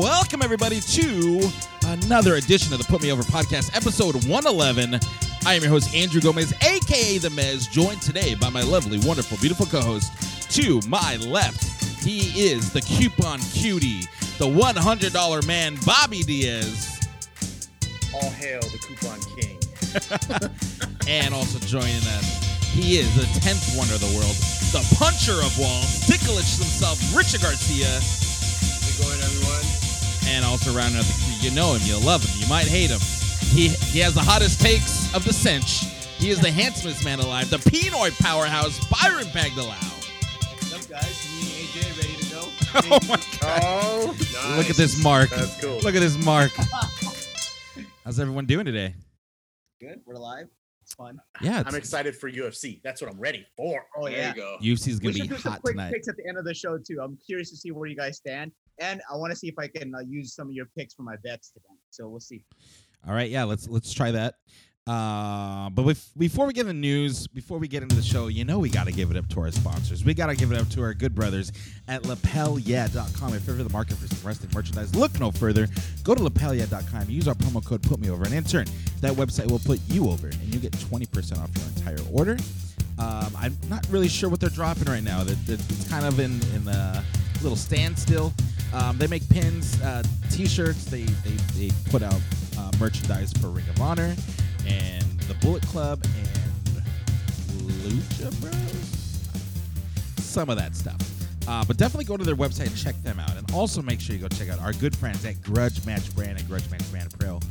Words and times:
Welcome, 0.00 0.42
everybody, 0.42 0.80
to 0.80 1.48
another 1.86 2.34
edition 2.34 2.72
of 2.72 2.80
the 2.80 2.86
Put 2.88 3.00
Me 3.00 3.12
Over 3.12 3.22
podcast, 3.22 3.76
episode 3.76 4.16
111. 4.24 4.98
I 5.46 5.54
am 5.54 5.62
your 5.62 5.70
host, 5.70 5.94
Andrew 5.94 6.20
Gomez, 6.20 6.52
aka 6.54 7.18
The 7.18 7.28
Mez, 7.28 7.70
joined 7.70 8.02
today 8.02 8.34
by 8.34 8.50
my 8.50 8.62
lovely, 8.62 8.98
wonderful, 9.06 9.38
beautiful 9.38 9.66
co 9.66 9.80
host. 9.80 10.10
To 10.56 10.80
my 10.88 11.14
left, 11.18 11.62
he 12.02 12.50
is 12.50 12.72
the 12.72 12.80
coupon 12.80 13.38
cutie, 13.38 14.08
the 14.38 14.48
$100 14.48 15.46
man, 15.46 15.76
Bobby 15.86 16.24
Diaz. 16.24 17.08
All 18.12 18.30
hail 18.30 18.58
the 18.62 18.78
coupon 18.78 19.20
king. 19.36 19.60
And 21.08 21.34
also 21.34 21.58
joining 21.60 21.96
us, 21.96 22.70
he 22.72 22.98
is 22.98 23.14
the 23.16 23.22
10th 23.40 23.76
wonder 23.78 23.94
of 23.94 24.00
the 24.00 24.12
world, 24.16 24.36
the 24.72 24.82
puncher 24.96 25.32
of 25.42 25.56
walls, 25.58 26.06
Ticklish 26.06 26.56
himself, 26.56 26.98
Richard 27.14 27.42
Garcia. 27.42 27.86
How's 27.86 28.86
it 28.86 29.02
going, 29.02 29.20
everyone? 29.20 29.64
and 30.26 30.44
also 30.44 30.72
rounding 30.72 30.98
out 30.98 31.04
the 31.06 31.12
crew. 31.14 31.34
You 31.48 31.50
know 31.54 31.74
him, 31.74 31.80
you 31.84 31.98
love 32.06 32.22
him, 32.22 32.30
you 32.40 32.46
might 32.48 32.68
hate 32.68 32.90
him. 32.90 33.00
He 33.50 33.68
he 33.90 33.98
has 34.00 34.14
the 34.14 34.20
hottest 34.20 34.60
takes 34.60 35.12
of 35.14 35.24
the 35.24 35.32
cinch. 35.32 35.86
He 36.18 36.30
is 36.30 36.38
the 36.40 36.50
handsomest 36.50 37.04
man 37.04 37.18
alive, 37.18 37.50
the 37.50 37.56
Pinoy 37.56 38.16
powerhouse, 38.20 38.78
Byron 38.88 39.24
Pagdalao. 39.26 39.72
What's 39.72 40.72
up, 40.74 40.88
guys? 40.88 41.26
Me 41.26 41.40
and 41.40 41.50
AJ 41.66 41.96
ready 41.96 42.16
to 42.22 42.30
go? 42.34 42.40
Oh 42.92 42.98
my 43.08 43.16
god. 43.40 43.60
Oh, 43.64 44.14
nice. 44.16 44.56
Look 44.58 44.70
at 44.70 44.76
this 44.76 45.02
mark. 45.02 45.30
That's 45.30 45.60
cool. 45.60 45.78
Look 45.78 45.94
at 45.96 46.00
this 46.00 46.16
mark. 46.24 46.52
How's 48.04 48.20
everyone 48.20 48.46
doing 48.46 48.66
today? 48.66 48.94
Good. 49.80 50.02
We're 50.06 50.14
live. 50.16 50.46
It's 50.90 50.96
fun. 50.96 51.20
Yeah, 51.40 51.62
I'm 51.66 51.76
excited 51.76 52.16
for 52.16 52.28
UFC. 52.30 52.80
That's 52.82 53.00
what 53.00 53.10
I'm 53.12 53.20
ready 53.20 53.46
for. 53.56 53.84
Oh 53.96 54.06
there 54.06 54.16
yeah. 54.16 54.28
you 54.30 54.34
go. 54.34 54.56
UFC's 54.60 55.00
We 55.00 55.12
gonna 55.12 55.12
be 55.12 55.20
should 55.20 55.28
do 55.30 55.36
some 55.38 55.56
quick 55.58 55.74
tonight. 55.74 55.92
picks 55.92 56.08
at 56.08 56.16
the 56.16 56.26
end 56.28 56.36
of 56.36 56.44
the 56.44 56.52
show 56.54 56.78
too. 56.78 56.98
I'm 57.00 57.16
curious 57.24 57.48
to 57.50 57.56
see 57.56 57.70
where 57.70 57.86
you 57.88 57.94
guys 57.96 58.16
stand, 58.16 58.50
and 58.80 59.00
I 59.10 59.14
want 59.16 59.30
to 59.30 59.36
see 59.36 59.46
if 59.46 59.54
I 59.56 59.68
can 59.68 59.94
uh, 59.94 60.00
use 60.00 60.34
some 60.34 60.48
of 60.48 60.52
your 60.54 60.66
picks 60.76 60.94
for 60.94 61.02
my 61.04 61.14
bets 61.22 61.50
today. 61.50 61.66
So 61.90 62.08
we'll 62.08 62.18
see. 62.18 62.42
All 63.06 63.14
right, 63.14 63.30
yeah, 63.30 63.44
let's 63.44 63.68
let's 63.68 63.92
try 63.92 64.10
that. 64.10 64.34
Uh, 64.86 65.68
but 65.70 65.84
bef- 65.84 66.10
before 66.16 66.46
we 66.46 66.52
get 66.52 66.62
into 66.62 66.72
news, 66.72 67.26
before 67.28 67.58
we 67.58 67.68
get 67.68 67.82
into 67.82 67.94
the 67.94 68.02
show, 68.02 68.28
you 68.28 68.44
know 68.44 68.58
we 68.58 68.70
got 68.70 68.86
to 68.86 68.92
give 68.92 69.10
it 69.10 69.16
up 69.16 69.28
to 69.28 69.40
our 69.40 69.50
sponsors. 69.50 70.04
We 70.04 70.14
got 70.14 70.26
to 70.26 70.36
give 70.36 70.50
it 70.52 70.58
up 70.58 70.68
to 70.70 70.82
our 70.82 70.94
good 70.94 71.14
brothers 71.14 71.52
at 71.86 72.02
lapelyeah.com. 72.02 73.34
If 73.34 73.46
you're 73.46 73.54
ever 73.54 73.62
the 73.62 73.72
market 73.72 73.98
for 73.98 74.08
some 74.08 74.26
wrestling 74.26 74.50
merchandise, 74.54 74.94
look 74.94 75.18
no 75.20 75.30
further. 75.30 75.68
Go 76.02 76.14
to 76.14 76.22
lapelyeah.com. 76.22 77.10
Use 77.10 77.28
our 77.28 77.34
promo 77.34 77.64
code 77.64 77.82
Put 77.82 78.00
Me 78.00 78.10
Over, 78.10 78.24
and 78.24 78.34
in 78.34 78.42
turn, 78.42 78.66
that 79.00 79.12
website 79.12 79.50
will 79.50 79.60
put 79.60 79.80
you 79.88 80.08
over, 80.08 80.28
and 80.28 80.42
you 80.54 80.58
get 80.58 80.72
20% 80.72 81.38
off 81.38 81.50
your 81.56 81.68
entire 81.76 82.12
order. 82.12 82.36
Um, 82.98 83.32
I'm 83.38 83.56
not 83.68 83.86
really 83.90 84.08
sure 84.08 84.28
what 84.28 84.40
they're 84.40 84.50
dropping 84.50 84.84
right 84.84 85.04
now. 85.04 85.22
That 85.24 85.46
that 85.46 85.60
it's 85.70 85.88
kind 85.88 86.04
of 86.04 86.18
in 86.20 86.40
in 86.54 86.66
a 86.68 87.04
little 87.42 87.56
standstill. 87.56 88.32
Um, 88.72 88.98
they 88.98 89.06
make 89.06 89.28
pins, 89.28 89.80
uh, 89.82 90.02
t-shirts. 90.30 90.84
They 90.86 91.02
they, 91.04 91.30
they 91.56 91.70
put 91.90 92.02
out 92.02 92.20
uh, 92.58 92.70
merchandise 92.78 93.32
for 93.34 93.48
Ring 93.48 93.68
of 93.68 93.80
Honor 93.80 94.14
and 94.70 95.02
the 95.20 95.34
Bullet 95.34 95.62
Club 95.66 96.02
and 96.04 96.28
Lucha 97.82 98.40
Bros. 98.40 100.24
Some 100.24 100.48
of 100.48 100.56
that 100.56 100.74
stuff. 100.76 101.00
Uh, 101.48 101.64
but 101.64 101.76
definitely 101.76 102.04
go 102.04 102.16
to 102.16 102.24
their 102.24 102.36
website 102.36 102.68
and 102.68 102.76
check 102.76 102.94
them 103.02 103.18
out. 103.18 103.36
And 103.36 103.50
also 103.52 103.82
make 103.82 104.00
sure 104.00 104.14
you 104.14 104.22
go 104.22 104.28
check 104.28 104.48
out 104.48 104.60
our 104.60 104.72
good 104.74 104.94
friends 104.94 105.24
at 105.24 105.42
Grudge 105.42 105.84
Match 105.84 106.14
Brand 106.14 106.38
and 106.38 106.46
Grudge 106.46 106.70
Match 106.70 106.88
Brand 106.90 107.12
Apparel 107.12 107.42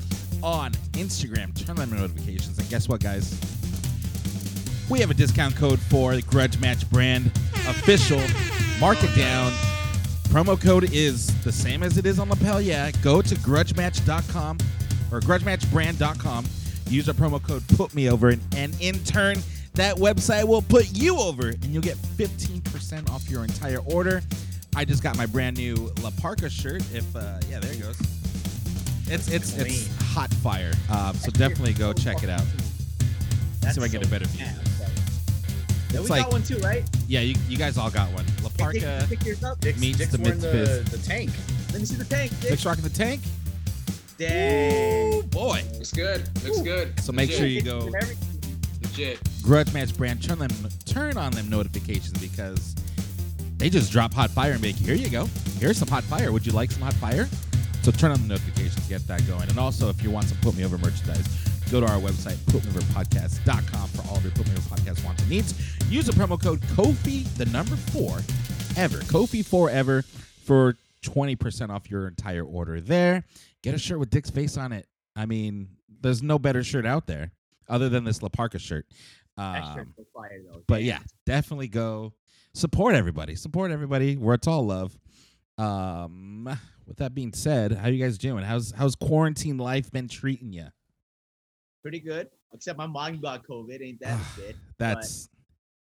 on 0.41 0.71
Instagram. 0.93 1.53
Turn 1.65 1.79
on 1.79 1.89
notifications. 1.89 2.57
And 2.57 2.69
guess 2.69 2.87
what, 2.87 3.01
guys? 3.01 3.37
We 4.89 4.99
have 4.99 5.11
a 5.11 5.13
discount 5.13 5.55
code 5.55 5.79
for 5.79 6.15
the 6.15 6.21
Grudge 6.21 6.59
Match 6.59 6.89
Brand 6.89 7.27
official. 7.67 8.21
Mark 8.79 9.03
it 9.03 9.15
down. 9.15 9.51
Promo 10.29 10.59
code 10.59 10.93
is 10.93 11.27
the 11.43 11.51
same 11.51 11.83
as 11.83 11.97
it 11.97 12.05
is 12.05 12.19
on 12.19 12.29
Lapel. 12.29 12.61
Yeah, 12.61 12.91
go 13.03 13.21
to 13.21 13.35
grudgematch.com 13.35 14.57
or 15.11 15.19
grudgematchbrand.com. 15.19 16.45
Use 16.89 17.07
our 17.07 17.13
promo 17.13 17.41
code 17.41 17.63
Put 17.77 17.93
Me 17.93 18.09
Over, 18.09 18.29
and, 18.29 18.41
and 18.55 18.75
in 18.81 18.97
turn, 19.03 19.37
that 19.75 19.95
website 19.97 20.45
will 20.45 20.61
put 20.63 20.89
you 20.97 21.17
over, 21.17 21.49
and 21.49 21.65
you'll 21.65 21.83
get 21.83 21.97
15% 21.97 23.09
off 23.11 23.29
your 23.29 23.43
entire 23.43 23.79
order. 23.79 24.21
I 24.75 24.85
just 24.85 25.03
got 25.03 25.15
my 25.17 25.25
brand 25.25 25.57
new 25.57 25.91
La 26.01 26.09
Parka 26.19 26.49
shirt. 26.49 26.81
If 26.93 27.15
uh, 27.15 27.39
yeah, 27.49 27.59
there 27.59 27.71
it 27.73 27.81
goes. 27.81 27.99
It's 29.11 29.27
it's 29.27 29.57
it's 29.57 29.87
hot 30.13 30.31
fire. 30.35 30.71
Um, 30.91 31.15
so 31.15 31.31
definitely 31.31 31.73
go 31.73 31.93
check 31.93 32.23
it 32.23 32.29
out. 32.29 32.43
That's 33.61 33.75
See 33.75 33.81
if 33.81 33.83
I 33.83 33.87
can 33.89 33.99
get 33.99 34.07
a 34.07 34.09
better 34.09 34.25
view. 34.25 34.45
Yeah, 34.45 34.53
It's 35.89 36.03
we 36.03 36.07
like 36.09 36.23
got 36.23 36.31
one 36.31 36.43
too, 36.43 36.57
right? 36.59 36.83
yeah, 37.07 37.21
you, 37.21 37.35
you 37.47 37.57
guys 37.57 37.77
all 37.77 37.89
got 37.89 38.11
one. 38.13 38.25
La 38.43 38.49
Hey, 38.49 38.79
Dick, 38.79 38.83
Parka. 38.83 39.05
pick 39.09 39.25
yours 39.25 39.43
up. 39.43 39.59
Dick's, 39.59 39.79
Meets 39.79 39.97
Dick's 39.97 40.11
the 40.11 40.17
the, 40.17 40.87
the 40.91 40.97
tank. 40.99 41.31
Let 41.71 41.79
me 41.81 41.85
see 41.85 41.95
the 41.95 42.05
tank. 42.05 42.31
Dick. 42.39 42.51
Dick's 42.51 42.65
rocking 42.65 42.83
the 42.83 42.89
tank. 42.91 43.21
Dang. 44.19 45.13
Ooh, 45.13 45.23
boy. 45.23 45.63
Looks 45.73 45.93
good. 45.93 46.29
Looks 46.43 46.59
Ooh. 46.59 46.63
good. 46.63 46.99
So 46.99 47.13
make 47.13 47.29
Legit. 47.29 47.39
sure 47.39 47.47
you 47.47 47.61
go 47.61 47.79
And. 47.79 48.15
Legit. 48.81 49.19
Grudge 49.41 49.73
Match 49.73 49.95
Brand. 49.97 50.21
Turn 50.21 50.37
them 50.39 50.51
turn 50.85 51.17
on 51.17 51.31
them 51.31 51.49
notifications 51.49 52.19
because 52.19 52.75
they 53.57 53.69
just 53.69 53.91
drop 53.91 54.13
hot 54.13 54.29
fire 54.29 54.51
and 54.51 54.61
make 54.61 54.75
here 54.75 54.95
you 54.95 55.09
go. 55.09 55.25
Here's 55.57 55.77
some 55.77 55.87
hot 55.87 56.03
fire. 56.03 56.31
Would 56.33 56.45
you 56.45 56.51
like 56.51 56.69
some 56.69 56.81
hot 56.81 56.93
fire? 56.95 57.27
So 57.81 57.91
turn 57.91 58.11
on 58.11 58.21
the 58.21 58.27
notifications, 58.27 58.85
get 58.87 59.07
that 59.07 59.25
going. 59.25 59.47
And 59.49 59.57
also, 59.57 59.89
if 59.89 60.03
you 60.03 60.11
want 60.11 60.27
some 60.27 60.37
Put 60.41 60.57
Me 60.57 60.65
Over 60.65 60.77
merchandise, 60.77 61.25
go 61.71 61.79
to 61.79 61.87
our 61.87 61.99
website, 61.99 62.35
putmeoverpodcast.com 62.51 63.89
for 63.89 64.07
all 64.09 64.17
of 64.17 64.23
your 64.23 64.33
Put 64.33 64.47
Me 64.47 64.53
Over 64.53 64.75
podcast 64.75 65.03
wants 65.05 65.21
and 65.21 65.31
needs. 65.31 65.53
Use 65.89 66.05
the 66.05 66.11
promo 66.11 66.41
code 66.41 66.59
Kofi, 66.61 67.23
the 67.37 67.45
number 67.45 67.77
four, 67.77 68.19
ever. 68.75 68.97
Kofi 68.97 69.45
forever 69.45 70.01
for 70.43 70.75
20% 71.03 71.69
off 71.69 71.89
your 71.89 72.07
entire 72.07 72.43
order 72.43 72.81
there. 72.81 73.23
Get 73.63 73.73
a 73.73 73.77
shirt 73.77 73.99
with 73.99 74.09
Dick's 74.09 74.29
face 74.29 74.57
on 74.57 74.71
it. 74.71 74.87
I 75.15 75.25
mean, 75.25 75.69
there's 76.01 76.23
no 76.23 76.39
better 76.39 76.63
shirt 76.63 76.85
out 76.85 77.07
there 77.07 77.31
other 77.67 77.89
than 77.89 78.03
this 78.03 78.21
La 78.23 78.29
Parka 78.29 78.59
shirt. 78.59 78.85
Um, 79.37 79.93
fire 80.13 80.41
but 80.67 80.83
yeah, 80.83 80.99
definitely 81.25 81.67
go 81.69 82.13
support 82.53 82.95
everybody. 82.95 83.35
Support 83.35 83.71
everybody 83.71 84.15
where 84.17 84.35
it's 84.35 84.47
all 84.47 84.65
love. 84.65 84.97
Um, 85.57 86.49
with 86.85 86.97
that 86.97 87.13
being 87.13 87.33
said, 87.33 87.73
how 87.73 87.87
you 87.89 88.03
guys 88.03 88.17
doing? 88.17 88.43
How's 88.43 88.71
how's 88.71 88.95
quarantine 88.95 89.57
life 89.57 89.91
been 89.91 90.07
treating 90.07 90.53
you? 90.53 90.67
pretty 91.81 91.99
good. 92.01 92.27
Except 92.53 92.77
my 92.77 92.87
mom 92.87 93.21
got 93.21 93.45
COVID. 93.47 93.81
Ain't 93.81 93.99
that 94.01 94.19
a 94.37 94.39
bit? 94.41 94.55
That's 94.77 95.29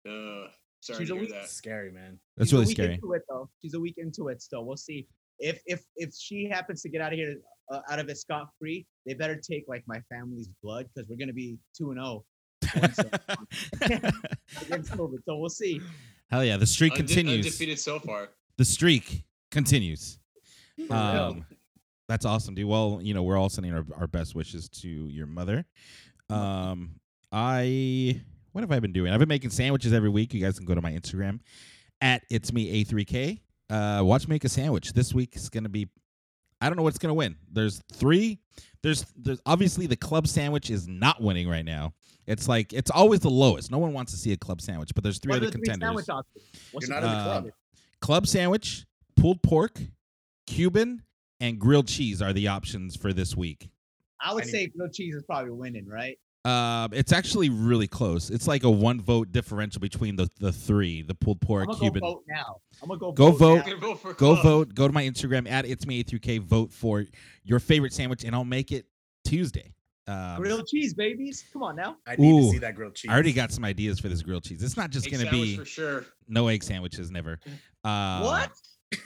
Uh, 0.07 0.45
sorry 0.79 0.99
She's 0.99 1.07
to 1.09 1.13
a 1.13 1.15
hear 1.15 1.21
weak- 1.21 1.31
that. 1.31 1.49
Scary, 1.49 1.91
man. 1.91 2.19
that's 2.35 2.49
She's 2.49 2.53
a 2.53 2.55
really 2.57 2.67
week 2.67 2.77
scary. 2.77 2.93
Into 2.95 3.13
it 3.13 3.21
though, 3.29 3.49
she's 3.61 3.73
a 3.73 3.79
week 3.79 3.95
into 3.97 4.27
it 4.27 4.41
still. 4.41 4.65
We'll 4.65 4.77
see. 4.77 5.07
If 5.39 5.61
if 5.65 5.83
if 5.95 6.13
she 6.13 6.47
happens 6.47 6.81
to 6.83 6.89
get 6.89 7.01
out 7.01 7.13
of 7.13 7.17
here, 7.17 7.35
uh, 7.71 7.81
out 7.89 7.99
of 7.99 8.09
it 8.09 8.17
scot 8.17 8.49
free, 8.59 8.85
they 9.05 9.13
better 9.13 9.35
take 9.35 9.65
like 9.67 9.83
my 9.87 10.01
family's 10.11 10.49
blood 10.63 10.87
because 10.93 11.09
we're 11.09 11.17
gonna 11.17 11.33
be 11.33 11.57
two 11.77 11.91
and 11.91 11.99
zero 11.99 12.23
against 14.61 14.91
COVID. 14.91 15.17
So 15.25 15.37
we'll 15.37 15.49
see. 15.49 15.81
Hell 16.29 16.43
yeah, 16.43 16.57
the 16.57 16.65
streak 16.65 16.93
Unde- 16.93 17.07
continues. 17.07 17.45
Undefeated 17.45 17.79
so 17.79 17.99
far. 17.99 18.29
The 18.57 18.65
streak 18.65 19.23
continues. 19.51 20.19
Um, 20.89 21.45
that's 22.07 22.25
awesome, 22.25 22.55
dude. 22.55 22.67
Well, 22.67 22.99
you 23.01 23.13
know, 23.13 23.23
we're 23.23 23.37
all 23.37 23.49
sending 23.49 23.73
our, 23.73 23.85
our 23.97 24.07
best 24.07 24.35
wishes 24.35 24.69
to 24.69 24.87
your 24.87 25.27
mother. 25.27 25.65
Um, 26.29 26.99
I 27.31 28.21
what 28.51 28.61
have 28.61 28.71
I 28.71 28.79
been 28.79 28.93
doing? 28.93 29.11
I've 29.11 29.19
been 29.19 29.29
making 29.29 29.51
sandwiches 29.51 29.93
every 29.93 30.09
week. 30.09 30.33
You 30.33 30.41
guys 30.41 30.57
can 30.57 30.65
go 30.65 30.75
to 30.75 30.81
my 30.81 30.91
Instagram 30.91 31.39
at 32.01 32.23
it's 32.29 32.51
me 32.53 32.83
a3k. 32.83 33.41
Uh, 33.69 34.01
watch 34.03 34.27
me 34.27 34.35
make 34.35 34.45
a 34.45 34.49
sandwich. 34.49 34.93
This 34.93 35.13
week 35.13 35.35
is 35.35 35.49
gonna 35.49 35.69
be. 35.69 35.87
I 36.61 36.69
don't 36.69 36.75
know 36.77 36.83
what's 36.83 36.97
gonna 36.97 37.13
win. 37.13 37.35
There's 37.51 37.81
three. 37.91 38.39
There's 38.83 39.05
there's 39.15 39.41
obviously 39.45 39.87
the 39.87 39.95
club 39.95 40.27
sandwich 40.27 40.69
is 40.69 40.87
not 40.87 41.21
winning 41.21 41.47
right 41.47 41.65
now. 41.65 41.93
It's 42.25 42.47
like 42.47 42.73
it's 42.73 42.91
always 42.91 43.19
the 43.21 43.29
lowest. 43.29 43.71
No 43.71 43.77
one 43.77 43.93
wants 43.93 44.11
to 44.11 44.17
see 44.17 44.31
a 44.33 44.37
club 44.37 44.61
sandwich, 44.61 44.91
but 44.95 45.03
there's 45.03 45.19
three 45.19 45.31
What 45.31 45.37
other 45.37 45.45
the 45.47 45.51
three 45.53 45.61
contenders. 45.65 46.05
sandwich 46.05 46.09
options? 46.09 46.43
What's 46.71 46.87
You're 46.87 46.99
not 46.99 47.03
in 47.05 47.11
the 47.11 47.17
Uh, 47.17 47.23
club. 47.41 47.51
Club 48.01 48.27
sandwich, 48.27 48.85
pulled 49.15 49.41
pork, 49.41 49.79
Cuban, 50.45 51.03
and 51.39 51.59
grilled 51.59 51.87
cheese 51.87 52.21
are 52.21 52.33
the 52.33 52.47
options 52.47 52.95
for 52.95 53.13
this 53.13 53.35
week. 53.35 53.69
I 54.21 54.33
would 54.33 54.43
I 54.43 54.47
say 54.47 54.67
grilled 54.67 54.93
cheese 54.93 55.15
is 55.15 55.23
probably 55.23 55.51
winning, 55.51 55.87
right? 55.87 56.17
Um, 56.47 56.93
it's 56.93 57.11
actually 57.11 57.49
really 57.49 57.87
close. 57.87 58.29
It's 58.29 58.47
like 58.47 58.63
a 58.63 58.69
one 58.71 59.01
vote 59.01 59.31
differential 59.31 59.81
between 59.81 60.15
the, 60.15 60.29
the 60.39 60.51
three: 60.51 61.01
the 61.01 61.13
pulled 61.15 61.39
I'm 61.41 61.47
pork, 61.47 61.69
Cuban. 61.79 61.99
go 62.01 62.07
vote 62.13 62.23
now. 62.27 62.57
I'm 62.81 62.87
gonna 62.87 62.99
go 62.99 63.11
Go 63.11 63.31
vote. 63.31 63.37
vote. 63.37 63.55
now. 63.57 63.63
Gonna 63.63 63.77
vote 63.77 63.99
for 63.99 64.13
Go 64.13 64.33
club. 64.33 64.43
vote. 64.43 64.75
Go 64.75 64.87
to 64.87 64.93
my 64.93 65.03
Instagram 65.03 65.49
at 65.49 65.65
it's 65.65 65.85
me 65.85 66.03
a3k. 66.03 66.39
Vote 66.41 66.71
for 66.71 67.05
your 67.43 67.59
favorite 67.59 67.91
sandwich, 67.93 68.23
and 68.23 68.33
I'll 68.35 68.45
make 68.45 68.71
it 68.71 68.85
Tuesday. 69.25 69.73
Um, 70.07 70.37
Grilled 70.37 70.65
cheese, 70.67 70.93
babies. 70.93 71.43
Come 71.51 71.63
on 71.63 71.75
now. 71.75 71.97
I 72.07 72.15
need 72.15 72.31
Ooh, 72.31 72.45
to 72.45 72.51
see 72.51 72.57
that 72.59 72.75
grilled 72.75 72.95
cheese. 72.95 73.11
I 73.11 73.13
already 73.13 73.33
got 73.33 73.51
some 73.51 73.65
ideas 73.65 73.99
for 73.99 74.07
this 74.07 74.21
grilled 74.21 74.43
cheese. 74.43 74.63
It's 74.63 74.77
not 74.77 74.89
just 74.89 75.05
Egg 75.07 75.11
gonna 75.11 75.29
be 75.29 75.57
for 75.57 75.65
sure. 75.65 76.05
no 76.29 76.47
egg 76.47 76.63
sandwiches, 76.63 77.11
never. 77.11 77.39
Uh, 77.83 78.21
what? 78.21 78.51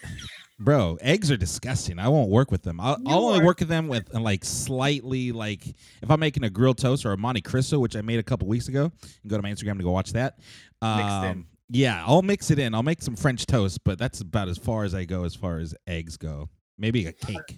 bro? 0.63 0.98
Eggs 1.02 1.31
are 1.31 1.38
disgusting. 1.38 2.00
I 2.00 2.08
won't 2.08 2.30
work 2.30 2.52
with 2.52 2.63
them. 2.63 2.80
I'll, 2.80 2.98
I'll 3.08 3.25
only 3.25 3.44
work 3.44 3.60
with 3.60 3.68
them 3.69 3.88
with 3.88 4.13
like 4.13 4.46
slightly 4.46 5.31
like 5.31 5.68
if 6.02 6.10
I'm 6.10 6.19
making 6.19 6.44
a 6.44 6.50
grilled 6.50 6.78
toast 6.78 7.06
or 7.06 7.12
a 7.12 7.18
Monte 7.18 7.42
Cristo, 7.42 7.80
which 7.80 7.96
I 7.96 8.02
made 8.02 8.19
a 8.19 8.24
couple 8.24 8.48
weeks 8.48 8.68
ago. 8.68 8.92
You 9.02 9.22
can 9.22 9.30
go 9.30 9.38
to 9.38 9.44
my 9.44 9.52
Instagram 9.52 9.78
to 9.78 9.84
go 9.84 9.92
watch 9.92 10.13
that. 10.13 10.38
Mixed 10.81 11.24
in. 11.24 11.31
Um, 11.31 11.48
Yeah, 11.69 12.04
I'll 12.06 12.22
mix 12.22 12.52
it 12.52 12.60
in. 12.60 12.74
I'll 12.74 12.84
make 12.84 13.02
some 13.02 13.16
French 13.16 13.46
toast, 13.46 13.84
but 13.84 13.98
that's 13.98 14.22
about 14.22 14.48
as 14.48 14.58
far 14.58 14.84
as 14.84 14.94
I 14.94 15.06
go 15.06 15.24
as 15.24 15.36
far 15.36 15.60
as 15.60 15.75
eggs 15.88 16.18
go. 16.18 16.50
Maybe 16.78 17.06
a 17.06 17.13
cake. 17.13 17.58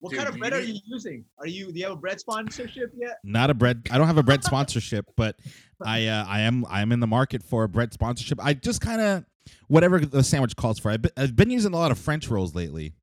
What 0.00 0.10
Dude, 0.10 0.18
kind 0.18 0.30
of 0.30 0.38
bread 0.38 0.54
are 0.54 0.60
you 0.60 0.80
using? 0.86 1.26
Are 1.38 1.46
you 1.46 1.70
do 1.70 1.78
you 1.78 1.84
have 1.84 1.92
a 1.92 1.96
bread 1.96 2.18
sponsorship 2.18 2.90
yet? 2.96 3.18
Not 3.22 3.50
a 3.50 3.54
bread. 3.54 3.86
I 3.90 3.98
don't 3.98 4.06
have 4.06 4.16
a 4.16 4.22
bread 4.22 4.42
sponsorship, 4.50 5.04
but 5.14 5.38
I 5.84 6.06
uh, 6.06 6.24
I 6.26 6.40
am 6.40 6.64
I 6.70 6.80
am 6.80 6.90
in 6.90 7.00
the 7.00 7.06
market 7.06 7.42
for 7.42 7.64
a 7.64 7.68
bread 7.68 7.92
sponsorship. 7.92 8.42
I 8.42 8.54
just 8.54 8.80
kind 8.80 9.02
of 9.02 9.24
whatever 9.68 9.98
the 10.00 10.22
sandwich 10.22 10.56
calls 10.56 10.78
for. 10.78 10.90
I've 10.90 11.02
been, 11.02 11.12
I've 11.16 11.36
been 11.36 11.50
using 11.50 11.72
a 11.72 11.76
lot 11.76 11.90
of 11.90 11.98
French 11.98 12.28
rolls 12.28 12.54
lately. 12.54 12.94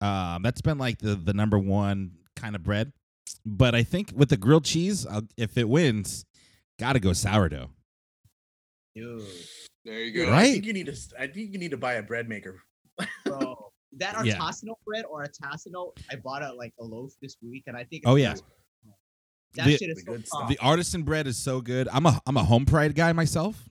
Um, 0.00 0.42
that's 0.42 0.60
been 0.60 0.78
like 0.78 0.98
the 0.98 1.14
the 1.14 1.32
number 1.32 1.58
one 1.58 2.12
kind 2.36 2.54
of 2.54 2.62
bread. 2.62 2.92
But 3.44 3.74
I 3.74 3.82
think 3.82 4.12
with 4.14 4.28
the 4.28 4.36
grilled 4.36 4.64
cheese, 4.64 5.06
I'll, 5.06 5.22
if 5.36 5.56
it 5.58 5.68
wins, 5.68 6.24
gotta 6.78 7.00
go 7.00 7.12
sourdough. 7.12 7.70
Dude, 8.94 9.22
There 9.84 10.00
you 10.02 10.12
Dude, 10.12 10.26
go. 10.26 10.32
Right? 10.32 10.40
I 10.48 10.52
think 10.52 10.64
you 10.64 10.72
need 10.72 10.86
to. 10.86 10.96
I 11.18 11.26
think 11.26 11.52
you 11.52 11.58
need 11.58 11.70
to 11.72 11.76
buy 11.76 11.94
a 11.94 12.02
bread 12.02 12.28
maker. 12.28 12.62
bro, 13.24 13.70
that 13.98 14.16
Yeah. 14.24 14.36
artisanal 14.38 14.76
bread 14.86 15.04
or 15.10 15.24
artisanal, 15.24 15.96
I 16.10 16.16
bought 16.16 16.42
a 16.42 16.52
like 16.52 16.72
a 16.80 16.84
loaf 16.84 17.12
this 17.20 17.36
week, 17.42 17.64
and 17.66 17.76
I 17.76 17.84
think. 17.84 18.02
Oh, 18.06 18.14
yeah. 18.16 18.34
that 19.54 19.66
The- 19.66 19.76
shit 19.76 19.90
is 19.90 20.04
The 20.04 20.22
so 20.24 20.38
good 20.40 20.48
The 20.48 20.58
artisan 20.60 21.02
bread 21.02 21.26
is 21.26 21.36
so 21.36 21.60
good. 21.60 21.88
I'm 21.92 22.06
a 22.06 22.20
I'm 22.26 22.36
a 22.36 22.44
home 22.44 22.64
pride 22.66 22.94
guy 22.94 23.12
myself. 23.12 23.68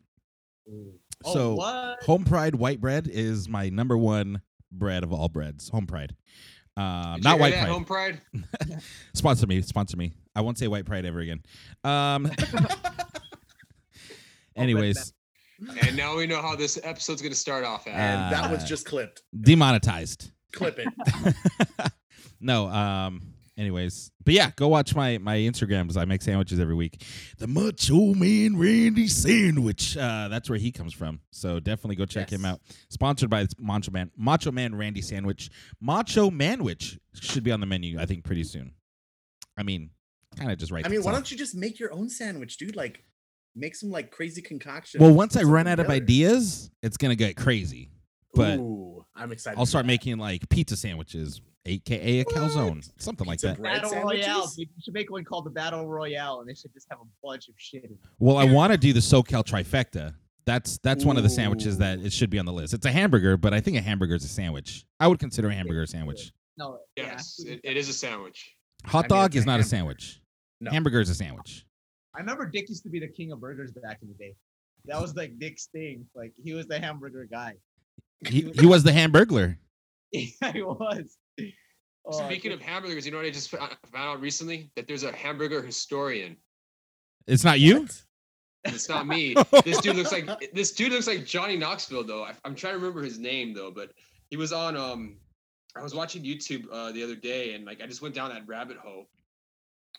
Oh, 1.25 1.33
so 1.33 1.55
what? 1.55 2.03
home 2.03 2.23
pride 2.23 2.55
white 2.55 2.79
bread 2.81 3.07
is 3.11 3.47
my 3.49 3.69
number 3.69 3.97
one 3.97 4.41
bread 4.71 5.03
of 5.03 5.11
all 5.13 5.29
breads. 5.29 5.69
Home 5.69 5.87
pride. 5.87 6.15
Um, 6.77 7.15
Did 7.15 7.23
not 7.23 7.35
you 7.35 7.41
white 7.41 7.53
hear 7.53 7.63
that, 7.63 7.67
pride. 7.67 7.73
Home 7.73 7.85
pride. 7.85 8.81
Sponsor 9.13 9.47
me. 9.47 9.61
Sponsor 9.61 9.95
me. 9.97 10.13
I 10.35 10.41
won't 10.41 10.57
say 10.57 10.67
white 10.67 10.85
pride 10.85 11.05
ever 11.05 11.19
again. 11.19 11.41
Um. 11.83 12.29
anyways, 14.55 15.13
And 15.81 15.95
now 15.95 16.15
we 16.17 16.27
know 16.27 16.41
how 16.41 16.55
this 16.55 16.77
episode's 16.83 17.21
gonna 17.21 17.35
start 17.35 17.63
off. 17.63 17.87
At. 17.87 17.93
and 17.93 18.33
that 18.33 18.51
was 18.51 18.63
Uh, 18.63 18.67
just 18.67 18.85
clipped. 18.85 19.21
demonetized. 19.41 20.31
Clip 20.53 20.77
it. 20.79 20.87
no. 22.39 22.67
Um. 22.67 23.21
Anyways, 23.57 24.11
but 24.25 24.33
yeah, 24.33 24.51
go 24.57 24.67
watch 24.67 24.93
my 24.95 25.17
my 25.17 25.37
Instagrams. 25.37 25.95
I 25.95 26.03
make 26.03 26.21
sandwiches 26.21 26.59
every 26.59 26.75
week. 26.75 27.01
The 27.37 27.47
Macho 27.47 28.13
Man 28.13 28.57
Randy 28.57 29.07
sandwich. 29.07 29.95
Uh, 29.95 30.27
that's 30.27 30.49
where 30.49 30.59
he 30.59 30.73
comes 30.73 30.93
from. 30.93 31.21
So 31.31 31.61
definitely 31.61 31.95
go 31.95 32.05
check 32.05 32.29
him 32.29 32.43
out. 32.43 32.59
Sponsored 32.89 33.29
by 33.29 33.47
Macho 33.57 33.91
Man 33.91 34.11
Macho 34.17 34.51
Man 34.51 34.75
Randy 34.75 35.01
Sandwich. 35.01 35.49
Macho 35.79 36.29
Manwich 36.29 36.99
should 37.13 37.43
be 37.43 37.51
on 37.53 37.61
the 37.61 37.65
menu. 37.65 37.97
I 37.97 38.05
think 38.05 38.25
pretty 38.25 38.43
soon. 38.43 38.73
I 39.57 39.63
mean, 39.63 39.91
kind 40.37 40.51
of 40.51 40.57
just 40.57 40.71
right. 40.73 40.85
I 40.85 40.89
mean, 40.89 41.01
why 41.03 41.13
don't 41.13 41.31
you 41.31 41.37
just 41.37 41.55
make 41.55 41.79
your 41.79 41.93
own 41.93 42.09
sandwich, 42.09 42.57
dude? 42.57 42.75
Like, 42.75 43.03
make 43.55 43.73
some 43.75 43.89
like 43.89 44.11
crazy 44.11 44.41
concoction. 44.41 45.01
Well, 45.01 45.13
once 45.13 45.37
I 45.37 45.43
run 45.43 45.65
out 45.67 45.79
of 45.79 45.89
ideas, 45.89 46.69
it's 46.83 46.97
gonna 46.97 47.15
get 47.15 47.37
crazy. 47.37 47.89
but 48.33 48.59
Ooh, 48.59 48.94
I'm 49.15 49.31
excited. 49.31 49.57
I'll 49.59 49.65
start 49.65 49.85
that. 49.85 49.87
making 49.87 50.17
like 50.17 50.47
pizza 50.49 50.75
sandwiches, 50.75 51.41
aka 51.65 52.19
a 52.19 52.25
calzone, 52.25 52.89
something 52.97 53.25
like 53.25 53.39
that. 53.41 53.57
bread 53.57 53.81
Battle 53.81 54.01
Royale. 54.01 54.11
sandwiches? 54.21 54.55
dude. 54.55 54.69
You 54.75 54.81
should 54.83 54.93
make 54.93 55.11
one 55.11 55.23
called 55.23 55.45
the 55.45 55.51
Battle 55.51 55.87
Royale, 55.87 56.41
and 56.41 56.49
they 56.49 56.53
should 56.53 56.73
just 56.73 56.87
have 56.89 56.99
a 56.99 57.07
bunch 57.23 57.47
of 57.47 57.55
shit. 57.57 57.89
Well, 58.19 58.37
I 58.37 58.45
want 58.45 58.71
to 58.71 58.77
do 58.77 58.93
the 58.93 58.99
SoCal 58.99 59.43
trifecta. 59.43 60.13
That's 60.45 60.77
that's 60.79 61.05
one 61.05 61.17
of 61.17 61.23
the 61.23 61.29
sandwiches 61.29 61.77
that 61.79 61.99
it 61.99 62.13
should 62.13 62.29
be 62.29 62.37
on 62.37 62.45
the 62.45 62.53
list. 62.53 62.73
It's 62.73 62.85
a 62.85 62.91
hamburger, 62.91 63.35
but 63.35 63.53
I 63.53 63.61
think 63.61 63.77
a 63.77 63.81
hamburger 63.81 64.15
is 64.15 64.23
a 64.23 64.27
sandwich. 64.27 64.85
I 64.99 65.07
would 65.07 65.19
consider 65.19 65.47
a 65.49 65.53
hamburger 65.53 65.83
a 65.83 65.87
sandwich. 65.87 66.31
No, 66.57 66.79
yes, 66.95 67.39
yeah. 67.39 67.53
it, 67.53 67.61
it 67.63 67.77
is 67.77 67.89
a 67.89 67.93
sandwich. 67.93 68.55
Hot 68.85 68.99
I 68.99 69.01
mean, 69.01 69.21
dog 69.21 69.35
a 69.35 69.39
is 69.39 69.45
not 69.45 69.59
a 69.59 69.63
sandwich. 69.63 70.21
No. 70.61 70.71
Hamburger 70.71 71.01
is 71.01 71.09
a 71.09 71.15
sandwich. 71.15 71.65
I 72.15 72.19
remember 72.19 72.45
Dick 72.49 72.69
used 72.69 72.83
to 72.83 72.89
be 72.89 72.99
the 72.99 73.07
king 73.07 73.31
of 73.31 73.41
burgers 73.41 73.71
back 73.71 73.99
in 74.01 74.07
the 74.07 74.13
day. 74.13 74.35
That 74.85 75.01
was 75.01 75.15
like 75.15 75.37
Dick's 75.39 75.65
thing. 75.65 76.05
Like 76.15 76.31
he 76.41 76.53
was 76.53 76.67
the 76.67 76.79
hamburger 76.79 77.27
guy. 77.29 77.55
He, 78.27 78.51
he 78.53 78.65
was 78.65 78.83
the 78.83 78.91
hamburglar. 78.91 79.57
yeah, 80.11 80.51
he 80.51 80.61
was. 80.61 81.17
Oh, 82.07 82.25
Speaking 82.25 82.51
of 82.51 82.61
hamburgers, 82.61 83.05
you 83.05 83.11
know 83.11 83.17
what 83.17 83.25
I 83.25 83.31
just 83.31 83.49
found 83.49 83.75
out 83.95 84.21
recently? 84.21 84.69
That 84.75 84.87
there's 84.87 85.03
a 85.03 85.11
hamburger 85.11 85.61
historian. 85.61 86.37
It's 87.27 87.43
not 87.43 87.59
you. 87.59 87.81
What? 87.81 88.01
It's 88.67 88.89
not 88.89 89.05
me. 89.05 89.35
this 89.63 89.79
dude 89.79 89.95
looks 89.95 90.11
like 90.11 90.27
this 90.53 90.71
dude 90.71 90.91
looks 90.91 91.05
like 91.05 91.23
Johnny 91.23 91.55
Knoxville 91.55 92.03
though. 92.03 92.23
I, 92.23 92.33
I'm 92.43 92.55
trying 92.55 92.73
to 92.73 92.79
remember 92.79 93.03
his 93.03 93.19
name 93.19 93.53
though, 93.53 93.69
but 93.69 93.91
he 94.31 94.37
was 94.37 94.51
on 94.51 94.75
um. 94.75 95.17
I 95.77 95.83
was 95.83 95.93
watching 95.93 96.23
YouTube 96.23 96.65
uh, 96.71 96.91
the 96.91 97.03
other 97.03 97.15
day 97.15 97.53
and 97.53 97.63
like 97.63 97.79
I 97.79 97.85
just 97.85 98.01
went 98.01 98.15
down 98.15 98.31
that 98.31 98.47
rabbit 98.47 98.77
hole. 98.77 99.07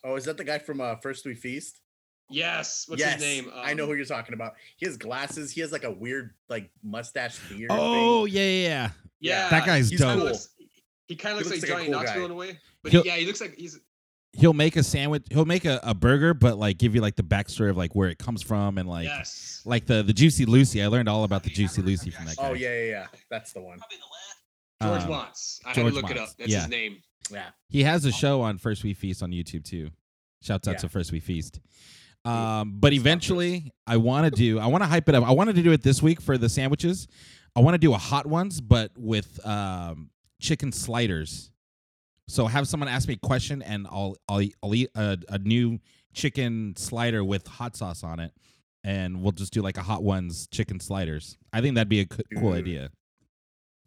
Oh, 0.02 0.16
is 0.16 0.24
that 0.24 0.36
the 0.36 0.42
guy 0.42 0.58
from 0.58 0.80
uh, 0.80 0.96
First 0.96 1.24
We 1.24 1.36
Feast? 1.36 1.80
Yes, 2.28 2.84
what's 2.88 3.00
yes, 3.00 3.14
his 3.14 3.23
name? 3.23 3.50
I 3.55 3.75
know 3.75 3.84
Um, 3.84 3.90
who 3.90 3.96
you're 3.96 4.05
talking 4.05 4.34
about. 4.34 4.55
He 4.76 4.87
has 4.87 4.96
glasses. 4.96 5.52
He 5.52 5.61
has 5.61 5.70
like 5.73 5.84
a 5.84 5.90
weird 5.90 6.34
like 6.49 6.70
mustache 6.82 7.38
beard. 7.49 7.70
Oh 7.73 8.25
thing. 8.26 8.34
yeah, 8.34 8.43
yeah, 8.43 8.69
yeah. 8.69 8.90
Yeah, 9.20 9.49
That 9.50 9.67
guy's 9.67 9.88
he's 9.90 10.00
dope. 10.00 10.08
Kinda 10.11 10.23
cool. 10.25 10.32
looks- 10.32 10.49
he 11.08 11.14
kind 11.17 11.32
of 11.32 11.38
looks, 11.46 11.50
looks 11.50 11.62
like, 11.62 11.70
like 11.70 11.78
Johnny 11.78 11.84
cool 11.93 12.00
Knoxville 12.02 12.20
guy. 12.20 12.25
in 12.26 12.31
a 12.32 12.34
way, 12.34 12.58
but 12.82 12.93
He'll- 12.93 13.06
yeah, 13.06 13.17
he 13.17 13.26
looks 13.26 13.40
like 13.40 13.55
he's 13.56 13.78
He'll 14.32 14.52
make 14.52 14.76
a 14.76 14.82
sandwich. 14.82 15.25
He'll 15.31 15.46
make 15.46 15.64
a, 15.64 15.81
a 15.82 15.94
burger, 15.94 16.34
but 16.34 16.58
like 16.58 16.76
give 16.76 16.94
you 16.94 17.00
like 17.00 17.17
the 17.17 17.23
backstory 17.23 17.70
of 17.70 17.76
like 17.78 17.94
where 17.94 18.11
it 18.11 18.19
comes 18.19 18.43
from 18.43 18.76
and 18.76 18.87
like 18.87 19.06
yes. 19.06 19.62
like 19.64 19.87
the 19.87 20.02
the 20.02 20.12
Juicy 20.12 20.44
Lucy. 20.44 20.82
I 20.82 20.88
learned 20.88 21.08
all 21.08 21.25
about 21.25 21.43
the 21.43 21.49
Juicy 21.49 21.81
Lucy 21.81 22.11
from 22.11 22.26
that 22.26 22.37
guy. 22.37 22.49
Oh 22.50 22.52
yeah, 22.52 22.69
yeah, 22.75 22.84
yeah. 22.84 23.06
That's 23.31 23.52
the 23.55 23.62
one. 23.62 23.78
George 24.82 25.02
Um, 25.05 25.08
Motz. 25.08 25.61
I 25.64 25.73
George 25.73 25.84
had 25.87 25.94
to 25.94 26.00
look 26.02 26.11
it 26.11 26.19
up. 26.19 26.28
That's 26.38 26.50
yeah. 26.50 26.61
his 26.61 26.69
name. 26.69 26.99
Yeah. 27.32 27.46
He 27.70 27.82
has 27.84 28.05
a 28.05 28.12
show 28.12 28.43
on 28.43 28.58
First 28.58 28.84
We 28.84 28.93
Feast 28.93 29.23
on 29.23 29.31
YouTube 29.31 29.64
too. 29.64 29.88
Shouts 30.43 30.69
out 30.69 30.73
Yeah. 30.73 30.78
to 30.81 30.88
First 30.90 31.12
We 31.12 31.20
Feast. 31.20 31.61
Um, 32.26 32.75
but 32.81 32.93
eventually, 32.93 33.73
I 33.87 33.96
want 33.99 34.25
to 34.25 34.31
do. 34.31 34.58
I 34.58 34.67
want 34.67 34.82
to 34.82 34.88
hype 34.88 35.08
it 35.08 35.14
up. 35.14 35.25
I 35.25 35.31
wanted 35.32 35.56
to 35.56 35.62
do 35.62 35.73
it 35.73 35.82
this 35.82 36.02
week 36.02 36.20
for 36.20 36.37
the 36.37 36.49
sandwiches. 36.49 37.06
I 37.55 37.61
want 37.61 37.75
to 37.75 37.78
do 37.78 37.94
a 37.94 37.99
hot 37.99 38.26
ones, 38.26 38.61
but 38.61 38.90
with 38.96 39.44
um, 39.46 40.11
chicken 40.40 40.73
sliders. 40.73 41.50
So 42.28 42.46
have 42.46 42.67
someone 42.67 42.88
ask 42.88 43.06
me 43.06 43.14
a 43.14 43.26
question, 43.26 43.62
and 43.62 43.87
I'll 43.90 44.17
I'll, 44.28 44.43
I'll 44.62 44.75
eat 44.75 44.90
a, 44.96 45.19
a 45.28 45.38
new 45.38 45.78
chicken 46.12 46.75
slider 46.76 47.23
with 47.23 47.46
hot 47.46 47.76
sauce 47.76 48.02
on 48.02 48.19
it, 48.19 48.32
and 48.82 49.23
we'll 49.23 49.32
just 49.32 49.52
do 49.52 49.62
like 49.62 49.76
a 49.76 49.82
hot 49.82 50.02
ones 50.02 50.49
chicken 50.49 50.81
sliders. 50.81 51.38
I 51.52 51.61
think 51.61 51.76
that'd 51.76 51.88
be 51.88 52.00
a 52.00 52.06
co- 52.06 52.23
cool 52.34 52.52
idea. 52.52 52.90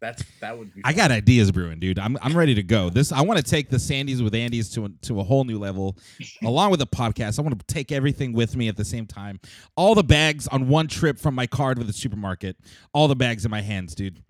That's 0.00 0.24
that 0.40 0.56
would 0.58 0.74
be. 0.74 0.80
I 0.82 0.92
fun. 0.92 0.96
got 0.96 1.10
ideas 1.10 1.52
brewing, 1.52 1.78
dude. 1.78 1.98
I'm 1.98 2.16
I'm 2.22 2.36
ready 2.36 2.54
to 2.54 2.62
go. 2.62 2.88
This 2.88 3.12
I 3.12 3.20
want 3.20 3.38
to 3.38 3.44
take 3.44 3.68
the 3.68 3.76
Sandies 3.76 4.22
with 4.22 4.34
Andes 4.34 4.70
to 4.70 4.86
a, 4.86 4.88
to 5.02 5.20
a 5.20 5.22
whole 5.22 5.44
new 5.44 5.58
level, 5.58 5.98
along 6.42 6.70
with 6.70 6.80
the 6.80 6.86
podcast. 6.86 7.38
I 7.38 7.42
want 7.42 7.58
to 7.58 7.74
take 7.74 7.92
everything 7.92 8.32
with 8.32 8.56
me 8.56 8.68
at 8.68 8.76
the 8.76 8.84
same 8.84 9.06
time. 9.06 9.40
All 9.76 9.94
the 9.94 10.02
bags 10.02 10.48
on 10.48 10.68
one 10.68 10.88
trip 10.88 11.18
from 11.18 11.34
my 11.34 11.46
car 11.46 11.74
to 11.74 11.84
the 11.84 11.92
supermarket. 11.92 12.56
All 12.94 13.08
the 13.08 13.16
bags 13.16 13.44
in 13.44 13.50
my 13.50 13.60
hands, 13.60 13.94
dude. 13.94 14.22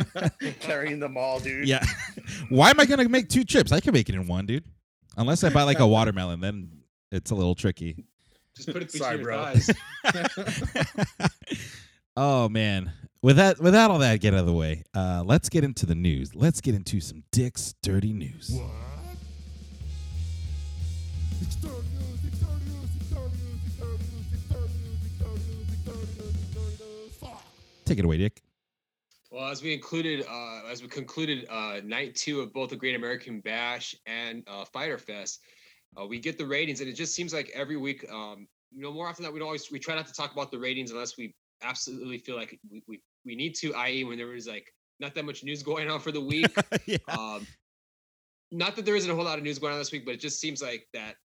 carrying 0.60 0.98
them 0.98 1.16
all, 1.16 1.38
dude. 1.38 1.68
Yeah. 1.68 1.84
Why 2.48 2.70
am 2.70 2.80
I 2.80 2.86
gonna 2.86 3.08
make 3.08 3.28
two 3.28 3.44
trips? 3.44 3.70
I 3.70 3.78
can 3.78 3.92
make 3.94 4.08
it 4.08 4.16
in 4.16 4.26
one, 4.26 4.46
dude. 4.46 4.64
Unless 5.16 5.44
I 5.44 5.50
buy 5.50 5.62
like 5.62 5.78
a 5.78 5.86
watermelon, 5.86 6.40
then 6.40 6.68
it's 7.12 7.30
a 7.30 7.34
little 7.34 7.54
tricky. 7.54 8.04
Just 8.56 8.72
put 8.72 8.82
it 8.82 8.92
between 8.92 9.02
Sorry, 9.02 9.16
your 9.18 9.24
bro. 9.24 9.54
thighs. 9.54 9.70
oh 12.16 12.48
man. 12.48 12.92
With 13.26 13.38
that, 13.38 13.58
without 13.58 13.90
all 13.90 13.98
that 13.98 14.20
get 14.20 14.34
out 14.34 14.38
of 14.38 14.46
the 14.46 14.52
way, 14.52 14.84
uh, 14.94 15.24
let's 15.26 15.48
get 15.48 15.64
into 15.64 15.84
the 15.84 15.96
news. 15.96 16.36
Let's 16.36 16.60
get 16.60 16.76
into 16.76 17.00
some 17.00 17.24
Dick's 17.32 17.74
dirty 17.82 18.12
news. 18.12 18.56
Take 27.84 27.98
it 27.98 28.04
away, 28.04 28.18
Dick. 28.18 28.40
Well, 29.32 29.50
as 29.50 29.60
we 29.60 29.74
included, 29.74 30.24
uh, 30.30 30.60
as 30.70 30.80
we 30.80 30.86
concluded 30.86 31.48
uh, 31.50 31.80
night 31.82 32.14
two 32.14 32.38
of 32.38 32.52
both 32.52 32.70
the 32.70 32.76
Great 32.76 32.94
American 32.94 33.40
Bash 33.40 33.96
and 34.06 34.44
uh, 34.46 34.64
Fighter 34.66 34.98
Fest, 34.98 35.40
uh, 36.00 36.06
we 36.06 36.20
get 36.20 36.38
the 36.38 36.46
ratings, 36.46 36.80
and 36.80 36.88
it 36.88 36.92
just 36.92 37.12
seems 37.12 37.34
like 37.34 37.50
every 37.52 37.76
week, 37.76 38.08
um, 38.08 38.46
you 38.70 38.82
know, 38.82 38.92
more 38.92 39.08
often 39.08 39.24
than 39.24 39.30
not, 39.30 39.34
we 39.34 39.40
don't 39.40 39.46
always 39.46 39.68
we 39.72 39.80
try 39.80 39.96
not 39.96 40.06
to 40.06 40.12
talk 40.12 40.30
about 40.30 40.52
the 40.52 40.58
ratings 40.60 40.92
unless 40.92 41.16
we 41.16 41.34
absolutely 41.62 42.18
feel 42.18 42.36
like 42.36 42.56
we 42.70 42.84
we, 42.86 43.00
we 43.26 43.34
need 43.34 43.54
to, 43.56 43.74
i.e., 43.74 44.04
when 44.04 44.16
there 44.16 44.28
was 44.28 44.46
like 44.46 44.72
not 45.00 45.14
that 45.14 45.26
much 45.26 45.44
news 45.44 45.62
going 45.70 45.90
on 45.90 46.00
for 46.00 46.12
the 46.12 46.20
week. 46.20 46.54
yeah. 46.86 46.98
um, 47.08 47.46
not 48.52 48.76
that 48.76 48.84
there 48.84 48.96
isn't 48.96 49.10
a 49.10 49.14
whole 49.14 49.24
lot 49.24 49.38
of 49.38 49.44
news 49.44 49.58
going 49.58 49.72
on 49.72 49.78
this 49.78 49.92
week, 49.92 50.06
but 50.06 50.14
it 50.14 50.20
just 50.20 50.40
seems 50.40 50.62
like 50.62 50.86
that 50.94 51.16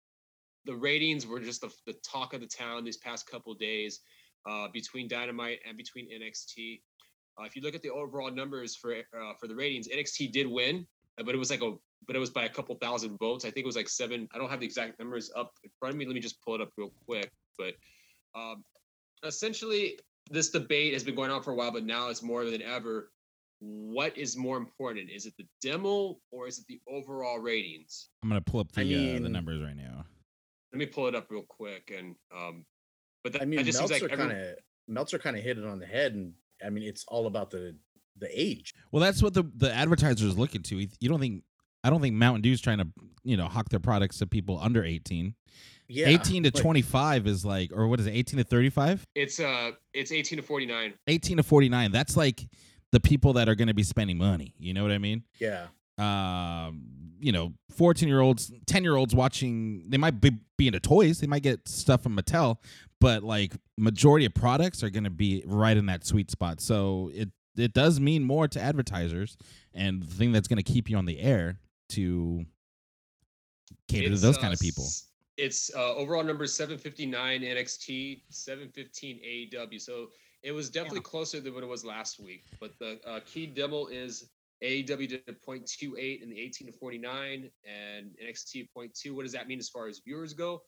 the 0.65 0.75
ratings 0.75 1.25
were 1.25 1.39
just 1.39 1.61
the, 1.61 1.69
the 1.85 1.93
talk 2.03 2.33
of 2.33 2.41
the 2.41 2.47
town 2.47 2.83
these 2.83 2.97
past 2.97 3.29
couple 3.29 3.53
days 3.53 3.99
uh, 4.49 4.67
between 4.73 5.07
Dynamite 5.07 5.59
and 5.67 5.77
between 5.77 6.07
NXT. 6.09 6.81
Uh, 7.39 7.45
if 7.45 7.55
you 7.55 7.61
look 7.61 7.75
at 7.75 7.81
the 7.81 7.89
overall 7.89 8.31
numbers 8.31 8.75
for 8.75 8.93
uh, 8.93 9.33
for 9.39 9.47
the 9.47 9.55
ratings, 9.55 9.87
NXT 9.87 10.31
did 10.31 10.47
win, 10.47 10.85
uh, 11.19 11.23
but 11.23 11.33
it 11.33 11.37
was 11.37 11.49
like 11.49 11.61
a 11.61 11.73
but 12.07 12.15
it 12.15 12.19
was 12.19 12.31
by 12.31 12.45
a 12.45 12.49
couple 12.49 12.75
thousand 12.75 13.17
votes. 13.17 13.45
I 13.45 13.51
think 13.51 13.63
it 13.63 13.67
was 13.67 13.75
like 13.75 13.89
seven. 13.89 14.27
I 14.33 14.37
don't 14.37 14.49
have 14.49 14.59
the 14.59 14.65
exact 14.65 14.99
numbers 14.99 15.31
up 15.35 15.53
in 15.63 15.69
front 15.79 15.93
of 15.93 15.99
me. 15.99 16.05
Let 16.05 16.15
me 16.15 16.19
just 16.19 16.41
pull 16.41 16.55
it 16.55 16.61
up 16.61 16.69
real 16.77 16.91
quick. 17.05 17.31
But 17.57 17.75
um, 18.35 18.63
essentially, 19.23 19.99
this 20.29 20.49
debate 20.49 20.93
has 20.93 21.03
been 21.03 21.15
going 21.15 21.31
on 21.31 21.41
for 21.43 21.51
a 21.51 21.55
while, 21.55 21.71
but 21.71 21.85
now 21.85 22.09
it's 22.09 22.21
more 22.21 22.45
than 22.45 22.61
ever. 22.61 23.11
What 23.59 24.17
is 24.17 24.35
more 24.37 24.57
important? 24.57 25.09
Is 25.09 25.25
it 25.25 25.33
the 25.37 25.45
demo 25.61 26.17
or 26.31 26.47
is 26.47 26.59
it 26.59 26.65
the 26.67 26.79
overall 26.87 27.39
ratings? 27.39 28.09
I'm 28.23 28.29
gonna 28.29 28.41
pull 28.41 28.59
up 28.59 28.71
the 28.71 28.81
I 28.81 29.17
uh, 29.17 29.21
the 29.21 29.29
numbers 29.29 29.61
right 29.61 29.75
now. 29.75 30.05
Let 30.73 30.79
me 30.79 30.85
pull 30.85 31.07
it 31.07 31.15
up 31.15 31.29
real 31.29 31.43
quick. 31.47 31.93
And 31.95 32.15
um, 32.35 32.65
but 33.23 33.33
that, 33.33 33.41
I 33.43 33.45
mean, 33.45 33.57
that 33.57 33.65
just 33.65 33.79
Meltzer 33.79 34.07
like 34.07 34.17
kind 34.17 34.31
every, 34.31 34.49
of 34.49 34.55
Meltzer 34.87 35.19
kind 35.19 35.35
of 35.35 35.43
hit 35.43 35.57
it 35.57 35.65
on 35.65 35.79
the 35.79 35.85
head, 35.85 36.13
and 36.13 36.33
I 36.65 36.69
mean, 36.69 36.83
it's 36.83 37.05
all 37.07 37.27
about 37.27 37.51
the 37.51 37.75
the 38.17 38.29
age. 38.33 38.73
Well, 38.91 39.01
that's 39.01 39.21
what 39.21 39.33
the 39.33 39.43
the 39.55 39.71
advertiser 39.71 40.25
is 40.25 40.37
looking 40.37 40.63
to. 40.63 40.77
You 40.77 41.09
don't 41.09 41.19
think 41.19 41.43
I 41.83 41.89
don't 41.89 42.01
think 42.01 42.15
Mountain 42.15 42.41
Dew's 42.41 42.61
trying 42.61 42.79
to 42.79 42.87
you 43.23 43.37
know 43.37 43.47
hawk 43.47 43.69
their 43.69 43.79
products 43.79 44.19
to 44.19 44.27
people 44.27 44.59
under 44.61 44.83
eighteen. 44.83 45.35
Yeah, 45.91 46.07
18 46.07 46.43
to 46.43 46.47
like, 46.53 46.61
25 46.61 47.27
is 47.27 47.43
like 47.45 47.71
or 47.73 47.87
what 47.87 47.99
is 47.99 48.07
it 48.07 48.11
18 48.11 48.37
to 48.37 48.43
35 48.43 49.05
It's 49.15 49.39
uh, 49.39 49.71
it's 49.93 50.11
18 50.11 50.37
to 50.37 50.43
49. 50.43 50.93
18 51.07 51.37
to 51.37 51.43
49 51.43 51.91
that's 51.91 52.15
like 52.17 52.47
the 52.91 52.99
people 52.99 53.33
that 53.33 53.47
are 53.47 53.55
going 53.55 53.67
to 53.67 53.73
be 53.73 53.83
spending 53.83 54.17
money. 54.17 54.53
You 54.59 54.73
know 54.73 54.83
what 54.83 54.91
i 54.91 54.97
mean? 54.97 55.23
Yeah, 55.39 55.67
um 55.97 56.83
you 57.19 57.31
know 57.31 57.53
14 57.77 58.07
year 58.07 58.21
olds 58.21 58.51
10 58.65 58.83
year 58.83 58.95
olds 58.95 59.13
watching 59.13 59.83
they 59.89 59.97
might 59.97 60.19
be, 60.19 60.31
be 60.57 60.67
into 60.67 60.79
toys. 60.79 61.19
They 61.19 61.27
might 61.27 61.43
get 61.43 61.67
stuff 61.67 62.03
from 62.03 62.15
mattel 62.17 62.57
but 62.99 63.23
like 63.23 63.53
majority 63.77 64.25
of 64.25 64.33
products 64.33 64.83
are 64.83 64.89
going 64.89 65.03
to 65.05 65.09
be 65.09 65.43
right 65.47 65.75
in 65.75 65.87
that 65.87 66.05
sweet 66.05 66.29
spot. 66.31 66.61
So 66.61 67.11
it 67.13 67.29
it 67.57 67.73
does 67.73 67.99
mean 67.99 68.23
more 68.23 68.47
to 68.47 68.61
advertisers 68.61 69.37
and 69.73 70.01
the 70.03 70.07
thing 70.15 70.31
that's 70.31 70.47
going 70.47 70.57
to 70.63 70.63
keep 70.63 70.89
you 70.89 70.97
on 70.97 71.05
the 71.05 71.19
air 71.19 71.59
to 71.89 72.45
cater 73.87 74.09
to 74.09 74.17
those 74.17 74.37
uh, 74.37 74.41
kind 74.41 74.53
of 74.53 74.59
people. 74.59 74.85
s- 74.85 75.07
It's 75.37 75.73
uh, 75.75 75.95
overall 75.95 76.23
number 76.23 76.45
759 76.45 77.41
NXT, 77.41 78.21
715 78.29 79.19
AEW. 79.19 79.81
So 79.81 80.07
it 80.43 80.51
was 80.51 80.69
definitely 80.69 81.01
closer 81.01 81.39
than 81.39 81.53
what 81.53 81.63
it 81.63 81.67
was 81.67 81.85
last 81.85 82.19
week. 82.19 82.45
But 82.59 82.71
the 82.79 82.99
uh, 83.07 83.19
key 83.25 83.45
demo 83.45 83.87
is 83.87 84.29
AEW 84.63 85.07
did 85.07 85.23
a 85.27 85.33
0.28 85.33 86.21
in 86.21 86.29
the 86.29 86.39
18 86.39 86.67
to 86.67 86.73
49 86.73 87.49
and 87.65 88.11
NXT 88.23 88.67
0.2. 88.77 89.15
What 89.15 89.23
does 89.23 89.31
that 89.31 89.47
mean 89.47 89.59
as 89.59 89.69
far 89.69 89.87
as 89.87 90.01
viewers 90.05 90.33
go? 90.33 90.61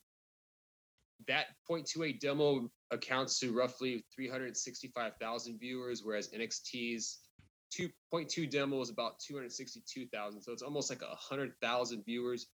That 1.28 1.48
0.28 1.70 2.20
demo 2.20 2.70
accounts 2.92 3.40
to 3.40 3.52
roughly 3.52 4.04
365,000 4.16 5.60
viewers, 5.60 6.02
whereas 6.04 6.30
NXT's 6.30 7.20
2.2 7.80 8.50
demo 8.50 8.82
is 8.82 8.90
about 8.90 9.20
262,000. 9.20 10.42
So 10.42 10.52
it's 10.52 10.64
almost 10.64 10.90
like 10.90 11.02
a 11.02 11.08
100,000 11.08 12.04
viewers 12.06 12.48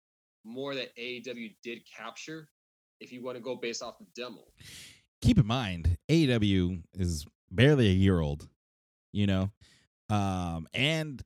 more 0.44 0.74
that 0.74 0.96
AEW 0.96 1.54
did 1.62 1.80
capture 1.94 2.48
if 3.00 3.12
you 3.12 3.22
want 3.22 3.36
to 3.36 3.42
go 3.42 3.54
based 3.56 3.82
off 3.82 3.98
the 3.98 4.06
demo. 4.14 4.40
keep 5.20 5.38
in 5.38 5.46
mind 5.46 5.96
AEW 6.08 6.82
is 6.94 7.26
barely 7.50 7.88
a 7.88 7.92
year 7.92 8.20
old, 8.20 8.48
you 9.12 9.26
know, 9.26 9.50
um, 10.10 10.66
and 10.74 11.22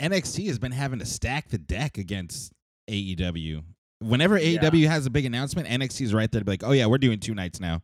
NXT 0.00 0.46
has 0.48 0.58
been 0.58 0.72
having 0.72 0.98
to 0.98 1.06
stack 1.06 1.48
the 1.48 1.58
deck 1.58 1.96
against 1.98 2.52
AEW. 2.90 3.62
Whenever 4.00 4.36
Yeah. 4.38 4.58
AEW 4.60 4.86
has 4.88 5.06
a 5.06 5.10
big 5.10 5.24
announcement, 5.24 5.68
NXT 5.68 6.02
is 6.02 6.12
right 6.14 6.30
there 6.30 6.40
to 6.40 6.44
be 6.44 6.52
like, 6.52 6.62
"Oh 6.64 6.72
yeah, 6.72 6.86
we're 6.86 6.98
doing 6.98 7.18
two 7.18 7.34
nights 7.34 7.60
now." 7.60 7.82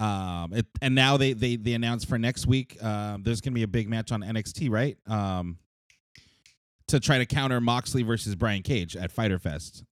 Um, 0.00 0.52
it, 0.52 0.66
and 0.82 0.94
now 0.94 1.16
they 1.16 1.32
they 1.32 1.56
they 1.56 1.74
announced 1.74 2.08
for 2.08 2.18
next 2.18 2.46
week, 2.46 2.82
um, 2.82 3.22
there's 3.22 3.40
gonna 3.40 3.54
be 3.54 3.62
a 3.62 3.68
big 3.68 3.88
match 3.88 4.10
on 4.10 4.22
NXT, 4.22 4.68
right? 4.70 4.96
Um, 5.06 5.58
to 6.88 6.98
try 6.98 7.18
to 7.18 7.26
counter 7.26 7.60
Moxley 7.60 8.02
versus 8.02 8.34
Brian 8.34 8.62
Cage 8.62 8.96
at 8.96 9.12
Fighter 9.12 9.38
Fest. 9.38 9.84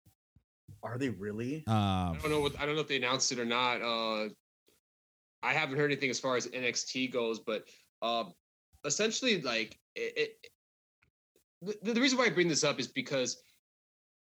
Are 0.87 0.99
they 0.99 1.11
really? 1.11 1.65
I 1.67 2.09
Um, 2.11 2.19
don't 2.21 2.31
know 2.31 2.41
what 2.41 2.59
I 2.61 2.67
don't 2.67 2.75
know 2.75 2.81
if 2.81 2.89
they 2.89 2.97
announced 2.97 3.33
it 3.33 3.39
or 3.39 3.45
not. 3.45 3.83
Uh, 3.83 4.29
I 5.43 5.53
haven't 5.53 5.77
heard 5.77 5.91
anything 5.91 6.11
as 6.11 6.19
far 6.19 6.37
as 6.37 6.47
NXT 6.49 7.13
goes, 7.13 7.41
but 7.41 7.65
um, 8.03 8.33
essentially, 8.85 9.41
like 9.43 9.79
it, 9.95 10.13
it, 11.63 11.79
the, 11.83 11.93
the 11.93 12.01
reason 12.01 12.19
why 12.19 12.27
I 12.27 12.31
bring 12.31 12.49
this 12.49 12.65
up 12.65 12.79
is 12.81 12.89
because 12.89 13.43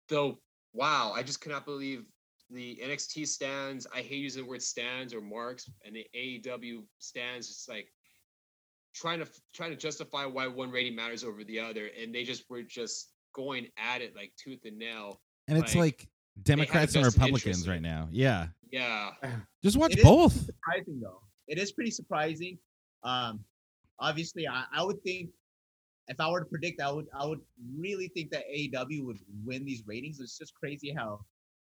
though, 0.10 0.40
wow, 0.74 1.12
I 1.16 1.24
just 1.24 1.42
cannot 1.42 1.66
believe 1.66 2.06
the 2.50 2.80
NXT 2.84 3.28
stands. 3.28 3.88
I 3.94 4.02
hate 4.02 4.20
using 4.20 4.44
the 4.44 4.50
word 4.50 4.62
stands 4.62 5.14
or 5.14 5.22
marks, 5.22 5.70
and 5.86 5.96
the 5.96 6.06
AEW 6.16 6.84
stands. 7.00 7.50
It's 7.50 7.68
like 7.70 7.88
trying 8.94 9.20
to 9.20 9.28
trying 9.54 9.72
to 9.72 9.78
justify 9.78 10.26
why 10.26 10.48
one 10.48 10.72
rating 10.72 10.96
matters 10.96 11.24
over 11.24 11.44
the 11.44 11.60
other, 11.60 11.90
and 12.00 12.14
they 12.14 12.24
just 12.24 12.44
were 12.50 12.64
just 12.64 13.10
going 13.34 13.68
at 13.78 14.02
it 14.02 14.16
like 14.16 14.32
tooth 14.38 14.60
and 14.66 14.78
nail. 14.78 15.20
and 15.48 15.58
it's 15.58 15.74
like, 15.76 16.00
like 16.02 16.08
Democrats 16.42 16.96
and 16.96 17.06
Republicans 17.06 17.46
interest 17.46 17.68
right 17.68 17.82
now. 17.82 18.08
Yeah, 18.12 18.48
Yeah, 18.72 19.12
just 19.64 19.78
watch 19.78 19.94
It 19.94 20.00
is 20.00 20.04
both. 20.04 20.34
surprising 20.34 21.00
though. 21.00 21.22
It 21.48 21.58
is 21.58 21.72
pretty 21.72 21.92
surprising. 21.92 22.58
Um, 23.04 23.44
obviously, 24.00 24.48
I, 24.48 24.66
I 24.74 24.84
would 24.84 25.02
think 25.04 25.30
if 26.08 26.20
I 26.20 26.30
were 26.30 26.40
to 26.40 26.46
predict, 26.46 26.82
I 26.82 26.92
would 26.92 27.08
I 27.18 27.26
would 27.26 27.40
really 27.78 28.08
think 28.10 28.32
that 28.32 28.44
AEW 28.50 29.04
would 29.06 29.20
win 29.46 29.64
these 29.66 29.84
ratings. 29.86 30.20
It's 30.20 30.38
just 30.38 30.54
crazy 30.56 30.92
how 30.92 31.20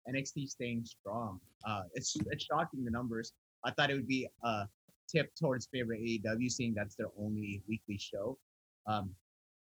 NXT 0.09 0.47
staying 0.49 0.85
strong. 0.85 1.39
Uh, 1.67 1.83
it's 1.93 2.15
it's 2.31 2.45
shocking 2.45 2.85
the 2.85 2.91
numbers. 2.91 3.33
I 3.63 3.71
thought 3.71 3.89
it 3.89 3.95
would 3.95 4.07
be 4.07 4.27
a 4.43 4.67
tip 5.11 5.31
towards 5.35 5.67
favorite 5.71 5.99
AEW, 6.01 6.51
seeing 6.51 6.73
that's 6.73 6.95
their 6.95 7.07
only 7.19 7.61
weekly 7.67 7.97
show. 7.97 8.37
Um, 8.87 9.11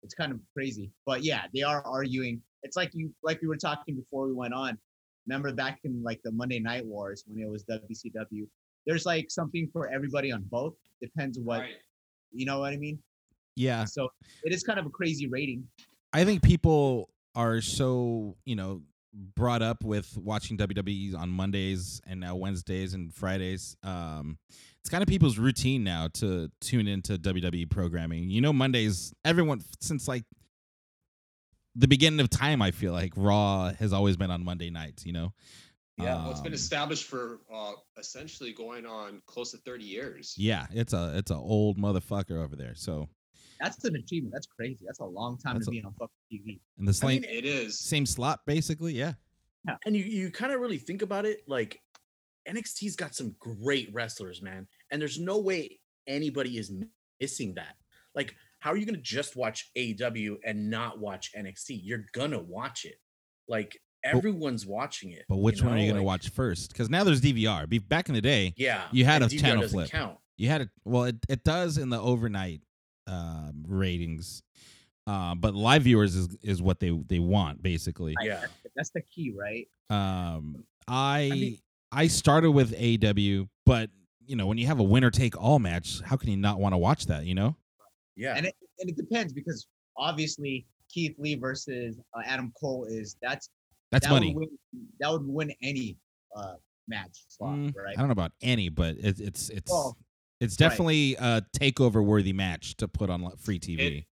it's 0.05 0.15
kind 0.15 0.31
of 0.31 0.39
crazy, 0.53 0.93
but 1.07 1.25
yeah, 1.25 1.45
they 1.55 1.63
are 1.63 1.83
arguing. 1.85 2.41
It's 2.63 2.77
like 2.77 2.91
you 2.95 3.13
like 3.23 3.41
we 3.41 3.49
were 3.49 3.57
talking 3.57 3.97
before 3.97 4.27
we 4.27 4.35
went 4.35 4.55
on. 4.55 4.79
Remember 5.27 5.53
back 5.53 5.81
in 5.85 6.03
like 6.03 6.21
the 6.23 6.31
Monday 6.31 6.61
Night 6.61 6.85
Wars 6.85 7.25
when 7.27 7.43
it 7.43 7.51
was 7.51 7.65
WCW. 7.65 8.47
There's 8.87 9.07
like 9.07 9.31
something 9.31 9.69
for 9.73 9.89
everybody 9.89 10.31
on 10.31 10.43
both. 10.51 10.75
Depends 11.01 11.39
what 11.39 11.61
right. 11.61 11.71
you 12.33 12.45
know 12.45 12.61
what 12.61 12.73
I 12.73 12.77
mean. 12.77 12.99
Yeah, 13.57 13.85
So 13.85 14.09
it 14.43 14.53
is 14.53 14.63
kind 14.63 14.79
of 14.79 14.87
a 14.87 14.91
crazy 14.91 15.29
rating. 15.29 15.67
I 16.13 16.25
think 16.25 16.43
people 16.43 17.09
are 17.35 17.61
so 17.61 18.37
you 18.45 18.57
know 18.57 18.83
brought 19.37 19.63
up 19.63 19.85
with 19.85 20.17
watching 20.19 20.59
WWE 20.59 21.17
on 21.17 21.31
Mondays 21.31 22.03
and 22.07 22.21
now 22.21 22.35
Wednesdays 22.37 22.95
and 22.95 23.15
Fridays. 23.15 23.77
Um, 23.83 24.39
it's 24.85 24.91
kind 24.91 25.03
of 25.03 25.09
people's 25.09 25.39
routine 25.39 25.83
now 25.83 26.09
to 26.13 26.51
tune 26.61 26.87
into 26.87 27.17
WWE 27.17 27.71
programming. 27.71 28.29
You 28.29 28.43
know, 28.43 28.53
Mondays. 28.53 29.15
Everyone 29.25 29.63
since 29.81 30.07
like 30.07 30.25
the 31.75 31.89
beginning 31.89 32.21
of 32.21 32.29
time, 32.29 32.61
I 32.61 32.71
feel 32.71 32.93
like 32.93 33.13
Raw 33.17 33.73
has 33.79 33.95
always 33.95 34.19
been 34.19 34.31
on 34.31 34.45
Monday 34.45 34.69
nights. 34.69 35.07
You 35.07 35.15
know. 35.15 35.33
Yeah, 35.97 36.17
Well, 36.17 36.33
it's 36.33 36.41
been 36.41 36.53
Um, 36.53 36.55
established 36.55 37.05
for 37.05 37.39
uh, 37.55 37.73
essentially 37.99 38.53
going 38.53 38.85
on 38.85 39.23
close 39.27 39.53
to 39.53 39.59
30 39.59 39.85
years. 39.85 40.35
Yeah, 40.37 40.67
it's 40.73 40.93
a 40.93 41.13
it's 41.17 41.31
a 41.31 41.37
old 41.37 41.79
motherfucker 41.79 42.43
over 42.45 42.55
there. 42.57 42.75
So 42.75 43.09
That's 43.61 43.83
an 43.85 43.95
achievement. 43.97 44.35
That's 44.35 44.49
crazy. 44.49 44.85
That's 44.85 44.99
a 44.99 45.05
long 45.05 45.39
time 45.39 45.55
That's 45.55 45.67
to 45.67 45.71
a- 45.71 45.81
be 45.81 45.85
on 45.85 45.93
fucking 45.95 46.11
TV. 46.31 46.61
and 46.79 46.87
the 46.87 46.91
I 46.91 46.93
same 46.93 47.23
mean, 47.23 47.31
It 47.31 47.45
is. 47.47 47.79
same 47.79 48.05
slot 48.07 48.41
basically. 48.45 48.93
Yeah. 48.93 49.15
Yeah. 49.67 49.77
And 49.87 49.97
you 49.97 50.05
you 50.05 50.31
kind 50.31 50.53
of 50.53 50.61
really 50.61 50.77
think 50.79 51.01
about 51.01 51.25
it, 51.25 51.49
like 51.49 51.81
NXT's 52.49 52.97
got 52.97 53.15
some 53.15 53.35
great 53.39 53.89
wrestlers, 53.93 54.43
man. 54.43 54.67
And 54.91 55.01
there's 55.01 55.19
no 55.19 55.39
way 55.39 55.81
anybody 56.07 56.59
is 56.59 56.73
missing 57.21 57.55
that. 57.55 57.77
Like, 58.15 58.35
how 58.61 58.71
are 58.71 58.77
you 58.77 58.87
gonna 58.87 58.99
just 58.99 59.37
watch 59.37 59.71
AEW 59.77 60.37
and 60.45 60.71
not 60.71 60.99
watch 60.99 61.33
NXT? 61.37 61.81
You're 61.83 62.07
gonna 62.13 62.41
watch 62.41 62.85
it. 62.85 62.97
Like 63.49 63.79
everyone's 64.05 64.67
watching 64.67 65.13
it. 65.13 65.25
But 65.29 65.39
which 65.39 65.63
one 65.63 65.75
are 65.75 65.79
you 65.79 65.89
know? 65.89 65.95
gonna 65.95 66.05
watch 66.05 66.31
first? 66.31 66.73
Because 66.73 66.91
now 66.91 67.05
there's 67.05 67.21
DVR. 67.21 67.69
Be- 67.69 67.79
Back 67.79 68.09
in 68.09 68.15
the 68.15 68.21
day, 68.21 68.55
Yeah, 68.57 68.85
You 68.93 69.05
had 69.05 69.23
a 69.23 69.27
DVR 69.27 69.41
channel 69.41 69.69
flip. 69.69 69.91
Count. 69.91 70.19
You 70.37 70.49
had 70.49 70.63
it. 70.63 70.71
Well, 70.85 71.05
it, 71.05 71.17
it 71.29 71.45
does 71.45 71.79
in 71.79 71.91
the 71.91 72.01
overnight 72.01 72.61
um, 73.07 73.65
ratings, 73.67 74.43
uh, 75.07 75.35
but 75.35 75.55
live 75.55 75.83
viewers 75.83 76.15
is 76.15 76.29
is 76.43 76.63
what 76.63 76.81
they 76.81 76.91
they 76.91 77.19
want 77.19 77.63
basically. 77.63 78.15
Yeah, 78.21 78.45
That's 78.75 78.91
the 78.91 79.03
key, 79.03 79.33
right? 79.37 79.69
Um, 79.91 80.65
I 80.89 81.31
I, 81.31 81.31
mean- 81.31 81.59
started 82.09 82.51
with 82.51 82.73
AW, 82.75 83.47
but 83.67 83.91
you 84.27 84.37
know 84.37 84.47
when 84.47 84.59
you 84.59 84.67
have 84.67 84.81
a 84.81 84.85
winner 84.85 85.11
take 85.11 85.41
all 85.41 85.59
match, 85.59 86.01
how 86.05 86.17
can 86.17 86.31
you 86.31 86.37
not 86.37 86.61
want 86.61 86.73
to 86.73 86.79
watch 86.79 87.07
that? 87.07 87.25
You 87.27 87.35
know, 87.35 87.57
yeah. 88.17 88.35
And 88.37 88.47
it 88.47 88.55
and 88.81 88.91
it 88.91 88.97
depends 88.97 89.33
because 89.33 89.67
obviously 89.97 90.67
Keith 90.91 91.15
Lee 91.19 91.35
versus 91.35 91.99
uh, 92.17 92.23
Adam 92.25 92.53
Cole 92.61 92.87
is 92.89 93.17
that's 93.23 93.49
that's 93.93 94.07
that 94.07 94.13
money. 94.13 94.35
Would 94.35 94.49
win, 94.49 94.87
that 95.01 95.11
would 95.13 95.27
win 95.27 95.53
any 95.63 95.97
uh, 96.37 96.55
match 96.89 97.25
slot, 97.29 97.55
Mm, 97.57 97.77
right? 97.77 97.95
I 97.97 98.01
don't 98.01 98.09
know 98.09 98.13
about 98.13 98.33
any, 98.43 98.69
but 98.69 98.97
it, 98.97 99.21
it's 99.21 99.51
it's 99.51 99.71
Well, 99.71 99.97
it's 100.41 100.61
right. 100.61 100.69
definitely 100.69 101.15
a 101.17 101.43
takeover 101.57 102.05
worthy 102.05 102.33
match 102.33 102.77
to 102.79 102.89
put 102.89 103.09
on 103.11 103.31
free 103.39 103.59
TV. 103.61 104.05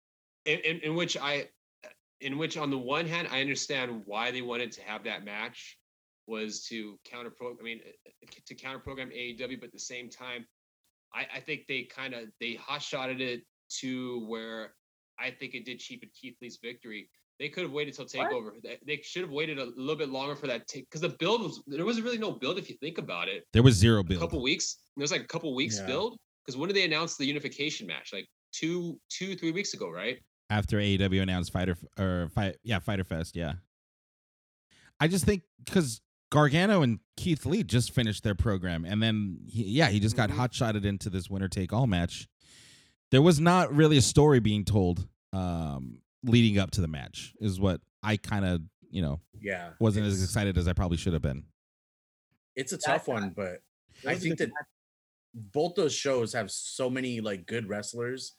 in, 0.46 0.60
in, 0.60 0.80
in 0.80 0.96
which 0.96 1.18
I, 1.18 1.48
in 2.20 2.38
which 2.38 2.58
on 2.58 2.70
the 2.70 2.78
one 2.78 3.08
hand, 3.08 3.28
I 3.32 3.42
understand 3.42 4.04
why 4.06 4.30
they 4.32 4.42
wanted 4.42 4.72
to 4.74 4.82
have 4.84 5.04
that 5.06 5.24
match 5.26 5.78
was 6.28 6.64
to 6.70 6.98
counter 7.04 7.30
pro. 7.30 7.52
I 7.60 7.64
mean, 7.64 7.80
uh, 7.86 8.28
to 8.46 8.56
counter 8.56 8.80
program 8.80 9.10
AEW, 9.10 9.60
but 9.60 9.68
at 9.68 9.74
the 9.74 9.80
same 9.80 10.10
time, 10.10 10.46
I, 11.14 11.26
I 11.36 11.40
think 11.40 11.62
they 11.68 11.84
kind 11.84 12.14
of 12.14 12.26
they 12.40 12.54
hot 12.56 12.82
shotted 12.82 13.22
it 13.22 13.42
to 13.80 14.26
where 14.28 14.74
I 15.20 15.32
think 15.32 15.54
it 15.56 15.66
did 15.66 15.80
cheapen 15.80 16.10
Keith 16.20 16.36
Lee's 16.42 16.60
victory. 16.62 17.10
They 17.40 17.50
could 17.50 17.64
have 17.64 17.72
waited 17.72 17.96
till 17.96 18.06
takeover. 18.06 18.52
They, 18.64 18.78
they 18.86 19.02
should 19.04 19.24
have 19.24 19.32
waited 19.32 19.58
a 19.58 19.66
little 19.76 19.96
bit 19.96 20.10
longer 20.10 20.36
for 20.36 20.46
that 20.48 20.68
take 20.68 20.88
because 20.90 21.02
the 21.02 21.10
build 21.10 21.42
was 21.42 21.62
there 21.68 21.86
wasn't 21.86 22.06
really 22.06 22.20
no 22.20 22.32
build 22.32 22.60
if 22.60 22.70
you 22.70 22.76
think 22.82 22.98
about 23.00 23.28
it. 23.30 23.46
there 23.52 23.64
was 23.64 23.76
zero 23.76 24.04
build. 24.04 24.06
A 24.06 24.10
build. 24.20 24.22
couple 24.22 24.44
weeks. 24.44 24.78
There 24.96 25.02
was 25.02 25.12
like 25.12 25.22
a 25.22 25.28
couple 25.28 25.54
weeks 25.56 25.80
Yeah. 25.80 25.88
build 25.88 26.18
because 26.46 26.56
when 26.58 26.68
did 26.68 26.76
they 26.76 26.86
announce 26.86 27.18
the 27.18 27.26
unification 27.26 27.88
match? 27.88 28.12
Like 28.14 28.28
two, 28.54 29.00
two, 29.10 29.36
three 29.36 29.52
weeks 29.52 29.74
ago, 29.74 29.90
right? 29.90 30.20
after 30.52 30.78
AEW 30.80 31.22
announced 31.22 31.54
Fighter 31.54 31.78
or 31.98 32.28
fight 32.36 32.58
yeah 32.64 32.78
Fighter 32.78 33.06
Fest 33.06 33.38
yeah. 33.38 33.54
I 35.00 35.08
just 35.08 35.26
think 35.26 35.44
because 35.64 36.02
Gargano 36.32 36.82
and 36.82 37.00
Keith 37.18 37.46
Lee 37.46 37.62
just 37.64 37.92
finished 37.92 38.24
their 38.24 38.34
program, 38.36 38.86
and 38.86 39.04
then 39.04 39.38
he, 39.48 39.66
yeah, 39.66 39.90
he 39.90 40.00
just 40.00 40.16
got 40.16 40.30
Mhm. 40.30 40.36
hot 40.36 40.54
shotted 40.56 40.86
into 40.86 41.10
this 41.10 41.30
winner 41.30 41.48
take 41.48 41.72
all 41.74 41.86
match. 41.86 42.28
There 43.12 43.22
was 43.22 43.40
not 43.40 43.72
really 43.76 43.98
a 43.98 44.02
story 44.02 44.40
being 44.40 44.66
told 44.66 45.08
um, 45.34 46.02
leading 46.24 46.58
up 46.58 46.72
to 46.72 46.82
the 46.82 46.88
match, 46.88 47.34
is 47.40 47.60
what 47.60 47.82
I 48.04 48.18
kind 48.18 48.44
of 48.46 48.62
you 48.90 49.02
know 49.02 49.22
yeah, 49.40 49.74
wasn't 49.80 50.06
as 50.06 50.22
excited 50.24 50.58
as 50.58 50.68
I 50.68 50.74
probably 50.74 50.98
should 50.98 51.14
have 51.14 51.22
been. 51.22 51.46
It's 52.56 52.74
a 52.74 52.78
That- 52.78 52.84
tough 52.86 53.08
one, 53.08 53.30
but 53.32 53.62
I 54.06 54.16
think 54.16 54.38
that 54.40 54.52
both 55.34 55.76
those 55.76 55.94
shows 55.96 56.34
have 56.34 56.52
so 56.52 56.90
many 56.90 57.22
like 57.22 57.46
good 57.46 57.68
wrestlers, 57.70 58.36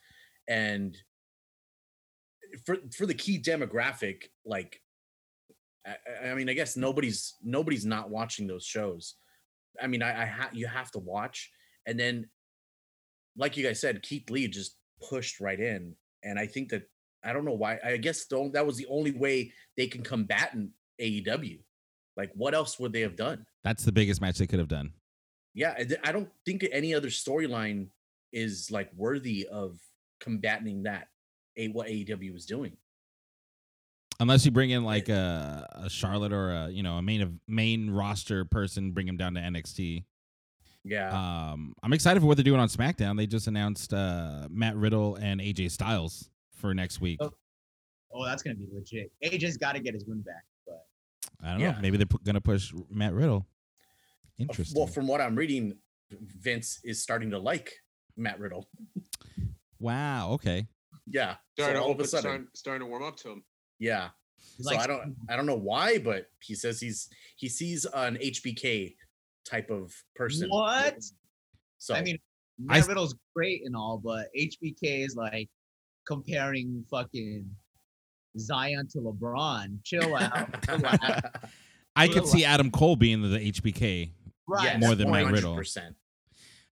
and 0.49 0.97
for 2.67 2.77
for 2.95 3.07
the 3.07 3.15
key 3.15 3.39
demographic, 3.41 4.25
like 4.45 4.83
I, 5.87 6.31
I- 6.31 6.35
mean, 6.35 6.49
I 6.49 6.55
guess 6.55 6.77
nobody's 6.77 7.35
nobody's 7.43 7.85
not 7.87 8.11
watching 8.11 8.47
those 8.47 8.65
shows. 8.65 9.15
I 9.81 9.87
mean, 9.87 10.03
I, 10.03 10.23
I 10.23 10.27
ha- 10.27 10.51
you 10.53 10.67
have 10.67 10.91
to 10.93 10.99
watch, 10.99 11.51
and 11.87 11.99
then, 11.99 12.29
like 13.37 13.57
you 13.57 13.65
guys 13.65 13.81
said, 13.81 14.03
Keith 14.03 14.29
Lee 14.31 14.47
just 14.49 14.77
pushed 15.09 15.41
right 15.41 15.59
in, 15.59 15.95
and 16.23 16.39
I 16.39 16.47
think 16.47 16.69
that 16.71 16.83
I 17.25 17.33
don't 17.33 17.45
know 17.45 17.55
why. 17.55 17.79
I 17.85 17.97
guess 17.97 18.27
the, 18.27 18.51
that 18.53 18.67
was 18.67 18.77
the 18.77 18.87
only 18.91 19.13
way 19.13 19.53
they 19.77 19.87
can 19.87 20.03
combat 20.03 20.53
in 20.55 20.71
AEW. 21.01 21.61
Like, 22.17 22.31
what 22.35 22.55
else 22.55 22.79
would 22.79 22.93
they 22.93 23.01
have 23.01 23.17
done? 23.17 23.47
That's 23.65 23.85
the 23.85 23.93
biggest 23.93 24.21
match 24.21 24.39
they 24.39 24.47
could 24.47 24.59
have 24.59 24.69
done. 24.69 24.93
yeah 25.55 25.75
I 26.05 26.13
don't 26.13 26.29
think 26.45 26.67
any 26.73 26.95
other 26.95 27.09
storyline 27.09 27.89
is 28.33 28.71
like 28.71 28.91
worthy 28.97 29.47
of 29.51 29.79
combating 30.21 30.83
that 30.85 31.09
a 31.57 31.69
what 31.69 31.89
aew 31.89 32.33
was 32.33 32.47
doing 32.47 32.77
Unless 34.23 34.45
you 34.45 34.53
bring 34.53 34.71
in 34.71 34.85
like 34.85 35.09
a, 35.09 35.69
a 35.73 35.91
Charlotte 35.91 36.33
or 36.33 36.53
a 36.53 36.69
you 36.71 36.85
know 36.85 36.95
a 36.97 37.03
main 37.03 37.23
of 37.23 37.33
main 37.49 37.91
roster 37.91 38.45
person, 38.45 38.93
bring 38.93 39.09
him 39.09 39.17
down 39.17 39.35
to 39.35 39.41
NXT. 39.41 40.05
yeah 40.85 41.11
Um, 41.11 41.75
I'm 41.83 41.93
excited 41.93 42.21
for 42.21 42.27
what 42.27 42.37
they're 42.37 42.45
doing 42.45 42.61
on 42.61 42.69
SmackDown. 42.69 43.17
They 43.17 43.27
just 43.27 43.49
announced 43.49 43.93
uh, 43.93 44.47
Matt 44.49 44.77
Riddle 44.77 45.17
and 45.17 45.41
AJ 45.41 45.73
Styles 45.73 46.31
for 46.55 46.73
next 46.73 47.01
week. 47.01 47.19
Oh, 47.21 47.33
Oh, 48.15 48.25
that's 48.25 48.43
gonna 48.45 48.55
be 48.57 48.69
legit. 48.73 49.11
AJ's 49.25 49.57
got 49.57 49.73
to 49.73 49.81
get 49.81 49.95
his 49.95 50.05
win 50.07 50.21
back, 50.21 50.45
but 50.67 50.85
I 51.43 51.53
don't 51.53 51.61
yeah. 51.61 51.73
know. 51.73 51.79
Maybe 51.81 51.97
they're 51.97 52.07
pu- 52.07 52.21
gonna 52.25 52.41
push 52.41 52.73
Matt 52.91 53.15
Riddle. 53.15 53.47
Interesting. 54.39 54.79
well 54.81 54.87
from 54.89 55.07
what 55.07 55.21
i'm 55.21 55.37
reading 55.37 55.77
vince 56.11 56.81
is 56.85 57.01
starting 57.03 57.31
to 57.31 57.39
like 57.39 57.73
matt 58.17 58.41
riddle 58.41 58.67
wow. 59.79 60.31
Okay. 60.33 60.67
yeah 61.07 61.35
Starting, 61.57 61.77
to 61.77 61.83
all 61.83 61.91
of 61.93 61.99
a 61.99 62.01
open, 62.01 62.07
sudden 62.09 62.23
starting, 62.23 62.47
starting 62.55 62.81
to 62.81 62.87
warm 62.91 63.03
up 63.05 63.17
to 63.19 63.31
him. 63.31 63.45
Yeah 63.83 64.09
he 64.57 64.63
so 64.63 64.71
likes- 64.71 64.85
i 64.85 64.87
don't 64.87 65.17
i 65.29 65.37
don't 65.37 65.47
know 65.47 65.57
why 65.57 65.99
but 65.99 66.27
he 66.41 66.55
says 66.55 66.79
he's 66.81 67.09
he 67.37 67.49
sees 67.49 67.85
an 67.95 68.17
hbk 68.17 68.95
type 69.45 69.71
of 69.71 69.93
person 70.15 70.49
What? 70.49 71.03
so 71.79 71.95
I 71.95 72.03
mean, 72.03 72.19
I 72.69 72.75
Matt 72.75 72.79
s- 72.83 72.89
Riddle's 72.89 73.17
great 73.35 73.63
and 73.65 73.75
all, 73.75 73.99
but 73.99 74.29
HBK 74.39 75.05
is 75.05 75.17
like 75.17 75.49
comparing 76.07 76.85
fucking 76.89 77.51
Zion 78.39 78.87
to 78.93 78.99
LeBron. 78.99 79.79
Chill 79.83 80.15
out. 80.15 80.63
chill 80.67 80.87
out. 80.87 81.25
I 81.97 82.07
could 82.07 82.27
see 82.27 82.45
Adam 82.45 82.71
Cole 82.71 82.95
being 82.95 83.23
the 83.23 83.51
HBK. 83.51 84.11
Right. 84.47 84.65
Yes, 84.65 84.81
More 84.81 84.95
than 84.95 85.11
Matt 85.11 85.33
Riddle. 85.33 85.57
100%. 85.57 85.95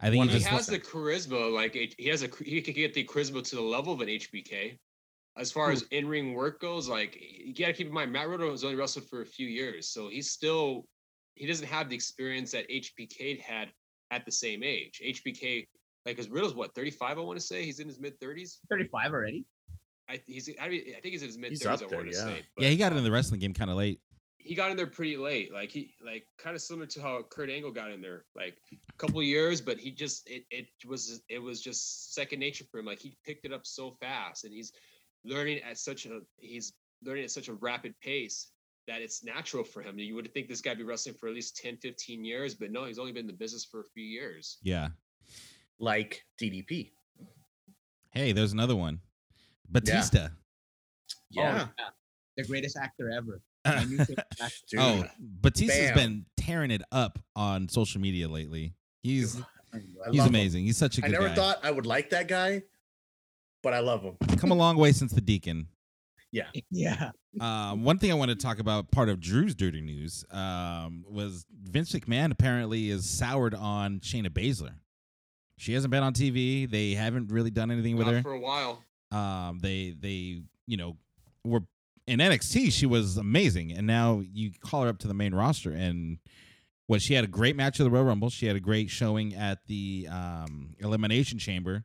I 0.00 0.10
think 0.10 0.14
he 0.14 0.18
One 0.18 0.28
He 0.28 0.40
has 0.40 0.66
the 0.66 0.78
charisma, 0.78 1.52
like 1.52 1.74
he 1.74 2.08
has 2.08 2.22
a 2.22 2.30
he 2.42 2.62
could 2.62 2.74
get 2.74 2.94
the 2.94 3.04
charisma 3.04 3.42
to 3.48 3.56
the 3.56 3.62
level 3.62 3.92
of 3.92 4.00
an 4.00 4.08
HBK. 4.08 4.78
As 5.36 5.50
far 5.50 5.72
as 5.72 5.82
in 5.90 6.06
ring 6.06 6.32
work 6.34 6.60
goes, 6.60 6.88
like 6.88 7.18
you 7.20 7.52
gotta 7.54 7.72
keep 7.72 7.88
in 7.88 7.92
mind, 7.92 8.12
Matt 8.12 8.28
Riddle 8.28 8.50
has 8.50 8.62
only 8.62 8.76
wrestled 8.76 9.08
for 9.08 9.22
a 9.22 9.26
few 9.26 9.48
years, 9.48 9.88
so 9.88 10.08
he's 10.08 10.30
still 10.30 10.86
he 11.34 11.46
doesn't 11.46 11.66
have 11.66 11.88
the 11.88 11.96
experience 11.96 12.52
that 12.52 12.68
HBK 12.70 13.40
had 13.40 13.68
at 14.12 14.24
the 14.24 14.30
same 14.30 14.62
age. 14.62 15.02
HBK, 15.04 15.66
like, 16.06 16.16
because 16.16 16.30
Riddle's 16.30 16.54
what 16.54 16.72
thirty 16.74 16.90
five, 16.92 17.18
I 17.18 17.22
want 17.22 17.38
to 17.38 17.44
say 17.44 17.64
he's 17.64 17.80
in 17.80 17.88
his 17.88 17.98
mid 17.98 18.18
thirties. 18.20 18.60
35 18.70 19.12
already. 19.12 19.44
I 20.08 20.20
he's 20.26 20.48
I, 20.60 20.68
mean, 20.68 20.82
I 20.96 21.00
think 21.00 21.12
he's 21.12 21.22
in 21.22 21.28
his 21.28 21.38
mid 21.38 21.58
thirties. 21.58 21.82
up 21.82 21.90
I 21.92 21.96
want 21.96 22.12
there, 22.12 22.12
to 22.12 22.30
yeah. 22.30 22.36
say. 22.36 22.46
yeah 22.58 22.68
he 22.68 22.76
got 22.76 22.92
uh, 22.92 22.96
in 22.96 23.02
the 23.02 23.10
wrestling 23.10 23.40
game 23.40 23.54
kind 23.54 23.70
of 23.70 23.76
late. 23.76 24.00
he 24.38 24.54
got 24.54 24.70
in 24.70 24.76
there 24.76 24.86
pretty 24.86 25.16
late. 25.16 25.52
Like 25.52 25.70
he 25.70 25.94
like 26.04 26.26
kind 26.38 26.54
of 26.54 26.62
similar 26.62 26.86
to 26.86 27.02
how 27.02 27.22
Kurt 27.28 27.50
Angle 27.50 27.72
got 27.72 27.90
in 27.90 28.00
there, 28.00 28.24
like 28.36 28.58
a 28.72 28.92
couple 28.98 29.20
years, 29.22 29.60
but 29.60 29.78
he 29.78 29.90
just 29.90 30.28
it 30.30 30.44
it 30.50 30.66
was 30.86 31.22
it 31.28 31.40
was 31.40 31.60
just 31.60 32.14
second 32.14 32.38
nature 32.38 32.64
for 32.70 32.78
him. 32.78 32.86
Like 32.86 33.00
he 33.00 33.16
picked 33.24 33.46
it 33.46 33.52
up 33.52 33.66
so 33.66 33.96
fast 34.00 34.44
and 34.44 34.52
he's 34.52 34.70
learning 35.24 35.60
at 35.68 35.78
such 35.78 36.06
a 36.06 36.20
he's 36.38 36.72
learning 37.02 37.24
at 37.24 37.30
such 37.30 37.48
a 37.48 37.54
rapid 37.54 37.94
pace 38.00 38.48
that 38.86 39.00
it's 39.00 39.24
natural 39.24 39.64
for 39.64 39.82
him. 39.82 39.98
You 39.98 40.14
would 40.14 40.32
think 40.34 40.48
this 40.48 40.60
guy 40.60 40.74
be 40.74 40.82
wrestling 40.82 41.14
for 41.18 41.28
at 41.28 41.34
least 41.34 41.56
10, 41.56 41.78
15 41.78 42.24
years, 42.24 42.54
but 42.54 42.70
no, 42.70 42.84
he's 42.84 42.98
only 42.98 43.12
been 43.12 43.20
in 43.22 43.26
the 43.26 43.32
business 43.32 43.64
for 43.64 43.80
a 43.80 43.84
few 43.94 44.04
years. 44.04 44.58
Yeah. 44.62 44.88
like 45.78 46.22
DDP. 46.40 46.90
Hey, 48.12 48.32
there's 48.32 48.52
another 48.52 48.76
one. 48.76 49.00
Batista. 49.70 50.28
Yeah. 51.30 51.68
Oh, 51.80 51.84
The 52.36 52.44
greatest 52.44 52.76
actor 52.76 53.10
ever. 53.10 53.40
My 53.66 53.84
new 53.84 53.96
favorite 53.96 54.18
actor. 54.40 54.54
Dude. 54.70 54.80
Oh, 54.80 55.04
Batista's 55.18 55.90
Bam. 55.92 55.94
been 55.96 56.26
tearing 56.36 56.70
it 56.70 56.82
up 56.92 57.18
on 57.34 57.68
social 57.68 58.00
media 58.00 58.28
lately. 58.28 58.74
He's 59.02 59.40
I 59.72 59.78
he's 60.10 60.18
love 60.18 60.26
him. 60.28 60.34
amazing. 60.34 60.64
He's 60.64 60.76
such 60.76 60.98
a 60.98 61.04
I 61.04 61.06
good 61.08 61.12
never 61.12 61.28
guy. 61.28 61.34
thought 61.34 61.58
I 61.64 61.70
would 61.70 61.86
like 61.86 62.10
that 62.10 62.28
guy, 62.28 62.62
but 63.64 63.72
I 63.72 63.80
love 63.80 64.02
him. 64.02 64.16
Come 64.36 64.52
a 64.52 64.54
long 64.54 64.76
way 64.76 64.92
since 64.92 65.10
the 65.10 65.20
Deacon. 65.20 65.66
Yeah. 66.30 67.10
Um, 67.40 67.82
one 67.82 67.98
thing 67.98 68.12
I 68.12 68.14
want 68.14 68.28
to 68.28 68.36
talk 68.36 68.60
about, 68.60 68.92
part 68.92 69.08
of 69.08 69.18
Drew's 69.18 69.56
dirty 69.56 69.80
news, 69.80 70.24
um, 70.30 71.04
was 71.10 71.44
Vince 71.64 71.90
McMahon 71.90 72.30
apparently 72.30 72.90
is 72.90 73.10
soured 73.10 73.56
on 73.56 73.98
Shayna 73.98 74.28
Baszler. 74.28 74.74
She 75.58 75.72
hasn't 75.72 75.90
been 75.90 76.04
on 76.04 76.12
TV. 76.12 76.70
They 76.70 76.92
haven't 76.92 77.32
really 77.32 77.50
done 77.50 77.72
anything 77.72 77.96
with 77.96 78.06
Not 78.06 78.14
her. 78.14 78.22
for 78.22 78.32
a 78.32 78.38
while. 78.38 78.84
Um, 79.10 79.58
they 79.60 79.96
they 79.98 80.42
you 80.68 80.76
know 80.76 80.96
were 81.44 81.62
in 82.06 82.20
NXT. 82.20 82.70
She 82.70 82.86
was 82.86 83.16
amazing, 83.16 83.72
and 83.72 83.84
now 83.84 84.22
you 84.32 84.52
call 84.60 84.82
her 84.84 84.88
up 84.88 84.98
to 84.98 85.08
the 85.08 85.14
main 85.14 85.34
roster, 85.34 85.72
and 85.72 86.18
what 86.86 87.02
she 87.02 87.14
had 87.14 87.24
a 87.24 87.28
great 87.28 87.56
match 87.56 87.80
at 87.80 87.84
the 87.84 87.90
Royal 87.90 88.04
Rumble. 88.04 88.30
She 88.30 88.46
had 88.46 88.54
a 88.54 88.60
great 88.60 88.90
showing 88.90 89.34
at 89.34 89.58
the 89.66 90.06
um, 90.08 90.76
Elimination 90.78 91.40
Chamber. 91.40 91.84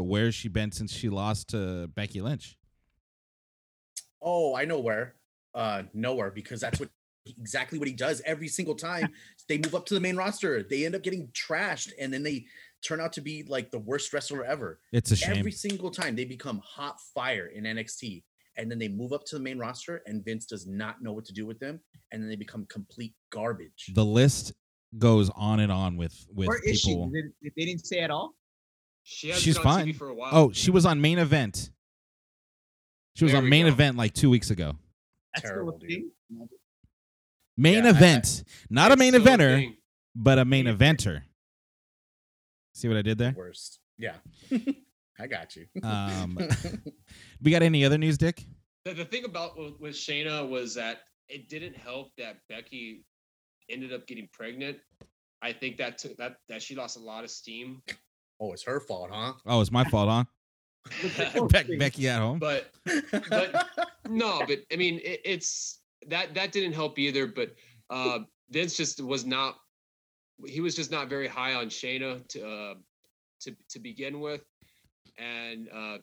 But 0.00 0.04
where 0.04 0.24
has 0.24 0.34
she 0.34 0.48
been 0.48 0.72
since 0.72 0.94
she 0.94 1.10
lost 1.10 1.48
to 1.48 1.88
Becky 1.88 2.22
Lynch? 2.22 2.56
Oh, 4.22 4.54
I 4.54 4.64
know 4.64 4.80
where. 4.80 5.16
Uh, 5.54 5.82
nowhere 5.92 6.30
because 6.30 6.58
that's 6.58 6.80
what 6.80 6.88
exactly 7.26 7.78
what 7.78 7.86
he 7.86 7.92
does 7.92 8.22
every 8.24 8.48
single 8.48 8.74
time. 8.74 9.12
they 9.50 9.58
move 9.58 9.74
up 9.74 9.84
to 9.84 9.92
the 9.92 10.00
main 10.00 10.16
roster. 10.16 10.62
They 10.62 10.86
end 10.86 10.94
up 10.94 11.02
getting 11.02 11.28
trashed, 11.34 11.92
and 12.00 12.10
then 12.10 12.22
they 12.22 12.46
turn 12.82 12.98
out 12.98 13.12
to 13.12 13.20
be 13.20 13.42
like 13.42 13.70
the 13.70 13.78
worst 13.78 14.10
wrestler 14.14 14.42
ever. 14.42 14.80
It's 14.90 15.10
a 15.10 15.16
shame. 15.16 15.36
Every 15.36 15.52
single 15.52 15.90
time 15.90 16.16
they 16.16 16.24
become 16.24 16.62
hot 16.64 16.96
fire 17.14 17.48
in 17.54 17.64
NXT, 17.64 18.22
and 18.56 18.70
then 18.70 18.78
they 18.78 18.88
move 18.88 19.12
up 19.12 19.26
to 19.26 19.36
the 19.36 19.42
main 19.42 19.58
roster, 19.58 20.00
and 20.06 20.24
Vince 20.24 20.46
does 20.46 20.66
not 20.66 21.02
know 21.02 21.12
what 21.12 21.26
to 21.26 21.34
do 21.34 21.44
with 21.44 21.60
them, 21.60 21.78
and 22.10 22.22
then 22.22 22.30
they 22.30 22.36
become 22.36 22.64
complete 22.70 23.12
garbage. 23.28 23.90
the 23.92 24.02
list 24.02 24.54
goes 24.96 25.28
on 25.36 25.60
and 25.60 25.70
on 25.70 25.98
with 25.98 26.26
with 26.34 26.48
Where 26.48 26.60
is 26.64 26.80
she? 26.80 26.94
people. 26.94 27.10
They, 27.10 27.50
they 27.54 27.66
didn't 27.66 27.84
say 27.84 27.98
at 27.98 28.10
all. 28.10 28.34
She 29.02 29.28
has 29.30 29.40
She's 29.40 29.56
been 29.58 29.66
on 29.66 29.74
fine. 29.78 29.86
TV 29.88 29.96
for 29.96 30.08
a 30.08 30.14
while. 30.14 30.30
Oh, 30.32 30.52
she 30.52 30.70
was 30.70 30.86
on 30.86 31.00
main 31.00 31.18
event. 31.18 31.70
She 33.16 33.24
was 33.24 33.32
There 33.32 33.42
on 33.42 33.48
main 33.48 33.66
go. 33.66 33.72
event 33.72 33.96
like 33.96 34.14
two 34.14 34.30
weeks 34.30 34.50
ago. 34.50 34.76
That's 35.34 35.46
Terrible, 35.48 35.78
dude. 35.78 36.04
Main 37.56 37.74
Yeah, 37.74 37.84
I- 37.84 37.86
I- 37.86 37.90
event, 37.90 38.44
not 38.70 38.92
a 38.92 38.96
main 38.96 39.12
still 39.12 39.22
a 39.22 39.30
eventer, 39.30 39.76
but 40.14 40.38
a 40.38 40.44
main 40.44 40.64
Main 40.66 40.76
eventer. 40.76 41.22
See 42.74 42.88
what 42.88 42.96
I 42.96 43.02
did 43.02 43.18
there? 43.18 43.34
Worst. 43.36 43.80
Yeah, 43.98 44.16
I 45.18 45.26
got 45.26 45.54
you. 45.56 45.66
Um, 45.82 46.38
we 47.42 47.50
got 47.50 47.62
any 47.62 47.84
other 47.84 47.98
news, 47.98 48.16
Dick? 48.16 48.44
The, 48.84 48.94
the 48.94 49.04
thing 49.04 49.24
about 49.24 49.58
with, 49.58 49.74
with 49.78 49.94
Shayna 49.94 50.48
was 50.48 50.74
that 50.76 51.00
it 51.28 51.48
didn't 51.48 51.76
help 51.76 52.12
that 52.16 52.36
Becky 52.48 53.04
ended 53.68 53.92
up 53.92 54.06
getting 54.06 54.28
pregnant. 54.32 54.78
I 55.42 55.52
think 55.52 55.76
that 55.78 55.98
took 55.98 56.16
that 56.16 56.36
that 56.48 56.62
she 56.62 56.74
lost 56.76 56.96
a 56.96 57.00
lot 57.00 57.24
of 57.24 57.30
steam. 57.30 57.82
Oh, 58.40 58.52
it's 58.52 58.62
her 58.64 58.80
fault, 58.80 59.10
huh? 59.12 59.34
Oh, 59.46 59.60
it's 59.60 59.70
my 59.70 59.84
fault, 59.84 60.08
huh? 60.08 60.24
Beck, 61.48 61.66
Becky 61.78 62.08
at 62.08 62.20
home. 62.20 62.38
but 62.38 62.72
But- 63.28 63.66
no, 64.08 64.42
but 64.46 64.60
I 64.72 64.76
mean 64.76 65.00
it, 65.04 65.20
it's 65.24 65.80
that 66.08 66.34
that 66.34 66.52
didn't 66.52 66.72
help 66.72 66.98
either. 66.98 67.26
But 67.26 67.54
uh, 67.90 68.20
Vince 68.50 68.76
just 68.76 69.02
was 69.02 69.24
not. 69.24 69.56
He 70.46 70.60
was 70.60 70.74
just 70.74 70.90
not 70.90 71.08
very 71.08 71.28
high 71.28 71.54
on 71.54 71.66
Shayna 71.66 72.26
to 72.28 72.48
uh, 72.48 72.74
to 73.42 73.54
to 73.68 73.78
begin 73.78 74.20
with, 74.20 74.42
and 75.18 75.68
uh, 75.72 75.98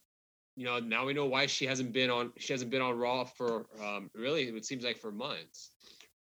you 0.55 0.65
know 0.65 0.79
now 0.79 1.05
we 1.05 1.13
know 1.13 1.25
why 1.25 1.47
she 1.47 1.65
hasn't 1.65 1.91
been 1.91 2.09
on 2.11 2.31
she 2.37 2.53
hasn't 2.53 2.69
been 2.69 2.81
on 2.81 2.97
Raw 2.97 3.23
for 3.23 3.65
um, 3.83 4.11
really 4.13 4.43
it 4.43 4.65
seems 4.65 4.83
like 4.83 4.97
for 4.99 5.11
months. 5.11 5.71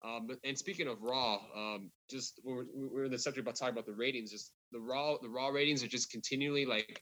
Um, 0.03 0.29
and 0.45 0.57
speaking 0.57 0.88
of 0.88 1.01
Raw, 1.01 1.39
um, 1.55 1.91
just 2.09 2.39
we're, 2.43 2.63
we're 2.73 3.05
in 3.05 3.12
the 3.12 3.19
subject 3.19 3.45
about 3.45 3.55
talking 3.55 3.73
about 3.73 3.85
the 3.85 3.93
ratings. 3.93 4.31
Just 4.31 4.53
the 4.71 4.79
Raw 4.79 5.17
the 5.21 5.29
Raw 5.29 5.47
ratings 5.49 5.83
are 5.83 5.88
just 5.88 6.09
continually 6.09 6.65
like 6.65 7.01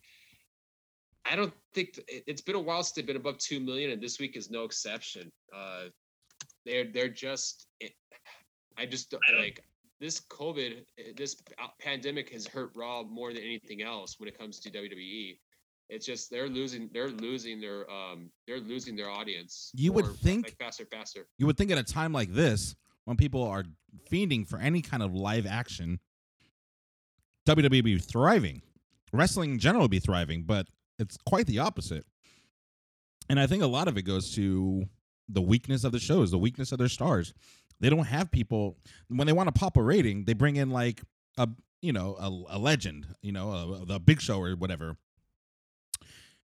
I 1.29 1.35
don't 1.35 1.53
think 1.73 1.93
th- 1.93 2.07
it- 2.07 2.23
it's 2.25 2.41
been 2.41 2.55
a 2.55 2.59
while 2.59 2.81
since 2.83 2.93
they've 2.95 3.05
been 3.05 3.15
above 3.17 3.37
two 3.37 3.59
million, 3.59 3.91
and 3.91 4.01
this 4.01 4.19
week 4.19 4.35
is 4.37 4.49
no 4.49 4.63
exception. 4.63 5.31
Uh, 5.55 5.85
they're 6.65 6.85
they're 6.91 7.09
just 7.09 7.67
it, 7.79 7.93
I 8.77 8.85
just 8.85 9.11
don't- 9.11 9.21
like 9.37 9.63
this 9.99 10.19
COVID, 10.21 10.83
eh, 10.99 11.03
this 11.15 11.35
uh, 11.59 11.67
pandemic 11.79 12.29
has 12.31 12.45
hurt 12.47 12.71
Raw 12.75 13.03
more 13.03 13.33
than 13.33 13.41
anything 13.43 13.81
else 13.81 14.19
when 14.19 14.27
it 14.29 14.37
comes 14.37 14.59
to 14.59 14.69
WWE. 14.71 15.39
It's 15.89 16.05
just 16.05 16.29
they're 16.29 16.49
losing, 16.49 16.89
they're 16.93 17.09
losing 17.09 17.61
their, 17.61 17.89
um, 17.89 18.29
they're 18.45 18.59
losing 18.59 18.95
their 18.95 19.09
audience. 19.09 19.71
You 19.73 19.93
would 19.93 20.05
think- 20.17 20.45
like 20.47 20.57
faster, 20.57 20.85
faster. 20.85 21.27
You 21.37 21.45
would 21.47 21.57
think 21.57 21.71
at 21.71 21.77
a 21.77 21.83
time 21.83 22.11
like 22.13 22.29
this, 22.33 22.75
when 23.07 23.15
people 23.15 23.41
are 23.41 23.63
fiending 24.11 24.45
for 24.45 24.59
any 24.59 24.81
kind 24.81 25.01
of 25.01 25.15
live 25.15 25.45
action, 25.45 25.97
WWE 27.47 27.81
be 27.81 27.97
thriving. 27.97 28.61
Wrestling 29.13 29.53
in 29.53 29.59
general 29.59 29.83
would 29.83 29.91
be 29.91 30.01
thriving, 30.01 30.43
but 30.43 30.67
it's 30.99 31.17
quite 31.25 31.47
the 31.47 31.59
opposite. 31.59 32.05
And 33.29 33.39
I 33.39 33.47
think 33.47 33.63
a 33.63 33.67
lot 33.67 33.87
of 33.87 33.97
it 33.97 34.01
goes 34.01 34.35
to 34.35 34.83
the 35.29 35.41
weakness 35.41 35.85
of 35.85 35.93
the 35.93 35.99
shows, 35.99 36.31
the 36.31 36.37
weakness 36.37 36.73
of 36.73 36.79
their 36.79 36.89
stars. 36.89 37.33
They 37.79 37.89
don't 37.89 38.03
have 38.03 38.29
people 38.29 38.75
when 39.07 39.25
they 39.25 39.31
want 39.31 39.47
to 39.47 39.57
pop 39.57 39.77
a 39.77 39.81
rating, 39.81 40.25
they 40.25 40.33
bring 40.33 40.57
in 40.57 40.69
like 40.69 41.01
a 41.37 41.47
you 41.81 41.93
know 41.93 42.17
a, 42.19 42.57
a 42.57 42.59
legend, 42.59 43.07
you 43.21 43.31
know, 43.31 43.51
a, 43.51 43.85
the 43.85 43.99
Big 44.01 44.19
Show 44.19 44.41
or 44.41 44.51
whatever. 44.57 44.97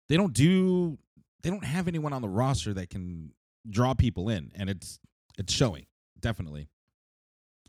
They 0.07 0.17
don't 0.17 0.33
do. 0.33 0.99
They 1.41 1.49
don't 1.49 1.65
have 1.65 1.87
anyone 1.87 2.13
on 2.13 2.21
the 2.21 2.29
roster 2.29 2.75
that 2.75 2.91
can 2.91 3.31
draw 3.67 3.95
people 3.95 4.29
in, 4.29 4.51
and 4.53 4.69
it's 4.69 4.99
it's 5.39 5.51
showing 5.51 5.87
definitely. 6.23 6.69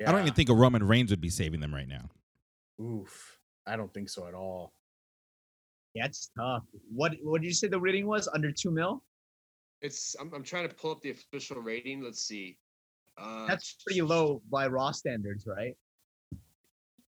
I 0.05 0.11
don't 0.11 0.23
even 0.23 0.35
think 0.35 0.49
a 0.49 0.55
Roman 0.55 0.83
Reigns 0.83 1.11
would 1.11 1.21
be 1.21 1.31
saving 1.31 1.61
them 1.61 1.73
right 1.73 1.87
now. 1.87 2.11
Oof. 2.81 3.39
I 3.67 3.77
don't 3.77 3.93
think 3.93 4.09
so 4.09 4.27
at 4.27 4.35
all. 4.35 4.73
Yeah, 5.95 6.07
it's 6.07 6.31
tough. 6.37 6.65
What 6.93 7.15
what 7.23 7.41
did 7.41 7.47
you 7.47 7.55
say 7.55 7.69
the 7.69 7.79
rating 7.79 8.07
was? 8.07 8.29
Under 8.35 8.51
two 8.51 8.71
mil? 8.71 9.03
It's, 9.81 10.17
I'm, 10.19 10.33
I'm 10.35 10.43
trying 10.43 10.69
to 10.69 10.75
pull 10.75 10.91
up 10.91 11.03
the 11.03 11.11
official 11.11 11.61
rating. 11.61 12.03
Let's 12.03 12.23
see. 12.23 12.57
Uh, 13.19 13.47
That's 13.47 13.77
pretty 13.87 14.01
low 14.03 14.41
by 14.51 14.67
Raw 14.67 14.91
standards, 14.91 15.47
right? 15.47 15.77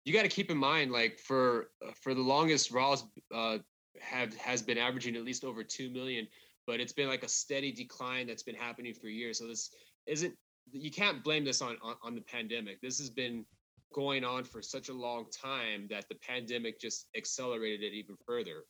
you 0.05 0.13
got 0.13 0.23
to 0.23 0.29
keep 0.29 0.51
in 0.51 0.57
mind 0.57 0.91
like 0.91 1.19
for 1.19 1.69
uh, 1.85 1.91
for 2.01 2.13
the 2.13 2.21
longest 2.21 2.71
raw's 2.71 3.05
uh 3.33 3.57
have 3.99 4.35
has 4.35 4.61
been 4.61 4.77
averaging 4.77 5.15
at 5.15 5.23
least 5.23 5.43
over 5.43 5.63
2 5.63 5.89
million 5.89 6.27
but 6.65 6.79
it's 6.79 6.93
been 6.93 7.07
like 7.07 7.23
a 7.23 7.27
steady 7.27 7.71
decline 7.71 8.27
that's 8.27 8.43
been 8.43 8.55
happening 8.55 8.93
for 8.93 9.07
years 9.07 9.39
so 9.39 9.47
this 9.47 9.69
isn't 10.05 10.33
you 10.71 10.91
can't 10.91 11.23
blame 11.23 11.45
this 11.45 11.61
on 11.61 11.77
on, 11.81 11.95
on 12.03 12.15
the 12.15 12.21
pandemic. 12.21 12.81
This 12.81 12.97
has 12.99 13.09
been 13.09 13.45
going 13.93 14.23
on 14.23 14.43
for 14.43 14.61
such 14.61 14.89
a 14.89 14.93
long 14.93 15.25
time 15.29 15.87
that 15.89 16.05
the 16.09 16.15
pandemic 16.15 16.79
just 16.79 17.07
accelerated 17.15 17.83
it 17.83 17.93
even 17.95 18.15
further. 18.25 18.63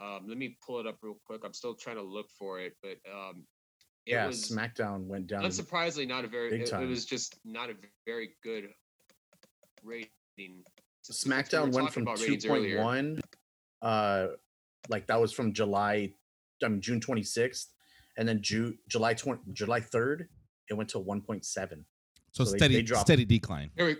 Um, 0.00 0.26
let 0.26 0.36
me 0.36 0.58
pull 0.66 0.80
it 0.80 0.86
up 0.86 0.98
real 1.02 1.16
quick. 1.24 1.42
I'm 1.44 1.54
still 1.54 1.74
trying 1.74 1.96
to 1.96 2.02
look 2.02 2.30
for 2.38 2.60
it 2.60 2.74
but 2.82 2.96
um 3.10 3.44
it 4.04 4.12
yeah, 4.12 4.26
was 4.26 4.50
SmackDown 4.50 5.06
went 5.06 5.26
down. 5.26 5.42
unsurprisingly 5.42 6.06
not 6.06 6.24
a 6.24 6.28
very 6.28 6.60
it, 6.60 6.72
it 6.72 6.86
was 6.86 7.04
just 7.04 7.38
not 7.44 7.70
a 7.70 7.74
very 8.06 8.30
good 8.42 8.68
rating 9.82 10.62
SmackDown 11.12 11.72
went 11.72 11.92
from 11.92 12.06
two 12.16 12.36
point 12.38 12.78
one, 12.78 13.20
uh, 13.82 14.28
like 14.88 15.06
that 15.06 15.20
was 15.20 15.32
from 15.32 15.52
July, 15.52 16.12
I 16.64 16.68
mean 16.68 16.80
June 16.80 17.00
twenty 17.00 17.22
sixth, 17.22 17.70
and 18.16 18.28
then 18.28 18.42
June 18.42 18.78
July 18.88 19.14
twenty 19.14 19.40
July 19.52 19.80
third, 19.80 20.28
it 20.70 20.74
went 20.74 20.88
to 20.90 20.98
one 20.98 21.20
point 21.20 21.44
seven. 21.44 21.84
So, 22.32 22.44
So 22.44 22.56
steady 22.56 22.74
they 22.76 22.82
dropped- 22.82 23.06
steady 23.06 23.24
decline. 23.24 23.70
here 23.76 23.86
we, 23.86 23.96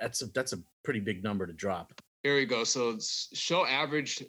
That's 0.00 0.22
a 0.22 0.26
that's 0.26 0.52
a 0.52 0.58
pretty 0.84 1.00
big 1.00 1.22
number 1.22 1.46
to 1.46 1.52
drop. 1.52 1.92
here 2.22 2.36
we 2.36 2.44
go 2.46 2.64
so 2.64 2.90
it's 2.90 3.28
show 3.32 3.64
averaged 3.66 4.24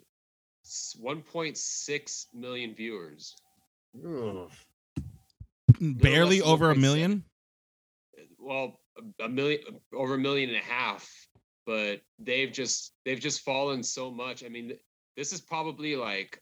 1.6 1.00 2.26
million 2.34 2.74
viewers 2.74 3.34
Ugh. 3.96 4.50
Mm, 5.72 6.00
barely 6.00 6.36
less 6.40 6.44
than 6.44 6.52
over 6.52 6.70
a 6.70 6.74
1.7. 6.74 6.80
million. 6.80 7.24
Uh, 8.18 8.22
well 8.38 8.80
a- 9.20 9.24
a 9.24 9.28
million 9.28 9.60
over 9.94 10.14
a 10.14 10.18
million 10.18 10.48
and 10.50 10.58
a 10.58 10.62
half 10.64 11.10
but 11.66 12.00
they've 12.18 12.52
just 12.52 12.92
they've 13.04 13.20
just 13.20 13.40
fallen 13.40 13.82
so 13.82 14.10
much 14.10 14.44
i 14.44 14.48
mean 14.48 14.72
this 15.16 15.32
is 15.32 15.40
probably 15.40 15.96
like 15.96 16.40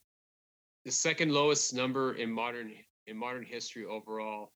the 0.85 0.91
second 0.91 1.33
lowest 1.33 1.75
number 1.75 2.15
in 2.15 2.31
modern 2.31 2.73
in 3.07 3.17
modern 3.17 3.45
history 3.45 3.85
overall 3.85 4.53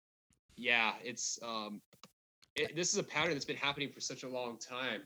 yeah 0.56 0.92
it's 1.02 1.38
um 1.42 1.80
it, 2.56 2.76
this 2.76 2.92
is 2.92 2.98
a 2.98 3.02
pattern 3.02 3.32
that's 3.32 3.44
been 3.44 3.56
happening 3.56 3.90
for 3.92 4.00
such 4.00 4.22
a 4.22 4.28
long 4.28 4.58
time 4.58 5.02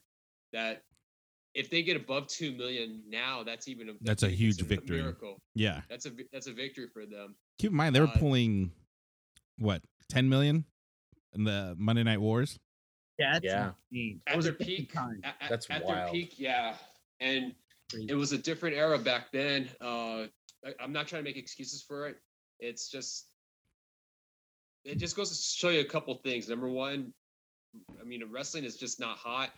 that 0.52 0.82
if 1.54 1.70
they 1.70 1.82
get 1.82 1.96
above 1.96 2.26
2 2.28 2.52
million 2.52 3.02
now 3.08 3.42
that's 3.42 3.68
even 3.68 3.88
a 3.88 3.92
That's 4.02 4.22
a 4.22 4.26
it's 4.28 4.36
huge 4.38 4.60
victory. 4.62 4.98
miracle 4.98 5.40
Yeah. 5.54 5.80
that's 5.88 6.06
a 6.06 6.10
that's 6.32 6.46
a 6.46 6.52
victory 6.52 6.88
for 6.92 7.06
them 7.06 7.34
Keep 7.58 7.70
in 7.70 7.76
mind 7.76 7.94
they 7.96 8.00
were 8.00 8.06
Uh, 8.08 8.18
pulling 8.18 8.72
what 9.58 9.82
ten 10.08 10.28
million 10.28 10.64
in 11.34 11.44
the 11.44 11.74
Monday 11.76 12.02
Night 12.04 12.20
Wars. 12.20 12.58
Yeah, 13.18 13.32
that's 13.34 13.44
Yeah. 13.44 13.72
That 14.26 14.32
at 14.32 14.36
was 14.36 14.46
a 14.46 14.52
their 14.52 14.58
peak 14.66 14.92
time. 14.92 15.20
at, 15.24 15.34
at- 15.40 15.50
That's 15.50 15.66
at 15.70 15.84
wild. 15.84 15.96
their 16.06 16.12
peak 16.12 16.38
yeah 16.38 16.76
and 17.20 17.54
it 18.08 18.14
was 18.14 18.32
a 18.32 18.38
different 18.38 18.76
era 18.76 18.98
back 18.98 19.32
then 19.32 19.68
uh 19.80 20.26
I, 20.64 20.74
i'm 20.80 20.92
not 20.92 21.08
trying 21.08 21.24
to 21.24 21.28
make 21.28 21.36
excuses 21.38 21.82
for 21.82 22.06
it 22.08 22.16
it's 22.60 22.88
just 22.90 23.34
it 24.84 24.98
just 24.98 25.16
goes 25.16 25.30
to 25.30 25.36
show 25.36 25.68
you 25.68 25.80
a 25.80 25.84
couple 25.84 26.14
things. 26.14 26.48
Number 26.48 26.68
one 26.68 27.12
i 28.00 28.04
mean 28.04 28.22
wrestling 28.30 28.64
is 28.64 28.76
just 28.76 28.98
not 28.98 29.18
hot. 29.18 29.50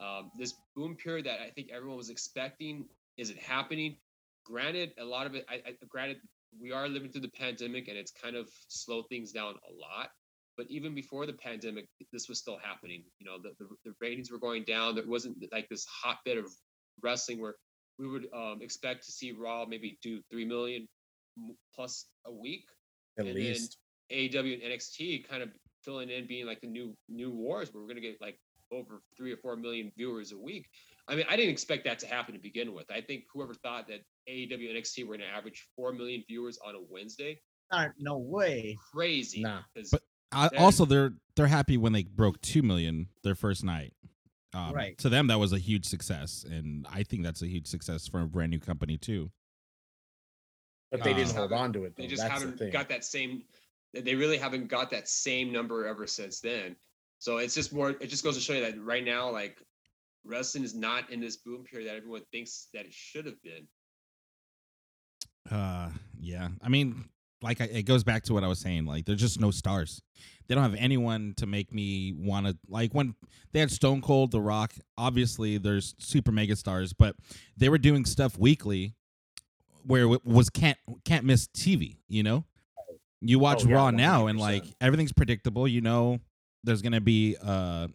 Um, 0.00 0.30
this 0.38 0.54
boom 0.76 0.96
period 0.96 1.26
that 1.26 1.40
i 1.40 1.48
think 1.50 1.70
everyone 1.72 1.96
was 1.96 2.10
expecting 2.10 2.84
isn't 3.16 3.38
happening. 3.38 3.96
Granted 4.44 4.92
a 4.98 5.04
lot 5.04 5.26
of 5.26 5.34
it 5.34 5.46
I, 5.48 5.54
I 5.54 5.74
granted 5.88 6.18
we 6.60 6.72
are 6.72 6.88
living 6.88 7.10
through 7.10 7.22
the 7.22 7.30
pandemic 7.30 7.88
and 7.88 7.96
it's 7.96 8.12
kind 8.12 8.36
of 8.36 8.48
slowed 8.68 9.08
things 9.08 9.32
down 9.32 9.54
a 9.68 9.72
lot 9.72 10.10
but 10.56 10.66
even 10.68 10.94
before 10.94 11.26
the 11.26 11.32
pandemic 11.32 11.88
this 12.12 12.28
was 12.28 12.38
still 12.38 12.58
happening. 12.62 13.02
You 13.18 13.26
know 13.26 13.38
the, 13.42 13.50
the, 13.58 13.68
the 13.84 13.94
ratings 14.00 14.30
were 14.30 14.38
going 14.38 14.64
down. 14.64 14.94
There 14.94 15.06
wasn't 15.06 15.36
like 15.52 15.68
this 15.68 15.86
hotbed 15.86 16.38
of 16.38 16.50
wrestling 17.02 17.40
where 17.40 17.54
we 17.98 18.08
would 18.08 18.26
um, 18.34 18.60
expect 18.60 19.04
to 19.06 19.12
see 19.12 19.32
raw 19.32 19.64
maybe 19.64 19.98
do 20.02 20.20
3 20.30 20.44
million 20.44 20.88
plus 21.74 22.06
a 22.26 22.32
week. 22.32 22.64
At 23.18 23.26
And 23.26 23.34
least. 23.34 23.78
AEW 24.14 24.54
and 24.54 24.62
NXT 24.72 25.28
kind 25.28 25.42
of 25.42 25.50
filling 25.82 26.08
in, 26.10 26.26
being 26.26 26.46
like 26.46 26.60
the 26.60 26.66
new 26.68 26.96
new 27.08 27.30
wars, 27.30 27.72
where 27.72 27.82
we're 27.82 27.88
gonna 27.88 28.00
get 28.00 28.20
like 28.20 28.38
over 28.72 29.02
three 29.16 29.32
or 29.32 29.36
four 29.36 29.56
million 29.56 29.92
viewers 29.96 30.32
a 30.32 30.38
week. 30.38 30.66
I 31.08 31.14
mean, 31.16 31.26
I 31.28 31.36
didn't 31.36 31.50
expect 31.52 31.84
that 31.84 31.98
to 32.00 32.06
happen 32.06 32.34
to 32.34 32.40
begin 32.40 32.72
with. 32.72 32.90
I 32.90 33.00
think 33.00 33.24
whoever 33.32 33.52
thought 33.54 33.86
that 33.88 34.00
AEW 34.28 34.70
and 34.70 34.78
NXT 34.78 35.06
were 35.06 35.16
gonna 35.16 35.28
average 35.28 35.66
four 35.76 35.92
million 35.92 36.24
viewers 36.28 36.58
on 36.64 36.74
a 36.74 36.80
Wednesday, 36.88 37.40
Not- 37.70 37.92
no 37.98 38.18
way. 38.18 38.76
crazy. 38.92 39.42
Nah. 39.42 39.62
'cause 39.76 39.90
But- 39.90 40.02
I, 40.32 40.48
also, 40.56 40.84
they're 40.84 41.12
they're 41.36 41.46
happy 41.46 41.76
when 41.76 41.92
they 41.92 42.02
broke 42.04 42.40
two 42.40 42.62
million 42.62 43.08
their 43.22 43.34
first 43.36 43.62
night. 43.62 43.92
Um, 44.52 44.72
Right. 44.72 44.96
To 44.98 45.08
them, 45.08 45.26
that 45.28 45.38
was 45.38 45.52
a 45.52 45.58
huge 45.58 45.84
success, 45.84 46.44
and 46.44 46.86
I 46.88 47.02
think 47.04 47.22
that's 47.24 47.42
a 47.42 47.46
huge 47.46 47.66
success 47.66 48.08
for 48.08 48.20
a 48.22 48.26
brand 48.26 48.50
new 48.50 48.58
company 48.60 48.96
too. 48.96 49.30
But 50.90 51.02
they 51.04 51.12
Uh, 51.12 51.16
didn't 51.18 51.34
hold 51.36 51.52
on 51.52 51.72
to 51.74 51.84
it. 51.84 51.96
they 51.96 52.06
just 52.06 52.22
That's 52.22 52.34
the 52.34 52.40
haven't 52.46 52.58
thing. 52.58 52.72
got 52.72 52.88
that 52.88 53.04
same. 53.04 53.44
They 54.02 54.14
really 54.14 54.38
haven't 54.38 54.68
got 54.68 54.90
that 54.90 55.08
same 55.08 55.52
number 55.52 55.86
ever 55.86 56.06
since 56.06 56.40
then. 56.40 56.76
So 57.18 57.38
it's 57.38 57.54
just 57.54 57.72
more. 57.72 57.90
It 57.90 58.08
just 58.08 58.24
goes 58.24 58.34
to 58.36 58.40
show 58.40 58.52
you 58.52 58.60
that 58.62 58.82
right 58.82 59.04
now, 59.04 59.30
like 59.30 59.58
wrestling 60.24 60.64
is 60.64 60.74
not 60.74 61.10
in 61.10 61.20
this 61.20 61.36
boom 61.36 61.64
period 61.64 61.88
that 61.88 61.96
everyone 61.96 62.22
thinks 62.32 62.68
that 62.74 62.86
it 62.86 62.92
should 62.92 63.26
have 63.26 63.40
been. 63.42 63.66
Uh, 65.50 65.90
yeah. 66.18 66.48
I 66.62 66.68
mean, 66.68 67.08
like 67.42 67.60
I, 67.60 67.64
it 67.64 67.82
goes 67.82 68.04
back 68.04 68.24
to 68.24 68.32
what 68.32 68.42
I 68.44 68.48
was 68.48 68.58
saying. 68.58 68.86
Like, 68.86 69.04
there's 69.04 69.20
just 69.20 69.40
no 69.40 69.50
stars. 69.50 70.02
They 70.46 70.54
don't 70.54 70.64
have 70.64 70.74
anyone 70.74 71.34
to 71.36 71.46
make 71.46 71.72
me 71.72 72.12
want 72.16 72.46
to 72.46 72.56
like 72.68 72.92
when 72.92 73.14
they 73.52 73.60
had 73.60 73.70
Stone 73.70 74.02
Cold, 74.02 74.30
The 74.30 74.40
Rock. 74.40 74.74
Obviously, 74.98 75.58
there's 75.58 75.94
super 75.98 76.32
mega 76.32 76.56
stars, 76.56 76.92
but 76.92 77.16
they 77.56 77.68
were 77.68 77.78
doing 77.78 78.04
stuff 78.04 78.38
weekly 78.38 78.94
where 79.86 80.10
it 80.12 80.26
was 80.26 80.50
can't 80.50 80.78
can't 81.04 81.24
miss 81.24 81.46
TV. 81.48 81.98
You 82.08 82.22
know, 82.22 82.44
you 83.24 83.38
watch 83.38 83.64
Oh, 83.64 83.68
yeah, 83.68 83.74
Raw 83.74 83.90
now, 83.90 84.26
and 84.26 84.38
like 84.38 84.64
everything's 84.80 85.12
predictable. 85.12 85.66
You 85.66 85.80
know, 85.80 86.18
there's 86.62 86.82
gonna 86.82 87.00
be 87.00 87.36
uh, 87.42 87.88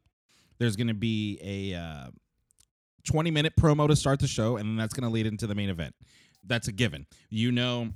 there's 0.58 0.76
gonna 0.76 0.94
be 0.94 1.40
a 1.42 1.78
uh, 1.78 2.10
20 3.06 3.32
minute 3.32 3.54
promo 3.60 3.88
to 3.88 3.96
start 3.96 4.20
the 4.20 4.28
show, 4.28 4.58
and 4.58 4.68
then 4.70 4.76
that's 4.76 4.94
gonna 4.94 5.10
lead 5.12 5.26
into 5.26 5.48
the 5.48 5.56
main 5.56 5.70
event. 5.70 5.94
That's 6.46 6.68
a 6.68 6.72
given. 6.72 7.06
You 7.30 7.52
know, 7.52 7.90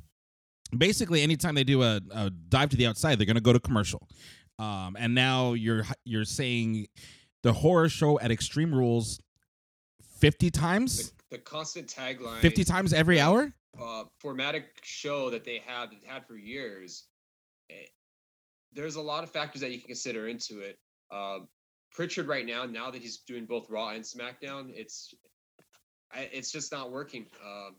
basically 0.78 1.22
anytime 1.22 1.56
they 1.56 1.64
do 1.64 1.82
a, 1.84 2.00
a 2.12 2.30
dive 2.30 2.70
to 2.70 2.78
the 2.78 2.88
outside, 2.88 3.20
they're 3.20 3.26
gonna 3.26 3.42
go 3.42 3.54
to 3.54 3.60
commercial. 3.60 4.08
Um, 4.60 4.96
and 5.00 5.16
now 5.16 5.54
you're 5.54 5.84
you're 6.06 6.26
saying 6.26 6.88
the 7.42 7.54
horror 7.54 7.90
show 7.90 8.20
at 8.20 8.32
Extreme 8.32 8.74
Rules 8.74 9.20
50 10.20 10.50
times, 10.52 11.14
the 11.32 11.38
constant 11.40 11.88
tagline. 11.88 12.40
50 12.40 12.64
times 12.64 12.94
every 12.94 13.20
hour. 13.20 13.54
uh, 13.82 14.04
formatic 14.24 14.66
show 14.84 15.30
that 15.32 15.44
they 15.44 15.62
have 15.66 15.90
that 15.90 16.00
had 16.06 16.26
for 16.28 16.36
years, 16.38 17.06
there's 18.74 18.96
a 18.96 19.02
lot 19.02 19.24
of 19.24 19.30
factors 19.30 19.62
that 19.62 19.72
you 19.72 19.78
can 19.78 19.88
consider 19.88 20.28
into 20.28 20.60
it. 20.60 20.78
Um, 21.12 21.48
Pritchard 21.92 22.28
right 22.28 22.46
now, 22.46 22.66
now 22.66 22.90
that 22.90 23.02
he's 23.02 23.20
doing 23.20 23.46
both 23.46 23.70
Raw 23.70 23.90
and 23.90 24.04
SmackDown, 24.04 24.72
it's 24.74 25.14
it's 26.16 26.52
just 26.52 26.72
not 26.72 26.92
working. 26.92 27.26
Um, 27.46 27.76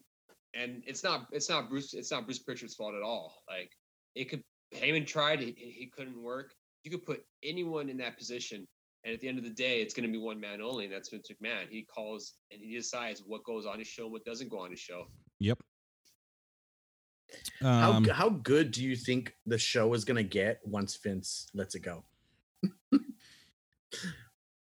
and 0.55 0.83
it's 0.87 1.03
not 1.03 1.27
it's 1.33 1.49
not 1.49 1.69
Bruce 1.69 1.95
it's 1.95 2.11
not 2.13 2.25
Bruce 2.25 2.39
Pritchard's 2.39 2.75
fault 2.75 2.95
at 2.95 3.03
all. 3.03 3.43
Like 3.49 3.73
it 4.15 4.31
could 4.31 4.43
Heyman 4.75 5.07
tried, 5.07 5.41
he, 5.41 5.55
he 5.57 5.91
couldn't 5.95 6.21
work. 6.21 6.55
You 6.83 6.91
could 6.91 7.05
put 7.05 7.25
anyone 7.43 7.89
in 7.89 7.97
that 7.99 8.19
position, 8.19 8.67
And 9.05 9.15
at 9.15 9.21
the 9.21 9.29
end 9.29 9.39
of 9.39 9.45
the 9.45 9.51
day, 9.51 9.81
it's 9.81 9.95
going 9.95 10.07
to 10.07 10.13
be 10.13 10.19
one 10.19 10.41
man 10.41 10.61
only, 10.61 10.85
and 10.85 10.93
that's 10.93 11.11
Vince 11.11 11.29
McMahon. 11.31 11.69
He 11.71 11.83
calls 11.83 12.35
and 12.51 12.61
he 12.63 12.75
decides 12.75 13.23
what 13.27 13.45
goes 13.45 13.67
on 13.67 13.79
his 13.79 13.89
show 13.89 14.05
and 14.05 14.13
what 14.13 14.25
doesn't 14.25 14.51
go 14.51 14.61
on 14.61 14.71
his 14.71 14.81
show. 14.81 15.07
Yep. 15.41 15.59
How 17.61 17.93
Um, 17.93 18.05
how 18.05 18.29
good 18.29 18.71
do 18.71 18.83
you 18.83 18.97
think 18.97 19.35
the 19.47 19.59
show 19.59 19.93
is 19.95 20.05
gonna 20.05 20.23
get 20.23 20.61
once 20.65 20.97
Vince 20.97 21.49
lets 21.55 21.75
it 21.75 21.81
go? 21.81 22.05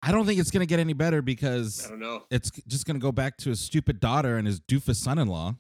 I 0.03 0.13
don't 0.13 0.27
think 0.27 0.39
it's 0.41 0.51
gonna 0.51 0.67
get 0.67 0.79
any 0.81 0.93
better 0.93 1.23
because 1.23 1.85
I 1.87 1.91
don't 1.91 2.01
know. 2.01 2.25
it's 2.31 2.51
just 2.67 2.87
gonna 2.87 2.99
go 2.99 3.13
back 3.13 3.37
to 3.39 3.51
his 3.51 3.61
stupid 3.61 4.01
daughter 4.01 4.37
and 4.37 4.47
his 4.47 4.61
doofus 4.61 4.97
son-in-law. 4.97 5.55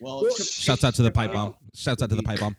Well, 0.00 0.22
Well, 0.22 0.34
Trip- 0.34 0.46
Shouts 0.48 0.84
out 0.84 0.94
to 0.96 1.02
the 1.02 1.10
pipe 1.10 1.32
bomb. 1.32 1.54
Shouts 1.74 2.02
out 2.02 2.10
to 2.10 2.16
the 2.16 2.22
pipe 2.22 2.40
bomb. 2.40 2.56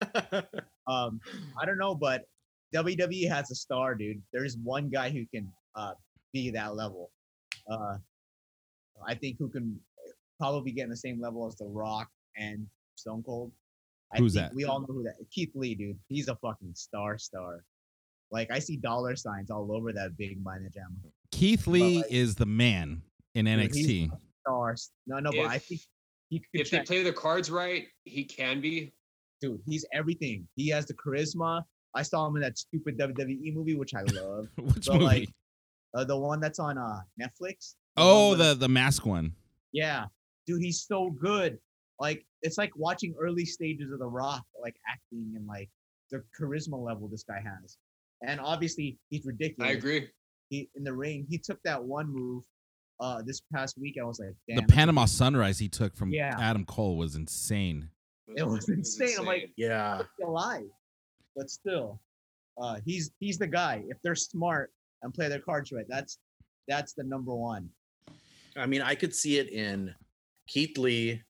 um, 0.86 1.20
I 1.60 1.66
don't 1.66 1.78
know, 1.78 1.94
but 1.94 2.24
WWE 2.74 3.28
has 3.28 3.50
a 3.50 3.54
star, 3.54 3.94
dude. 3.94 4.22
There's 4.32 4.56
one 4.58 4.88
guy 4.88 5.10
who 5.10 5.26
can 5.26 5.50
uh, 5.74 5.92
be 6.32 6.50
that 6.50 6.76
level. 6.76 7.10
Uh, 7.68 7.96
I 9.06 9.14
think 9.14 9.36
who 9.38 9.48
can 9.48 9.78
probably 10.38 10.70
get 10.70 10.84
in 10.84 10.90
the 10.90 10.96
same 10.96 11.20
level 11.20 11.46
as 11.46 11.56
The 11.56 11.64
Rock 11.66 12.08
and 12.36 12.66
Stone 12.96 13.22
Cold. 13.24 13.52
I 14.12 14.18
Who's 14.18 14.34
that? 14.34 14.54
We 14.54 14.64
all 14.64 14.80
know 14.80 14.86
who 14.88 15.02
that. 15.02 15.16
Keith 15.30 15.50
Lee, 15.54 15.74
dude. 15.74 15.98
He's 16.08 16.28
a 16.28 16.36
fucking 16.36 16.72
star, 16.74 17.18
star. 17.18 17.64
Like 18.30 18.50
I 18.50 18.58
see 18.58 18.76
dollar 18.76 19.16
signs 19.16 19.50
all 19.50 19.70
over 19.74 19.92
that 19.92 20.16
big 20.16 20.42
money 20.42 20.66
jam. 20.72 20.96
Keith 21.30 21.66
Lee 21.66 21.98
like- 21.98 22.06
is 22.10 22.34
the 22.34 22.46
man 22.46 23.02
in 23.34 23.44
Dude, 23.46 23.58
NXT. 23.70 24.10
Stars. 24.42 24.90
No, 25.06 25.18
no, 25.18 25.30
but 25.30 25.46
I 25.46 25.56
If- 25.56 25.64
think 25.64 25.80
he 26.30 26.38
could. 26.40 26.60
If 26.60 26.70
they 26.70 26.80
play 26.80 27.02
the 27.02 27.12
cards 27.12 27.50
right, 27.50 27.86
he 28.04 28.24
can 28.24 28.60
be. 28.60 28.92
dude, 29.40 29.60
he's 29.66 29.84
everything. 29.92 30.48
He 30.56 30.68
has 30.70 30.84
the 30.86 30.94
charisma. 30.94 31.62
I 31.94 32.02
saw 32.02 32.26
him 32.26 32.36
in 32.36 32.42
that 32.42 32.58
stupid 32.58 32.98
WWE 32.98 33.54
movie, 33.54 33.74
which 33.76 33.94
I 33.94 34.02
love. 34.02 34.48
Which 34.58 34.86
But, 34.86 34.94
movie? 34.94 35.04
like, 35.04 35.28
uh, 35.94 36.04
the 36.04 36.16
one 36.18 36.40
that's 36.40 36.58
on 36.58 36.76
uh 36.76 37.00
Netflix. 37.20 37.74
The 37.96 38.02
oh, 38.02 38.28
one 38.30 38.38
with- 38.38 38.48
the 38.48 38.54
the 38.54 38.68
mask 38.68 39.06
one. 39.06 39.32
yeah, 39.72 40.06
dude, 40.46 40.62
he's 40.62 40.82
so 40.82 41.10
good. 41.10 41.58
Like 42.00 42.24
it's 42.42 42.58
like 42.58 42.70
watching 42.76 43.14
early 43.20 43.44
stages 43.44 43.90
of 43.92 43.98
The 43.98 44.06
Rock, 44.06 44.44
like 44.62 44.76
acting 44.88 45.32
and 45.36 45.46
like 45.46 45.68
the 46.10 46.22
charisma 46.38 46.82
level 46.82 47.08
this 47.08 47.24
guy 47.24 47.40
has. 47.44 47.76
And 48.26 48.40
obviously, 48.40 48.98
he's 49.10 49.24
ridiculous. 49.24 49.70
I 49.70 49.72
agree. 49.74 50.08
He 50.50 50.68
in 50.76 50.84
the 50.84 50.92
ring, 50.94 51.26
he 51.28 51.38
took 51.38 51.60
that 51.64 51.82
one 51.82 52.08
move 52.12 52.44
uh 53.00 53.22
this 53.22 53.42
past 53.52 53.76
week. 53.78 53.96
I 54.00 54.04
was 54.04 54.18
like, 54.20 54.34
damn, 54.48 54.56
the 54.56 54.62
that's 54.62 54.72
a- 54.72 54.74
Panama 54.74 55.04
Sunrise 55.04 55.58
he 55.58 55.68
took 55.68 55.96
from 55.96 56.10
Yeah. 56.10 56.36
Adam 56.38 56.64
Cole 56.64 56.96
was 56.96 57.14
insane. 57.16 57.90
It 58.36 58.46
was 58.46 58.68
insane. 58.68 59.16
I'm 59.18 59.24
like, 59.26 59.50
yeah. 59.56 60.02
alive. 60.24 60.68
But 61.34 61.50
still, 61.50 62.00
uh, 62.60 62.78
he's 62.84 63.10
he's 63.20 63.38
the 63.38 63.46
guy. 63.46 63.82
If 63.88 63.98
they're 64.02 64.14
smart 64.14 64.72
and 65.02 65.14
play 65.14 65.28
their 65.28 65.40
cards 65.40 65.70
right, 65.72 65.86
that's 65.88 66.18
that's 66.66 66.92
the 66.94 67.04
number 67.04 67.34
one. 67.34 67.70
I 68.56 68.66
mean, 68.66 68.82
I 68.82 68.94
could 68.96 69.14
see 69.14 69.38
it 69.38 69.48
in 69.50 69.94
Keith 70.48 70.76
Lee, 70.76 71.22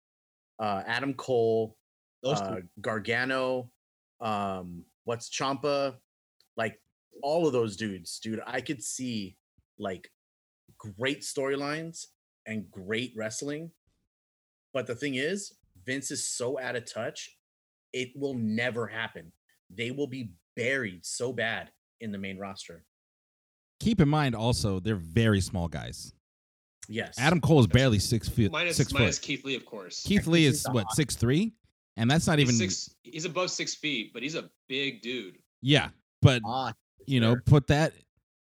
uh, 0.59 0.83
Adam 0.87 1.15
Cole, 1.15 1.77
Those 2.23 2.41
uh. 2.41 2.57
Gargano, 2.81 3.71
um, 4.21 4.85
what's 5.05 5.29
Ciampa, 5.29 5.95
like 6.57 6.81
all 7.23 7.47
of 7.47 7.53
those 7.53 7.77
dudes, 7.77 8.19
dude. 8.19 8.41
I 8.47 8.61
could 8.61 8.83
see 8.83 9.37
like 9.79 10.11
great 10.79 11.23
storylines 11.23 12.07
and 12.47 12.71
great 12.71 13.13
wrestling. 13.17 13.71
But 14.73 14.87
the 14.87 14.95
thing 14.95 15.15
is, 15.15 15.55
Vince 15.85 16.11
is 16.11 16.27
so 16.27 16.59
out 16.59 16.77
of 16.77 16.91
touch, 16.91 17.37
it 17.93 18.11
will 18.15 18.35
never 18.35 18.87
happen. 18.87 19.33
They 19.71 19.91
will 19.91 20.07
be 20.07 20.33
buried 20.57 21.05
so 21.05 21.33
bad 21.33 21.71
in 22.01 22.13
the 22.13 22.19
main 22.19 22.39
roster. 22.39 22.85
Keep 23.81 24.01
in 24.01 24.09
mind 24.09 24.35
also 24.35 24.81
they're 24.81 24.97
very 24.97 25.41
small 25.41 25.69
guys. 25.69 26.13
Yes. 26.89 27.17
Adam 27.19 27.41
Cole 27.41 27.61
is 27.61 27.67
barely 27.67 27.99
six 27.99 28.29
feet 28.29 28.51
Minus, 28.51 28.77
six 28.79 28.93
minus 28.93 29.19
foot. 29.19 29.27
Keith 29.27 29.45
Lee, 29.45 29.55
of 29.57 29.67
course. 29.67 30.03
Keith 30.05 30.27
Lee 30.27 30.47
is 30.47 30.65
Lee's 30.67 30.75
what 30.75 30.87
a- 30.91 30.95
six 30.95 31.17
three, 31.17 31.53
and 31.97 32.11
that's 32.11 32.27
not 32.27 32.39
he's 32.39 32.49
even 32.49 32.57
six. 32.59 32.95
He's 33.03 33.25
above 33.27 33.51
six 33.51 33.75
feet, 33.75 34.13
but 34.15 34.23
he's 34.23 34.35
a 34.35 34.51
big 34.69 35.03
dude. 35.03 35.39
yeah. 35.63 35.89
But 36.23 36.43
Ah, 36.47 36.73
you 37.07 37.21
know, 37.21 37.37
put 37.47 37.67
that 37.69 37.93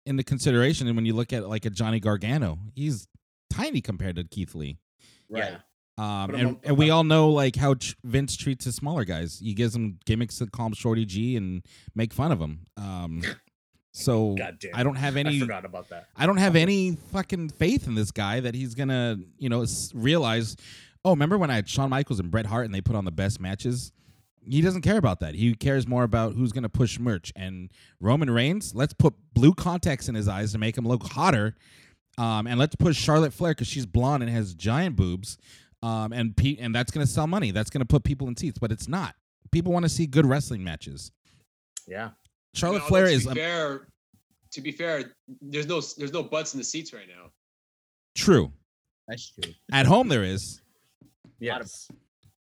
into 0.06 0.24
consideration, 0.24 0.86
and 0.88 0.96
when 0.96 1.04
you 1.06 1.14
look 1.14 1.32
at 1.32 1.48
like 1.48 1.66
a 1.66 1.70
Johnny 1.70 2.00
Gargano, 2.00 2.58
he's 2.74 3.06
tiny 3.50 3.80
compared 3.80 4.16
to 4.16 4.24
Keith 4.24 4.54
Lee. 4.54 4.78
right. 5.28 5.52
Yeah. 5.52 5.58
Um, 5.98 6.34
and, 6.34 6.46
on- 6.48 6.60
and 6.64 6.78
we 6.78 6.88
all 6.88 7.04
know 7.04 7.28
like 7.28 7.56
how 7.56 7.74
Ch- 7.74 7.94
Vince 8.04 8.34
treats 8.36 8.64
his 8.64 8.74
smaller 8.74 9.04
guys. 9.04 9.38
He 9.38 9.52
gives 9.52 9.74
them 9.74 9.98
gimmicks 10.06 10.38
to 10.38 10.46
call 10.46 10.66
him 10.66 10.72
Shorty 10.72 11.04
G 11.04 11.36
and 11.36 11.62
make 11.94 12.14
fun 12.14 12.32
of 12.32 12.40
him. 12.40 12.60
Um, 12.78 13.22
so 13.92 14.36
I 14.72 14.82
don't 14.82 14.96
have 14.96 15.16
any. 15.16 15.36
I 15.36 15.40
forgot 15.40 15.64
about 15.64 15.88
that. 15.88 16.08
I 16.16 16.26
don't 16.26 16.36
have 16.36 16.56
any 16.56 16.96
fucking 17.12 17.50
faith 17.50 17.86
in 17.86 17.94
this 17.94 18.10
guy 18.10 18.40
that 18.40 18.54
he's 18.54 18.74
gonna, 18.74 19.18
you 19.38 19.48
know, 19.48 19.64
realize. 19.94 20.56
Oh, 21.04 21.10
remember 21.10 21.38
when 21.38 21.50
I 21.50 21.54
had 21.54 21.68
Shawn 21.68 21.90
Michaels 21.90 22.20
and 22.20 22.30
Bret 22.30 22.46
Hart 22.46 22.66
and 22.66 22.74
they 22.74 22.80
put 22.80 22.94
on 22.94 23.04
the 23.04 23.10
best 23.10 23.40
matches? 23.40 23.92
He 24.48 24.60
doesn't 24.60 24.82
care 24.82 24.96
about 24.96 25.20
that. 25.20 25.34
He 25.34 25.54
cares 25.54 25.86
more 25.86 26.02
about 26.04 26.34
who's 26.34 26.52
gonna 26.52 26.68
push 26.68 26.98
merch. 26.98 27.32
And 27.34 27.70
Roman 28.00 28.30
Reigns, 28.30 28.74
let's 28.74 28.92
put 28.92 29.14
blue 29.34 29.54
contacts 29.54 30.08
in 30.08 30.14
his 30.14 30.28
eyes 30.28 30.52
to 30.52 30.58
make 30.58 30.76
him 30.78 30.86
look 30.86 31.02
hotter. 31.04 31.56
Um, 32.16 32.46
and 32.46 32.58
let's 32.58 32.76
push 32.76 32.96
Charlotte 32.96 33.32
Flair 33.32 33.52
because 33.52 33.66
she's 33.66 33.86
blonde 33.86 34.22
and 34.22 34.30
has 34.30 34.54
giant 34.54 34.94
boobs. 34.96 35.38
Um, 35.82 36.12
and 36.12 36.36
Pete, 36.36 36.58
and 36.60 36.74
that's 36.74 36.90
gonna 36.90 37.06
sell 37.06 37.26
money. 37.26 37.50
That's 37.50 37.70
gonna 37.70 37.86
put 37.86 38.04
people 38.04 38.28
in 38.28 38.36
seats, 38.36 38.58
but 38.58 38.70
it's 38.70 38.88
not. 38.88 39.14
People 39.50 39.72
want 39.72 39.84
to 39.84 39.88
see 39.88 40.06
good 40.06 40.26
wrestling 40.26 40.62
matches. 40.62 41.10
Yeah. 41.88 42.10
Charlotte 42.54 42.80
No, 42.80 42.86
Flair 42.86 43.06
to 43.06 43.12
is 43.12 43.24
Be 43.24 43.30
um, 43.30 43.36
fair, 43.36 43.88
to 44.52 44.60
be 44.60 44.72
fair, 44.72 45.12
there's 45.40 45.66
no 45.66 45.80
there's 45.96 46.12
no 46.12 46.22
butts 46.22 46.54
in 46.54 46.58
the 46.58 46.64
seats 46.64 46.92
right 46.92 47.06
now. 47.08 47.30
true. 48.16 48.52
That's 49.08 49.30
true. 49.32 49.52
At 49.72 49.86
home, 49.86 50.08
there 50.08 50.22
is. 50.24 50.60
Yes. 51.40 51.88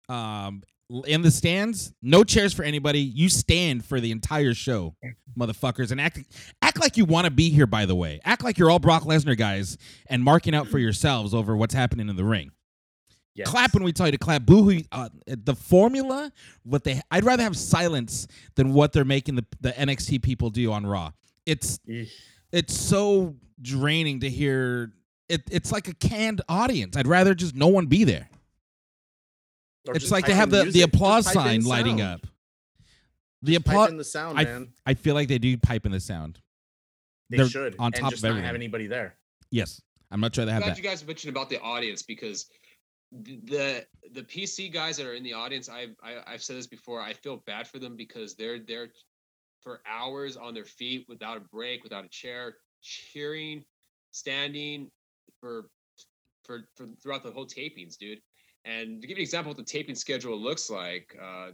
um 0.10 0.62
in 1.08 1.24
the 1.24 1.32
stands 1.32 1.92
no 2.04 2.24
chairs 2.24 2.54
for 2.54 2.62
anybody 2.62 3.00
you 3.00 3.28
stand 3.28 3.84
for 3.84 4.00
the 4.00 4.12
entire 4.12 4.54
show 4.54 4.96
motherfuckers 5.38 5.92
and 5.92 6.00
act 6.00 6.20
act 6.62 6.80
like 6.80 6.96
you 6.96 7.06
want 7.06 7.26
to 7.26 7.32
be 7.32 7.50
here 7.50 7.66
by 7.66 7.88
the 7.88 7.96
way 7.96 8.20
act 8.24 8.44
like 8.44 8.60
you're 8.60 8.70
all 8.70 8.78
brock 8.78 9.02
lesnar 9.02 9.36
guys 9.36 9.80
and 10.12 10.24
marking 10.24 10.54
out 10.54 10.68
for 10.68 10.78
yourselves 10.78 11.34
over 11.34 11.58
what's 11.58 11.74
happening 11.74 12.08
in 12.08 12.16
the 12.16 12.24
ring 12.24 12.52
yes. 13.36 13.48
clap 13.50 13.74
when 13.74 13.84
we 13.84 13.92
tell 13.92 14.08
you 14.08 14.12
to 14.12 14.18
clap 14.18 14.44
boo 14.46 14.80
uh, 14.92 15.10
the 15.28 15.56
formula 15.56 16.32
what 16.64 16.84
they 16.84 17.00
i'd 17.12 17.24
rather 17.24 17.44
have 17.44 17.56
silence 17.56 18.28
than 18.56 18.74
what 18.74 18.92
they're 18.94 19.06
making 19.06 19.36
the, 19.36 19.46
the 19.62 19.72
nxt 19.72 20.22
people 20.24 20.50
do 20.50 20.72
on 20.72 20.86
raw 20.86 21.12
it's 21.46 21.78
Eesh. 21.88 22.10
it's 22.52 22.76
so 22.76 23.36
draining 23.62 24.20
to 24.22 24.30
hear 24.30 24.92
it, 25.30 25.42
it's 25.52 25.72
like 25.72 25.88
a 25.88 25.94
canned 25.96 26.42
audience 26.50 26.96
i'd 26.98 27.08
rather 27.08 27.34
just 27.36 27.56
no 27.56 27.68
one 27.68 27.86
be 27.86 28.04
there 28.04 28.30
Or 29.88 29.96
it's 29.96 30.10
like 30.12 30.26
they 30.26 30.34
have 30.34 30.50
the, 30.50 30.58
the 30.58 30.64
music, 30.66 30.82
just 30.82 30.96
applause 30.96 31.26
type 31.26 31.36
in 31.36 31.62
sign 31.62 31.64
lighting 31.70 31.98
sound. 32.00 32.14
up. 32.24 32.28
The 33.44 33.56
applause. 33.56 33.90
in 33.92 33.98
the 33.98 34.04
sound, 34.04 34.40
I, 34.40 34.44
man. 34.46 34.70
I 34.88 34.96
feel 34.96 35.14
like 35.14 35.28
they 35.28 35.38
do 35.38 35.56
pipe 35.58 35.86
in 35.86 35.92
the 35.92 36.00
sound. 36.00 36.40
They 37.30 37.38
they're 37.38 37.48
should. 37.48 37.76
on 37.78 37.88
and 37.88 37.96
top 37.96 38.10
just 38.12 38.24
of 38.24 38.24
not 38.24 38.30
everything. 38.30 38.46
have 38.48 38.56
anybody 38.56 38.88
there. 38.88 39.14
Yes, 39.52 39.80
I'm 40.10 40.20
not 40.20 40.34
sure 40.34 40.46
they 40.46 40.52
I'm 40.52 40.56
have 40.56 40.64
glad 40.64 40.78
that. 40.78 40.78
you 40.84 40.90
guys 40.90 41.06
mentioned 41.06 41.36
about 41.36 41.50
the 41.52 41.60
audience 41.62 42.02
because 42.02 42.48
the 43.24 43.86
the 44.14 44.24
PC 44.24 44.72
guys 44.72 44.98
that 44.98 45.06
are 45.06 45.14
in 45.14 45.24
the 45.24 45.34
audience, 45.34 45.70
I've 45.70 45.96
I, 46.04 46.18
I've 46.26 46.44
said 46.44 46.58
this 46.58 46.68
before. 46.68 47.02
I 47.02 47.14
feel 47.14 47.38
bad 47.46 47.68
for 47.68 47.80
them 47.80 47.96
because 47.96 48.36
they're 48.36 48.60
there 48.60 48.90
for 49.62 49.82
hours 49.88 50.38
on 50.38 50.54
their 50.54 50.66
feet 50.66 51.06
without 51.08 51.38
a 51.38 51.40
break, 51.40 51.84
without 51.84 52.06
a 52.06 52.10
chair, 52.10 52.58
cheering, 52.82 53.64
standing 54.12 54.90
for 55.40 55.70
for, 56.44 56.68
for 56.76 56.88
throughout 57.02 57.24
the 57.24 57.32
whole 57.32 57.48
tapings, 57.48 57.98
dude. 57.98 58.22
And 58.66 59.02
to 59.02 59.08
give 59.08 59.18
you 59.18 59.22
an 59.22 59.26
example, 59.26 59.52
of 59.52 59.58
what 59.58 59.66
the 59.66 59.72
taping 59.72 59.96
schedule 59.96 60.38
looks 60.38 60.70
like, 60.70 61.16
uh, 61.22 61.52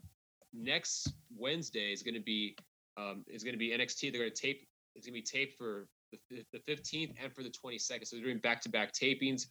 next 0.54 1.14
Wednesday 1.36 1.92
is 1.92 2.04
going 2.04 2.16
to 2.16 2.22
be 2.22 2.56
um, 2.98 3.24
is 3.28 3.44
going 3.44 3.54
to 3.54 3.60
be 3.60 3.70
NXT. 3.70 4.12
They're 4.12 4.22
going 4.22 4.34
to 4.34 4.42
tape. 4.42 4.68
It's 4.96 5.06
going 5.06 5.14
to 5.16 5.22
be 5.22 5.40
taped 5.40 5.58
for 5.58 5.88
the, 6.30 6.60
15th 6.68 7.14
and 7.22 7.34
for 7.34 7.44
the 7.44 7.50
22nd. 7.50 8.06
So 8.06 8.16
they're 8.16 8.26
doing 8.26 8.40
back 8.40 8.62
to 8.62 8.70
back 8.70 8.94
tapings. 8.94 9.48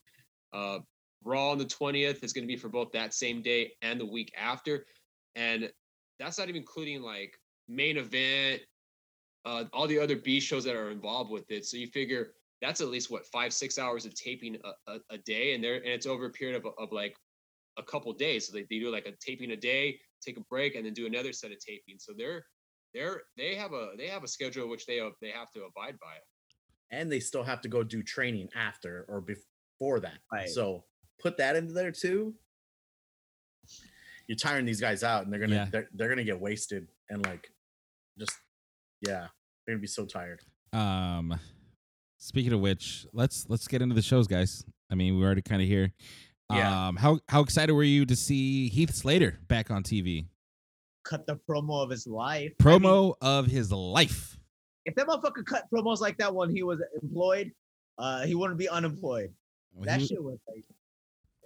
Uh, 0.53 0.81
Raw 1.25 1.51
on 1.51 1.59
the 1.59 1.65
20th 1.65 2.25
is 2.25 2.33
going 2.33 2.45
to 2.45 2.53
be 2.53 2.57
for 2.57 2.69
both 2.69 2.93
that 2.93 3.15
same 3.15 3.43
day 3.43 3.73
and 3.83 4.01
the 4.01 4.07
week 4.07 4.33
after. 4.39 4.87
And 5.35 5.71
that's 6.19 6.39
not 6.39 6.49
even 6.49 6.61
including 6.61 7.03
like 7.03 7.39
main 7.69 7.97
event, 7.97 8.63
uh, 9.45 9.65
all 9.73 9.87
the 9.87 9.99
other 9.99 10.17
B 10.17 10.41
shows 10.41 10.65
that 10.65 10.77
are 10.77 10.91
involved 10.91 11.31
with 11.31 11.51
it. 11.51 11.65
So 11.65 11.77
you 11.77 11.87
figure 11.87 12.33
that's 12.61 12.81
at 12.81 12.89
least 12.89 13.11
what 13.11 13.27
five, 13.27 13.53
six 13.53 13.79
hours 13.79 14.05
of 14.05 14.15
taping 14.15 14.57
a, 14.65 14.93
a, 14.93 14.99
a 15.11 15.19
day. 15.19 15.55
And 15.55 15.65
there, 15.65 15.77
and 15.77 15.87
it's 15.89 16.07
over 16.07 16.27
a 16.27 16.31
period 16.31 16.57
of, 16.57 16.73
of 16.79 16.93
like 16.93 17.17
a 17.79 17.83
couple 17.83 18.13
days. 18.13 18.47
So 18.47 18.53
they, 18.53 18.67
they 18.69 18.79
do 18.79 18.91
like 18.91 19.07
a 19.07 19.13
taping 19.25 19.53
a 19.53 19.57
day, 19.57 19.99
take 20.23 20.37
a 20.37 20.43
break, 20.43 20.75
and 20.75 20.85
then 20.85 20.93
do 20.93 21.07
another 21.07 21.33
set 21.33 21.53
of 21.53 21.59
taping. 21.59 21.97
So 21.99 22.13
they're, 22.17 22.45
they're, 22.93 23.23
they 23.37 23.55
have 23.55 23.73
a, 23.73 23.91
they 23.97 24.09
have 24.09 24.25
a 24.25 24.29
schedule 24.29 24.69
which 24.69 24.87
they, 24.87 25.01
uh, 25.01 25.11
they 25.21 25.31
have 25.31 25.51
to 25.53 25.61
abide 25.61 25.99
by. 26.01 26.17
And 26.91 27.11
they 27.11 27.21
still 27.21 27.45
have 27.45 27.61
to 27.63 27.69
go 27.69 27.83
do 27.83 28.03
training 28.03 28.49
after 28.55 29.07
or 29.09 29.21
before 29.21 30.01
that. 30.01 30.19
Right. 30.33 30.49
So 30.49 30.85
put 31.23 31.37
that 31.39 31.57
into 31.57 31.73
there 31.73 31.93
too. 31.93 32.35
You're 34.27 34.37
tiring 34.37 34.65
these 34.65 34.81
guys 34.81 35.03
out 35.03 35.25
and 35.25 35.33
they're 35.33 35.41
gonna 35.41 35.55
Yeah. 35.55 35.69
they're, 35.71 35.89
they're 35.95 36.09
gonna 36.09 36.25
get 36.25 36.41
wasted 36.41 36.89
and 37.09 37.25
like 37.27 37.51
just 38.19 38.37
yeah, 39.07 39.27
they're 39.67 39.75
gonna 39.75 39.81
be 39.81 39.87
so 39.87 40.05
tired. 40.07 40.41
Um, 40.73 41.39
speaking 42.19 42.53
of 42.53 42.61
which, 42.61 43.07
let's 43.13 43.47
let's 43.49 43.67
get 43.67 43.83
into 43.83 43.95
the 43.95 44.03
shows, 44.03 44.27
guys. 44.27 44.65
I 44.91 44.95
mean, 44.95 45.19
we're 45.19 45.27
already 45.27 45.43
kind 45.43 45.61
of 45.63 45.69
here. 45.69 45.93
Yeah. 46.53 46.89
Um, 46.89 46.97
how 46.97 47.19
how 47.29 47.41
excited 47.43 47.73
were 47.73 47.83
you 47.85 48.07
to 48.07 48.17
see 48.17 48.69
Heath 48.69 48.95
Slater 48.95 49.39
back 49.49 49.71
on 49.71 49.83
TV? 49.83 50.27
Cut 51.05 51.27
the 51.27 51.37
promo 51.49 51.83
of 51.83 51.91
his 51.91 52.07
life. 52.07 52.53
I 52.61 52.65
mean, 52.69 52.81
Promo 52.83 53.15
of 53.21 53.47
his 53.47 53.73
life. 53.73 54.37
if 54.85 54.95
that 54.95 55.07
motherfucker 55.07 55.45
cut 55.45 55.65
promos 55.73 56.01
like 56.01 56.19
that 56.19 56.33
when 56.35 56.51
he 56.51 56.63
was 56.63 56.81
employed, 57.03 57.53
uh, 57.99 58.25
he 58.27 58.35
wouldn't 58.35 58.59
be 58.59 58.69
unemployed. 58.69 59.33
That 59.83 60.01
He- 60.01 60.07
shit 60.09 60.23
was 60.23 60.39
like 60.49 60.65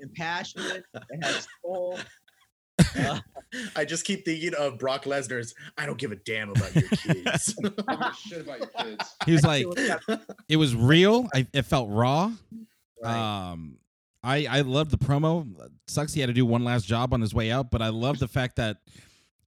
impassionate. 0.00 0.84
It 0.94 1.24
had 1.24 1.44
soul. 1.62 1.98
Uh, 2.98 3.20
I 3.76 3.84
just 3.84 4.04
keep 4.04 4.24
thinking 4.24 4.54
of 4.54 4.78
Brock 4.78 5.04
Lesnar's. 5.04 5.54
I 5.78 5.86
don't 5.86 5.98
give 5.98 6.12
a 6.12 6.16
damn 6.16 6.50
about 6.50 6.74
your 6.74 6.88
kids. 6.88 7.54
I 7.64 7.68
don't 7.68 7.76
give 7.86 8.00
a 8.00 8.14
shit 8.14 8.40
about 8.40 8.58
your 8.58 8.68
kids. 8.68 9.14
he 9.26 9.32
was 9.32 9.44
like, 9.44 9.60
shit 9.60 9.68
was 9.68 10.00
got- 10.06 10.20
it 10.48 10.56
was 10.56 10.74
real. 10.74 11.28
I, 11.34 11.46
it 11.52 11.62
felt 11.62 11.88
raw. 11.90 12.32
right. 13.02 13.50
Um, 13.50 13.78
I 14.22 14.46
I 14.50 14.60
love 14.62 14.90
the 14.90 14.96
promo. 14.98 15.46
Sucks 15.86 16.14
he 16.14 16.20
had 16.20 16.28
to 16.28 16.32
do 16.32 16.46
one 16.46 16.64
last 16.64 16.86
job 16.86 17.12
on 17.12 17.20
his 17.20 17.34
way 17.34 17.50
out, 17.50 17.70
but 17.70 17.82
I 17.82 17.88
love 17.90 18.18
the 18.18 18.26
fact 18.28 18.56
that 18.56 18.78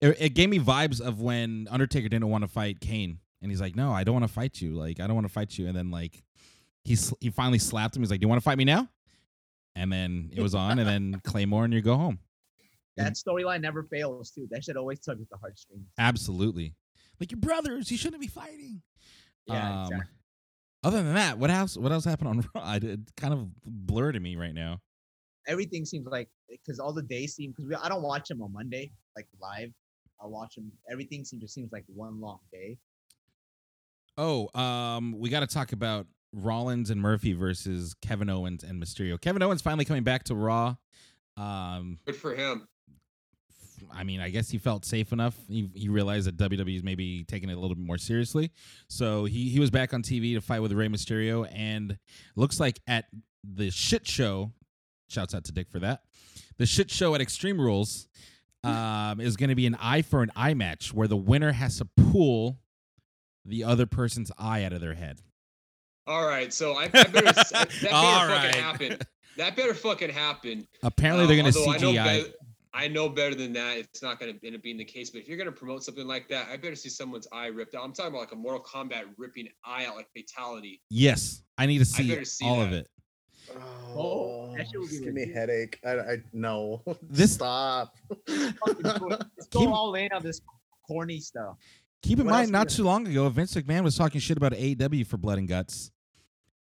it, 0.01 0.15
it 0.19 0.29
gave 0.35 0.49
me 0.49 0.59
vibes 0.59 1.01
of 1.01 1.19
when 1.19 1.67
Undertaker 1.71 2.07
didn't 2.07 2.29
want 2.29 2.43
to 2.43 2.47
fight 2.47 2.79
Kane, 2.79 3.17
and 3.41 3.51
he's 3.51 3.59
like, 3.59 3.75
"No, 3.75 3.91
I 3.91 4.03
don't 4.03 4.13
want 4.13 4.27
to 4.27 4.31
fight 4.31 4.61
you. 4.61 4.73
Like, 4.73 4.99
I 4.99 5.07
don't 5.07 5.15
want 5.15 5.25
to 5.25 5.33
fight 5.33 5.57
you." 5.57 5.67
And 5.67 5.75
then 5.75 5.89
like 5.89 6.23
he 6.83 6.95
sl- 6.95 7.15
he 7.19 7.31
finally 7.31 7.57
slapped 7.57 7.95
him. 7.95 8.03
He's 8.03 8.11
like, 8.11 8.19
"Do 8.19 8.25
you 8.25 8.29
want 8.29 8.39
to 8.39 8.43
fight 8.43 8.59
me 8.59 8.65
now?" 8.65 8.87
And 9.77 9.91
then 9.91 10.31
it 10.35 10.41
was 10.41 10.55
on, 10.55 10.79
and 10.79 10.87
then 10.87 11.21
Claymore, 11.23 11.65
and 11.65 11.73
you 11.73 11.81
go 11.81 11.95
home. 11.95 12.19
that 12.97 13.13
storyline 13.13 13.61
never 13.61 13.83
fails 13.83 14.31
too. 14.31 14.47
That 14.49 14.63
should 14.63 14.75
always 14.77 14.99
tug 14.99 15.21
at 15.21 15.29
the 15.29 15.37
heartstrings. 15.37 15.85
Absolutely, 15.99 16.73
like 17.19 17.31
your 17.31 17.39
brothers. 17.39 17.91
You 17.91 17.97
shouldn't 17.97 18.21
be 18.21 18.27
fighting. 18.27 18.81
Yeah, 19.45 19.83
Um, 19.83 19.83
exactly. 19.93 20.13
Other 20.83 21.03
than 21.03 21.13
that, 21.15 21.37
what 21.37 21.49
else? 21.51 21.77
What 21.77 21.91
else 21.91 22.05
happened 22.05 22.29
on 22.29 22.37
Raw? 22.55 22.61
I, 22.63 22.75
it 22.77 22.99
kind 23.15 23.33
of 23.33 23.47
blurred 23.65 24.15
to 24.15 24.19
me 24.19 24.35
right 24.35 24.53
now. 24.53 24.79
Everything 25.47 25.85
seems 25.85 26.07
like 26.07 26.29
because 26.49 26.79
all 26.79 26.91
the 26.93 27.01
days 27.03 27.35
seem 27.35 27.53
because 27.55 27.79
I 27.81 27.87
don't 27.89 28.01
watch 28.01 28.27
them 28.29 28.41
on 28.41 28.51
Monday 28.51 28.91
like 29.15 29.27
live. 29.41 29.71
I 30.21 30.25
watch 30.27 30.55
them. 30.55 30.71
Everything 30.91 31.23
seems 31.23 31.41
just 31.43 31.53
seems 31.53 31.71
like 31.71 31.85
one 31.87 32.19
long 32.19 32.39
day. 32.51 32.77
Oh, 34.17 34.49
um, 34.59 35.13
we 35.17 35.29
got 35.29 35.41
to 35.41 35.47
talk 35.47 35.73
about 35.73 36.07
Rollins 36.37 36.89
and 36.89 37.01
Murphy 37.01 37.33
versus 37.33 37.95
Kevin 38.01 38.29
Owens 38.29 38.63
and 38.63 38.81
Mysterio. 38.81 39.19
Kevin 39.19 39.41
Owens 39.41 39.61
finally 39.61 39.85
coming 39.85 40.03
back 40.03 40.23
to 40.25 40.35
Raw. 40.35 40.75
Um, 41.35 41.99
Good 42.05 42.15
for 42.15 42.35
him. 42.35 42.67
I 43.93 44.03
mean, 44.03 44.21
I 44.21 44.29
guess 44.29 44.49
he 44.49 44.57
felt 44.57 44.85
safe 44.85 45.11
enough. 45.13 45.35
He, 45.47 45.69
he 45.73 45.89
realized 45.89 46.27
that 46.27 46.37
WWE 46.37 46.75
is 46.75 46.83
maybe 46.83 47.23
taking 47.23 47.49
it 47.49 47.53
a 47.53 47.59
little 47.59 47.75
bit 47.75 47.85
more 47.85 47.97
seriously. 47.97 48.51
So 48.87 49.25
he, 49.25 49.49
he 49.49 49.59
was 49.59 49.69
back 49.69 49.93
on 49.93 50.01
TV 50.01 50.33
to 50.33 50.41
fight 50.41 50.61
with 50.61 50.71
Rey 50.71 50.87
Mysterio. 50.87 51.47
And 51.53 51.97
looks 52.35 52.59
like 52.59 52.79
at 52.87 53.05
the 53.43 53.69
shit 53.69 54.07
show, 54.07 54.51
shouts 55.07 55.35
out 55.35 55.45
to 55.45 55.51
Dick 55.51 55.69
for 55.69 55.79
that. 55.79 56.01
The 56.57 56.65
shit 56.65 56.89
show 56.89 57.13
at 57.13 57.21
Extreme 57.21 57.61
Rules 57.61 58.07
um, 58.63 59.21
is 59.21 59.37
going 59.37 59.49
to 59.49 59.55
be 59.55 59.67
an 59.67 59.77
eye 59.79 60.01
for 60.01 60.23
an 60.23 60.31
eye 60.35 60.55
match 60.55 60.93
where 60.93 61.07
the 61.07 61.17
winner 61.17 61.51
has 61.51 61.77
to 61.77 61.85
pull 62.11 62.59
the 63.45 63.63
other 63.63 63.85
person's 63.85 64.31
eye 64.37 64.63
out 64.63 64.73
of 64.73 64.81
their 64.81 64.95
head. 64.95 65.21
All 66.07 66.25
right, 66.25 66.53
so 66.53 66.73
I, 66.77 66.83
I 66.85 66.87
better 66.87 67.21
that 67.21 67.69
better 67.81 67.93
All 67.93 68.27
fucking 68.27 68.29
right. 68.31 68.55
happen. 68.55 68.97
That 69.37 69.55
better 69.55 69.73
fucking 69.73 70.09
happen. 70.09 70.67
Apparently, 70.83 71.25
they're 71.27 71.35
Um, 71.37 71.51
going 71.51 71.53
to 71.53 71.59
although 71.59 71.71
I 71.73 71.77
know 71.77 71.91
CGI. 71.91 72.05
better- 72.05 72.33
I 72.73 72.87
know 72.87 73.09
better 73.09 73.33
than 73.33 73.53
that. 73.53 73.77
It's 73.77 74.03
not 74.03 74.19
going 74.19 74.37
to 74.37 74.45
end 74.45 74.55
up 74.55 74.61
being 74.61 74.77
the 74.77 74.85
case. 74.85 75.09
But 75.09 75.21
if 75.21 75.27
you're 75.27 75.37
going 75.37 75.47
to 75.47 75.51
promote 75.51 75.83
something 75.83 76.05
like 76.05 76.27
that, 76.29 76.47
I 76.47 76.57
better 76.57 76.75
see 76.75 76.89
someone's 76.89 77.27
eye 77.31 77.47
ripped 77.47 77.73
out. 77.73 77.83
I'm 77.83 77.91
talking 77.91 78.11
about 78.11 78.19
like 78.19 78.33
a 78.33 78.35
Mortal 78.35 78.61
Kombat 78.61 79.03
ripping 79.17 79.47
eye 79.65 79.85
out, 79.85 79.95
like 79.95 80.07
fatality. 80.15 80.79
Yes, 80.91 81.41
I 81.57 81.65
need 81.65 81.79
to 81.79 81.85
see, 81.85 82.23
see 82.23 82.45
all 82.45 82.61
of 82.61 82.73
it. 82.73 82.87
Oh, 83.95 84.53
that 84.55 84.67
shit 84.67 84.79
would 84.79 84.89
give 84.91 85.13
me 85.13 85.23
a 85.23 85.33
headache. 85.33 85.79
I, 85.85 85.91
I 85.91 86.17
no. 86.33 86.83
This- 87.09 87.33
stop. 87.33 87.95
Fucking 88.27 88.53
go- 88.83 89.07
Let's 89.07 89.47
go 89.49 89.59
Keep- 89.61 89.69
all 89.69 89.95
in 89.95 90.11
on 90.11 90.21
this 90.21 90.41
corny 90.87 91.19
stuff. 91.19 91.57
Keep 92.03 92.19
in 92.19 92.25
What 92.27 92.31
mind, 92.33 92.51
not 92.51 92.69
too 92.69 92.83
long 92.83 93.07
ago, 93.07 93.27
Vince 93.29 93.55
McMahon 93.55 93.83
was 93.83 93.97
talking 93.97 94.21
shit 94.21 94.37
about 94.37 94.51
AEW 94.53 95.05
for 95.07 95.17
blood 95.17 95.39
and 95.39 95.47
guts. 95.47 95.89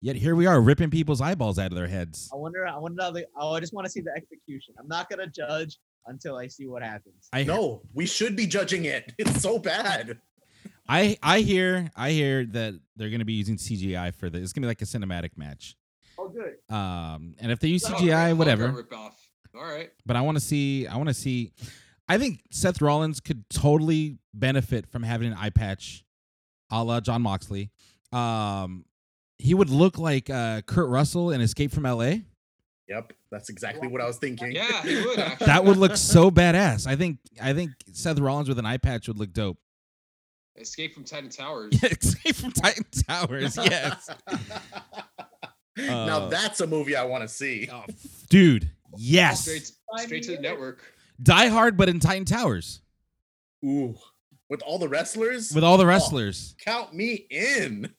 Yet 0.00 0.16
here 0.16 0.36
we 0.36 0.46
are 0.46 0.60
ripping 0.60 0.90
people's 0.90 1.20
eyeballs 1.20 1.58
out 1.58 1.72
of 1.72 1.76
their 1.76 1.86
heads. 1.86 2.30
I 2.32 2.36
wonder. 2.36 2.66
I 2.66 2.76
wonder. 2.78 3.02
How 3.02 3.10
they, 3.10 3.24
oh, 3.36 3.54
I 3.54 3.60
just 3.60 3.72
want 3.72 3.86
to 3.86 3.90
see 3.90 4.00
the 4.00 4.12
execution. 4.16 4.74
I'm 4.78 4.88
not 4.88 5.08
gonna 5.08 5.26
judge 5.26 5.78
until 6.06 6.36
I 6.36 6.46
see 6.46 6.66
what 6.66 6.82
happens. 6.82 7.28
I 7.32 7.42
know 7.44 7.82
we 7.94 8.06
should 8.06 8.36
be 8.36 8.46
judging 8.46 8.84
it. 8.84 9.12
It's 9.18 9.40
so 9.42 9.58
bad. 9.58 10.18
I 10.88 11.16
I 11.22 11.40
hear 11.40 11.90
I 11.96 12.10
hear 12.10 12.44
that 12.46 12.74
they're 12.96 13.08
going 13.08 13.18
to 13.20 13.24
be 13.24 13.32
using 13.32 13.56
CGI 13.56 14.14
for 14.14 14.30
this. 14.30 14.42
It's 14.42 14.52
going 14.52 14.62
to 14.62 14.66
be 14.66 14.70
like 14.70 14.82
a 14.82 14.84
cinematic 14.84 15.30
match. 15.36 15.76
Oh, 16.18 16.28
good. 16.28 16.56
Um, 16.74 17.34
and 17.40 17.50
if 17.50 17.58
they 17.58 17.68
use 17.68 17.84
Oh, 17.84 17.94
CGI, 17.94 18.36
whatever. 18.36 18.68
Rip 18.70 18.92
off. 18.94 19.18
All 19.54 19.64
right. 19.64 19.90
But 20.04 20.16
I 20.16 20.20
want 20.20 20.36
to 20.36 20.40
see. 20.44 20.86
I 20.86 20.96
want 20.96 21.08
to 21.08 21.14
see. 21.14 21.52
I 22.08 22.18
think 22.18 22.40
Seth 22.52 22.80
Rollins 22.80 23.18
could 23.20 23.48
totally 23.50 24.18
benefit 24.32 24.86
from 24.86 25.02
having 25.02 25.32
an 25.32 25.38
eye 25.38 25.50
patch, 25.50 26.04
a 26.70 26.84
la 26.84 27.00
Jon 27.00 27.22
Moxley. 27.22 27.70
Um, 28.12 28.84
he 29.38 29.54
would 29.54 29.70
look 29.70 29.98
like 29.98 30.30
uh, 30.30 30.62
Kurt 30.62 30.88
Russell 30.88 31.30
in 31.30 31.40
Escape 31.40 31.72
from 31.72 31.86
L.A. 31.86 32.24
Yep, 32.88 33.12
that's 33.32 33.48
exactly 33.48 33.88
what 33.88 34.00
I 34.00 34.06
was 34.06 34.16
thinking. 34.18 34.52
Yeah, 34.52 34.82
he 34.82 35.04
would 35.04 35.18
actually. 35.18 35.46
That 35.46 35.64
would 35.64 35.76
look 35.76 35.96
so 35.96 36.30
badass. 36.30 36.86
I 36.86 36.94
think. 36.96 37.18
I 37.42 37.52
think 37.52 37.72
Seth 37.92 38.18
Rollins 38.18 38.48
with 38.48 38.58
an 38.58 38.66
eye 38.66 38.76
patch 38.78 39.08
would 39.08 39.18
look 39.18 39.32
dope. 39.32 39.58
Escape 40.56 40.94
from 40.94 41.04
Titan 41.04 41.28
Towers. 41.28 41.74
Escape 41.82 42.34
from 42.36 42.52
Titan 42.52 42.84
Towers. 43.06 43.58
Yes, 43.62 44.08
now 45.76 46.16
Uh, 46.18 46.28
that's 46.30 46.60
a 46.62 46.66
movie 46.66 46.96
I 46.96 47.04
want 47.04 47.22
to 47.22 47.28
see. 47.28 47.68
Oh, 47.70 47.84
dude. 48.30 48.70
Yes. 48.96 49.42
Straight, 49.42 49.70
straight 50.06 50.22
to 50.22 50.36
the 50.36 50.40
network. 50.40 50.80
Die 51.22 51.48
Hard, 51.48 51.76
but 51.76 51.88
in 51.90 52.00
Titan 52.00 52.24
Towers 52.24 52.80
Ooh, 53.64 53.94
with 54.48 54.62
all 54.62 54.78
the 54.78 54.88
wrestlers, 54.88 55.52
with 55.54 55.64
all 55.64 55.76
the 55.76 55.84
wrestlers. 55.84 56.54
count 56.64 56.94
me 56.94 57.26
in. 57.28 57.92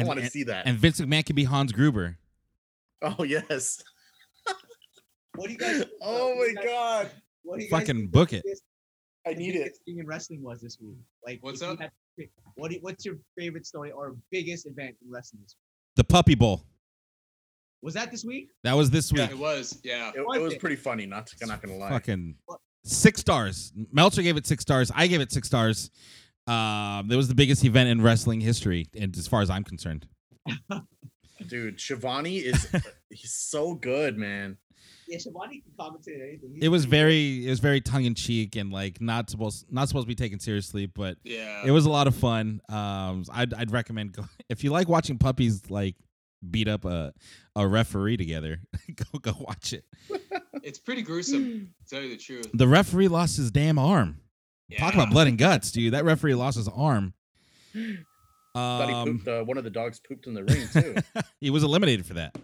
I 0.00 0.04
want 0.04 0.20
to 0.20 0.26
see 0.30 0.44
that. 0.44 0.66
And 0.66 0.78
Vince 0.78 1.00
McMahon 1.00 1.24
can 1.26 1.36
be 1.36 1.44
Hans 1.44 1.72
Gruber. 1.72 2.18
oh 3.02 3.22
yes. 3.24 3.82
What 5.34 5.46
do 5.48 5.52
you 5.52 5.58
guys? 5.58 5.84
Oh 6.00 6.34
what 6.34 6.48
my 6.48 6.54
guys- 6.54 6.64
god. 6.64 7.10
What 7.42 7.58
do 7.58 7.64
you 7.64 7.70
guys 7.70 7.80
Fucking 7.80 7.96
think 7.96 8.12
the 8.12 8.18
book 8.18 8.32
it. 8.32 8.42
biggest- 8.44 8.62
I 9.26 9.34
need 9.34 9.54
it. 9.56 9.64
biggest 9.64 9.84
thing 9.84 9.98
in 9.98 10.06
wrestling 10.06 10.42
was 10.42 10.60
this 10.60 10.78
week? 10.80 10.96
Like, 11.26 11.38
What's 11.42 11.60
up? 11.62 11.78
had 11.80 11.90
pick- 12.18 12.30
What? 12.54 12.68
Do 12.70 12.76
you, 12.76 12.80
what's 12.82 13.04
your 13.04 13.16
favorite 13.38 13.66
story 13.66 13.90
or 13.90 14.16
biggest 14.30 14.66
event 14.66 14.96
in 15.04 15.10
wrestling? 15.10 15.42
This 15.42 15.54
week? 15.56 15.96
The 15.96 16.04
Puppy 16.04 16.34
Bowl. 16.34 16.62
Was 17.82 17.92
that 17.94 18.10
this 18.10 18.24
week? 18.24 18.48
That 18.64 18.72
was 18.74 18.88
this 18.90 19.12
week. 19.12 19.30
It 19.30 19.36
was, 19.38 19.78
yeah. 19.84 20.10
It, 20.16 20.26
Was 20.26 20.38
it 20.38 20.42
was 20.42 20.54
it? 20.54 20.60
pretty 20.60 20.76
funny. 20.76 21.04
Not 21.06 21.30
I'm 21.42 21.48
not 21.48 21.60
gonna 21.62 21.76
lie. 21.76 21.90
Fucking 21.90 22.34
What? 22.46 22.58
six 22.84 23.20
stars. 23.20 23.72
Meltzer 23.92 24.22
gave 24.22 24.36
it 24.38 24.46
six 24.46 24.62
stars. 24.62 24.90
I 24.94 25.06
gave 25.06 25.20
it 25.20 25.30
six 25.30 25.46
stars. 25.48 25.90
Um, 26.46 27.10
it 27.10 27.16
was 27.16 27.28
the 27.28 27.34
biggest 27.34 27.64
event 27.64 27.88
in 27.88 28.02
wrestling 28.02 28.40
history, 28.40 28.86
and 28.98 29.16
as 29.16 29.26
far 29.26 29.42
as 29.42 29.50
I'm 29.50 29.64
concerned. 29.64 30.06
Dude, 31.48 31.80
Schiavone 31.80 32.36
is 32.38 32.66
he's 33.10 33.34
so 33.34 33.74
good, 33.74 34.16
man. 34.16 34.56
Yeah, 35.08 35.18
Schiavone 35.18 35.60
can 35.62 35.72
commentate 35.78 36.20
anything. 36.20 36.50
He's 36.54 36.64
It 36.64 36.68
was 36.68 36.84
very, 36.84 37.46
it 37.46 37.50
was 37.50 37.60
very 37.60 37.80
tongue 37.80 38.04
in 38.04 38.14
cheek 38.14 38.56
and 38.56 38.72
like 38.72 39.00
not 39.00 39.28
supposed, 39.30 39.66
not 39.70 39.88
supposed 39.88 40.04
to 40.04 40.08
be 40.08 40.14
taken 40.14 40.40
seriously, 40.40 40.86
but 40.86 41.18
Yeah. 41.24 41.62
it 41.64 41.70
was 41.70 41.84
a 41.86 41.90
lot 41.90 42.06
of 42.06 42.14
fun. 42.14 42.60
Um, 42.68 43.24
I'd, 43.32 43.52
I'd 43.54 43.70
recommend 43.70 44.12
go, 44.12 44.24
if 44.48 44.64
you 44.64 44.70
like 44.70 44.88
watching 44.88 45.18
puppies 45.18 45.70
like 45.70 45.94
beat 46.50 46.68
up 46.68 46.84
a 46.84 47.12
a 47.54 47.66
referee 47.66 48.16
together, 48.16 48.60
go 49.12 49.18
go 49.18 49.32
watch 49.40 49.72
it. 49.72 49.84
it's 50.62 50.78
pretty 50.78 51.02
gruesome, 51.02 51.70
to 51.82 51.88
tell 51.94 52.02
you 52.02 52.10
the 52.10 52.16
truth. 52.16 52.50
The 52.54 52.68
referee 52.68 53.08
lost 53.08 53.36
his 53.36 53.50
damn 53.50 53.78
arm. 53.78 54.18
Talk 54.78 54.94
about 54.94 55.10
blood 55.10 55.28
and 55.28 55.38
guts, 55.38 55.70
dude. 55.70 55.94
That 55.94 56.04
referee 56.04 56.34
lost 56.34 56.56
his 56.56 56.68
arm. 56.68 57.14
Um, 58.54 59.04
pooped. 59.04 59.28
Uh, 59.28 59.42
one 59.44 59.58
of 59.58 59.64
the 59.64 59.70
dogs 59.70 60.00
pooped 60.00 60.26
in 60.26 60.34
the 60.34 60.44
ring 60.44 60.66
too. 60.72 60.96
he 61.40 61.50
was 61.50 61.62
eliminated 61.62 62.06
for 62.06 62.14
that. 62.14 62.36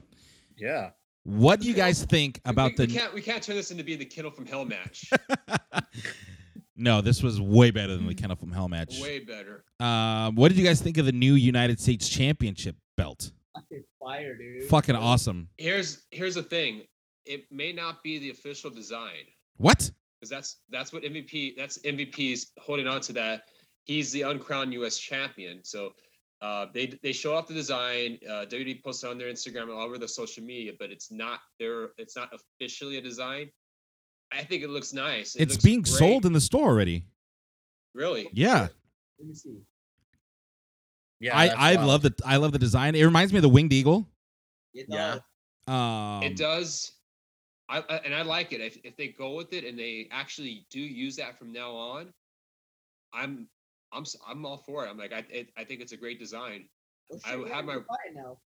yeah. 0.59 0.91
What 1.25 1.61
do 1.61 1.69
you 1.69 1.75
guys 1.75 2.05
think 2.05 2.41
about 2.45 2.73
we, 2.73 2.87
the? 2.87 2.93
we 2.93 2.99
can't 2.99 3.15
we 3.15 3.23
can't 3.23 3.43
turn 3.43 3.55
this 3.55 3.71
into 3.71 3.85
being 3.85 4.01
the 4.01 4.05
Kennel 4.05 4.33
from 4.33 4.45
Hell 4.45 4.65
match. 4.65 5.09
no, 6.77 7.01
this 7.01 7.23
was 7.23 7.41
way 7.41 7.71
better 7.71 7.97
than 7.97 8.07
the 8.07 8.15
Kennel 8.15 8.37
from 8.37 8.51
Hell 8.51 8.69
match. 8.69 9.01
Way 9.01 9.21
better. 9.21 9.65
Um, 9.79 10.35
what 10.35 10.49
did 10.49 10.59
you 10.59 10.65
guys 10.65 10.81
think 10.81 10.99
of 10.99 11.07
the 11.07 11.13
new 11.13 11.35
United 11.35 11.81
States 11.81 12.09
Championship 12.09 12.77
belt? 12.97 13.31
fucking 13.55 13.85
fire, 14.01 14.37
dude. 14.37 14.69
Fucking 14.69 14.97
awesome. 14.97 15.49
Here's 15.59 16.07
here's 16.11 16.35
the 16.35 16.43
thing. 16.43 16.83
It 17.25 17.45
may 17.51 17.73
not 17.73 18.03
be 18.03 18.19
the 18.19 18.31
official 18.31 18.69
design 18.71 19.27
What? 19.59 19.93
Because 20.23 20.31
that's 20.31 20.61
that's 20.71 20.93
what 20.93 21.03
MVP 21.03 21.57
that's 21.57 21.79
MVP's 21.79 22.53
holding 22.59 22.87
on 22.87 23.01
to 23.01 23.13
that. 23.15 23.43
He's 23.87 24.13
the 24.13 24.23
uncrowned 24.23 24.73
U.S. 24.75 24.97
champion. 24.97 25.65
So 25.65 25.91
uh, 26.41 26.67
they 26.73 26.97
they 27.03 27.11
show 27.13 27.35
off 27.35 27.49
the 27.49 27.55
design. 27.55 28.19
Uh, 28.29 28.45
WWE 28.49 28.85
posted 28.85 29.11
on 29.11 29.19
their 29.19 29.27
Instagram 29.33 29.63
and 29.63 29.73
all 29.73 29.83
over 29.83 29.99
the 29.99 30.07
social 30.07 30.45
media, 30.45 30.73
but 30.79 30.91
it's 30.91 31.11
not 31.11 31.41
their 31.59 31.89
it's 31.99 32.15
not 32.17 32.31
officially 32.33 32.99
a 32.99 33.01
design. 33.01 33.51
I 34.33 34.45
think 34.45 34.63
it 34.63 34.71
looks 34.71 34.93
nice. 34.93 35.35
It 35.35 35.43
it's 35.43 35.55
looks 35.55 35.65
being 35.65 35.83
great. 35.83 35.93
sold 35.95 36.25
in 36.25 36.33
the 36.33 36.41
store 36.41 36.69
already. 36.69 37.05
Really? 37.93 38.29
Yeah. 38.33 38.69
Let 39.19 39.29
me 39.29 39.35
see. 39.35 39.57
Yeah, 41.19 41.37
I 41.37 41.49
I 41.49 41.75
wild. 41.77 41.89
love 41.89 42.03
the 42.03 42.15
I 42.25 42.37
love 42.37 42.53
the 42.53 42.59
design. 42.61 42.95
It 42.95 43.03
reminds 43.05 43.33
me 43.33 43.39
of 43.39 43.43
the 43.43 43.49
winged 43.49 43.73
eagle. 43.73 44.09
It 44.73 44.87
Yeah. 44.89 45.19
does. 45.67 45.75
Um, 45.75 46.23
it 46.23 46.37
does. 46.37 46.93
I, 47.69 47.79
I 47.89 47.97
and 48.05 48.15
I 48.15 48.23
like 48.23 48.53
it. 48.53 48.61
If 48.61 48.79
if 48.85 48.97
they 48.97 49.09
go 49.09 49.35
with 49.35 49.53
it 49.53 49.65
and 49.65 49.79
they 49.79 50.09
actually 50.11 50.67
do 50.71 50.81
use 50.81 51.17
that 51.17 51.39
from 51.39 51.53
now 51.53 51.73
on, 51.73 52.13
I'm 53.15 53.49
I'm 53.93 54.05
I'm 54.27 54.45
all 54.47 54.59
for 54.59 54.85
it. 54.87 54.91
I'm 54.91 54.99
like 54.99 55.13
I 55.13 55.25
it, 55.31 55.49
I 55.57 55.65
think 55.65 55.81
it's 55.81 55.93
a 55.93 55.97
great 55.97 56.19
design. 56.19 56.69
Well, 57.09 57.21
I 57.25 57.31
shit, 57.31 57.39
would 57.39 57.49
yeah, 57.49 57.55
have 57.57 57.65
my- 57.65 57.73
can 57.75 57.85
buy 57.89 57.97
it 58.09 58.15
now. 58.15 58.39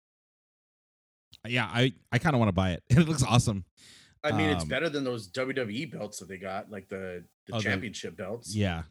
Yeah, 1.47 1.67
I 1.73 1.93
I 2.13 2.19
kind 2.19 2.35
of 2.35 2.39
want 2.41 2.49
to 2.49 2.53
buy 2.55 2.73
it. 2.73 2.83
It 2.91 3.07
looks 3.09 3.23
awesome. 3.23 3.65
I 4.25 4.33
mean, 4.33 4.51
it's 4.51 4.63
um, 4.65 4.69
better 4.69 4.89
than 4.89 5.05
those 5.05 5.31
WWE 5.31 5.93
belts 5.93 6.19
that 6.19 6.29
they 6.29 6.39
got, 6.39 6.71
like 6.71 6.89
the 6.89 7.25
the 7.47 7.55
Oh, 7.55 7.59
the- 7.59 7.63
championship 7.65 8.17
belts. 8.17 8.55
Yeah, 8.55 8.83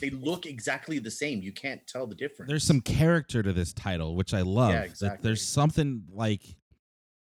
they 0.00 0.10
look 0.10 0.44
exactly 0.46 0.98
the 0.98 1.10
same. 1.10 1.40
You 1.42 1.52
can't 1.52 1.86
tell 1.86 2.06
the 2.06 2.14
difference. 2.14 2.48
there's 2.50 2.64
some 2.64 2.80
character 2.80 3.42
to 3.42 3.52
this 3.52 3.72
title, 3.72 4.16
which 4.16 4.34
I 4.34 4.42
love. 4.42 4.72
That 4.72 4.86
exactly. 4.86 5.20
There's 5.22 5.42
something 5.46 6.04
like 6.10 6.42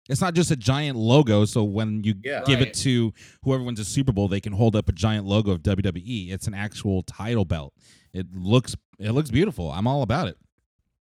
it's 0.08 0.20
not 0.20 0.34
just 0.34 0.50
a 0.50 0.56
giant 0.56 0.96
logo. 0.96 1.44
So 1.44 1.64
when 1.64 2.02
you 2.04 2.14
Yeah. 2.24 2.42
give 2.44 2.60
Right. 2.60 2.68
it 2.68 2.74
to 2.74 3.12
whoever 3.42 3.62
wins 3.62 3.78
a 3.80 3.84
Super 3.84 4.12
Bowl, 4.12 4.28
they 4.28 4.40
can 4.40 4.52
hold 4.52 4.74
up 4.76 4.88
a 4.88 4.92
giant 4.92 5.26
logo 5.26 5.50
of 5.52 5.62
WWE. 5.62 6.30
It's 6.32 6.46
an 6.46 6.54
actual 6.54 7.02
title 7.02 7.44
belt. 7.44 7.74
It 8.12 8.26
looks 8.34 8.74
it 8.98 9.12
looks 9.12 9.30
beautiful. 9.30 9.70
I'm 9.70 9.86
all 9.86 10.02
about 10.02 10.28
it. 10.28 10.36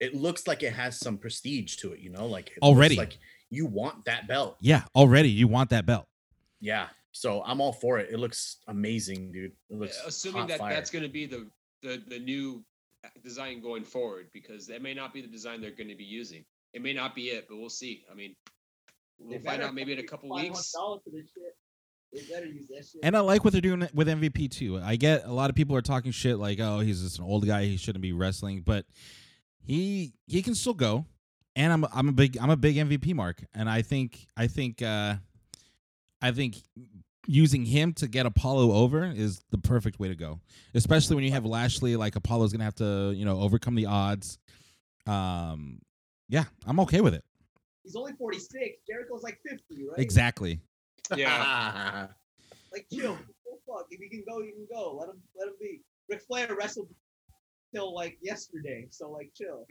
it 0.02 0.14
looks 0.14 0.46
like 0.48 0.62
it 0.62 0.74
has 0.74 1.00
some 1.00 1.18
prestige 1.18 1.78
to 1.78 1.94
it. 1.94 2.00
You 2.02 2.10
know, 2.10 2.26
like 2.28 2.48
it 2.50 2.54
looks 2.56 2.64
Already. 2.64 2.96
like 2.98 3.18
you 3.50 3.66
want 3.66 4.04
that 4.06 4.28
belt. 4.28 4.58
Yeah, 4.60 4.84
already 4.94 5.30
you 5.30 5.48
want 5.48 5.70
that 5.70 5.86
belt. 5.86 6.08
Yeah. 6.60 6.90
So 7.14 7.42
I'm 7.46 7.62
all 7.62 7.72
for 7.72 7.98
it. 8.00 8.10
It 8.12 8.18
looks 8.20 8.58
amazing, 8.68 9.32
dude. 9.32 9.54
It 9.70 9.78
looks 9.78 9.98
Assuming 10.06 10.48
that 10.48 10.60
fire. 10.60 10.74
that's 10.74 10.90
going 10.92 11.04
to 11.04 11.10
be 11.10 11.26
the, 11.26 11.48
the 11.82 12.04
the 12.10 12.20
new 12.20 12.66
uh, 13.06 13.08
design 13.24 13.62
going 13.62 13.86
forward, 13.86 14.28
because 14.34 14.68
that 14.68 14.82
may 14.82 14.94
not 14.94 15.14
be 15.14 15.22
the 15.22 15.30
design 15.30 15.62
they're 15.62 15.72
going 15.72 15.88
to 15.88 15.96
be 15.96 16.04
using. 16.04 16.44
It 16.74 16.82
may 16.82 16.92
not 16.92 17.16
be 17.16 17.28
it, 17.30 17.46
but 17.48 17.56
we'll 17.58 17.70
see. 17.70 18.04
I 18.12 18.16
mean, 18.16 18.36
we'll 19.20 19.38
They 19.38 19.44
find 19.44 19.62
out 19.62 19.74
maybe 19.74 19.94
in 19.94 20.00
a 20.00 20.04
couple 20.04 20.30
weeks. 20.30 20.72
for 20.72 21.00
this 21.12 21.30
shit. 21.34 21.56
They 22.14 22.34
better 22.34 22.46
use 22.46 22.68
that 22.68 22.86
shit. 22.86 23.02
And 23.04 23.16
I 23.18 23.20
like 23.20 23.44
what 23.44 23.52
they're 23.52 23.62
doing 23.62 23.88
with 23.94 24.08
MVP 24.08 24.50
too. 24.52 24.80
I 24.82 24.96
get 24.96 25.26
a 25.26 25.34
lot 25.34 25.50
of 25.50 25.56
people 25.56 25.76
are 25.76 25.82
talking 25.82 26.12
shit 26.12 26.38
like, 26.38 26.60
"Oh, 26.60 26.80
he's 26.80 27.02
just 27.02 27.20
an 27.20 27.26
old 27.26 27.46
guy. 27.46 27.66
He 27.66 27.78
shouldn't 27.78 28.02
be 28.02 28.14
wrestling," 28.14 28.62
but 28.62 28.86
he 29.64 30.14
he 30.28 30.42
can 30.42 30.56
still 30.56 30.74
go. 30.74 31.06
And 31.58 31.74
I'm 31.74 31.86
I'm 31.94 32.10
a 32.10 32.14
big 32.14 32.38
I'm 32.40 32.50
a 32.50 32.58
big 32.58 32.76
MVP 32.78 33.14
mark, 33.14 33.44
and 33.54 33.70
I 33.70 33.82
think 33.82 34.28
I 34.38 34.48
think 34.48 34.82
uh, 34.82 35.16
I 36.22 36.32
think 36.32 36.56
using 37.28 37.66
him 37.66 37.92
to 37.94 38.08
get 38.08 38.26
Apollo 38.26 38.72
over 38.72 39.06
is 39.06 39.42
the 39.52 39.58
perfect 39.58 40.00
way 40.00 40.08
to 40.08 40.16
go. 40.16 40.40
Especially 40.74 41.16
when 41.16 41.26
you 41.26 41.32
have 41.32 41.46
Lashley, 41.46 41.96
like 41.96 42.16
Apollo's 42.16 42.52
gonna 42.54 42.64
have 42.66 42.76
to 42.76 43.14
you 43.16 43.26
know 43.26 43.40
overcome 43.40 43.76
the 43.76 43.88
odds. 43.88 44.38
Um, 45.06 45.80
yeah, 46.30 46.46
I'm 46.66 46.80
okay 46.82 47.02
with 47.02 47.14
it. 47.14 47.24
He's 47.86 47.96
only 47.96 48.14
46. 48.14 48.80
Jericho's 48.90 49.22
like 49.24 49.40
50, 49.48 49.86
right? 49.90 50.00
Exactly. 50.00 50.60
Yeah, 51.16 52.08
Like, 52.74 52.88
chill. 52.92 53.18
Oh, 53.48 53.60
fuck. 53.68 53.86
If 53.92 54.02
you 54.02 54.10
can 54.10 54.24
go, 54.28 54.40
you 54.42 54.54
can 54.54 54.68
go. 54.70 54.98
Let 55.00 55.10
him, 55.10 55.22
let 55.38 55.48
him 55.50 55.54
be. 55.62 55.82
Ric 56.10 56.22
Flair 56.24 56.54
wrestled 56.60 56.90
till 57.74 57.94
like 57.94 58.18
yesterday, 58.22 58.88
so 58.90 59.12
like, 59.12 59.32
chill. 59.36 59.68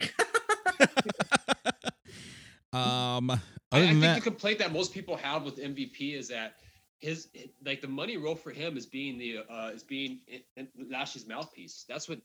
um, 2.72 3.30
I, 3.30 3.34
other 3.34 3.40
I 3.72 3.80
than 3.80 3.88
think 3.88 4.00
that, 4.02 4.14
the 4.14 4.20
complaint 4.20 4.60
that 4.60 4.72
most 4.72 4.94
people 4.94 5.16
have 5.16 5.42
with 5.42 5.56
MVP 5.56 6.14
is 6.14 6.28
that 6.28 6.54
his 7.00 7.28
like 7.64 7.82
the 7.82 7.88
money 7.88 8.16
role 8.16 8.36
for 8.36 8.50
him 8.50 8.76
is 8.78 8.86
being 8.86 9.18
the 9.18 9.40
uh 9.50 9.70
is 9.74 9.82
being 9.82 10.20
in, 10.26 10.40
in 10.56 10.68
Lashley's 10.90 11.26
mouthpiece. 11.26 11.84
That's 11.88 12.08
what 12.08 12.20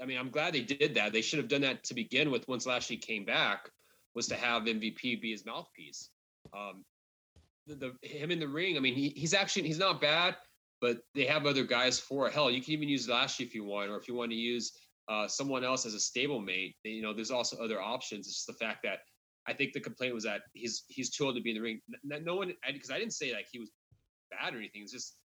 I 0.00 0.04
mean. 0.04 0.18
I'm 0.18 0.30
glad 0.30 0.54
they 0.54 0.60
did 0.60 0.94
that. 0.94 1.12
They 1.12 1.22
should 1.22 1.38
have 1.38 1.48
done 1.48 1.62
that 1.62 1.82
to 1.84 1.94
begin 1.94 2.30
with. 2.30 2.46
Once 2.46 2.66
Lashley 2.66 2.98
came 2.98 3.24
back, 3.24 3.70
was 4.16 4.26
to 4.26 4.34
have 4.34 4.64
MVP 4.64 5.20
be 5.20 5.30
his 5.30 5.44
mouthpiece. 5.46 6.10
Um, 6.56 6.84
the, 7.66 7.74
the 7.74 8.08
him 8.08 8.30
in 8.30 8.40
the 8.40 8.48
ring. 8.48 8.76
I 8.76 8.80
mean, 8.80 8.94
he, 8.94 9.10
he's 9.10 9.34
actually 9.34 9.66
he's 9.68 9.78
not 9.78 10.00
bad, 10.00 10.36
but 10.80 10.98
they 11.14 11.26
have 11.26 11.46
other 11.46 11.64
guys 11.64 12.00
for 12.00 12.26
it. 12.26 12.32
Hell, 12.32 12.50
you 12.50 12.62
can 12.62 12.72
even 12.72 12.88
use 12.88 13.08
Lashley 13.08 13.44
if 13.44 13.54
you 13.54 13.64
want, 13.64 13.90
or 13.90 13.96
if 13.96 14.08
you 14.08 14.14
want 14.14 14.30
to 14.30 14.36
use 14.36 14.72
uh, 15.08 15.28
someone 15.28 15.62
else 15.64 15.84
as 15.86 15.94
a 15.94 15.98
stablemate. 15.98 16.74
You 16.82 17.02
know, 17.02 17.12
there's 17.12 17.30
also 17.30 17.56
other 17.62 17.80
options. 17.80 18.26
It's 18.26 18.36
just 18.36 18.46
the 18.46 18.64
fact 18.64 18.80
that 18.84 19.00
I 19.46 19.52
think 19.52 19.74
the 19.74 19.80
complaint 19.80 20.14
was 20.14 20.24
that 20.24 20.40
he's 20.54 20.84
he's 20.88 21.10
too 21.10 21.26
old 21.26 21.36
to 21.36 21.42
be 21.42 21.50
in 21.50 21.56
the 21.56 21.62
ring. 21.62 21.80
N- 22.10 22.24
No 22.24 22.36
one, 22.36 22.52
because 22.72 22.90
I 22.90 22.98
didn't 22.98 23.12
say 23.12 23.34
like 23.34 23.46
he 23.52 23.58
was 23.58 23.70
bad 24.30 24.54
or 24.54 24.58
anything. 24.58 24.82
It's 24.82 24.92
just 24.92 25.18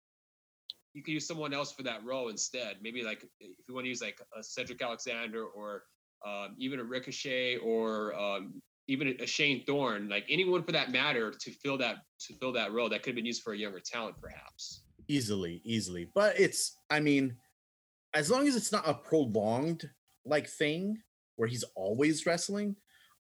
you 0.94 1.02
could 1.02 1.14
use 1.14 1.26
someone 1.26 1.54
else 1.54 1.72
for 1.72 1.84
that 1.84 2.04
role 2.04 2.28
instead. 2.28 2.78
Maybe 2.82 3.04
like 3.04 3.24
if 3.40 3.68
you 3.68 3.74
want 3.74 3.86
to 3.86 3.90
use 3.90 4.02
like 4.02 4.20
a 4.38 4.44
Cedric 4.44 4.82
Alexander 4.82 5.46
or 5.46 5.84
um, 6.26 6.56
even 6.60 6.80
a 6.80 6.84
Ricochet 6.84 7.58
or 7.58 8.14
um, 8.20 8.62
even 8.92 9.16
a 9.20 9.26
Shane 9.26 9.64
Thorne, 9.66 10.10
like 10.10 10.26
anyone 10.30 10.64
for 10.64 10.74
that 10.74 10.92
matter, 10.92 11.32
to 11.32 11.52
fill 11.52 11.78
that 11.80 11.98
to 12.28 12.34
fill 12.36 12.52
that 12.54 12.72
role 12.74 12.90
that 12.90 13.02
could 13.02 13.12
have 13.12 13.16
been 13.16 13.26
used 13.26 13.42
for 13.42 13.54
a 13.54 13.58
younger 13.58 13.80
talent, 13.80 14.16
perhaps. 14.22 14.82
easily, 15.08 15.62
easily. 15.64 16.10
But 16.14 16.40
it's, 16.40 16.78
I 16.90 17.00
mean, 17.00 17.36
as 18.14 18.30
long 18.30 18.48
as 18.48 18.56
it's 18.56 18.72
not 18.72 18.88
a 18.88 18.94
prolonged 18.94 19.90
like 20.26 20.48
thing 20.48 20.98
where 21.36 21.48
he's 21.48 21.64
always 21.76 22.26
wrestling, 22.26 22.76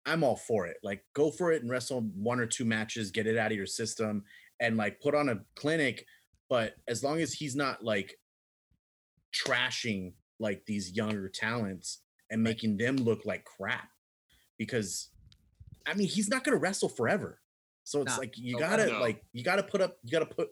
I'm 0.05 0.23
all 0.23 0.35
for 0.35 0.65
it. 0.65 0.77
Like, 0.83 1.03
go 1.13 1.31
for 1.31 1.51
it 1.51 1.61
and 1.61 1.71
wrestle 1.71 2.01
one 2.15 2.39
or 2.39 2.47
two 2.47 2.65
matches, 2.65 3.11
get 3.11 3.27
it 3.27 3.37
out 3.37 3.51
of 3.51 3.57
your 3.57 3.65
system, 3.65 4.23
and 4.59 4.77
like 4.77 4.99
put 4.99 5.15
on 5.15 5.29
a 5.29 5.41
clinic. 5.55 6.05
But 6.49 6.75
as 6.87 7.03
long 7.03 7.19
as 7.19 7.33
he's 7.33 7.55
not 7.55 7.83
like 7.83 8.17
trashing 9.33 10.13
like 10.39 10.65
these 10.65 10.91
younger 10.91 11.29
talents 11.29 12.01
and 12.29 12.41
making 12.41 12.77
them 12.77 12.97
look 12.97 13.25
like 13.25 13.45
crap, 13.45 13.89
because 14.57 15.09
I 15.87 15.93
mean, 15.93 16.07
he's 16.07 16.29
not 16.29 16.43
gonna 16.43 16.57
wrestle 16.57 16.89
forever. 16.89 17.39
So 17.83 18.01
it's 18.01 18.13
Nah. 18.13 18.17
like 18.19 18.37
you 18.37 18.57
gotta 18.59 18.87
no. 18.87 18.99
like 18.99 19.23
you 19.33 19.43
gotta 19.43 19.63
put 19.63 19.81
up 19.81 19.97
you 20.03 20.11
gotta 20.11 20.25
put 20.25 20.49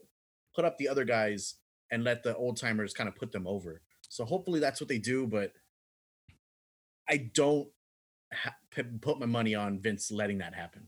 put 0.56 0.66
up 0.66 0.78
the 0.78 0.88
other 0.90 1.06
guys 1.06 1.56
and 1.92 2.04
let 2.04 2.24
the 2.24 2.36
old 2.36 2.58
timers 2.58 2.94
kind 2.94 3.08
of 3.08 3.16
put 3.16 3.32
them 3.32 3.48
over. 3.48 3.82
So 4.10 4.26
hopefully 4.26 4.60
that's 4.60 4.82
what 4.82 4.88
they 4.88 4.98
do. 4.98 5.28
But 5.28 5.54
I 7.08 7.18
don't 7.34 7.68
ha- 8.34 8.56
put 9.02 9.20
my 9.20 9.26
money 9.26 9.56
on 9.56 9.80
Vince 9.80 10.12
letting 10.12 10.40
that 10.40 10.54
happen. 10.54 10.88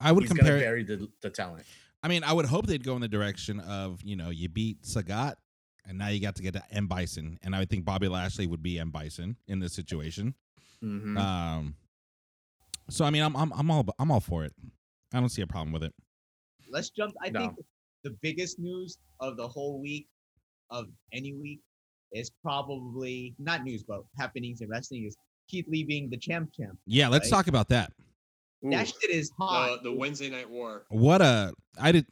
I 0.00 0.12
would 0.12 0.22
He's 0.24 0.30
compare. 0.30 0.52
gonna 0.54 0.60
bury 0.60 0.82
the, 0.84 1.08
the 1.22 1.30
talent. 1.30 1.64
I 2.02 2.08
mean, 2.08 2.24
I 2.24 2.32
would 2.32 2.46
hope 2.46 2.66
they'd 2.66 2.82
go 2.82 2.94
in 2.94 3.00
the 3.02 3.08
direction 3.08 3.60
of, 3.60 4.00
you 4.02 4.16
know, 4.16 4.30
you 4.30 4.48
beat 4.48 4.82
Sagat 4.82 5.34
and 5.86 5.98
now 5.98 6.08
you 6.08 6.20
got 6.20 6.36
to 6.36 6.42
get 6.42 6.54
to 6.54 6.62
M 6.70 6.86
Bison. 6.86 7.38
And 7.42 7.54
I 7.54 7.58
would 7.60 7.68
think 7.70 7.84
Bobby 7.84 8.08
Lashley 8.08 8.46
would 8.46 8.62
be 8.62 8.78
M 8.78 8.90
Bison 8.90 9.36
in 9.46 9.58
this 9.60 9.72
situation. 9.74 10.34
Mhm. 10.82 11.18
Um 11.18 11.74
so 12.90 13.04
I 13.04 13.10
mean 13.10 13.22
I'm 13.22 13.36
I'm 13.36 13.52
I'm 13.52 13.70
all 13.70 13.86
I'm 13.98 14.10
all 14.10 14.20
for 14.20 14.44
it. 14.44 14.52
I 15.12 15.20
don't 15.20 15.28
see 15.28 15.42
a 15.42 15.46
problem 15.46 15.72
with 15.72 15.82
it. 15.82 15.94
Let's 16.70 16.90
jump. 16.90 17.14
I 17.22 17.30
No. 17.30 17.40
think 17.40 17.54
the 18.04 18.16
biggest 18.22 18.58
news 18.58 18.98
of 19.20 19.36
the 19.36 19.46
whole 19.46 19.80
week, 19.80 20.06
of 20.70 20.86
any 21.12 21.34
week, 21.34 21.60
is 22.12 22.30
probably 22.42 23.34
not 23.38 23.64
news, 23.64 23.82
but 23.82 24.02
happenings 24.18 24.60
in 24.60 24.68
wrestling 24.68 25.04
is 25.06 25.16
Keith 25.48 25.66
Lee 25.68 25.84
being 25.84 26.08
the 26.10 26.16
champ 26.16 26.50
champ. 26.56 26.78
Yeah, 26.86 27.08
let's 27.08 27.26
Right. 27.30 27.38
talk 27.38 27.46
about 27.48 27.68
that. 27.70 27.92
That 28.62 28.86
Ooh, 28.88 28.92
shit 29.00 29.10
is 29.10 29.30
hot. 29.38 29.82
The, 29.82 29.90
the 29.90 29.96
Wednesday 29.96 30.30
Night 30.30 30.48
War. 30.48 30.84
What 30.90 31.20
a 31.22 31.54
I 31.80 31.92
did 31.92 32.06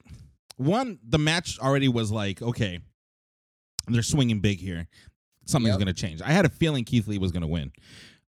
one 0.56 0.98
the 1.06 1.18
match 1.18 1.58
already 1.60 1.88
was 1.88 2.10
like, 2.10 2.42
okay, 2.42 2.80
they're 3.86 4.02
swinging 4.02 4.40
big 4.40 4.58
here. 4.58 4.88
Something's 5.46 5.72
Yep. 5.74 5.78
going 5.78 5.94
to 5.94 6.00
change. 6.00 6.20
I 6.20 6.30
had 6.32 6.44
a 6.44 6.48
feeling 6.50 6.84
Keith 6.84 7.06
Lee 7.06 7.16
was 7.18 7.32
going 7.32 7.40
to 7.42 7.46
win. 7.48 7.72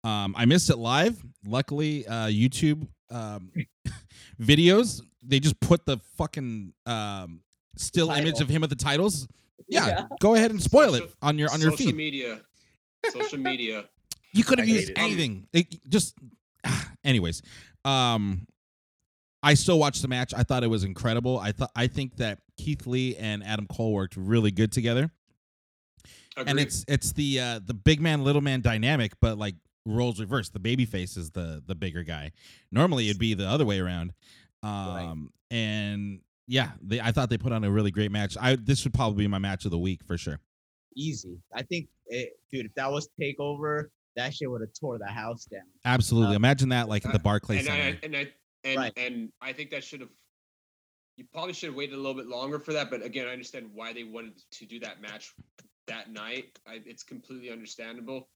Um, 0.03 0.35
I 0.37 0.45
missed 0.47 0.71
it 0.71 0.79
live. 0.79 1.23
Luckily, 1.47 2.07
uh, 2.07 2.27
YouTube 2.27 2.87
um, 3.11 3.53
videos 4.41 5.03
they 5.23 5.41
just 5.41 5.59
put 5.61 5.85
the 5.87 5.99
fucking 6.17 6.73
um, 6.87 7.41
still 7.77 8.11
image 8.11 8.41
of 8.41 8.49
him 8.49 8.65
at 8.65 8.71
the 8.71 8.77
titles. 8.77 9.29
Yeah, 9.69 10.07
go 10.21 10.35
ahead 10.35 10.51
and 10.51 10.61
spoil 10.61 10.95
it 10.95 11.11
on 11.23 11.39
your 11.39 11.51
on 11.53 11.61
your 11.61 11.71
feed. 11.71 11.79
social 11.79 11.91
feed. 11.91 11.97
media. 11.97 12.41
Social 13.11 13.39
media. 13.39 13.85
You 14.33 14.45
could 14.45 14.61
have 14.61 14.69
I 14.69 14.71
used 14.71 14.93
anything. 14.95 15.49
It 15.53 15.75
just, 15.89 16.17
anyways, 17.05 17.43
um, 17.85 18.47
I 19.43 19.55
still 19.55 19.77
watched 19.77 20.03
the 20.03 20.07
match. 20.07 20.33
I 20.37 20.45
thought 20.45 20.63
it 20.63 20.69
was 20.69 20.85
incredible. 20.85 21.37
I 21.37 21.51
thought 21.51 21.73
I 21.75 21.89
think 21.89 22.15
that 22.19 22.39
Keith 22.57 22.87
Lee 22.87 23.17
and 23.17 23.43
Adam 23.43 23.67
Cole 23.67 23.93
worked 23.93 24.17
really 24.17 24.53
good 24.53 24.71
together, 24.71 25.11
and 26.37 26.61
it's 26.61 26.85
it's 26.87 27.11
the 27.11 27.41
uh, 27.41 27.61
the 27.67 27.75
big 27.75 28.01
man 28.01 28.23
little 28.23 28.41
man 28.41 28.61
dynamic, 28.61 29.15
but 29.21 29.37
like 29.37 29.57
roles 29.87 30.21
reversed. 30.21 30.53
The 30.53 30.61
baby 30.61 30.85
face 30.85 31.17
is 31.17 31.31
the 31.31 31.63
the 31.67 31.75
bigger 31.75 32.03
guy. 32.03 32.33
Normally 32.71 33.09
it'd 33.09 33.19
be 33.19 33.35
the 33.35 33.47
other 33.49 33.65
way 33.65 33.79
around. 33.81 34.13
Um, 34.63 35.33
and 35.51 36.21
yeah, 36.47 36.73
they 36.83 37.01
I 37.01 37.13
thought 37.13 37.31
they 37.31 37.39
put 37.39 37.53
on 37.53 37.65
a 37.65 37.71
really 37.71 37.91
great 37.91 38.11
match. 38.13 38.37
I 38.41 38.57
this 38.57 38.85
would 38.85 38.95
probably 38.95 39.25
be 39.25 39.29
my 39.29 39.39
match 39.39 39.65
of 39.65 39.71
the 39.71 39.79
week 39.79 40.05
for 40.05 40.19
sure. 40.19 40.41
Easy. 40.97 41.39
I 41.55 41.63
think, 41.63 41.89
it, 42.07 42.33
dude, 42.51 42.67
if 42.67 42.75
that 42.75 42.91
was 42.91 43.09
Takeover, 43.21 43.87
that 44.17 44.35
shit 44.35 44.51
would 44.51 44.61
have 44.61 44.73
tore 44.79 44.99
the 44.99 45.07
house 45.07 45.45
down. 45.45 45.63
Absolutely, 45.85 46.35
Uh, 46.35 46.37
imagine 46.37 46.71
that 46.71 46.89
like 46.89 47.07
at 47.07 47.13
the 47.13 47.19
Barclays 47.21 47.61
and 47.61 47.69
Center. 47.69 47.83
I, 47.83 47.99
and 48.03 48.17
I 48.17 48.33
and 48.65 48.77
Right. 48.77 48.93
and 48.97 49.33
I 49.41 49.53
think 49.53 49.71
that 49.71 49.85
should 49.85 50.01
have. 50.01 50.11
You 51.17 51.25
probably 51.33 51.53
should 51.53 51.69
have 51.69 51.77
waited 51.77 51.95
a 51.95 51.99
little 51.99 52.15
bit 52.15 52.27
longer 52.27 52.59
for 52.59 52.73
that, 52.73 52.91
but 52.91 53.03
again, 53.05 53.27
I 53.29 53.33
understand 53.33 53.71
why 53.75 53.93
they 53.93 54.05
wanted 54.05 54.41
to 54.53 54.67
do 54.67 54.81
that 54.81 55.01
match 55.03 55.35
that 55.87 56.11
night. 56.11 56.59
I, 56.67 56.81
it's 56.87 57.03
completely 57.03 57.51
understandable. 57.51 58.29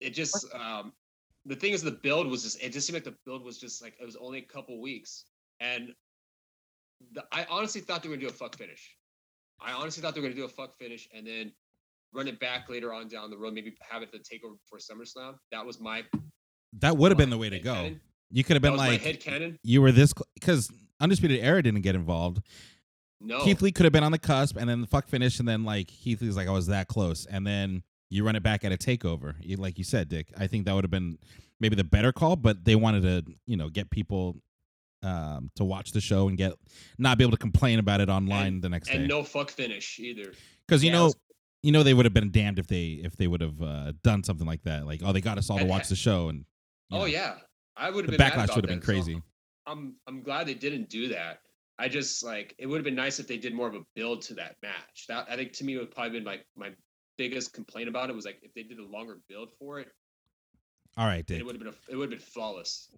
It 0.00 0.10
just, 0.10 0.46
um, 0.54 0.92
the 1.44 1.56
thing 1.56 1.72
is, 1.72 1.82
the 1.82 1.90
build 1.92 2.26
was 2.26 2.42
just 2.42 2.62
it 2.62 2.72
just 2.72 2.86
seemed 2.86 2.94
like 2.96 3.04
the 3.04 3.16
build 3.24 3.44
was 3.44 3.58
just 3.58 3.82
like 3.82 3.94
it 4.00 4.04
was 4.04 4.16
only 4.16 4.38
a 4.38 4.42
couple 4.42 4.80
weeks, 4.80 5.24
and 5.60 5.94
the, 7.12 7.24
I 7.32 7.46
honestly 7.50 7.80
thought 7.80 8.02
they 8.02 8.08
were 8.08 8.16
gonna 8.16 8.26
do 8.28 8.32
a 8.34 8.36
fuck 8.36 8.56
finish. 8.56 8.96
I 9.60 9.72
honestly 9.72 10.02
thought 10.02 10.14
they 10.14 10.20
were 10.20 10.26
gonna 10.28 10.36
do 10.38 10.44
a 10.44 10.48
fuck 10.48 10.74
finish 10.76 11.08
and 11.14 11.26
then 11.26 11.52
run 12.12 12.28
it 12.28 12.38
back 12.40 12.68
later 12.68 12.92
on 12.92 13.08
down 13.08 13.30
the 13.30 13.36
road, 13.38 13.54
maybe 13.54 13.74
have 13.88 14.02
it 14.02 14.10
the 14.12 14.18
takeover 14.18 14.56
for 14.68 14.78
SummerSlam. 14.78 15.34
That 15.52 15.64
was 15.64 15.80
my 15.80 16.04
That 16.80 16.96
would 16.96 17.10
have 17.10 17.18
been 17.18 17.30
the 17.30 17.38
way 17.38 17.50
to 17.50 17.58
go. 17.58 17.74
canon. 17.74 18.00
You 18.30 18.42
could 18.44 18.56
have 18.56 18.62
That 18.62 18.68
been 18.70 18.72
was 18.72 18.80
my 18.80 18.88
like, 18.88 19.02
head 19.02 19.20
canon. 19.20 19.58
you 19.62 19.80
were 19.80 19.92
this 19.92 20.12
because 20.34 20.70
Undisputed 21.00 21.40
Era 21.40 21.62
didn't 21.62 21.82
get 21.82 21.94
involved. 21.94 22.40
No, 23.20 23.42
Keith 23.44 23.62
Lee 23.62 23.72
could 23.72 23.84
have 23.84 23.92
been 23.92 24.04
on 24.04 24.12
the 24.12 24.18
cusp, 24.18 24.56
and 24.56 24.68
then 24.68 24.80
the 24.82 24.86
fuck 24.86 25.08
finish, 25.08 25.38
and 25.38 25.48
then 25.48 25.64
like 25.64 25.88
Keith 25.88 26.20
Lee's 26.20 26.36
like, 26.36 26.48
I 26.48 26.52
was 26.52 26.66
that 26.66 26.88
close, 26.88 27.24
and 27.26 27.46
then 27.46 27.82
you 28.10 28.24
run 28.24 28.36
it 28.36 28.42
back 28.42 28.64
at 28.64 28.72
a 28.72 28.76
takeover, 28.76 29.34
You- 29.40 29.56
like 29.56 29.78
you 29.78 29.84
said, 29.84 30.08
Dick. 30.08 30.32
I 30.36 30.46
think 30.46 30.64
that 30.66 30.74
would 30.74 30.84
have 30.84 30.90
been 30.90 31.18
maybe 31.60 31.74
the 31.76 31.84
better 31.84 32.12
call, 32.12 32.36
but 32.36 32.64
they 32.64 32.76
wanted 32.76 33.02
to, 33.02 33.32
you 33.46 33.56
know, 33.56 33.68
get 33.68 33.90
people 33.90 34.36
um, 35.02 35.50
to 35.56 35.64
watch 35.64 35.92
the 35.92 36.00
show 36.00 36.28
and 36.28 36.36
get 36.36 36.52
not 36.98 37.18
be 37.18 37.24
able 37.24 37.32
to 37.32 37.36
complain 37.36 37.78
about 37.78 38.00
it 38.00 38.08
online 38.08 38.60
the 38.60 38.68
next 38.68 38.88
and 38.88 38.94
day. 38.96 39.00
And 39.02 39.08
no 39.08 39.22
fuck 39.22 39.50
finish 39.50 39.98
either. 39.98 40.32
Because 40.66 40.82
you 40.82 40.90
Yeah, 40.90 40.96
know, 40.98 41.12
you 41.62 41.70
know, 41.72 41.82
they 41.82 41.94
would 41.94 42.06
have 42.06 42.14
been 42.14 42.30
damned 42.30 42.58
if 42.58 42.66
they 42.66 43.00
if 43.04 43.16
they 43.16 43.26
would 43.26 43.40
have 43.40 43.60
uh, 43.62 43.92
done 44.02 44.24
something 44.24 44.46
like 44.46 44.62
that. 44.62 44.86
Like, 44.86 45.02
oh, 45.04 45.12
they 45.12 45.20
got 45.20 45.38
us 45.38 45.50
all 45.50 45.58
to 45.58 45.64
watch 45.64 45.88
the 45.88 45.96
show, 45.96 46.28
and 46.28 46.44
Oh 46.90 47.00
know, 47.00 47.04
yeah, 47.04 47.36
I 47.76 47.90
would 47.90 48.04
have 48.04 48.12
the 48.12 48.18
been. 48.18 48.30
backlash 48.30 48.54
would 48.56 48.64
have 48.64 48.68
been 48.68 48.80
that, 48.80 48.86
so 48.86 48.92
crazy. 48.92 49.22
I'm 49.66 49.96
I'm 50.06 50.22
glad 50.22 50.46
they 50.46 50.54
didn't 50.54 50.88
do 50.88 51.08
that. 51.08 51.40
I 51.78 51.88
just 51.88 52.24
like 52.24 52.54
it 52.58 52.66
would 52.66 52.76
have 52.76 52.84
been 52.84 52.94
nice 52.94 53.18
if 53.20 53.26
they 53.28 53.36
did 53.38 53.54
more 53.54 53.68
of 53.68 53.74
a 53.74 53.82
build 53.94 54.22
to 54.22 54.34
that 54.34 54.56
match. 54.62 55.06
That 55.08 55.26
I 55.28 55.36
think 55.36 55.52
to 55.54 55.64
me 55.64 55.76
would 55.76 55.90
probably 55.90 56.18
been 56.18 56.24
like 56.24 56.46
my 56.56 56.70
biggest 57.16 57.52
complaint 57.52 57.88
about 57.88 58.10
it 58.10 58.16
was 58.16 58.24
like 58.24 58.38
if 58.42 58.52
they 58.54 58.62
did 58.62 58.78
a 58.78 58.84
longer 58.86 59.18
build 59.28 59.50
for 59.58 59.80
it, 59.80 59.88
All 60.96 61.06
right, 61.06 61.24
Dick. 61.26 61.40
it 61.40 61.44
would 61.46 61.54
have 61.54 61.62
been 61.64 61.72
a, 61.72 61.92
it 61.92 61.96
would 61.96 62.10
have 62.12 62.18
been 62.20 62.26
flawless. 62.28 62.88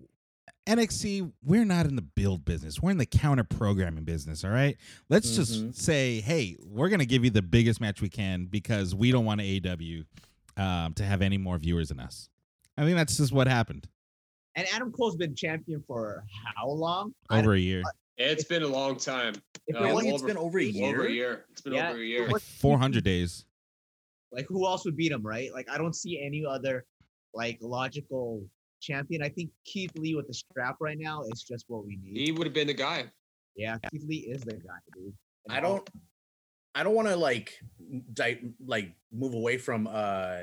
NXT, 0.67 1.33
we're 1.43 1.65
not 1.65 1.87
in 1.87 1.97
the 1.97 2.03
build 2.03 2.45
business. 2.45 2.81
We're 2.81 2.91
in 2.91 2.99
the 2.99 3.07
counter 3.07 3.45
programming 3.45 4.05
business. 4.05 4.45
All 4.45 4.51
right. 4.51 4.77
Let's 5.09 5.31
Mhm. 5.31 5.37
just 5.37 5.75
say, 5.83 6.21
hey, 6.21 6.57
we're 6.63 6.89
gonna 6.91 7.07
give 7.07 7.25
you 7.25 7.31
the 7.31 7.43
biggest 7.43 7.81
match 7.81 8.03
we 8.03 8.09
can 8.11 8.47
because 8.47 8.95
we 8.95 9.11
don't 9.11 9.25
want 9.25 9.41
AEW 9.41 10.05
um, 10.57 10.93
to 10.95 11.05
have 11.05 11.23
any 11.23 11.39
more 11.39 11.57
viewers 11.59 11.89
than 11.89 12.01
us. 12.01 12.29
I 12.77 12.85
think 12.85 12.97
that's 12.97 13.17
just 13.17 13.33
what 13.33 13.47
happened 13.47 13.89
And 14.57 14.67
Adam 14.73 14.91
Cole's 14.93 15.15
been 15.17 15.35
champion 15.37 15.83
for 15.87 16.25
how 16.57 16.69
long? 16.69 17.15
Over 17.31 17.55
a 17.55 17.59
year, 17.59 17.83
It's 18.17 18.43
been 18.45 18.65
a 18.65 18.67
long 18.69 18.97
time. 18.97 19.35
If 19.69 19.77
Uh, 19.77 19.79
it 19.79 19.83
Really? 19.83 19.93
wasn't- 19.95 20.15
It's 20.15 20.23
been 20.25 20.37
over 20.37 20.59
a 20.59 20.65
year. 20.65 20.95
Over 20.97 21.07
a 21.07 21.13
year. 21.13 21.47
It's 21.53 21.61
been 21.61 21.75
Yeah. 21.75 21.91
over 21.91 22.01
a 22.01 22.05
year. 22.05 22.29
like 22.29 22.43
400 22.43 23.05
days. 23.05 23.45
Like 24.33 24.47
who 24.49 24.67
else 24.67 24.85
would 24.85 24.97
beat 24.97 25.13
him, 25.13 25.23
right? 25.23 25.53
Like 25.53 25.69
I 25.71 25.79
don't 25.79 25.95
see 25.95 26.21
any 26.21 26.45
other 26.45 26.85
like 27.35 27.59
logical 27.61 28.45
champion. 28.81 29.23
I 29.23 29.29
think 29.29 29.51
Keith 29.65 29.93
Lee 29.97 30.15
with 30.15 30.27
the 30.27 30.35
strap 30.35 30.77
right 30.81 30.99
now 30.99 31.23
is 31.33 31.43
just 31.43 31.65
what 31.69 31.85
we 31.87 31.99
need. 32.03 32.17
He 32.21 32.33
would 32.33 32.47
have 32.47 32.55
been 32.55 32.67
the 32.67 32.75
guy. 32.75 33.11
yeah, 33.57 33.77
Keith 33.91 34.05
Lee 34.07 34.29
is 34.29 34.43
the 34.43 34.55
guy, 34.55 34.79
dude. 34.95 35.15
And 35.47 35.57
I 35.57 35.61
don't 35.61 35.89
I 36.75 36.83
don't 36.83 36.95
want 36.95 37.09
to 37.09 37.17
like 37.17 37.55
di- 38.13 38.53
like 38.65 38.93
move 39.13 39.35
away 39.35 39.59
from 39.59 39.87
uh 39.87 40.43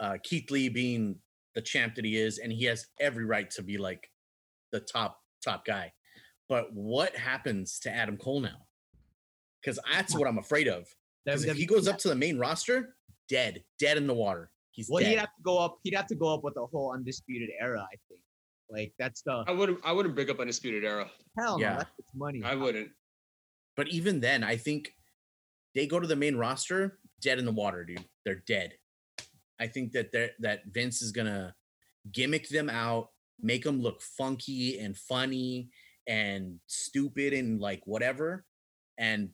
uh 0.00 0.18
Keith 0.22 0.50
Lee 0.50 0.68
being 0.68 1.16
the 1.54 1.62
champ 1.62 1.94
that 1.96 2.04
he 2.04 2.16
is 2.16 2.38
and 2.38 2.52
he 2.52 2.64
has 2.66 2.86
every 3.00 3.24
right 3.24 3.50
to 3.52 3.62
be 3.62 3.78
like 3.78 4.10
the 4.70 4.80
top 4.80 5.20
top 5.42 5.64
guy. 5.64 5.92
But 6.48 6.72
what 6.72 7.16
happens 7.16 7.78
to 7.80 7.90
Adam 7.90 8.16
Cole 8.16 8.40
now? 8.40 8.66
Cuz 9.64 9.78
that's 9.92 10.14
what 10.14 10.28
I'm 10.28 10.38
afraid 10.38 10.68
of. 10.68 10.86
Cuz 11.26 11.44
if 11.44 11.56
he 11.56 11.66
goes 11.66 11.88
up 11.88 11.98
to 11.98 12.08
the 12.08 12.14
main 12.14 12.38
roster, 12.38 12.94
dead, 13.28 13.62
dead 13.78 13.96
in 13.96 14.06
the 14.06 14.14
water. 14.14 14.50
He's 14.72 14.88
Well, 14.88 15.02
dead. 15.02 15.10
he'd 15.10 15.18
have 15.18 15.34
to 15.36 15.42
go 15.42 15.58
up. 15.58 15.78
He'd 15.82 15.94
have 15.94 16.06
to 16.08 16.14
go 16.14 16.32
up 16.32 16.44
with 16.44 16.54
the 16.54 16.66
whole 16.66 16.92
undisputed 16.92 17.50
era. 17.60 17.80
I 17.82 17.96
think. 18.08 18.20
Like 18.70 18.92
that's 18.98 19.22
the 19.22 19.44
I 19.46 19.52
wouldn't 19.52 19.80
I 19.82 19.92
wouldn't 19.92 20.14
bring 20.14 20.28
up 20.30 20.40
Undisputed 20.40 20.84
Era. 20.84 21.10
hell. 21.38 21.58
Yeah. 21.58 21.70
No, 21.70 21.76
that's 21.78 21.90
it's 21.98 22.10
money. 22.14 22.42
I 22.44 22.54
wouldn't. 22.54 22.90
But 23.76 23.88
even 23.88 24.20
then, 24.20 24.44
I 24.44 24.56
think 24.58 24.92
they 25.74 25.86
go 25.86 25.98
to 25.98 26.06
the 26.06 26.16
main 26.16 26.36
roster, 26.36 26.98
dead 27.22 27.38
in 27.38 27.46
the 27.46 27.52
water, 27.52 27.82
dude. 27.84 28.04
They're 28.26 28.42
dead. 28.46 28.74
I 29.58 29.68
think 29.68 29.92
that 29.92 30.12
they 30.12 30.30
that 30.40 30.64
Vince 30.66 31.00
is 31.00 31.12
gonna 31.12 31.54
gimmick 32.12 32.50
them 32.50 32.68
out, 32.68 33.08
make 33.40 33.64
them 33.64 33.80
look 33.80 34.02
funky 34.02 34.78
and 34.78 34.94
funny 34.96 35.70
and 36.06 36.60
stupid 36.66 37.32
and 37.32 37.60
like 37.60 37.80
whatever, 37.86 38.44
and 38.98 39.30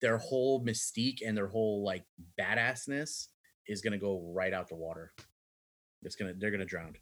their 0.00 0.18
whole 0.18 0.64
mystique 0.64 1.26
and 1.26 1.36
their 1.36 1.48
whole 1.48 1.82
like 1.84 2.04
badassness 2.40 3.26
is 3.68 3.80
gonna 3.82 3.98
go 3.98 4.32
right 4.34 4.52
out 4.52 4.68
the 4.68 4.74
water. 4.74 5.12
It's 6.02 6.16
gonna 6.16 6.32
they're 6.36 6.50
gonna 6.50 6.64
drown. 6.64 6.94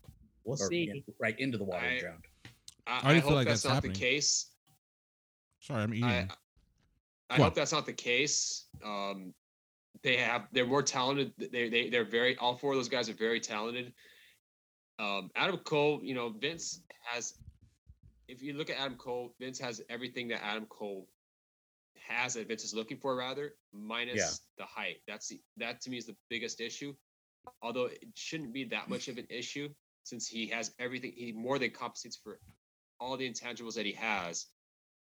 We'll 0.45 0.61
Or, 0.61 0.69
see. 0.69 0.91
yeah, 0.93 1.01
right 1.21 1.39
into 1.39 1.59
the 1.59 1.65
water 1.65 1.85
and 1.87 1.97
I- 1.97 2.01
drown. 2.01 2.23
I, 2.87 2.91
How 3.01 3.09
do 3.09 3.15
you 3.15 3.19
I 3.19 3.21
feel 3.21 3.29
hope 3.31 3.37
like 3.37 3.47
that's, 3.47 3.63
that's 3.63 3.69
not 3.71 3.75
happening? 3.77 3.93
the 3.95 3.99
case. 4.01 4.51
Sorry, 5.61 5.83
I'm 5.83 5.95
eating. 5.95 6.05
I, 6.05 6.29
I 7.31 7.37
hope 7.37 7.55
that's 7.55 7.73
not 7.73 7.87
the 7.87 7.95
case. 7.95 8.67
Um, 8.85 9.33
they 10.03 10.17
have 10.19 10.49
they're 10.53 10.67
more 10.67 10.83
talented. 10.83 11.33
They 11.39 11.71
they 11.71 11.89
they're 11.89 12.05
very 12.05 12.37
all 12.37 12.59
four 12.59 12.73
of 12.73 12.79
those 12.79 12.91
guys 12.91 13.09
are 13.09 13.15
very 13.15 13.41
talented. 13.41 13.95
Um, 14.99 15.31
Adam 15.35 15.57
Cole, 15.59 16.01
you 16.03 16.15
know, 16.15 16.29
Vince 16.39 16.83
has. 17.05 17.35
If 18.29 18.43
you 18.43 18.53
look 18.55 18.69
at 18.71 18.79
Adam 18.79 18.97
Cole, 18.97 19.35
Vince 19.41 19.59
has 19.61 19.81
everything 19.89 20.29
that 20.29 20.45
Adam 20.45 20.67
Cole 20.67 21.09
has 22.07 22.35
that 22.35 22.49
Vince 22.49 22.65
is 22.65 22.75
looking 22.75 22.97
for, 22.97 23.17
rather 23.17 23.55
minus 23.73 24.41
the 24.59 24.65
height. 24.65 24.97
That's 25.09 25.29
the, 25.29 25.41
that 25.57 25.81
to 25.83 25.91
me 25.91 25.99
is 25.99 26.07
the 26.07 26.17
biggest 26.31 26.61
issue. 26.61 26.95
Although 27.63 27.87
it 27.87 27.99
shouldn't 28.15 28.53
be 28.53 28.65
that 28.65 28.89
much 28.89 29.09
of 29.09 29.19
an 29.19 29.27
issue 29.29 29.69
since 30.05 30.27
he 30.27 30.47
has 30.49 30.73
everything. 30.79 31.13
He 31.15 31.33
more 31.33 31.59
than 31.59 31.71
compensates 31.71 32.17
for 32.17 32.39
all 33.01 33.17
the 33.17 33.29
intangibles 33.29 33.75
that 33.75 33.87
he 33.87 33.93
has 33.93 34.47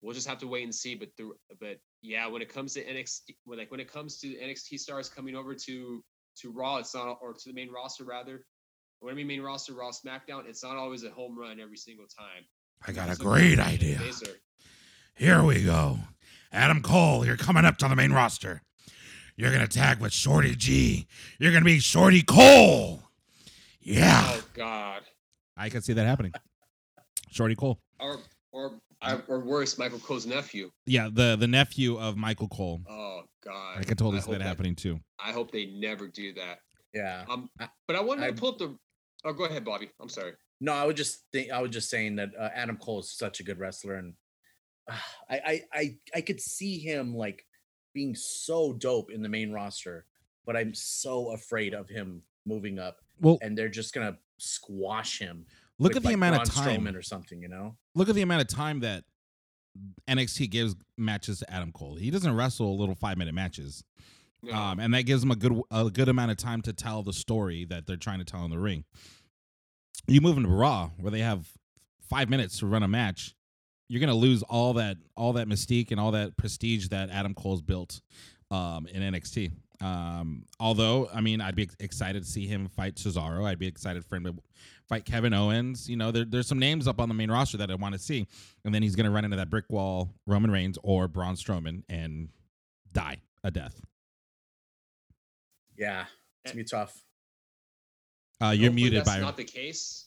we'll 0.03 0.14
just 0.14 0.28
have 0.28 0.39
to 0.39 0.47
wait 0.47 0.64
and 0.64 0.74
see. 0.74 0.95
But 0.95 1.09
the 1.16 1.32
but 1.61 1.78
yeah, 2.03 2.26
when 2.26 2.43
it 2.43 2.53
comes 2.53 2.74
to 2.74 2.84
NXT, 2.84 3.37
when 3.45 3.59
like 3.59 3.70
when 3.70 3.80
it 3.80 3.93
comes 3.93 4.18
to 4.20 4.28
NXT 4.28 4.78
stars 4.78 5.09
coming 5.09 5.34
over 5.34 5.55
to 5.55 6.05
to 6.41 6.51
Raw, 6.51 6.78
it's 6.78 6.95
not 6.95 7.18
or 7.20 7.32
to 7.32 7.49
the 7.49 7.53
main 7.53 7.70
roster 7.70 8.05
rather. 8.05 8.45
When 9.01 9.12
I 9.12 9.16
mean 9.16 9.26
main 9.26 9.43
roster, 9.43 9.74
Raw, 9.74 9.91
SmackDown, 9.91 10.49
it's 10.49 10.64
not 10.64 10.76
always 10.76 11.05
a 11.05 11.11
home 11.11 11.39
run 11.39 11.61
every 11.61 11.76
single 11.76 12.07
time. 12.07 12.45
I 12.87 12.93
got 12.93 13.11
a 13.11 13.16
great 13.16 13.59
idea. 13.59 13.99
Here 15.14 15.43
we 15.43 15.62
go. 15.64 15.99
Adam 16.57 16.80
Cole, 16.80 17.24
you're 17.26 17.36
coming 17.36 17.66
up 17.66 17.76
to 17.78 17.88
the 17.88 17.94
main 17.94 18.12
roster. 18.12 18.62
You're 19.36 19.52
going 19.52 19.66
to 19.66 19.68
tag 19.78 20.00
with 20.00 20.14
Shorty 20.14 20.57
G. 20.57 21.07
You're 21.38 21.52
going 21.52 21.62
to 21.62 21.66
be 21.66 21.78
Shorty 21.78 22.22
Cole. 22.22 23.02
Yeah. 23.82 24.22
Oh 24.26 24.42
God. 24.54 25.02
I 25.57 25.68
could 25.68 25.84
see 25.84 25.92
that 25.92 26.07
happening. 26.07 26.32
Shorty 27.30 27.54
Cole. 27.54 27.78
Or 28.00 28.20
or 28.52 28.80
or 29.28 29.40
worse, 29.40 29.76
Michael 29.76 29.98
Cole's 29.98 30.24
nephew. 30.24 30.70
Yeah, 30.86 31.11
the 31.12 31.36
the 31.36 31.46
nephew 31.46 31.98
of 31.98 32.16
Michael 32.16 32.48
Cole. 32.48 32.80
Oh 32.88 33.22
God. 33.44 33.78
I 33.78 33.84
could 33.84 33.98
totally 33.98 34.16
I 34.16 34.20
see 34.20 34.30
hope 34.30 34.38
that 34.38 34.44
happening 34.44 34.74
too. 34.74 34.98
I 35.22 35.32
hope 35.32 35.52
they 35.52 35.66
never 35.66 36.09
do 36.09 36.32
that. 36.34 36.61
Yeah. 36.94 37.24
Um, 37.28 37.50
but 37.86 37.96
I 37.96 38.00
wanted 38.00 38.24
I- 38.24 38.30
to 38.30 38.36
pull 38.36 38.48
up 38.50 38.59
the. 38.59 38.74
Oh, 39.24 39.32
go 39.32 39.44
ahead, 39.44 39.64
Bobby. 39.64 39.90
I'm 40.00 40.09
sorry. 40.09 40.32
No, 40.61 40.72
I 40.72 40.86
would 40.86 40.96
just 40.96 41.24
think 41.32 41.50
I 41.50 41.61
was 41.61 41.70
just 41.70 41.90
saying 41.90 42.16
that 42.16 42.30
uh, 42.38 42.48
Adam 42.54 42.78
Cole 42.78 43.00
is 43.00 43.11
such 43.11 43.40
a 43.40 43.42
good 43.42 43.59
wrestler, 43.59 43.96
and 43.96 44.14
I, 45.30 45.41
I 45.45 45.61
I 45.72 45.97
I 46.16 46.20
could 46.20 46.41
see 46.41 46.78
him 46.78 47.14
like 47.14 47.45
being 47.95 48.14
so 48.14 48.72
dope 48.74 49.11
in 49.11 49.22
the 49.22 49.28
main 49.28 49.53
roster, 49.53 50.05
but 50.45 50.57
I'm 50.57 50.74
so 50.74 51.32
afraid 51.32 51.74
of 51.74 51.89
him 51.89 52.22
moving 52.45 52.78
up, 52.78 52.99
Well, 53.20 53.39
and 53.43 53.57
they're 53.57 53.68
just 53.68 53.93
gonna 53.95 54.18
squash 54.39 55.18
him. 55.18 55.47
look 55.78 55.91
with, 55.91 55.97
at 55.99 56.03
the 56.03 56.09
like, 56.11 56.14
amount 56.14 56.43
of 56.43 56.55
time. 56.55 56.82
Strowman 56.82 56.95
or 56.97 57.03
something, 57.03 57.41
you 57.43 57.49
know. 57.49 57.76
Look 57.95 58.09
at 58.09 58.14
the 58.14 58.22
amount 58.22 58.43
of 58.43 58.49
time 58.49 58.80
that 58.80 59.05
NXT 60.09 60.51
gives 60.51 60.76
matches 60.97 61.41
to 61.41 61.53
Adam 61.53 61.72
Cole. 61.72 61.97
He 61.97 62.11
doesn't 62.11 62.34
wrestle 62.34 62.78
little 62.78 62.95
five 62.95 63.16
minute 63.18 63.34
matches, 63.34 63.82
No. 64.43 64.55
um, 64.55 64.78
and 64.80 64.93
that 64.95 65.03
gives 65.03 65.22
him 65.22 65.30
a 65.30 65.37
good 65.37 65.61
a 65.70 65.91
good 65.91 66.09
amount 66.09 66.30
of 66.30 66.37
time 66.37 66.62
to 66.62 66.72
tell 66.72 67.03
the 67.03 67.12
story 67.12 67.64
that 67.64 67.87
they're 67.87 67.97
trying 67.97 68.18
to 68.18 68.24
tell 68.24 68.45
in 68.45 68.51
the 68.51 68.59
ring. 68.59 68.84
You 70.07 70.20
move 70.20 70.37
into 70.37 70.51
Raw, 70.51 70.91
where 70.99 71.11
they 71.11 71.20
have 71.20 71.49
five 72.09 72.28
minutes 72.28 72.59
to 72.61 72.66
run 72.66 72.82
a 72.82 72.89
match, 72.89 73.34
you're 73.89 74.01
gonna 74.01 74.14
lose 74.14 74.43
all 74.43 74.74
that 74.74 74.97
all 75.16 75.34
that 75.34 75.49
mystique 75.49 75.91
and 75.91 76.01
all 76.01 76.12
that 76.12 76.37
prestige 76.37 76.89
that 76.89 77.11
Adam 77.11 77.34
Cole's 77.34 77.62
built 77.62 78.01
um, 78.51 78.87
in 78.87 79.03
NXT. 79.03 79.53
Um, 79.82 80.45
although, 80.59 81.11
I 81.12 81.20
mean, 81.20 81.43
I'd 81.43 81.55
be 81.55 81.68
excited 81.80 82.24
to 82.24 82.28
see 82.28 82.47
him 82.47 82.68
fight 82.68 82.95
Cesaro. 82.95 83.45
I'd 83.45 83.59
be 83.59 83.66
excited 83.66 84.05
for 84.07 84.16
him 84.16 84.24
to 84.24 84.34
fight 84.89 85.05
Kevin 85.05 85.34
Owens. 85.34 85.89
You 85.89 85.97
know, 85.97 86.11
there, 86.11 86.24
there's 86.24 86.47
some 86.47 86.59
names 86.59 86.89
up 86.89 86.99
on 86.99 87.09
the 87.09 87.14
main 87.14 87.30
roster 87.30 87.59
that 87.59 87.70
I 87.70 87.74
want 87.74 87.95
to 87.95 87.99
see, 87.99 88.26
and 88.64 88.74
then 88.74 88.82
he's 88.82 88.97
gonna 88.97 89.11
run 89.11 89.24
into 89.24 89.37
that 89.37 89.51
brick 89.51 89.66
wall, 89.68 90.11
Roman 90.26 90.51
Reigns 90.51 90.78
or 90.82 91.09
Braun 91.09 91.34
Strowman, 91.34 91.82
and 91.89 92.28
die 92.93 93.18
a 93.45 93.51
death. 93.51 93.80
Yeah, 95.76 96.07
it's 96.45 96.53
gonna 96.53 96.62
be 96.62 96.68
tough. 96.68 97.03
Uh, 98.41 98.47
you're 98.47 98.70
Hopefully 98.70 98.70
muted, 98.70 98.99
that's 98.99 99.09
Byron. 99.09 99.22
not 99.24 99.37
the 99.37 99.45
case. 99.45 100.07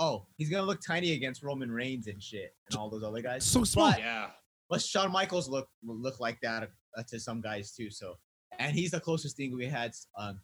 Oh, 0.00 0.26
he's 0.38 0.48
gonna 0.50 0.66
look 0.66 0.80
tiny 0.84 1.12
against 1.12 1.42
Roman 1.42 1.70
Reigns 1.70 2.06
and 2.08 2.20
shit, 2.22 2.54
and 2.70 2.76
all 2.78 2.88
those 2.90 3.02
other 3.04 3.20
guys. 3.20 3.44
so 3.44 3.62
small. 3.64 3.90
But, 3.92 4.00
Yeah. 4.00 4.30
but 4.68 4.80
Shawn 4.82 5.12
Michaels 5.12 5.48
look 5.48 5.68
look 5.84 6.18
like 6.20 6.38
that 6.42 6.70
uh, 6.96 7.02
to 7.08 7.20
some 7.20 7.40
guys 7.40 7.72
too. 7.72 7.90
So, 7.90 8.14
and 8.58 8.74
he's 8.74 8.90
the 8.92 9.00
closest 9.00 9.36
thing 9.36 9.54
we 9.54 9.66
had 9.66 9.92
um, 10.18 10.40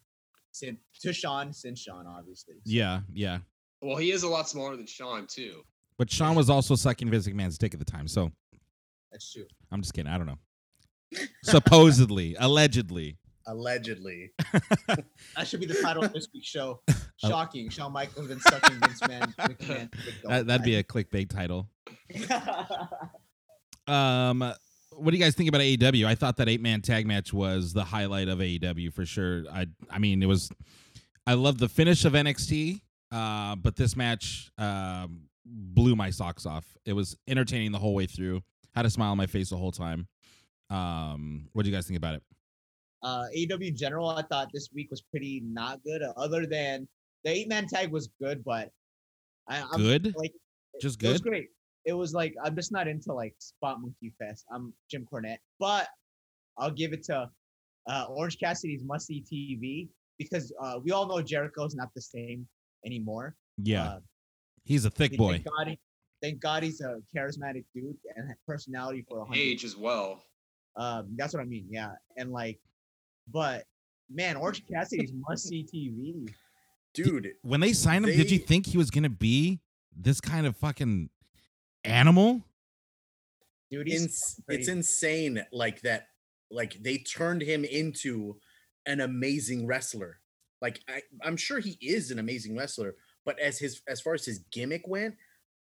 since 0.51 0.77
to 1.01 1.11
Shawn 1.11 1.51
since 1.51 1.81
Shawn, 1.81 2.05
obviously. 2.07 2.53
So, 2.55 2.61
Yeah, 2.65 3.01
yeah. 3.13 3.39
Well, 3.81 3.97
he 3.97 4.11
is 4.11 4.23
a 4.23 4.27
lot 4.27 4.47
smaller 4.47 4.75
than 4.77 4.85
Shawn 4.87 5.25
too. 5.27 5.63
But 5.97 6.11
Shawn 6.11 6.35
was 6.35 6.49
also 6.49 6.75
sucking 6.75 7.09
Vince 7.09 7.27
McMahon's 7.27 7.57
dick 7.57 7.73
at 7.73 7.79
the 7.79 7.85
time, 7.85 8.07
so 8.07 8.31
That's 9.11 9.31
true. 9.33 9.45
I'm 9.71 9.81
just 9.81 9.93
kidding. 9.95 10.11
I 10.11 10.17
don't 10.17 10.27
know. 10.27 10.37
Supposedly, 11.43 12.35
allegedly. 12.39 13.17
Allegedly. 13.47 14.31
That 15.35 15.47
should 15.47 15.61
be 15.61 15.65
the 15.65 15.79
title 15.81 16.03
of 16.03 16.13
this 16.13 16.27
week's 16.33 16.47
show. 16.47 16.81
Shocking. 17.17 17.69
Shawn 17.69 17.93
Michaels 17.93 18.27
been 18.27 18.39
sucking 18.41 18.79
Vince 18.79 19.07
Man. 19.07 19.33
McMahon. 19.39 19.93
That, 20.23 20.47
that'd 20.47 20.65
be 20.65 20.75
a 20.75 20.83
clickbait 20.83 21.29
title. 21.29 21.69
Um, 23.87 24.39
what 24.97 25.11
do 25.11 25.17
you 25.17 25.23
guys 25.23 25.33
think 25.33 25.47
about 25.47 25.61
AEW? 25.61 26.05
I 26.05 26.13
thought 26.15 26.35
that 26.37 26.49
eight 26.49 26.61
man 26.61 26.81
tag 26.81 27.07
match 27.07 27.31
was 27.31 27.71
the 27.71 27.85
highlight 27.85 28.27
of 28.27 28.39
AEW 28.39 28.91
for 28.91 29.05
sure. 29.05 29.43
I 29.49 29.67
I 29.89 29.99
mean, 29.99 30.21
it 30.21 30.25
was. 30.25 30.51
I 31.25 31.35
love 31.35 31.57
the 31.57 31.69
finish 31.69 32.03
of 32.03 32.11
NXT, 32.11 32.81
uh, 33.13 33.55
but 33.55 33.77
this 33.77 33.95
match 33.95 34.51
um, 34.57 35.29
blew 35.45 35.95
my 35.95 36.09
socks 36.09 36.45
off. 36.45 36.65
It 36.85 36.91
was 36.91 37.15
entertaining 37.29 37.71
the 37.71 37.79
whole 37.79 37.95
way 37.95 38.07
through. 38.07 38.41
Had 38.75 38.85
a 38.85 38.89
smile 38.89 39.11
on 39.11 39.17
my 39.17 39.27
face 39.27 39.51
the 39.51 39.57
whole 39.57 39.71
time. 39.71 40.09
Um, 40.69 41.47
what 41.53 41.63
do 41.63 41.69
you 41.69 41.75
guys 41.75 41.87
think 41.87 41.97
about 41.97 42.15
it? 42.15 42.23
Uh, 43.03 43.25
AEW 43.35 43.75
general, 43.75 44.09
I 44.09 44.23
thought 44.23 44.49
this 44.53 44.69
week 44.73 44.89
was 44.89 45.01
pretty 45.01 45.41
not 45.45 45.83
good. 45.83 46.01
uh, 46.01 46.13
Other 46.17 46.45
than 46.45 46.87
the 47.23 47.31
eight 47.31 47.47
man 47.47 47.67
tag 47.67 47.91
was 47.91 48.09
good, 48.21 48.43
but 48.43 48.69
I, 49.47 49.61
I'm 49.71 49.81
Good? 49.81 50.13
like 50.17 50.33
Just 50.81 51.01
It 51.03 51.07
was 51.07 51.21
good. 51.21 51.29
great. 51.29 51.47
It 51.85 51.93
was 51.93 52.13
like 52.13 52.33
I'm 52.43 52.55
just 52.55 52.71
not 52.71 52.87
into 52.87 53.13
like 53.13 53.33
Spot 53.39 53.79
Monkey 53.79 54.13
Fest. 54.19 54.45
I'm 54.51 54.73
Jim 54.91 55.07
Cornette, 55.11 55.37
but 55.59 55.87
I'll 56.57 56.71
give 56.71 56.91
it 56.93 57.03
to 57.05 57.29
uh, 57.87 58.05
Orange 58.09 58.37
Cassidy's 58.39 58.83
Must 58.83 59.07
See 59.07 59.23
TV 59.31 59.87
because 60.17 60.51
uh, 60.61 60.79
we 60.83 60.91
all 60.91 61.07
know 61.07 61.21
Jericho's 61.21 61.75
not 61.75 61.89
the 61.95 62.01
same 62.01 62.45
anymore. 62.85 63.35
Yeah, 63.63 63.85
Uh, 63.87 63.99
he's 64.65 64.83
a 64.85 64.89
thick 64.89 65.11
thank 65.11 65.17
boy. 65.19 65.43
God 65.57 65.67
he- 65.69 65.79
thank 66.21 66.39
God 66.41 66.63
he's 66.63 66.81
a 66.81 66.97
charismatic 67.15 67.63
dude 67.73 67.95
and 68.17 68.33
personality 68.45 69.05
for 69.07 69.19
a 69.19 69.25
hundred. 69.25 69.39
Age 69.39 69.63
as 69.63 69.77
well. 69.77 70.23
Um, 70.75 71.07
that's 71.15 71.33
what 71.33 71.41
I 71.41 71.45
mean. 71.45 71.67
Yeah, 71.69 71.91
and 72.17 72.31
like, 72.31 72.59
but 73.31 73.65
man, 74.09 74.35
Orange 74.35 74.63
Cassidy's 74.71 75.11
Must 75.27 75.47
See 75.47 75.65
TV. 75.73 76.33
Dude, 76.93 77.33
When 77.43 77.59
they 77.59 77.73
signed 77.73 78.05
him, 78.05 78.15
did 78.15 78.31
you 78.31 78.39
think 78.39 78.65
he 78.65 78.77
was 78.77 78.89
gonna 78.89 79.09
be 79.09 79.59
this 79.95 80.19
kind 80.19 80.47
of 80.47 80.57
fucking 80.57 81.09
animal? 81.83 82.41
Dude, 83.69 83.87
he's 83.87 84.03
ins- 84.03 84.41
pretty- 84.45 84.61
it's 84.61 84.69
insane 84.69 85.45
like 85.51 85.81
that 85.81 86.07
like 86.49 86.81
they 86.81 86.97
turned 86.97 87.41
him 87.41 87.65
into 87.65 88.37
an 88.85 89.01
amazing 89.01 89.67
wrestler 89.67 90.19
like 90.61 90.79
I, 90.87 91.01
i'm 91.23 91.35
sure 91.35 91.59
he 91.59 91.77
is 91.81 92.09
an 92.11 92.19
amazing 92.19 92.55
wrestler 92.57 92.95
but 93.25 93.37
as 93.39 93.59
his 93.59 93.81
as 93.87 93.99
far 93.99 94.13
as 94.13 94.25
his 94.25 94.39
gimmick 94.51 94.87
went 94.87 95.15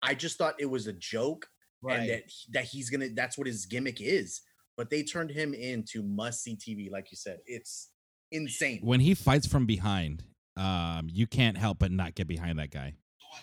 i 0.03 0.15
just 0.15 0.39
thought 0.39 0.55
it 0.61 0.67
was 0.67 0.87
a 0.87 0.93
joke 0.93 1.49
right. 1.83 1.99
and 1.99 2.09
that 2.09 2.23
that 2.53 2.65
he's 2.65 2.91
gonna 2.91 3.09
that's 3.09 3.37
what 3.37 3.47
his 3.47 3.67
gimmick 3.67 4.01
is 4.01 4.43
but 4.79 4.89
they 4.89 5.03
turned 5.03 5.31
him 5.31 5.53
into 5.53 6.03
must 6.03 6.43
see 6.43 6.57
tv 6.57 6.91
like 6.91 7.11
you 7.11 7.17
said 7.17 7.39
it's 7.47 7.91
insane 8.33 8.81
When 8.83 9.01
he 9.01 9.13
fights 9.15 9.47
from 9.47 9.67
behind, 9.67 10.23
um, 10.57 11.09
you 11.11 11.27
can't 11.27 11.59
help 11.59 11.79
but 11.81 11.91
not 11.91 12.15
get 12.15 12.27
behind 12.29 12.59
that 12.59 12.71
guy. 12.71 12.95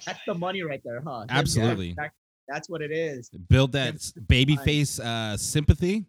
That's 0.06 0.20
the 0.28 0.34
money 0.36 0.62
right 0.64 0.82
there, 0.84 1.02
huh? 1.06 1.26
Absolutely. 1.30 1.94
that- 1.98 2.12
that's 2.48 2.70
what 2.70 2.84
it 2.84 2.92
is. 2.92 3.32
Build 3.50 3.72
that 3.72 3.96
baby 4.28 4.56
face 4.58 5.00
uh, 5.00 5.36
sympathy, 5.36 6.06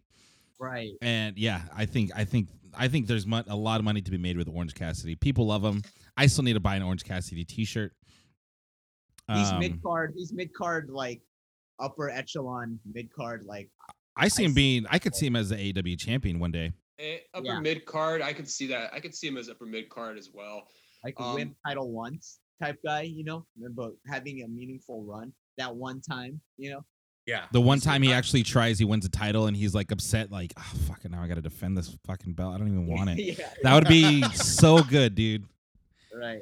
Right. 0.59 0.91
and 1.01 1.35
yeah, 1.35 1.63
I 1.75 1.87
think 1.87 2.11
I 2.15 2.25
think 2.25 2.49
I 2.75 2.87
think 2.87 3.07
there's 3.07 3.25
mon- 3.25 3.45
a 3.47 3.55
lot 3.55 3.79
of 3.79 3.85
money 3.85 4.01
to 4.03 4.11
be 4.11 4.19
made 4.19 4.37
with 4.37 4.47
Orange 4.47 4.75
Cassidy. 4.75 5.15
People 5.15 5.47
love 5.47 5.63
him. 5.65 5.81
I 6.15 6.27
still 6.27 6.43
need 6.43 6.53
to 6.53 6.59
buy 6.59 6.75
an 6.75 6.83
Orange 6.83 7.03
Cassidy 7.03 7.43
T-shirt. 7.43 7.91
He's 9.33 9.49
Um, 9.49 9.59
mid 9.59 9.81
card. 9.81 10.13
He's 10.15 10.31
mid 10.31 10.53
card, 10.53 10.91
like 10.91 11.21
upper 11.79 12.11
echelon 12.11 12.79
mid 12.85 13.11
card. 13.11 13.43
Like 13.43 13.71
I 14.17 14.27
see 14.27 14.43
him 14.43 14.53
being. 14.53 14.85
I 14.89 14.99
could 14.99 15.15
see 15.15 15.27
him 15.27 15.35
as 15.35 15.49
the 15.49 15.55
AEW 15.55 15.97
champion 15.97 16.39
one 16.39 16.51
day. 16.51 16.73
Eh, 16.99 17.17
upper 17.33 17.45
Yeah. 17.45 17.59
mid 17.59 17.85
card, 17.85 18.21
I 18.21 18.33
could 18.33 18.49
see 18.49 18.67
that. 18.67 18.91
I 18.93 18.99
could 18.99 19.13
see 19.13 19.27
him 19.27 19.37
as 19.37 19.49
upper 19.49 19.65
mid 19.65 19.87
card 19.89 20.17
as 20.17 20.29
well. 20.33 20.67
like 21.03 21.13
a 21.19 21.35
win 21.35 21.49
Um, 21.49 21.55
title 21.65 21.91
once 21.91 22.39
type 22.61 22.79
guy, 22.83 23.03
you 23.03 23.23
know. 23.23 23.45
But 23.55 23.91
having 24.07 24.41
a 24.43 24.47
meaningful 24.47 25.03
run 25.03 25.31
that 25.57 25.73
one 25.75 26.01
time, 26.01 26.41
you 26.57 26.71
know. 26.71 26.83
yeah 27.27 27.45
The 27.51 27.61
one 27.61 27.79
time 27.79 28.01
he 28.01 28.11
actually 28.11 28.41
tries, 28.43 28.79
he 28.79 28.85
wins 28.85 29.05
a 29.05 29.09
title, 29.09 29.45
and 29.45 29.55
he's 29.55 29.75
like 29.75 29.91
upset, 29.91 30.31
like, 30.31 30.53
oh, 30.57 30.73
fucking 30.87 31.11
now 31.11 31.21
I 31.21 31.27
got 31.27 31.35
to 31.35 31.41
defend 31.41 31.77
this 31.77 31.95
fucking 32.07 32.33
belt. 32.33 32.55
I 32.55 32.57
don't 32.57 32.67
even 32.69 32.87
want 32.95 33.11
it. 33.11 33.37
yeah. 33.37 33.49
That 33.61 33.75
would 33.75 33.87
be 33.87 34.23
so 34.33 34.81
good, 34.83 35.13
dude. 35.13 35.45
right. 36.13 36.41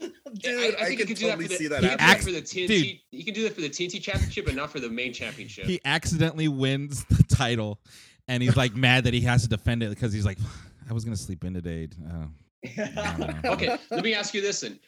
dude 0.34 0.46
I, 0.46 0.78
i, 0.80 0.82
I 0.82 0.84
think 0.86 1.00
can 1.00 1.00
you 1.00 1.06
could 1.06 1.16
do 1.16 1.26
that 1.26 1.30
totally 1.38 1.44
for 1.44 1.48
the, 1.48 1.56
see 1.56 1.62
you 1.64 1.68
that 1.70 1.80
could 1.80 1.82
do 1.82 1.88
happening. 1.88 2.06
that 2.06 2.16
Act- 2.16 2.24
for 2.24 2.30
the 2.32 2.42
TNT. 2.42 2.66
dude. 2.68 2.98
You 3.10 3.24
can 3.24 3.34
do 3.34 3.42
that 3.44 3.54
for 3.54 3.60
the 3.60 3.70
TNT 3.70 4.00
championship, 4.02 4.44
but 4.46 4.54
not 4.54 4.70
for 4.70 4.80
the 4.80 4.88
main 4.88 5.12
championship. 5.12 5.64
He 5.66 5.80
accidentally 5.84 6.48
wins 6.48 7.04
the 7.10 7.22
title, 7.24 7.80
and 8.28 8.42
he's 8.42 8.56
like 8.56 8.74
mad 8.76 9.04
that 9.04 9.14
he 9.14 9.20
has 9.22 9.42
to 9.42 9.48
defend 9.48 9.82
it 9.82 9.90
because 9.90 10.12
he's 10.12 10.24
like, 10.26 10.38
I 10.88 10.92
was 10.92 11.04
gonna 11.04 11.16
sleep 11.16 11.44
in 11.44 11.54
today. 11.54 11.86
Don't 11.86 12.32
okay, 13.44 13.78
let 13.90 14.04
me 14.04 14.14
ask 14.14 14.34
you 14.34 14.40
this: 14.40 14.60
then, 14.60 14.78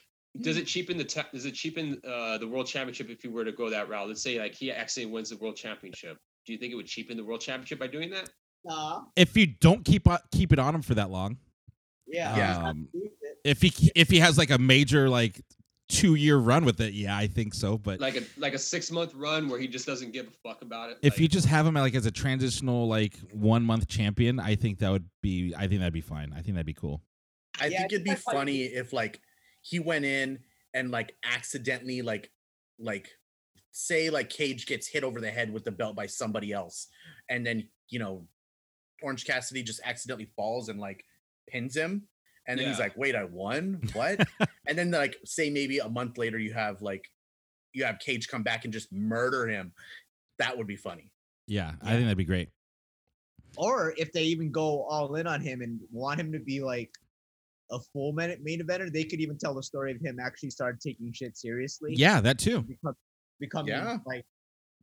does 0.41 0.57
it 0.57 0.67
cheapen 0.67 0.97
the 0.99 1.05
ta- 1.05 1.27
does 1.33 1.45
it 1.45 1.53
cheapen 1.55 2.01
uh, 2.07 2.39
the 2.39 2.47
world 2.49 2.67
championship 2.67 3.11
if 3.11 3.25
you 3.25 3.31
were 3.31 3.45
to 3.45 3.53
go 3.53 3.71
that 3.71 3.89
route? 3.89 4.09
Let's 4.09 4.23
say 4.23 4.39
like 4.39 4.55
he 4.55 4.71
actually 4.73 5.07
wins 5.07 5.31
the 5.31 5.37
world 5.37 5.57
championship. 5.57 6.19
Do 6.47 6.53
you 6.53 6.59
think 6.59 6.73
it 6.73 6.77
would 6.77 6.87
cheapen 6.87 7.17
the 7.17 7.25
world 7.25 7.41
championship 7.41 7.79
by 7.79 7.87
doing 7.87 8.11
that? 8.11 8.29
Nah, 8.65 9.03
If 9.17 9.37
you 9.37 9.47
don't 9.47 9.85
keep 9.85 10.09
o- 10.09 10.19
keep 10.33 10.53
it 10.53 10.59
on 10.59 10.75
him 10.75 10.83
for 10.83 10.95
that 10.95 11.11
long, 11.11 11.39
yeah. 12.07 12.37
Yeah. 12.37 12.73
If 13.45 13.63
he 13.63 13.91
if 13.95 14.11
he 14.11 14.19
has 14.21 14.37
like 14.39 14.51
a 14.51 14.59
major 14.59 15.09
like 15.09 15.41
two 15.89 16.15
year 16.15 16.37
run 16.37 16.65
with 16.65 16.81
it, 16.81 16.93
yeah, 16.95 17.17
I 17.17 17.27
think 17.27 17.53
so. 17.55 17.77
But 17.79 18.01
Like 18.01 18.17
a 18.17 18.23
like 18.37 18.55
a 18.55 18.59
six 18.59 18.91
month 18.91 19.15
run 19.15 19.49
where 19.49 19.59
he 19.59 19.67
just 19.69 19.87
doesn't 19.87 20.13
give 20.13 20.27
a 20.29 20.49
fuck 20.49 20.63
about 20.63 20.91
it. 20.91 20.99
if 21.03 21.15
like, 21.15 21.21
you 21.21 21.29
just 21.29 21.47
have 21.47 21.67
him 21.67 21.75
like 21.75 21.95
as 21.95 22.07
a 22.07 22.11
transitional 22.11 22.87
like 22.89 23.17
one 23.33 23.63
month 23.65 23.89
champion, 23.89 24.39
I 24.39 24.55
think 24.57 24.79
that 24.79 24.91
would 24.91 25.09
be 25.23 25.55
I 25.57 25.67
think 25.67 25.81
that'd 25.81 25.93
be 25.93 26.01
fine. 26.01 26.33
I 26.33 26.43
think 26.43 26.55
that'd 26.55 26.67
be 26.67 26.75
cool. 26.75 27.03
I 27.61 27.67
Yeah, 27.67 27.81
think 27.81 27.93
it'd 27.93 28.05
be 28.05 28.11
that's 28.11 28.27
why- 28.27 28.33
funny 28.35 28.63
if 28.63 28.93
like 28.93 29.21
he 29.63 29.79
went 29.79 30.05
in 30.05 30.39
and 30.75 30.91
like 30.91 31.15
accidentally 31.25 32.03
like 32.03 32.31
like 32.79 33.11
say 33.73 34.11
like 34.11 34.31
Cage 34.31 34.67
gets 34.67 34.87
hit 34.87 35.05
over 35.05 35.21
the 35.21 35.31
head 35.31 35.53
with 35.53 35.65
the 35.65 35.71
belt 35.73 35.97
by 35.97 36.07
somebody 36.07 36.53
else, 36.53 36.87
and 37.29 37.45
then 37.47 37.69
you 37.89 37.99
know 37.99 38.27
Orange 39.03 39.25
Cassidy 39.25 39.63
just 39.63 39.81
accidentally 39.85 40.31
falls 40.37 40.69
and 40.69 40.79
like 40.79 41.05
pins 41.49 41.77
him, 41.77 42.07
and 42.51 42.61
then 42.61 42.69
he's 42.69 42.79
like, 42.79 42.97
"Wait, 42.97 43.15
I 43.15 43.25
won? 43.25 43.81
What?" 43.93 44.27
and 44.67 44.77
then 44.79 44.91
like 44.91 45.17
say 45.25 45.51
maybe 45.51 45.79
a 45.79 45.89
month 45.89 46.19
later 46.19 46.39
you 46.39 46.53
have 46.53 46.83
like 46.83 47.05
you 47.73 47.85
have 47.85 47.99
Cage 47.99 48.29
come 48.29 48.43
back 48.43 48.65
and 48.65 48.73
just 48.73 48.93
murder 48.93 49.47
him. 49.49 49.73
That 50.39 50.57
would 50.59 50.67
be 50.67 50.77
funny. 50.77 51.11
Yeah, 51.47 51.73
I 51.83 51.91
think 51.93 52.03
that'd 52.03 52.17
be 52.19 52.25
great. 52.25 52.49
Or 53.57 53.95
if 53.97 54.13
they 54.13 54.23
even 54.25 54.51
go 54.51 54.85
all 54.85 55.15
in 55.17 55.27
on 55.27 55.41
him 55.41 55.61
and 55.61 55.81
want 55.91 56.21
him 56.21 56.33
to 56.33 56.39
be 56.39 56.61
like 56.61 56.91
a 57.71 57.79
full 57.93 58.13
main 58.13 58.37
main 58.43 58.61
eventer, 58.61 58.93
they 58.93 59.05
could 59.05 59.21
even 59.21 59.39
tell 59.39 59.55
the 59.55 59.63
story 59.63 59.93
of 59.93 60.01
him 60.01 60.19
actually 60.21 60.51
started 60.51 60.81
taking 60.81 61.13
shit 61.13 61.37
seriously. 61.37 61.95
Yeah, 61.95 62.21
that 62.21 62.39
too. 62.39 62.63
become, 62.63 62.95
becoming 63.39 63.69
Yeah. 63.75 63.99
like 64.07 64.25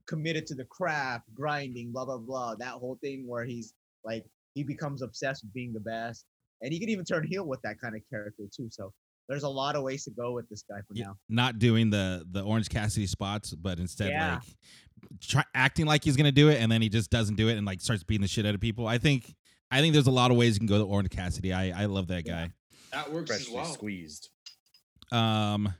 committed 0.07 0.45
to 0.47 0.55
the 0.55 0.65
craft, 0.65 1.25
grinding, 1.33 1.91
blah 1.91 2.05
blah 2.05 2.17
blah. 2.17 2.55
That 2.55 2.73
whole 2.73 2.97
thing 3.01 3.25
where 3.27 3.45
he's 3.45 3.73
like 4.03 4.25
he 4.53 4.63
becomes 4.63 5.01
obsessed 5.01 5.43
with 5.43 5.53
being 5.53 5.73
the 5.73 5.79
best, 5.79 6.25
and 6.61 6.71
he 6.73 6.79
could 6.79 6.89
even 6.89 7.05
turn 7.05 7.25
heel 7.27 7.45
with 7.45 7.61
that 7.63 7.79
kind 7.79 7.95
of 7.95 8.01
character 8.09 8.43
too. 8.55 8.67
So 8.71 8.93
there's 9.29 9.43
a 9.43 9.49
lot 9.49 9.75
of 9.75 9.83
ways 9.83 10.03
to 10.05 10.11
go 10.11 10.31
with 10.33 10.47
this 10.49 10.63
guy 10.69 10.77
for 10.87 10.93
Yeah, 10.93 11.05
now. 11.07 11.17
not 11.29 11.59
doing 11.59 11.89
the 11.89 12.25
the 12.31 12.41
Orange 12.43 12.69
Cassidy 12.69 13.07
spots, 13.07 13.53
but 13.53 13.79
instead 13.79 14.09
Yeah. 14.11 14.35
like 14.35 14.43
try, 15.21 15.43
acting 15.53 15.85
like 15.85 16.03
he's 16.03 16.15
gonna 16.15 16.31
do 16.31 16.49
it, 16.49 16.61
and 16.61 16.71
then 16.71 16.81
he 16.81 16.89
just 16.89 17.09
doesn't 17.09 17.35
do 17.35 17.49
it, 17.49 17.57
and 17.57 17.65
like 17.65 17.81
starts 17.81 18.03
beating 18.03 18.21
the 18.21 18.27
shit 18.27 18.45
out 18.45 18.55
of 18.55 18.61
people. 18.61 18.87
I 18.87 18.97
think 18.97 19.35
I 19.69 19.81
think 19.81 19.93
there's 19.93 20.07
a 20.07 20.11
lot 20.11 20.31
of 20.31 20.37
ways 20.37 20.53
you 20.55 20.59
can 20.59 20.67
go 20.67 20.77
to 20.77 20.85
Orange 20.85 21.09
Cassidy. 21.09 21.51
I 21.53 21.83
I 21.83 21.85
love 21.85 22.07
that 22.07 22.25
Yeah. 22.25 22.47
guy. 22.47 22.53
that 22.93 23.11
works 23.11 23.31
as 23.31 23.49
well. 23.49 23.65
squeezed. 23.65 24.29
Um, 25.11 25.73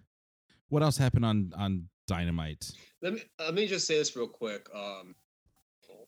what 0.69 0.83
else 0.83 0.97
happened 0.97 1.25
on 1.25 1.51
on 1.55 1.89
Dynamite? 2.07 2.71
Let 3.01 3.13
me 3.13 3.21
let 3.39 3.53
me 3.53 3.65
just 3.67 3.87
say 3.87 3.97
this 3.97 4.15
real 4.15 4.27
quick. 4.27 4.67
Um, 4.75 5.15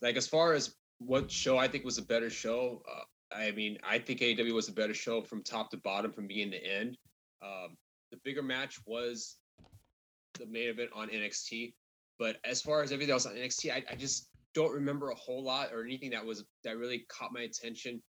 like 0.01 0.17
as 0.17 0.28
far 0.28 0.53
as 0.53 0.76
what 0.97 1.32
show 1.32 1.57
I 1.57 1.67
think 1.70 1.86
was 1.86 1.97
a 1.97 2.01
better 2.01 2.30
show, 2.30 2.84
uh, 2.89 3.03
I 3.32 3.51
mean 3.51 3.77
I 3.84 3.99
think 3.99 4.21
AEW 4.21 4.53
was 4.53 4.69
a 4.69 4.73
better 4.73 4.93
show 4.93 5.21
from 5.21 5.43
top 5.43 5.69
to 5.71 5.77
bottom, 5.77 6.11
from 6.11 6.27
beginning 6.27 6.51
to 6.51 6.65
end. 6.65 6.97
Um, 7.41 7.77
the 8.11 8.17
bigger 8.23 8.41
match 8.43 8.80
was 8.86 9.38
the 10.38 10.45
main 10.47 10.69
event 10.69 10.89
on 10.95 11.09
NXT, 11.09 11.73
but 12.17 12.38
as 12.43 12.61
far 12.61 12.82
as 12.84 12.91
everything 12.91 13.13
else 13.13 13.25
on 13.25 13.34
NXT, 13.34 13.71
I, 13.71 13.84
I 13.91 13.95
just 13.95 14.30
don't 14.53 14.73
remember 14.73 15.09
a 15.09 15.15
whole 15.15 15.43
lot 15.43 15.69
or 15.73 15.84
anything 15.84 16.09
that 16.11 16.25
was 16.25 16.43
that 16.63 16.77
really 16.77 17.05
caught 17.09 17.32
my 17.32 17.41
attention. 17.41 18.01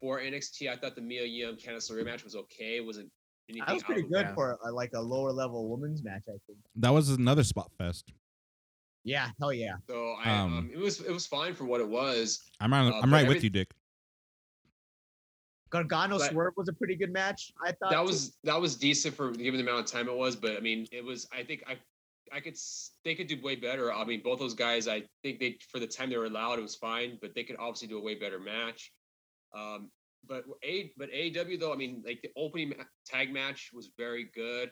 For 0.00 0.18
NXT, 0.18 0.70
I 0.70 0.76
thought 0.76 0.94
the 0.94 1.02
Mia 1.02 1.24
Yim 1.24 1.56
Candice 1.56 1.90
LeRae 1.90 2.06
match 2.06 2.24
was 2.24 2.34
okay. 2.34 2.78
It 2.78 2.86
wasn't 2.86 3.10
anything. 3.50 3.66
That 3.66 3.74
was 3.74 3.82
pretty 3.82 4.02
good 4.02 4.28
yeah. 4.28 4.34
for 4.34 4.58
a, 4.64 4.72
like 4.72 4.92
a 4.94 5.00
lower 5.00 5.30
level 5.30 5.68
women's 5.68 6.02
match, 6.02 6.22
I 6.26 6.38
think. 6.46 6.58
That 6.76 6.90
was 6.90 7.10
another 7.10 7.44
spot 7.44 7.70
fest. 7.76 8.10
Yeah, 9.04 9.28
hell 9.38 9.52
yeah. 9.52 9.74
So 9.88 10.14
I, 10.24 10.30
Um, 10.30 10.58
um, 10.58 10.70
it 10.72 10.78
was 10.78 11.00
it 11.00 11.12
was 11.12 11.26
fine 11.26 11.54
for 11.54 11.64
what 11.64 11.80
it 11.80 11.88
was. 11.88 12.40
I'm 12.60 12.72
on, 12.72 12.92
Uh, 12.92 12.96
I'm 12.96 13.10
but 13.10 13.16
right 13.16 13.28
with 13.28 13.44
you, 13.44 13.50
Dick. 13.50 13.72
Gargano 15.70 16.18
But- 16.18 16.30
Swerve 16.30 16.54
was 16.56 16.68
a 16.68 16.72
pretty 16.72 16.96
good 16.96 17.12
match. 17.12 17.52
I 17.64 17.72
thought 17.72 17.90
that 17.90 18.00
too. 18.00 18.06
was 18.06 18.36
that 18.44 18.60
was 18.60 18.76
decent 18.76 19.14
for 19.14 19.30
given 19.30 19.58
the 19.58 19.68
amount 19.68 19.80
of 19.80 19.86
time 19.86 20.08
it 20.08 20.16
was, 20.16 20.36
but 20.36 20.56
I 20.56 20.60
mean, 20.60 20.86
it 20.92 21.04
was. 21.04 21.26
I 21.32 21.42
think 21.44 21.62
I, 21.66 21.78
I 22.32 22.40
could. 22.40 22.56
They 23.04 23.14
could 23.14 23.28
do 23.28 23.40
way 23.42 23.56
better. 23.56 23.92
I 23.92 24.04
mean, 24.04 24.20
both 24.22 24.38
those 24.38 24.54
guys. 24.54 24.88
I 24.88 25.02
think 25.22 25.38
they 25.38 25.58
for 25.70 25.78
the 25.78 25.86
time 25.86 26.10
they 26.10 26.16
were 26.16 26.26
allowed, 26.26 26.58
it 26.58 26.62
was 26.62 26.74
fine, 26.76 27.18
but 27.22 27.34
they 27.34 27.44
could 27.44 27.56
obviously 27.58 27.88
do 27.88 27.98
a 27.98 28.02
way 28.02 28.14
better 28.16 28.38
match. 28.40 28.92
Um, 29.56 29.90
but 30.26 30.44
a 30.64 30.92
but 30.96 31.10
AEW 31.10 31.58
though, 31.58 31.72
I 31.72 31.76
mean, 31.76 32.02
like 32.04 32.20
the 32.22 32.30
opening 32.36 32.70
ma- 32.70 32.84
tag 33.06 33.32
match 33.32 33.70
was 33.72 33.90
very 33.96 34.28
good. 34.34 34.70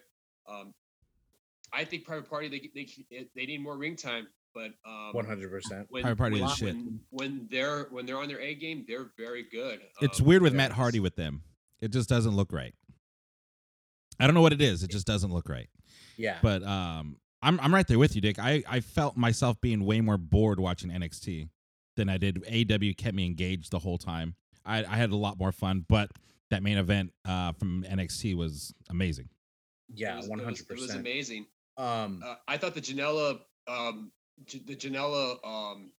Um, 0.48 0.74
I 1.72 1.84
think 1.84 2.04
Private 2.04 2.28
Party 2.28 2.48
they 2.48 2.70
they 2.74 3.28
they 3.36 3.46
need 3.46 3.62
more 3.62 3.76
ring 3.76 3.96
time, 3.96 4.26
but 4.54 4.70
um, 4.86 5.10
One 5.12 5.24
hundred 5.26 5.50
percent. 5.50 5.86
when, 5.90 6.02
Private 6.02 6.16
Party 6.18 6.40
when, 6.40 6.50
is 6.50 6.56
shit. 6.56 6.74
When, 6.74 7.00
when 7.10 7.48
they're 7.50 7.84
when 7.90 8.06
they're 8.06 8.18
on 8.18 8.28
their 8.28 8.40
A 8.40 8.54
game, 8.54 8.84
they're 8.88 9.10
very 9.16 9.44
good. 9.50 9.80
It's 10.00 10.20
Um, 10.20 10.26
weird 10.26 10.42
with 10.42 10.54
Matt 10.54 10.72
Hardy 10.72 11.00
with 11.00 11.16
them. 11.16 11.42
It 11.80 11.92
just 11.92 12.08
doesn't 12.08 12.34
look 12.34 12.52
right. 12.52 12.74
I 14.20 14.26
don't 14.26 14.34
know 14.34 14.40
what 14.40 14.52
it 14.52 14.60
is. 14.62 14.82
It 14.82 14.90
just 14.90 15.06
doesn't 15.06 15.32
look 15.32 15.48
right. 15.48 15.68
Yeah. 16.16 16.38
But 16.42 16.62
um, 16.64 17.16
I'm 17.42 17.60
I'm 17.60 17.72
right 17.74 17.86
there 17.86 17.98
with 17.98 18.14
you, 18.16 18.20
Dick. 18.20 18.38
I 18.38 18.62
I 18.68 18.80
felt 18.80 19.16
myself 19.16 19.60
being 19.60 19.84
way 19.84 20.00
more 20.00 20.16
bored 20.18 20.58
watching 20.58 20.90
NXT 20.90 21.48
than 21.96 22.08
I 22.08 22.16
did. 22.18 22.38
AW 22.48 22.92
kept 22.96 23.14
me 23.14 23.26
engaged 23.26 23.70
the 23.70 23.78
whole 23.78 23.98
time. 23.98 24.34
I 24.66 24.78
I 24.84 24.96
had 24.96 25.10
a 25.10 25.16
lot 25.16 25.38
more 25.38 25.52
fun, 25.52 25.84
but 25.88 26.10
that 26.50 26.62
main 26.62 26.78
event 26.78 27.12
uh 27.24 27.52
from 27.52 27.84
NXT 27.88 28.34
was 28.34 28.74
amazing. 28.90 29.28
yeah, 29.94 30.16
was- 30.16 30.26
it 30.26 30.30
one 30.30 30.38
was- 30.38 30.44
hundred 30.46 30.78
It 30.78 30.80
was 30.80 30.94
amazing. 30.94 31.46
Um, 31.76 32.22
Uh, 32.26 32.34
I 32.48 32.56
thought 32.56 32.74
the 32.74 32.80
Janela, 32.80 33.38
um, 33.68 34.10
The 34.46 34.76
Janela, 34.76 35.36
um, 35.44 35.92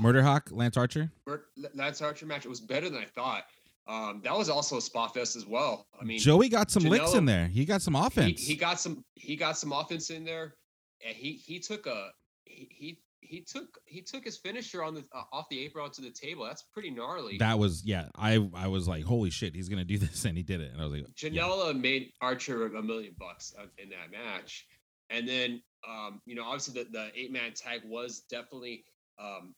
Murder 0.00 0.22
Hawk, 0.22 0.50
Lance 0.52 0.76
Archer. 0.76 1.10
Lance 1.74 2.02
Archer 2.02 2.26
match. 2.26 2.44
It 2.44 2.48
was 2.48 2.60
better 2.60 2.88
than 2.88 3.00
I 3.00 3.06
thought. 3.06 3.44
Um, 3.88 4.20
that 4.22 4.36
was 4.36 4.50
also 4.50 4.76
a 4.76 4.82
spot 4.82 5.14
fest 5.14 5.34
as 5.34 5.46
well. 5.46 5.86
I 5.98 6.04
mean, 6.04 6.18
Joey 6.18 6.50
got 6.50 6.70
some 6.70 6.82
licks 6.82 7.14
in 7.14 7.24
there. 7.24 7.46
He 7.46 7.64
got 7.64 7.80
some 7.80 7.96
offense. 7.96 8.46
he 8.46 8.54
got 8.54 8.78
some 8.78 9.02
he 9.14 9.34
got 9.34 9.56
some 9.56 9.72
offense 9.72 10.10
in 10.10 10.24
there, 10.24 10.54
and 11.06 11.16
he 11.16 11.32
he 11.32 11.58
took 11.58 11.86
a 11.86 12.10
he 12.44 12.68
he, 12.70 12.98
he 13.20 13.40
took 13.40 13.78
he 13.86 14.02
took 14.02 14.24
his 14.24 14.36
finisher 14.36 14.84
on 14.84 14.94
the 14.94 15.04
uh, 15.14 15.22
off 15.32 15.46
the 15.50 15.64
apron 15.64 15.86
onto 15.86 16.02
the 16.02 16.10
table. 16.10 16.44
That's 16.44 16.64
pretty 16.74 16.90
gnarly. 16.90 17.38
that 17.38 17.58
was 17.58 17.82
yeah. 17.82 18.08
I 18.14 18.46
I 18.54 18.66
was 18.68 18.86
like, 18.86 19.04
holy 19.04 19.30
shit, 19.30 19.54
he's 19.54 19.70
gonna 19.70 19.84
do 19.86 19.96
this, 19.98 20.26
and 20.26 20.36
he 20.36 20.42
did 20.42 20.60
it. 20.60 20.72
And 20.72 20.82
I 20.82 20.84
was 20.84 20.92
like, 20.92 21.06
yeah. 21.22 21.30
Janela 21.30 21.78
made 21.78 22.12
Archer 22.20 22.66
a 22.66 22.82
million 22.82 23.14
bucks 23.18 23.54
uh, 23.58 23.66
in 23.78 23.88
that 23.88 24.10
match, 24.12 24.66
and 25.08 25.26
then 25.26 25.62
um, 25.86 26.20
you 26.26 26.34
know 26.34 26.44
obviously 26.44 26.82
the, 26.82 26.90
the 26.90 27.10
eight 27.14 27.32
man 27.32 27.52
tag 27.54 27.82
was 27.84 28.20
definitely 28.30 28.84
um, 29.20 29.54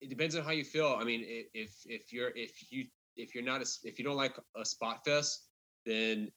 it 0.00 0.08
depends 0.08 0.36
on 0.36 0.44
how 0.44 0.52
you 0.52 0.64
feel. 0.64 0.96
I 0.98 1.04
mean, 1.04 1.24
if 1.26 1.70
if 1.86 2.12
you're 2.12 2.30
if 2.36 2.70
you 2.70 2.86
if 3.16 3.34
you're 3.34 3.44
not 3.44 3.62
a, 3.62 3.66
if 3.84 3.98
you 3.98 4.04
don't 4.04 4.16
like 4.16 4.36
a 4.56 4.64
spot 4.64 5.04
fest, 5.04 5.48
then 5.84 6.30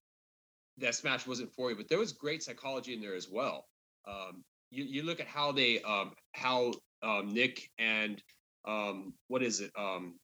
that 0.77 0.99
match 1.03 1.27
wasn't 1.27 1.53
for 1.53 1.69
you. 1.69 1.75
But 1.75 1.87
there 1.89 1.99
was 1.99 2.11
great 2.11 2.43
psychology 2.43 2.93
in 2.93 3.01
there 3.01 3.15
as 3.15 3.29
well. 3.29 3.65
Um, 4.07 4.43
you 4.71 4.83
you 4.83 5.03
look 5.03 5.19
at 5.19 5.27
how 5.27 5.51
they 5.51 5.81
um, 5.81 6.13
how 6.33 6.71
um, 7.03 7.29
Nick 7.29 7.69
and 7.77 8.21
um, 8.65 9.13
what 9.27 9.43
is 9.43 9.59
it 9.59 9.71
um, 9.77 10.19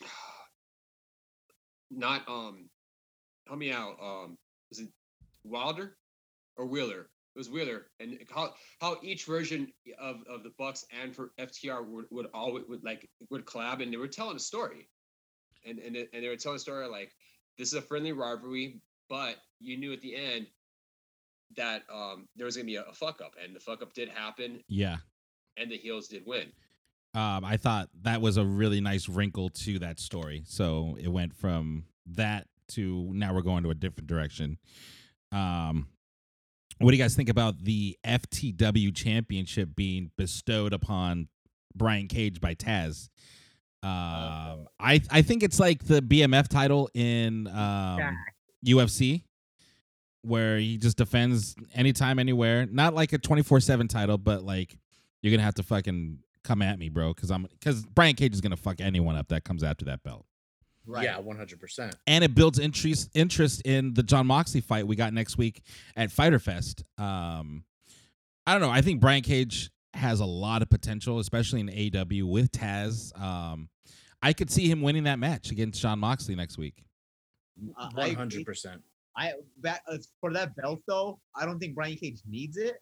not 1.90 2.26
um 2.28 2.70
help 3.46 3.58
me 3.58 3.72
out. 3.72 3.96
Um, 4.02 4.38
is 4.70 4.80
it 4.80 4.88
Wilder 5.44 5.96
or 6.56 6.66
Wheeler? 6.66 7.08
It 7.34 7.38
was 7.38 7.50
Wheeler, 7.50 7.86
and 7.98 8.18
how 8.30 8.54
how 8.80 8.98
each 9.02 9.24
version 9.24 9.72
of, 9.98 10.22
of 10.28 10.44
the 10.44 10.52
Bucks 10.56 10.84
and 11.02 11.14
for 11.14 11.32
FTR 11.38 11.84
would, 11.84 12.04
would 12.10 12.26
always 12.32 12.64
would 12.68 12.84
like 12.84 13.08
would 13.30 13.44
collab, 13.44 13.82
and 13.82 13.92
they 13.92 13.96
were 13.96 14.06
telling 14.06 14.36
a 14.36 14.40
story, 14.40 14.88
and 15.66 15.78
and 15.80 15.96
and 15.96 16.08
they 16.12 16.28
were 16.28 16.36
telling 16.36 16.56
a 16.56 16.60
story 16.60 16.86
like 16.86 17.12
this 17.58 17.68
is 17.68 17.74
a 17.74 17.82
friendly 17.82 18.12
rivalry, 18.12 18.80
but 19.08 19.36
you 19.60 19.76
knew 19.76 19.92
at 19.92 20.00
the 20.00 20.14
end 20.14 20.46
that 21.56 21.82
um 21.92 22.28
there 22.36 22.46
was 22.46 22.56
gonna 22.56 22.66
be 22.66 22.76
a, 22.76 22.82
a 22.82 22.92
fuck 22.92 23.20
up, 23.20 23.34
and 23.42 23.54
the 23.54 23.60
fuck 23.60 23.82
up 23.82 23.92
did 23.94 24.08
happen, 24.08 24.60
yeah. 24.68 24.98
and 25.56 25.70
the 25.70 25.76
heels 25.76 26.06
did 26.06 26.22
win. 26.26 26.52
um, 27.14 27.44
I 27.44 27.56
thought 27.56 27.88
that 28.02 28.20
was 28.20 28.36
a 28.36 28.44
really 28.44 28.80
nice 28.80 29.08
wrinkle 29.08 29.48
to 29.50 29.80
that 29.80 29.98
story. 29.98 30.44
So 30.46 30.96
it 31.00 31.08
went 31.08 31.34
from 31.34 31.86
that 32.06 32.46
to 32.68 33.10
now 33.12 33.34
we're 33.34 33.42
going 33.42 33.64
to 33.64 33.70
a 33.70 33.74
different 33.74 34.06
direction. 34.08 34.58
Um, 35.32 35.88
what 36.84 36.90
do 36.90 36.96
you 36.96 37.02
guys 37.02 37.16
think 37.16 37.28
about 37.28 37.64
the 37.64 37.96
FTW 38.04 38.94
championship 38.94 39.70
being 39.74 40.10
bestowed 40.18 40.72
upon 40.72 41.28
Brian 41.74 42.08
Cage 42.08 42.40
by 42.40 42.54
Taz? 42.54 43.08
Um, 43.82 44.66
I 44.78 45.00
I 45.10 45.22
think 45.22 45.42
it's 45.42 45.60
like 45.60 45.84
the 45.84 46.00
BMF 46.00 46.48
title 46.48 46.88
in 46.94 47.46
um, 47.48 48.00
UFC, 48.64 49.24
where 50.22 50.58
he 50.58 50.78
just 50.78 50.96
defends 50.96 51.54
anytime, 51.74 52.18
anywhere. 52.18 52.66
Not 52.66 52.94
like 52.94 53.12
a 53.12 53.18
twenty 53.18 53.42
four 53.42 53.60
seven 53.60 53.88
title, 53.88 54.16
but 54.16 54.42
like 54.42 54.76
you're 55.22 55.30
gonna 55.30 55.42
have 55.42 55.54
to 55.54 55.62
fucking 55.62 56.18
come 56.44 56.62
at 56.62 56.78
me, 56.78 56.88
bro, 56.88 57.12
because 57.12 57.30
I'm 57.30 57.42
because 57.42 57.84
Brian 57.84 58.14
Cage 58.14 58.32
is 58.34 58.40
gonna 58.40 58.56
fuck 58.56 58.80
anyone 58.80 59.16
up 59.16 59.28
that 59.28 59.44
comes 59.44 59.62
after 59.62 59.84
that 59.86 60.02
belt. 60.02 60.24
Right. 60.86 61.04
yeah, 61.04 61.18
one 61.18 61.36
hundred 61.36 61.60
percent. 61.60 61.96
And 62.06 62.22
it 62.24 62.34
builds 62.34 62.58
interest 62.58 63.10
interest 63.14 63.62
in 63.64 63.94
the 63.94 64.02
Jon 64.02 64.26
Moxley 64.26 64.60
fight 64.60 64.86
we 64.86 64.96
got 64.96 65.12
next 65.14 65.38
week 65.38 65.62
at 65.96 66.10
Fighter 66.12 66.38
Fest. 66.38 66.84
Um, 66.98 67.64
I 68.46 68.52
don't 68.52 68.60
know. 68.60 68.70
I 68.70 68.82
think 68.82 69.00
Brian 69.00 69.22
Cage 69.22 69.70
has 69.94 70.20
a 70.20 70.26
lot 70.26 70.60
of 70.60 70.68
potential, 70.68 71.18
especially 71.20 71.60
in 71.60 71.68
AW 71.70 72.26
with 72.26 72.50
Taz. 72.52 73.18
Um, 73.18 73.68
I 74.22 74.32
could 74.32 74.50
see 74.50 74.68
him 74.68 74.82
winning 74.82 75.04
that 75.04 75.18
match 75.18 75.50
against 75.50 75.80
Jon 75.80 75.98
Moxley 75.98 76.34
next 76.34 76.58
week. 76.58 76.84
I- 77.78 77.84
I 77.84 77.84
One 77.86 77.98
agree. 78.00 78.14
hundred 78.14 78.44
percent. 78.46 78.82
I 79.16 79.32
that 79.62 79.80
uh, 79.88 79.96
for 80.20 80.32
that 80.32 80.54
belt 80.56 80.80
though, 80.88 81.20
I 81.36 81.46
don't 81.46 81.58
think 81.60 81.74
Brian 81.76 81.96
Cage 81.96 82.20
needs 82.28 82.56
it, 82.56 82.74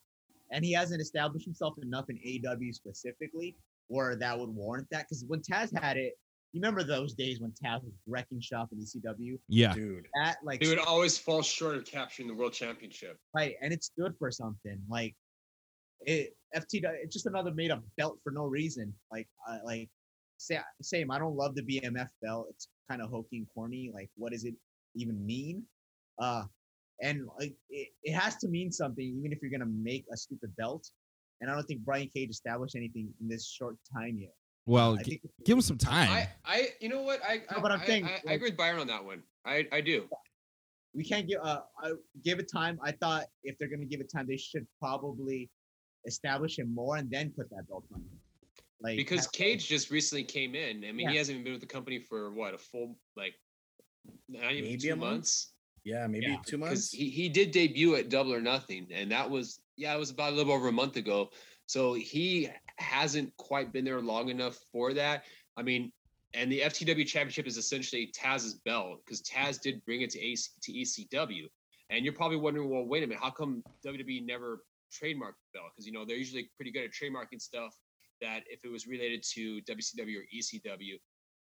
and 0.50 0.64
he 0.64 0.72
hasn't 0.72 1.00
established 1.02 1.44
himself 1.44 1.74
enough 1.82 2.06
in 2.08 2.18
AW 2.48 2.72
specifically, 2.72 3.54
where 3.88 4.16
that 4.16 4.38
would 4.38 4.48
warrant 4.48 4.88
that. 4.90 5.04
Because 5.08 5.24
when 5.28 5.40
Taz 5.42 5.70
had 5.80 5.98
it, 5.98 6.14
you 6.52 6.60
remember 6.60 6.82
those 6.82 7.14
days 7.14 7.40
when 7.40 7.50
Taz 7.52 7.82
was 7.82 7.94
wrecking 8.06 8.40
shop 8.40 8.68
in 8.72 8.78
ECW. 8.78 9.38
Yeah, 9.48 9.72
Dude. 9.72 10.06
That 10.14 10.36
like 10.44 10.62
He 10.62 10.68
would 10.68 10.78
always 10.78 11.16
fall 11.16 11.42
short 11.42 11.76
of 11.76 11.84
capturing 11.86 12.28
the 12.28 12.34
world 12.34 12.52
championship. 12.52 13.18
right, 13.34 13.54
and 13.62 13.72
it 13.72 13.82
stood 13.82 14.14
for 14.18 14.30
something. 14.30 14.78
Like 14.88 15.14
it 16.02 16.36
FT, 16.54 16.82
it's 17.02 17.14
just 17.14 17.26
another 17.26 17.52
made 17.52 17.70
up 17.70 17.82
belt 17.96 18.18
for 18.22 18.32
no 18.32 18.44
reason. 18.44 18.92
Like 19.10 19.28
uh, 19.48 19.58
like 19.64 19.88
say, 20.36 20.58
same. 20.82 21.10
I 21.10 21.18
don't 21.18 21.36
love 21.36 21.54
the 21.54 21.62
BMF 21.62 22.08
belt. 22.22 22.48
It's 22.50 22.68
kind 22.90 23.00
of 23.00 23.08
hokey 23.08 23.38
and 23.38 23.46
corny. 23.54 23.90
Like 23.94 24.10
what 24.16 24.32
does 24.32 24.44
it 24.44 24.54
even 24.94 25.24
mean? 25.24 25.62
Uh, 26.18 26.44
and 27.00 27.26
like 27.38 27.54
it, 27.70 27.88
it 28.02 28.12
has 28.12 28.36
to 28.36 28.48
mean 28.48 28.70
something, 28.70 29.04
even 29.04 29.32
if 29.32 29.38
you're 29.40 29.50
gonna 29.50 29.70
make 29.82 30.04
a 30.12 30.16
stupid 30.18 30.54
belt. 30.58 30.86
And 31.40 31.50
I 31.50 31.54
don't 31.54 31.64
think 31.64 31.80
Brian 31.80 32.08
Cage 32.14 32.30
established 32.30 32.76
anything 32.76 33.08
in 33.20 33.26
this 33.26 33.48
short 33.48 33.76
time 33.92 34.18
yet. 34.18 34.34
Well, 34.66 34.94
I 34.98 35.02
g- 35.02 35.10
think 35.10 35.22
give 35.44 35.56
him 35.56 35.62
some 35.62 35.78
time. 35.78 36.10
I, 36.10 36.28
I, 36.44 36.68
you 36.80 36.88
know 36.88 37.02
what? 37.02 37.20
I, 37.26 37.36
No, 37.50 37.58
I, 37.58 37.60
but 37.60 37.72
I'm 37.72 37.80
I- 37.80 37.86
saying, 37.86 38.04
I, 38.04 38.08
I 38.08 38.12
like- 38.26 38.36
agree 38.36 38.50
with 38.50 38.56
Byron 38.58 38.80
on 38.80 38.86
that 38.88 39.04
one. 39.04 39.22
I, 39.44 39.66
I 39.72 39.80
do. 39.80 40.08
we 40.94 41.04
can't 41.04 41.26
give 41.26 41.40
uh 41.42 41.60
I 41.82 41.92
give 42.24 42.38
it 42.38 42.50
time. 42.52 42.78
I 42.82 42.92
thought 42.92 43.24
if 43.42 43.58
they're 43.58 43.68
gonna 43.68 43.84
give 43.86 44.00
it 44.00 44.10
time, 44.14 44.26
they 44.28 44.36
should 44.36 44.66
probably 44.78 45.50
establish 46.06 46.58
him 46.58 46.72
more 46.74 46.96
and 46.96 47.10
then 47.10 47.32
put 47.36 47.48
that 47.50 47.68
belt 47.68 47.84
on 47.94 48.00
him. 48.00 48.08
Like 48.82 48.96
Because 48.96 49.26
Cage 49.28 49.68
just 49.68 49.90
recently 49.90 50.24
came 50.24 50.54
in. 50.54 50.84
I 50.84 50.92
mean, 50.92 51.08
he 51.08 51.16
hasn't 51.16 51.34
even 51.36 51.44
been 51.44 51.52
with 51.54 51.60
the 51.62 51.66
company 51.68 51.98
for 52.00 52.32
what 52.32 52.54
a 52.54 52.58
full 52.58 52.96
like 53.16 53.34
not 54.28 54.52
even 54.52 54.64
Maybe 54.70 54.78
two 54.88 54.92
a 54.92 54.96
month? 54.96 55.10
months. 55.12 55.52
Yeah, 55.84 56.06
maybe 56.06 56.26
Yeah, 56.26 56.36
two 56.46 56.58
Because 56.58 56.70
months. 56.70 56.90
he, 56.92 57.08
he 57.10 57.28
did 57.28 57.50
debut 57.52 57.96
at 57.96 58.08
Double 58.08 58.32
or 58.32 58.40
Nothing, 58.40 58.86
and 58.92 59.10
that 59.10 59.28
was 59.28 59.60
yeah, 59.76 59.94
it 59.94 59.98
was 59.98 60.10
about 60.10 60.32
a 60.32 60.36
little 60.36 60.52
over 60.52 60.68
a 60.68 60.72
month 60.72 60.96
ago. 60.96 61.30
So 61.66 61.94
he 61.94 62.48
hasn't 62.82 63.34
quite 63.36 63.72
been 63.72 63.84
there 63.84 64.00
long 64.00 64.28
enough 64.28 64.58
for 64.72 64.92
that. 64.94 65.24
I 65.56 65.62
mean, 65.62 65.92
and 66.34 66.50
the 66.50 66.60
FTW 66.60 67.06
Championship 67.06 67.46
is 67.46 67.56
essentially 67.56 68.12
Taz's 68.16 68.54
belt 68.54 69.00
because 69.04 69.22
Taz 69.22 69.60
did 69.60 69.84
bring 69.84 70.02
it 70.02 70.10
to 70.10 70.20
AC, 70.20 70.50
to 70.62 70.72
ECW, 70.72 71.44
and 71.90 72.04
you're 72.04 72.14
probably 72.14 72.38
wondering, 72.38 72.70
well, 72.70 72.86
wait 72.86 73.02
a 73.02 73.06
minute, 73.06 73.22
how 73.22 73.30
come 73.30 73.62
WWE 73.86 74.24
never 74.26 74.64
trademarked 74.92 75.40
the 75.40 75.58
belt? 75.58 75.70
Because 75.74 75.86
you 75.86 75.92
know 75.92 76.04
they're 76.04 76.16
usually 76.16 76.50
pretty 76.56 76.70
good 76.70 76.84
at 76.84 76.90
trademarking 76.90 77.40
stuff 77.40 77.76
that 78.20 78.40
if 78.48 78.64
it 78.64 78.70
was 78.70 78.86
related 78.86 79.22
to 79.34 79.60
WCW 79.62 80.16
or 80.16 80.24
ECW, 80.34 80.94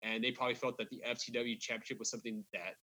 and 0.01 0.23
they 0.23 0.31
probably 0.31 0.55
felt 0.55 0.77
that 0.77 0.89
the 0.89 1.01
FTW 1.07 1.59
Championship 1.59 1.99
was 1.99 2.09
something 2.09 2.43
that 2.53 2.75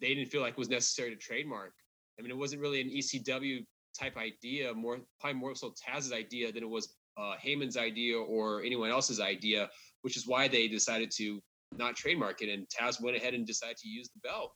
they 0.00 0.14
didn't 0.14 0.30
feel 0.30 0.40
like 0.40 0.56
was 0.56 0.70
necessary 0.70 1.10
to 1.10 1.16
trademark. 1.16 1.72
I 2.18 2.22
mean, 2.22 2.30
it 2.30 2.36
wasn't 2.36 2.62
really 2.62 2.80
an 2.80 2.88
ECW 2.88 3.64
type 3.98 4.16
idea, 4.16 4.72
more 4.72 4.98
probably 5.20 5.40
more 5.40 5.54
so 5.54 5.72
Taz's 5.72 6.12
idea 6.12 6.52
than 6.52 6.62
it 6.62 6.68
was 6.68 6.94
uh, 7.18 7.34
Heyman's 7.44 7.76
idea 7.76 8.16
or 8.18 8.62
anyone 8.62 8.90
else's 8.90 9.20
idea, 9.20 9.68
which 10.02 10.16
is 10.16 10.26
why 10.26 10.48
they 10.48 10.68
decided 10.68 11.10
to 11.16 11.40
not 11.76 11.96
trademark 11.96 12.42
it. 12.42 12.48
And 12.48 12.66
Taz 12.68 13.00
went 13.00 13.16
ahead 13.16 13.34
and 13.34 13.46
decided 13.46 13.76
to 13.78 13.88
use 13.88 14.08
the 14.10 14.20
belt 14.28 14.52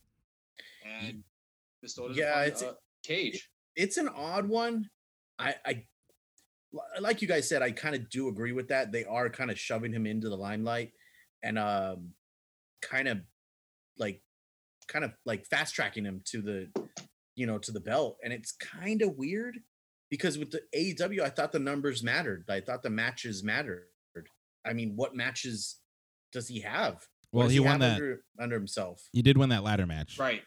and 0.85 1.23
bestowed 1.81 2.11
it 2.11 2.17
Yeah, 2.17 2.43
it's- 2.45 2.63
uh, 2.63 2.73
Cage. 3.03 3.49
it's 3.75 3.97
an 3.97 4.09
odd 4.09 4.47
one. 4.47 4.89
I, 5.37 5.55
I 5.65 5.83
like 6.99 7.21
you 7.21 7.27
guys 7.27 7.47
said, 7.47 7.61
I 7.61 7.71
kind 7.71 7.95
of 7.95 8.09
do 8.09 8.27
agree 8.29 8.51
with 8.51 8.67
that. 8.69 8.91
They 8.91 9.05
are 9.05 9.29
kind 9.29 9.51
of 9.51 9.59
shoving 9.59 9.93
him 9.93 10.05
into 10.05 10.27
the 10.29 10.35
limelight 10.35 10.91
and 11.43 11.59
um 11.59 12.11
kind 12.81 13.07
of 13.07 13.19
like 13.97 14.21
kind 14.87 15.05
of 15.05 15.11
like 15.25 15.45
fast 15.45 15.75
tracking 15.75 16.03
him 16.05 16.21
to 16.25 16.41
the, 16.41 16.69
you 17.35 17.45
know, 17.47 17.57
to 17.59 17.71
the 17.71 17.79
belt, 17.79 18.17
and 18.23 18.33
it's 18.33 18.51
kind 18.53 19.01
of 19.01 19.15
weird 19.15 19.57
because 20.09 20.37
with 20.37 20.51
the 20.51 20.61
AEW, 20.75 21.21
I 21.21 21.29
thought 21.29 21.51
the 21.51 21.59
numbers 21.59 22.03
mattered. 22.03 22.45
I 22.49 22.61
thought 22.61 22.83
the 22.83 22.89
matches 22.89 23.43
mattered. 23.43 23.87
I 24.65 24.73
mean, 24.73 24.93
what 24.95 25.15
matches 25.15 25.77
does 26.31 26.47
he 26.47 26.61
have? 26.61 27.05
What 27.31 27.39
Well, 27.41 27.43
does 27.47 27.53
he 27.53 27.59
won 27.59 27.79
that. 27.81 27.95
under, 27.95 28.21
under 28.39 28.55
himself. 28.55 29.07
He 29.11 29.21
did 29.21 29.37
win 29.37 29.49
that 29.49 29.63
ladder 29.63 29.85
match. 29.85 30.17
Right. 30.17 30.41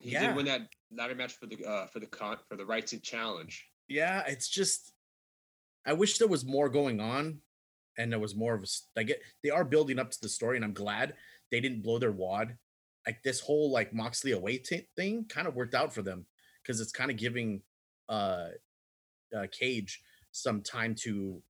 He 0.00 0.10
Yeah. 0.10 0.26
did 0.26 0.36
win 0.36 0.46
that 0.46 0.68
ladder 0.90 1.14
match 1.14 1.32
for 1.34 1.46
the 1.46 1.64
uh, 1.64 1.86
for 1.86 2.00
the 2.00 2.06
con 2.06 2.36
for 2.48 2.56
the 2.56 2.66
right 2.66 2.86
to 2.88 2.98
challenge. 3.00 3.66
Yeah, 3.88 4.24
it's 4.26 4.48
just 4.48 4.92
I 5.86 5.92
wish 5.94 6.18
there 6.18 6.28
was 6.28 6.44
more 6.44 6.68
going 6.68 7.00
on 7.00 7.40
and 7.98 8.12
there 8.12 8.18
was 8.18 8.34
more 8.34 8.54
of 8.54 8.60
a 8.60 8.64
s- 8.64 8.88
like 8.96 9.10
it, 9.10 9.20
they 9.42 9.50
are 9.50 9.64
building 9.64 9.98
up 9.98 10.10
to 10.10 10.18
the 10.20 10.28
story 10.28 10.56
and 10.56 10.64
I'm 10.64 10.74
glad 10.74 11.14
they 11.50 11.60
didn't 11.60 11.82
blow 11.82 11.98
their 11.98 12.12
wad. 12.12 12.56
Like 13.06 13.22
this 13.22 13.40
whole 13.40 13.70
like 13.70 13.94
Moxley 13.94 14.32
away 14.32 14.58
t- 14.58 14.88
thing 14.96 15.24
kind 15.28 15.46
of 15.48 15.54
worked 15.54 15.74
out 15.74 15.92
for 15.94 16.02
them 16.02 16.26
because 16.62 16.80
it's 16.80 16.92
kind 16.92 17.10
of 17.10 17.16
giving 17.16 17.62
uh, 18.08 18.48
uh 19.36 19.46
Cage 19.50 20.02
some 20.32 20.62
time 20.62 20.94
to 20.96 21.42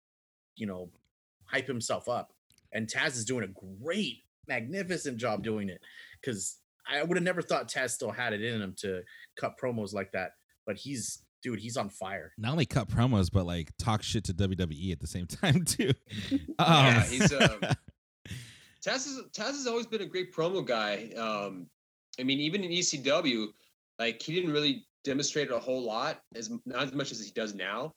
you 0.55 0.65
know 0.67 0.89
hype 1.45 1.67
himself 1.67 2.07
up. 2.09 2.33
And 2.73 2.87
Taz 2.87 3.09
is 3.17 3.25
doing 3.25 3.43
a 3.43 3.83
great 3.83 4.23
magnificent 4.47 5.17
job 5.17 5.43
doing 5.43 5.69
it 5.69 5.81
cuz 6.23 6.57
I 6.87 7.03
would 7.03 7.15
have 7.15 7.23
never 7.23 7.41
thought 7.41 7.69
Taz 7.69 7.91
still 7.91 8.11
had 8.11 8.33
it 8.33 8.41
in 8.41 8.61
him 8.61 8.73
to 8.79 9.03
cut 9.35 9.57
promos 9.61 9.93
like 9.93 10.11
that, 10.13 10.31
but 10.65 10.77
he's 10.77 11.23
dude, 11.43 11.59
he's 11.59 11.75
on 11.77 11.89
fire. 11.89 12.33
Not 12.37 12.51
only 12.51 12.65
cut 12.67 12.87
promos, 12.87 13.29
but 13.31 13.45
like 13.45 13.71
talk 13.77 14.03
shit 14.03 14.23
to 14.25 14.33
WWE 14.33 14.91
at 14.91 14.99
the 14.99 15.07
same 15.07 15.25
time 15.41 15.63
too. 15.65 15.91
Yeah, 16.59 17.03
Um, 17.03 17.09
he's, 17.09 17.33
um, 17.33 17.59
Taz 18.85 19.05
is 19.07 19.21
Taz 19.31 19.51
has 19.51 19.67
always 19.67 19.85
been 19.85 20.01
a 20.01 20.05
great 20.07 20.33
promo 20.33 20.65
guy. 20.65 21.11
Um, 21.15 21.67
I 22.19 22.23
mean, 22.23 22.39
even 22.39 22.63
in 22.63 22.71
ECW, 22.71 23.47
like 23.99 24.21
he 24.21 24.33
didn't 24.33 24.51
really 24.51 24.85
demonstrate 25.03 25.51
a 25.51 25.59
whole 25.59 25.83
lot 25.83 26.19
as 26.35 26.51
not 26.65 26.83
as 26.83 26.93
much 26.93 27.11
as 27.11 27.23
he 27.23 27.31
does 27.31 27.53
now. 27.53 27.93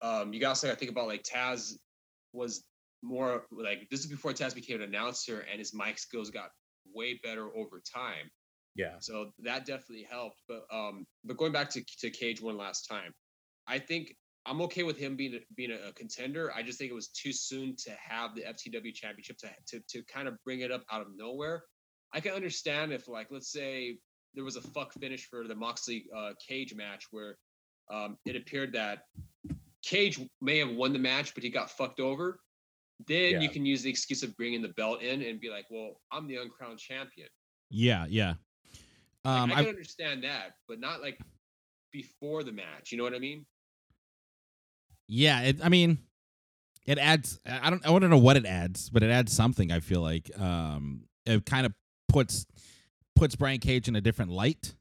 Um, 0.00 0.32
you 0.32 0.46
also 0.46 0.66
got 0.66 0.74
to 0.74 0.78
think 0.78 0.90
about 0.90 1.08
like 1.08 1.22
Taz 1.22 1.74
was 2.32 2.64
more 3.02 3.44
like 3.50 3.88
this 3.90 4.00
is 4.00 4.06
before 4.06 4.32
Taz 4.32 4.54
became 4.54 4.76
an 4.76 4.88
announcer 4.88 5.44
and 5.50 5.58
his 5.58 5.74
mic 5.74 5.98
skills 5.98 6.30
got 6.30 6.50
way 6.94 7.18
better 7.22 7.48
over 7.56 7.80
time. 7.80 8.30
Yeah. 8.74 8.96
So 9.00 9.32
that 9.40 9.66
definitely 9.66 10.06
helped. 10.08 10.42
But 10.48 10.64
um, 10.72 11.06
but 11.24 11.36
going 11.36 11.52
back 11.52 11.70
to 11.70 11.82
to 11.98 12.10
Cage 12.10 12.40
one 12.40 12.56
last 12.56 12.86
time, 12.88 13.12
I 13.66 13.78
think 13.78 14.14
I'm 14.46 14.60
okay 14.62 14.82
with 14.82 14.96
him 14.96 15.16
being 15.16 15.38
being 15.56 15.72
a, 15.72 15.88
a 15.88 15.92
contender. 15.92 16.52
I 16.54 16.62
just 16.62 16.78
think 16.78 16.90
it 16.90 16.94
was 16.94 17.08
too 17.08 17.32
soon 17.32 17.76
to 17.84 17.90
have 18.00 18.34
the 18.34 18.42
FTW 18.42 18.94
championship 18.94 19.36
to, 19.38 19.50
to 19.68 19.82
to 19.88 20.02
kind 20.04 20.28
of 20.28 20.34
bring 20.44 20.60
it 20.60 20.70
up 20.70 20.84
out 20.90 21.02
of 21.02 21.08
nowhere. 21.16 21.64
I 22.12 22.20
can 22.20 22.32
understand 22.32 22.92
if 22.92 23.08
like 23.08 23.28
let's 23.30 23.52
say 23.52 23.98
there 24.34 24.44
was 24.44 24.56
a 24.56 24.60
fuck 24.60 24.92
finish 24.94 25.28
for 25.28 25.46
the 25.46 25.54
Moxley 25.54 26.06
uh, 26.16 26.32
Cage 26.46 26.74
match 26.74 27.06
where 27.10 27.36
um, 27.90 28.16
it 28.26 28.36
appeared 28.36 28.72
that 28.74 29.04
Cage 29.82 30.20
may 30.40 30.58
have 30.58 30.70
won 30.70 30.92
the 30.92 30.98
match, 30.98 31.34
but 31.34 31.42
he 31.42 31.50
got 31.50 31.70
fucked 31.70 32.00
over. 32.00 32.40
Then 33.06 33.32
Yeah. 33.32 33.40
you 33.40 33.48
can 33.48 33.64
use 33.64 33.82
the 33.82 33.90
excuse 33.90 34.22
of 34.22 34.36
bringing 34.36 34.60
the 34.60 34.70
belt 34.70 35.02
in 35.02 35.22
and 35.22 35.40
be 35.40 35.50
like, 35.50 35.66
"Well, 35.70 36.00
I'm 36.12 36.26
the 36.26 36.36
uncrowned 36.36 36.78
champion." 36.78 37.28
yeah, 37.70 38.06
yeah. 38.08 38.34
Um, 39.24 39.50
I 39.50 39.56
I, 39.56 39.60
can 39.60 39.68
understand 39.68 40.24
that, 40.24 40.54
but 40.68 40.80
not 40.80 41.00
like 41.00 41.18
before 41.92 42.42
the 42.42 42.52
match. 42.52 42.90
You 42.90 42.98
know 42.98 43.04
what 43.04 43.14
I 43.14 43.18
mean? 43.18 43.46
yeah. 45.06 45.42
It, 45.42 45.58
I 45.62 45.68
mean, 45.68 45.98
it 46.86 46.98
adds. 46.98 47.38
I 47.46 47.70
don't. 47.70 47.86
I 47.86 47.90
want 47.90 48.02
to 48.02 48.08
know 48.08 48.18
what 48.18 48.36
it 48.36 48.46
adds, 48.46 48.90
but 48.90 49.02
it 49.02 49.10
adds 49.10 49.32
something. 49.32 49.70
I 49.70 49.80
feel 49.80 50.00
like 50.00 50.30
um, 50.38 51.02
it 51.26 51.44
kind 51.46 51.66
of 51.66 51.72
puts 52.08 52.46
puts 53.18 53.36
Brian 53.36 53.58
Cage 53.58 53.88
in 53.88 53.96
a 53.96 54.00
different 54.00 54.30
light, 54.30 54.74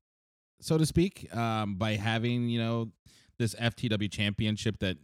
so 0.61 0.77
to 0.77 0.85
speak, 0.85 1.33
um, 1.35 1.75
by 1.75 1.93
having 1.93 2.49
you 2.49 2.59
know 2.59 2.91
this 3.39 3.55
FTW 3.55 4.11
championship 4.11 4.79
that 4.79 4.97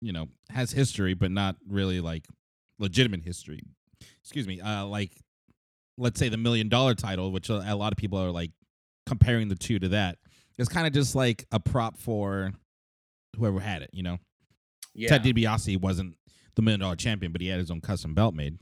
you 0.00 0.12
know 0.12 0.28
has 0.50 0.72
history, 0.72 1.14
but 1.14 1.30
not 1.30 1.56
really 1.68 2.00
like 2.00 2.26
legitimate 2.78 3.22
history. 3.22 3.62
Excuse 4.22 4.46
me. 4.46 4.60
Uh, 4.60 4.86
like 4.86 5.12
let's 5.96 6.18
say 6.18 6.28
the 6.28 6.36
million 6.36 6.68
dollar 6.68 6.94
title, 6.94 7.30
which 7.30 7.48
a 7.48 7.74
lot 7.74 7.92
of 7.92 7.96
people 7.96 8.18
are 8.18 8.30
like 8.30 8.50
comparing 9.06 9.48
the 9.48 9.54
two 9.54 9.78
to 9.78 9.88
that. 9.88 10.18
It's 10.58 10.68
kind 10.68 10.86
of 10.86 10.92
just 10.92 11.14
like 11.14 11.46
a 11.52 11.60
prop 11.60 11.96
for 11.96 12.52
whoever 13.36 13.60
had 13.60 13.82
it, 13.82 13.90
you 13.92 14.02
know. 14.02 14.18
Yeah. 14.94 15.08
Ted 15.08 15.22
DiBiase 15.22 15.80
wasn't 15.80 16.16
the 16.56 16.62
million 16.62 16.80
dollar 16.80 16.96
champion, 16.96 17.32
but 17.32 17.40
he 17.40 17.48
had 17.48 17.60
his 17.60 17.70
own 17.70 17.80
custom 17.80 18.14
belt 18.14 18.34
made. 18.34 18.58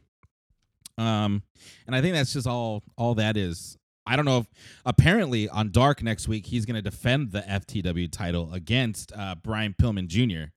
Um, 0.99 1.43
and 1.87 1.95
I 1.95 2.03
think 2.03 2.14
that's 2.14 2.33
just 2.33 2.47
all 2.47 2.83
all 2.97 3.14
that 3.14 3.37
is. 3.37 3.78
I 4.09 4.16
don't 4.16 4.24
know 4.24 4.38
if 4.38 4.46
apparently 4.86 5.48
on 5.48 5.70
Dark 5.70 6.02
next 6.02 6.26
week 6.28 6.46
he's 6.46 6.64
going 6.64 6.76
to 6.76 6.82
defend 6.82 7.30
the 7.32 7.42
FTW 7.42 8.11
title 8.11 8.52
against 8.52 9.12
uh, 9.14 9.34
Brian 9.42 9.74
Pillman 9.80 10.06
Jr., 10.09 10.50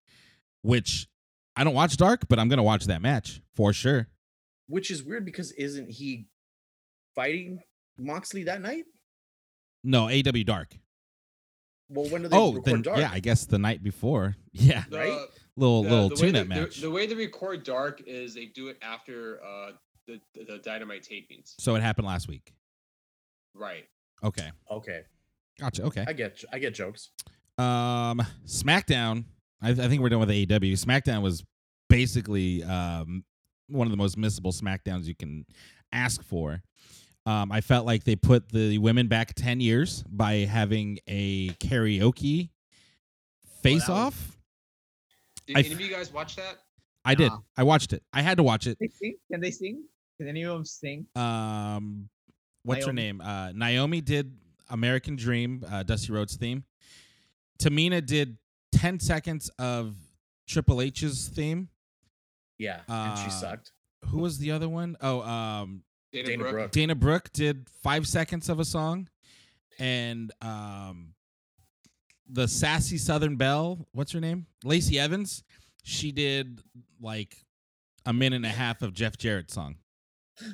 which 0.61 1.07
I 1.55 1.63
don't 1.63 1.73
watch 1.73 1.97
Dark, 1.97 2.27
but 2.29 2.39
I'm 2.39 2.47
going 2.47 2.57
to 2.57 2.63
watch 2.63 2.85
that 2.85 3.01
match 3.01 3.41
for 3.55 3.73
sure. 3.73 4.07
Which 4.67 4.89
is 4.89 5.03
weird 5.03 5.25
because 5.25 5.51
isn't 5.51 5.89
he 5.91 6.27
fighting 7.13 7.59
Moxley 7.97 8.43
that 8.45 8.61
night? 8.61 8.85
No, 9.83 10.07
AW 10.09 10.43
Dark. 10.45 10.77
Well, 11.89 12.05
when 12.09 12.21
do 12.21 12.29
they 12.29 12.37
Oh, 12.37 12.53
record 12.53 12.65
then, 12.65 12.81
Dark? 12.83 12.99
yeah, 12.99 13.09
I 13.11 13.19
guess 13.19 13.45
the 13.45 13.57
night 13.59 13.83
before. 13.83 14.35
Yeah, 14.53 14.83
The- 14.89 14.97
Right? 14.97 15.27
little 15.57 15.83
the- 15.83 15.89
little 15.89 16.09
the 16.09 16.15
tune-up 16.15 16.47
match. 16.47 16.75
The, 16.75 16.81
the 16.83 16.91
way 16.91 17.05
they 17.07 17.15
record 17.15 17.63
Dark 17.63 18.01
is 18.07 18.33
they 18.33 18.45
do 18.45 18.67
it 18.69 18.77
after 18.81 19.41
uh, 19.43 19.71
the, 20.07 20.21
the 20.33 20.45
the 20.45 20.57
Dynamite 20.59 21.03
tapings. 21.03 21.53
so 21.59 21.75
it 21.75 21.81
happened 21.81 22.07
last 22.07 22.27
week. 22.29 22.53
Right. 23.53 23.85
Okay, 24.23 24.51
Okay, 24.69 25.01
gotcha. 25.59 25.83
Okay. 25.83 26.05
I 26.07 26.13
get 26.13 26.43
I 26.53 26.59
get 26.59 26.73
jokes. 26.73 27.09
Um, 27.57 28.21
SmackDown. 28.45 29.25
I, 29.61 29.69
I 29.69 29.73
think 29.73 30.01
we're 30.01 30.09
done 30.09 30.19
with 30.19 30.29
AEW. 30.29 30.73
SmackDown 30.73 31.21
was 31.21 31.43
basically 31.89 32.63
um 32.63 33.23
one 33.67 33.87
of 33.87 33.91
the 33.91 33.97
most 33.97 34.17
missable 34.17 34.53
SmackDowns 34.59 35.05
you 35.05 35.15
can 35.15 35.45
ask 35.91 36.23
for. 36.23 36.61
Um, 37.25 37.51
I 37.51 37.61
felt 37.61 37.85
like 37.85 38.03
they 38.03 38.15
put 38.15 38.49
the 38.49 38.77
women 38.77 39.07
back 39.07 39.33
ten 39.35 39.59
years 39.59 40.03
by 40.09 40.37
having 40.39 40.99
a 41.07 41.49
karaoke 41.55 42.49
face 43.61 43.89
off. 43.89 44.37
Did 45.47 45.57
I 45.57 45.59
any 45.61 45.73
of 45.73 45.81
you 45.81 45.89
guys 45.89 46.11
watch 46.11 46.35
that? 46.35 46.57
I 47.03 47.15
did. 47.15 47.31
I 47.57 47.63
watched 47.63 47.93
it. 47.93 48.03
I 48.13 48.21
had 48.21 48.37
to 48.37 48.43
watch 48.43 48.67
it. 48.67 48.77
They 48.79 48.87
sing? 48.87 49.15
Can 49.31 49.41
they 49.41 49.51
sing? 49.51 49.83
Can 50.17 50.27
any 50.27 50.43
of 50.43 50.53
them 50.53 50.65
sing? 50.65 51.07
Um, 51.15 52.09
what's 52.63 52.85
her 52.85 52.93
name? 52.93 53.21
Uh, 53.21 53.51
Naomi 53.53 54.01
did 54.01 54.35
American 54.69 55.15
Dream, 55.15 55.63
uh, 55.69 55.83
Dusty 55.83 56.11
Rhodes 56.13 56.35
theme. 56.35 56.63
Tamina 57.59 58.05
did 58.05 58.37
ten 58.71 58.99
seconds 58.99 59.49
of 59.59 59.95
Triple 60.47 60.81
H's 60.81 61.27
theme. 61.29 61.69
Yeah, 62.57 62.81
and 62.87 63.17
she 63.19 63.25
Uh, 63.25 63.29
sucked. 63.29 63.71
Who 64.05 64.19
was 64.19 64.37
the 64.39 64.51
other 64.51 64.67
one? 64.69 64.97
Oh, 65.01 65.21
um, 65.21 65.83
Dana, 66.11 66.27
Dana 66.27 66.37
Brooke? 66.39 66.51
Brooke. 66.53 66.71
Dana 66.71 66.95
Brooke 66.95 67.33
did 67.33 67.67
five 67.83 68.07
seconds 68.07 68.49
of 68.49 68.59
a 68.59 68.65
song, 68.65 69.07
and 69.79 70.31
um, 70.41 71.13
the 72.29 72.47
sassy 72.47 72.97
Southern 72.97 73.35
Belle, 73.35 73.87
what's 73.91 74.11
her 74.11 74.19
name? 74.19 74.45
Lacey 74.63 74.99
Evans. 74.99 75.43
She 75.83 76.11
did 76.11 76.61
like 77.01 77.35
a 78.05 78.13
minute 78.13 78.37
and 78.37 78.45
a 78.45 78.49
half 78.49 78.81
of 78.81 78.93
Jeff 78.93 79.17
Jarrett's 79.17 79.53
song. 79.53 79.77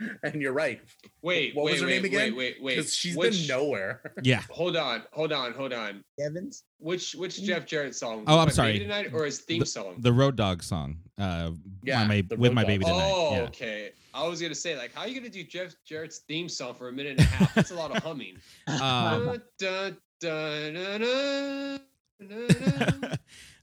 And 0.24 0.42
you're 0.42 0.52
right 0.52 0.80
Wait, 1.22 1.54
What 1.54 1.66
was 1.66 1.80
her 1.80 1.86
wait, 1.86 1.94
name 1.96 2.04
again? 2.04 2.20
Wait, 2.20 2.36
wait, 2.36 2.56
wait. 2.62 2.76
because 2.76 2.94
she's 2.94 3.16
which, 3.16 3.46
been 3.46 3.56
nowhere. 3.56 4.12
Yeah. 4.22 4.42
Hold 4.50 4.76
on, 4.76 5.02
hold 5.12 5.32
on, 5.32 5.52
hold 5.52 5.72
on. 5.72 6.02
Evans? 6.18 6.64
Which 6.78 7.14
which 7.14 7.42
Jeff 7.42 7.64
Jarrett 7.66 7.94
song? 7.94 8.24
Oh, 8.26 8.38
I'm 8.38 8.50
sorry. 8.50 8.72
Baby 8.74 8.84
Tonight 8.84 9.10
or 9.14 9.24
his 9.24 9.38
theme 9.40 9.64
song? 9.64 9.96
The 9.98 10.12
Road 10.12 10.36
Dogg 10.36 10.62
song. 10.62 10.96
Uh, 11.18 11.52
Yeah, 11.82 12.06
my, 12.06 12.24
with 12.36 12.52
my 12.52 12.62
Dogg. 12.62 12.66
baby 12.68 12.84
tonight. 12.84 13.10
Oh, 13.14 13.32
yeah. 13.34 13.42
okay. 13.42 13.92
I 14.12 14.26
was 14.26 14.40
gonna 14.42 14.54
say, 14.54 14.76
like, 14.76 14.92
how 14.94 15.02
are 15.02 15.08
you 15.08 15.14
gonna 15.18 15.28
do 15.30 15.42
Jeff 15.44 15.74
Jarrett's 15.84 16.18
theme 16.28 16.48
song 16.48 16.74
for 16.74 16.88
a 16.88 16.92
minute 16.92 17.12
and 17.18 17.20
a 17.20 17.24
half? 17.24 17.54
That's 17.54 17.70
a 17.70 17.74
lot 17.74 17.96
of 17.96 18.02
humming. 18.02 18.36
Um, 18.68 18.78
Dun, 18.80 19.42
dun, 19.58 19.96
dun, 20.20 20.74
dun, 20.74 21.00
dun, 21.00 21.80
dun, 22.28 23.00
dun. 23.00 23.18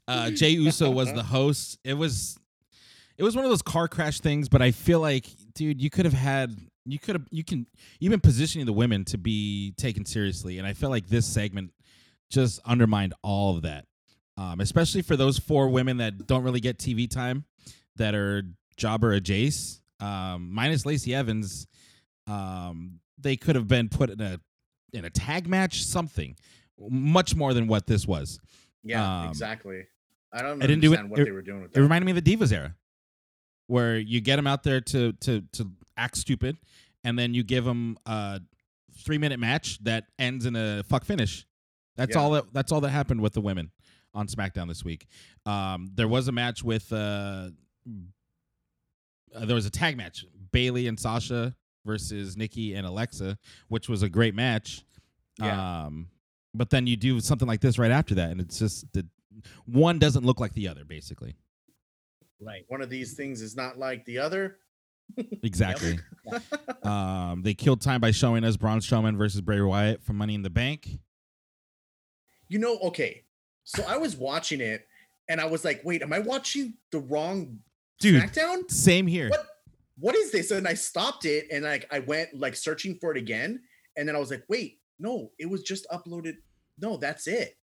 uh, 0.07 0.29
Jay 0.31 0.49
Uso 0.51 0.89
was 0.91 1.11
the 1.13 1.23
host. 1.23 1.77
It 1.83 1.93
was, 1.93 2.37
it 3.17 3.23
was 3.23 3.35
one 3.35 3.45
of 3.45 3.51
those 3.51 3.61
car 3.61 3.87
crash 3.87 4.19
things. 4.19 4.49
But 4.49 4.61
I 4.61 4.71
feel 4.71 4.99
like, 4.99 5.25
dude, 5.53 5.81
you 5.81 5.89
could 5.89 6.05
have 6.05 6.13
had, 6.13 6.55
you 6.85 6.99
could 6.99 7.15
have, 7.15 7.25
you 7.31 7.43
can, 7.43 7.65
you've 7.99 8.11
been 8.11 8.19
positioning 8.19 8.65
the 8.65 8.73
women 8.73 9.05
to 9.05 9.17
be 9.17 9.73
taken 9.77 10.05
seriously, 10.05 10.57
and 10.57 10.67
I 10.67 10.73
feel 10.73 10.89
like 10.89 11.07
this 11.07 11.25
segment 11.25 11.71
just 12.29 12.59
undermined 12.65 13.13
all 13.23 13.55
of 13.55 13.63
that. 13.63 13.85
Um, 14.37 14.59
especially 14.61 15.01
for 15.01 15.15
those 15.15 15.37
four 15.37 15.69
women 15.69 15.97
that 15.97 16.25
don't 16.27 16.43
really 16.43 16.61
get 16.61 16.77
TV 16.77 17.09
time, 17.09 17.45
that 17.97 18.15
are 18.15 18.43
Jobber 18.77 19.13
or 19.13 19.19
Jace, 19.19 19.81
um, 19.99 20.49
minus 20.51 20.85
Lacey 20.85 21.13
Evans. 21.13 21.67
Um, 22.27 22.99
they 23.19 23.35
could 23.35 23.55
have 23.55 23.67
been 23.67 23.89
put 23.89 24.09
in 24.09 24.21
a 24.21 24.39
in 24.93 25.05
a 25.05 25.09
tag 25.09 25.47
match, 25.47 25.83
something 25.83 26.35
much 26.89 27.35
more 27.35 27.53
than 27.53 27.67
what 27.67 27.85
this 27.87 28.07
was. 28.07 28.39
Yeah, 28.83 29.21
Um, 29.23 29.29
exactly. 29.29 29.83
I 30.33 30.41
don't 30.41 30.61
I 30.63 30.67
didn't 30.67 30.81
do 30.81 30.93
it- 30.93 30.99
understand 30.99 31.09
what 31.11 31.19
it- 31.19 31.25
they 31.25 31.31
were 31.31 31.41
doing 31.41 31.61
with 31.61 31.71
It 31.71 31.73
that. 31.75 31.81
reminded 31.81 32.05
me 32.05 32.17
of 32.17 32.23
the 32.23 32.35
Divas 32.35 32.51
era, 32.51 32.75
where 33.71 33.97
you 33.97 34.19
get 34.19 34.35
them 34.35 34.47
out 34.47 34.63
there 34.63 34.81
to 34.81 35.13
to 35.13 35.41
to 35.53 35.71
act 35.95 36.17
stupid, 36.17 36.57
and 37.05 37.17
then 37.17 37.33
you 37.33 37.41
give 37.43 37.63
them 37.63 37.97
a 38.05 38.41
three 38.97 39.17
minute 39.17 39.39
match 39.39 39.81
that 39.85 40.07
ends 40.19 40.45
in 40.45 40.55
a 40.57 40.83
fuck 40.83 41.05
finish. 41.05 41.45
That's 41.95 42.15
Yeah. 42.15 42.21
all 42.21 42.31
that 42.31 42.53
that's 42.53 42.71
all 42.73 42.81
that 42.81 42.89
happened 42.89 43.21
with 43.21 43.33
the 43.33 43.41
women 43.41 43.71
on 44.13 44.27
SmackDown 44.27 44.67
this 44.67 44.83
week. 44.83 45.07
Um, 45.45 45.89
there 45.95 46.07
was 46.09 46.27
a 46.27 46.31
match 46.33 46.63
with 46.63 46.91
uh, 46.91 47.49
uh, 49.33 49.45
there 49.45 49.55
was 49.55 49.65
a 49.65 49.69
tag 49.71 49.95
match, 49.95 50.25
Bayley 50.51 50.87
and 50.87 50.99
Sasha 50.99 51.55
versus 51.85 52.35
Nikki 52.35 52.73
and 52.75 52.85
Alexa, 52.85 53.37
which 53.69 53.87
was 53.87 54.03
a 54.03 54.09
great 54.09 54.35
match. 54.35 54.83
Yeah. 55.39 55.85
Um, 55.85 56.09
but 56.53 56.69
then 56.69 56.85
you 56.87 56.97
do 56.97 57.21
something 57.21 57.47
like 57.47 57.61
this 57.61 57.79
right 57.79 57.91
after 57.91 58.15
that, 58.15 58.31
and 58.31 58.41
it's 58.41 58.59
just 58.59 58.91
the 58.91 59.07
one 59.65 59.97
doesn't 59.97 60.25
look 60.25 60.41
like 60.41 60.53
the 60.53 60.67
other, 60.67 60.83
basically. 60.83 61.35
Right. 62.41 62.65
One 62.67 62.81
of 62.81 62.89
these 62.89 63.13
things 63.13 63.41
is 63.41 63.55
not 63.55 63.77
like 63.77 64.05
the 64.05 64.19
other. 64.19 64.57
Exactly. 65.43 65.99
um, 66.83 67.41
they 67.43 67.53
killed 67.53 67.81
time 67.81 67.99
by 67.99 68.11
showing 68.11 68.45
us 68.45 68.55
Braun 68.55 68.79
Strowman 68.79 69.17
versus 69.17 69.41
Bray 69.41 69.59
Wyatt 69.59 70.01
for 70.01 70.13
Money 70.13 70.35
in 70.35 70.41
the 70.41 70.49
Bank. 70.49 70.87
You 72.47 72.59
know, 72.59 72.77
okay. 72.77 73.25
So 73.65 73.83
I 73.85 73.97
was 73.97 74.15
watching 74.15 74.61
it 74.61 74.87
and 75.27 75.41
I 75.41 75.45
was 75.45 75.65
like, 75.65 75.81
wait, 75.83 76.01
am 76.01 76.13
I 76.13 76.19
watching 76.19 76.75
the 76.91 76.99
wrong 76.99 77.59
Dude, 77.99 78.23
SmackDown? 78.23 78.71
same 78.71 79.05
here. 79.05 79.29
What 79.29 79.47
what 79.99 80.15
is 80.15 80.31
this? 80.31 80.51
And 80.51 80.67
I 80.67 80.73
stopped 80.73 81.25
it 81.25 81.47
and 81.51 81.63
like 81.65 81.87
I 81.91 81.99
went 81.99 82.33
like 82.33 82.55
searching 82.55 82.97
for 82.99 83.11
it 83.11 83.17
again. 83.17 83.61
And 83.97 84.07
then 84.07 84.15
I 84.15 84.19
was 84.19 84.31
like, 84.31 84.43
wait, 84.47 84.79
no, 84.97 85.31
it 85.39 85.49
was 85.49 85.61
just 85.63 85.85
uploaded. 85.91 86.37
No, 86.79 86.97
that's 86.97 87.27
it. 87.27 87.57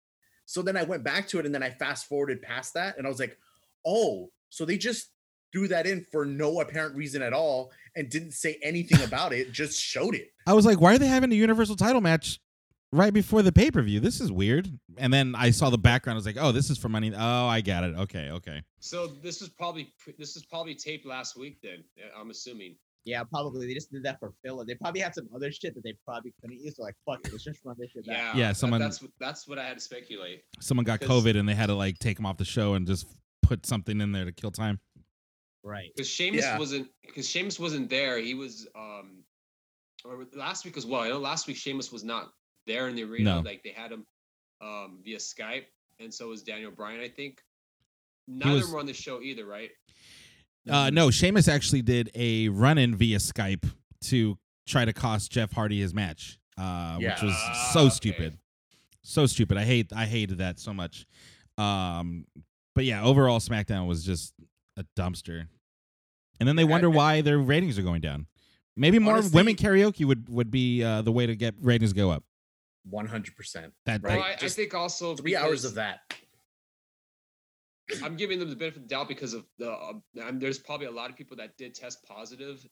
So 0.45 0.61
then 0.61 0.77
I 0.77 0.83
went 0.83 1.03
back 1.03 1.27
to 1.29 1.39
it 1.39 1.45
and 1.45 1.53
then 1.53 1.63
I 1.63 1.69
fast 1.69 2.07
forwarded 2.07 2.41
past 2.41 2.73
that 2.73 2.97
and 2.97 3.07
I 3.07 3.09
was 3.09 3.19
like, 3.19 3.37
oh, 3.85 4.31
so 4.49 4.65
they 4.65 4.77
just 4.77 5.11
threw 5.53 5.67
that 5.69 5.87
in 5.87 6.05
for 6.11 6.25
no 6.25 6.59
apparent 6.59 6.95
reason 6.95 7.21
at 7.21 7.33
all 7.33 7.71
and 7.95 8.09
didn't 8.09 8.31
say 8.33 8.59
anything 8.61 9.01
about 9.05 9.33
it, 9.33 9.51
just 9.51 9.79
showed 9.81 10.15
it. 10.15 10.29
I 10.45 10.53
was 10.53 10.65
like, 10.65 10.79
why 10.81 10.95
are 10.95 10.97
they 10.97 11.07
having 11.07 11.31
a 11.31 11.35
Universal 11.35 11.77
title 11.77 12.01
match 12.01 12.39
right 12.91 13.13
before 13.13 13.41
the 13.41 13.51
pay 13.51 13.71
per 13.71 13.81
view? 13.81 13.99
This 13.99 14.19
is 14.21 14.31
weird. 14.31 14.69
And 14.97 15.11
then 15.13 15.35
I 15.35 15.51
saw 15.51 15.69
the 15.69 15.77
background. 15.77 16.15
I 16.15 16.19
was 16.19 16.25
like, 16.25 16.37
oh, 16.39 16.51
this 16.51 16.69
is 16.69 16.77
for 16.77 16.89
Money. 16.89 17.13
Oh, 17.15 17.47
I 17.47 17.61
got 17.61 17.83
it. 17.83 17.95
Okay, 17.97 18.29
okay. 18.31 18.61
So 18.79 19.07
this 19.07 19.41
is 19.41 19.49
probably 19.49 19.93
this 20.17 20.35
is 20.35 20.45
probably 20.45 20.75
taped 20.75 21.05
last 21.05 21.37
week. 21.37 21.59
Then 21.63 21.83
uh, 21.99 22.19
I'm 22.19 22.29
assuming. 22.29 22.75
Yeah, 23.05 23.23
probably 23.23 23.67
they 23.67 23.73
just 23.73 23.89
did 23.89 24.03
that 24.03 24.19
for 24.19 24.33
filler. 24.43 24.65
They 24.65 24.75
probably 24.75 24.99
had 24.99 25.15
some 25.15 25.29
other 25.33 25.49
shit 25.49 25.73
that 25.75 25.83
they 25.85 25.93
probably 26.05 26.33
couldn't 26.41 26.59
use. 26.59 26.75
So 26.75 26.83
like, 26.83 26.95
fuck 27.05 27.25
it, 27.25 27.31
let's 27.31 27.45
just 27.45 27.61
run 27.63 27.77
this 27.79 27.91
shit 27.91 28.05
back. 28.05 28.17
Yeah, 28.17 28.35
Yeah, 28.35 28.47
that- 28.49 28.57
someone- 28.57 28.81
That's 28.81 29.01
what 29.01 29.11
that's 29.17 29.47
what 29.47 29.57
I 29.57 29.63
had 29.65 29.75
to 29.77 29.79
speculate. 29.79 30.41
Someone 30.59 30.83
got 30.83 30.99
COVID 30.99 31.39
and 31.39 31.47
they 31.47 31.55
had 31.55 31.67
to 31.67 31.73
like 31.73 31.99
take 31.99 32.19
him 32.19 32.25
off 32.25 32.35
the 32.35 32.43
show 32.43 32.73
and 32.73 32.85
just 32.85 33.07
put 33.47 33.65
something 33.65 34.01
in 34.01 34.11
there 34.11 34.25
to 34.25 34.31
kill 34.31 34.51
time. 34.51 34.79
Right. 35.63 35.89
Because 35.95 36.09
Sheamus 36.09 36.43
Yeah. 36.43 36.57
wasn't 36.59 36.89
because 37.05 37.27
Sheamus 37.27 37.59
wasn't 37.59 37.89
there. 37.89 38.19
He 38.19 38.33
was 38.33 38.67
um, 38.75 39.23
or 40.05 40.25
last 40.33 40.65
week 40.65 40.77
as 40.77 40.85
well. 40.85 41.01
I 41.01 41.09
know 41.09 41.17
last 41.17 41.47
week 41.47 41.57
Sheamus 41.57 41.91
was 41.91 42.03
not 42.03 42.31
there 42.67 42.87
in 42.87 42.95
the 42.95 43.03
arena. 43.03 43.35
No. 43.35 43.39
Like 43.41 43.63
they 43.63 43.71
had 43.71 43.91
him 43.91 44.05
um 44.61 44.99
via 45.03 45.17
Skype, 45.17 45.65
and 45.99 46.13
so 46.13 46.27
was 46.29 46.43
Daniel 46.43 46.71
Bryan. 46.71 46.99
I 47.01 47.09
think. 47.09 47.41
Neither 48.27 48.55
was- 48.55 48.69
were 48.71 48.79
on 48.79 48.85
the 48.85 48.93
show 48.93 49.21
either, 49.21 49.45
right? 49.45 49.71
Uh, 50.69 50.89
no, 50.89 51.09
Sheamus 51.09 51.47
actually 51.47 51.81
did 51.81 52.11
a 52.13 52.49
run 52.49 52.77
in 52.77 52.93
via 52.93 53.19
Skype 53.19 53.63
to 54.01 54.37
try 54.67 54.83
to 54.83 54.91
cost 54.91 55.31
Jeff 55.31 55.53
Hardy 55.53 55.79
his 55.79 55.93
match, 55.93 56.37
uh, 56.57 56.97
Yeah. 56.99 57.13
which 57.13 57.21
was 57.23 57.33
Ah, 57.33 57.69
so 57.73 57.79
okay. 57.85 57.89
stupid, 57.89 58.37
so 59.01 59.25
stupid. 59.27 59.55
I 59.57 59.63
hate, 59.63 59.93
I 59.93 60.05
hated 60.05 60.39
that 60.39 60.59
so 60.59 60.73
much. 60.73 61.05
Um, 61.57 62.25
but 62.77 62.85
yeah, 62.85 63.03
overall 63.03 63.39
SmackDown 63.39 63.87
was 63.87 64.05
just 64.05 64.35
a 64.77 64.85
dumpster. 64.95 65.47
And 66.39 66.47
then 66.47 66.55
they 66.55 66.63
wonder 66.63 66.91
why 66.91 67.21
their 67.21 67.39
ratings 67.39 67.79
are 67.79 67.81
going 67.81 68.01
down. 68.01 68.27
Maybe 68.75 68.99
more 68.99 69.15
Honestly- 69.15 69.35
women 69.35 69.55
karaoke 69.55 70.05
would 70.05 70.29
would 70.29 70.51
be 70.51 70.83
uh, 70.83 71.01
the 71.01 71.11
way 71.11 71.25
to 71.25 71.35
get 71.35 71.55
ratings 71.59 71.91
go 71.91 72.11
up. 72.11 72.23
100%. 72.93 73.71
That 73.87 74.03
Right. 74.03 74.17
Well, 74.17 74.21
I, 74.21 74.33
I 74.33 74.35
just 74.35 74.55
think 74.55 74.75
also 74.75 75.15
Three 75.15 75.35
hours 75.35 75.63
because 75.63 75.65
of 75.65 75.73
that. 75.75 75.99
I'm 78.03 78.15
giving 78.15 78.37
them 78.37 78.49
the 78.51 78.55
benefit 78.55 78.83
of 78.83 78.83
the 78.83 78.89
doubt 78.89 79.07
because 79.07 79.33
of 79.33 79.45
the. 79.57 79.71
Um, 79.71 80.03
there's 80.39 80.59
probably 80.59 80.85
a 80.85 80.91
lot 80.91 81.09
of 81.09 81.15
people 81.15 81.35
that 81.37 81.57
did 81.57 81.73
test 81.73 82.05
positive, 82.07 82.63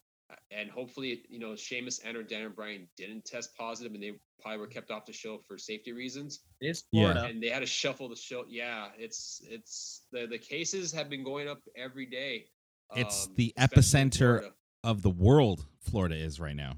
and 0.51 0.69
hopefully, 0.69 1.23
you 1.29 1.39
know, 1.39 1.55
Sheamus 1.55 1.99
and 1.99 2.17
or 2.17 2.23
Daniel 2.23 2.49
Bryan 2.49 2.87
didn't 2.97 3.25
test 3.25 3.55
positive, 3.57 3.93
and 3.93 4.01
they 4.01 4.13
probably 4.41 4.59
were 4.59 4.67
kept 4.67 4.91
off 4.91 5.05
the 5.05 5.13
show 5.13 5.39
for 5.47 5.57
safety 5.57 5.91
reasons. 5.91 6.41
It 6.61 6.67
is 6.69 6.83
Yeah. 6.91 7.11
Florida. 7.11 7.25
and 7.25 7.41
they 7.41 7.49
had 7.49 7.59
to 7.59 7.65
shuffle 7.65 8.09
the 8.09 8.15
show. 8.15 8.45
Yeah, 8.47 8.89
it's 8.97 9.41
it's 9.49 10.05
the 10.11 10.25
the 10.27 10.37
cases 10.37 10.91
have 10.93 11.09
been 11.09 11.23
going 11.23 11.47
up 11.47 11.59
every 11.75 12.05
day. 12.05 12.47
It's 12.95 13.27
um, 13.27 13.33
the 13.35 13.53
epicenter 13.57 14.51
of 14.83 15.01
the 15.01 15.09
world. 15.09 15.65
Florida 15.79 16.15
is 16.15 16.39
right 16.39 16.55
now. 16.55 16.77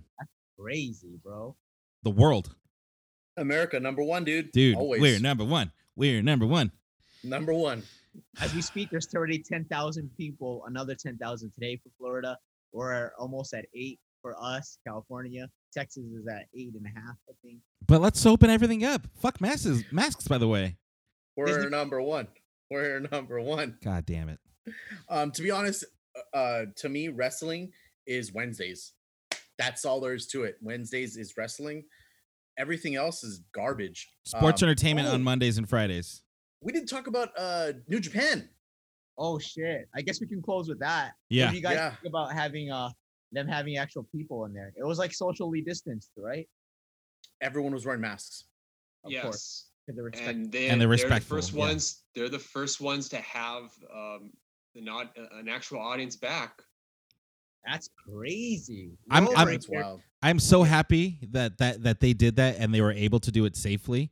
Crazy, 0.59 1.19
bro. 1.23 1.55
The 2.03 2.11
world, 2.11 2.55
America, 3.37 3.79
number 3.79 4.03
one, 4.03 4.23
dude. 4.23 4.51
dude. 4.51 4.77
Always. 4.77 5.01
We're 5.01 5.19
number 5.19 5.43
one. 5.45 5.71
We're 5.95 6.21
number 6.21 6.45
one. 6.45 6.71
number 7.23 7.53
one. 7.53 7.83
As 8.39 8.53
we 8.53 8.61
speak, 8.61 8.89
there's 8.89 9.13
already 9.13 9.39
10,000 9.39 10.09
people, 10.17 10.63
another 10.65 10.95
10,000 10.95 11.51
today 11.51 11.75
for 11.77 11.89
Florida. 11.99 12.37
We're 12.73 13.11
almost 13.17 13.53
at 13.53 13.65
eight 13.73 13.99
for 14.21 14.35
us, 14.41 14.77
California. 14.85 15.49
Texas 15.73 16.03
is 16.05 16.27
at 16.27 16.45
eight 16.55 16.73
and 16.75 16.85
a 16.85 16.99
half, 16.99 17.15
I 17.29 17.33
think. 17.43 17.59
But 17.87 18.01
let's 18.01 18.25
open 18.25 18.49
everything 18.49 18.83
up. 18.83 19.07
Fuck 19.19 19.39
masks. 19.41 19.83
Masks, 19.91 20.27
by 20.27 20.37
the 20.37 20.47
way. 20.47 20.77
We're 21.35 21.45
Disney- 21.47 21.69
number 21.69 22.01
one. 22.01 22.27
We're 22.69 22.99
number 23.11 23.39
one. 23.39 23.77
God 23.83 24.05
damn 24.05 24.29
it. 24.29 24.39
Um, 25.09 25.31
to 25.31 25.41
be 25.41 25.51
honest, 25.51 25.85
uh, 26.33 26.65
to 26.77 26.89
me, 26.89 27.07
wrestling 27.09 27.71
is 28.05 28.33
Wednesdays. 28.33 28.93
That's 29.57 29.85
all 29.85 30.01
there 30.01 30.13
is 30.13 30.27
to 30.27 30.43
it. 30.43 30.57
Wednesdays 30.61 31.15
is 31.17 31.35
wrestling. 31.37 31.85
Everything 32.57 32.95
else 32.95 33.23
is 33.23 33.41
garbage. 33.53 34.09
Sports 34.25 34.61
Um, 34.63 34.69
entertainment 34.69 35.07
oh, 35.07 35.13
on 35.13 35.23
Mondays 35.23 35.57
and 35.57 35.69
Fridays. 35.69 36.23
We 36.61 36.73
didn't 36.73 36.89
talk 36.89 37.07
about 37.07 37.29
uh 37.37 37.73
New 37.87 37.99
Japan. 37.99 38.49
Oh 39.17 39.39
shit! 39.39 39.87
I 39.95 40.01
guess 40.01 40.21
we 40.21 40.27
can 40.27 40.41
close 40.41 40.67
with 40.69 40.79
that. 40.79 41.05
What 41.05 41.13
Yeah. 41.29 41.49
do 41.49 41.55
you 41.55 41.61
guys 41.63 41.75
Yeah. 41.75 41.89
think 41.95 42.05
about 42.07 42.33
having 42.33 42.71
uh 42.71 42.89
them 43.31 43.47
having 43.47 43.77
actual 43.77 44.03
people 44.15 44.45
in 44.45 44.53
there? 44.53 44.71
It 44.77 44.85
was 44.85 44.99
like 44.99 45.13
socially 45.13 45.61
distanced, 45.61 46.11
right? 46.17 46.47
Everyone 47.41 47.73
was 47.73 47.85
wearing 47.85 48.01
masks. 48.01 48.45
Of 49.03 49.11
yes. 49.11 49.23
course, 49.23 49.65
because 49.85 49.97
they 49.97 50.01
respect. 50.03 50.29
and 50.29 50.51
they 50.51 50.69
And 50.69 50.79
they're 50.81 50.95
they're 50.95 51.09
the 51.09 51.19
first 51.19 51.53
yeah. 51.53 51.59
ones. 51.59 52.03
They're 52.15 52.29
the 52.29 52.39
first 52.39 52.79
ones 52.81 53.09
to 53.09 53.17
have 53.17 53.63
um 53.93 54.31
the 54.75 54.81
not 54.81 55.15
an 55.17 55.47
actual 55.49 55.79
audience 55.79 56.15
back. 56.15 56.61
That's 57.65 57.89
crazy. 58.07 58.97
I'm- 59.09 59.27
I'm- 59.35 59.47
right 59.47 59.53
That's 59.53 59.67
there. 59.67 59.81
wild. 59.83 60.01
I'm 60.21 60.39
so 60.39 60.63
happy 60.63 61.19
that, 61.31 61.57
that 61.59 61.83
that 61.83 61.99
they 61.99 62.13
did 62.13 62.37
that 62.37 62.57
and 62.57 62.73
they 62.73 62.81
were 62.81 62.91
able 62.91 63.19
to 63.21 63.31
do 63.31 63.45
it 63.45 63.55
safely. 63.55 64.11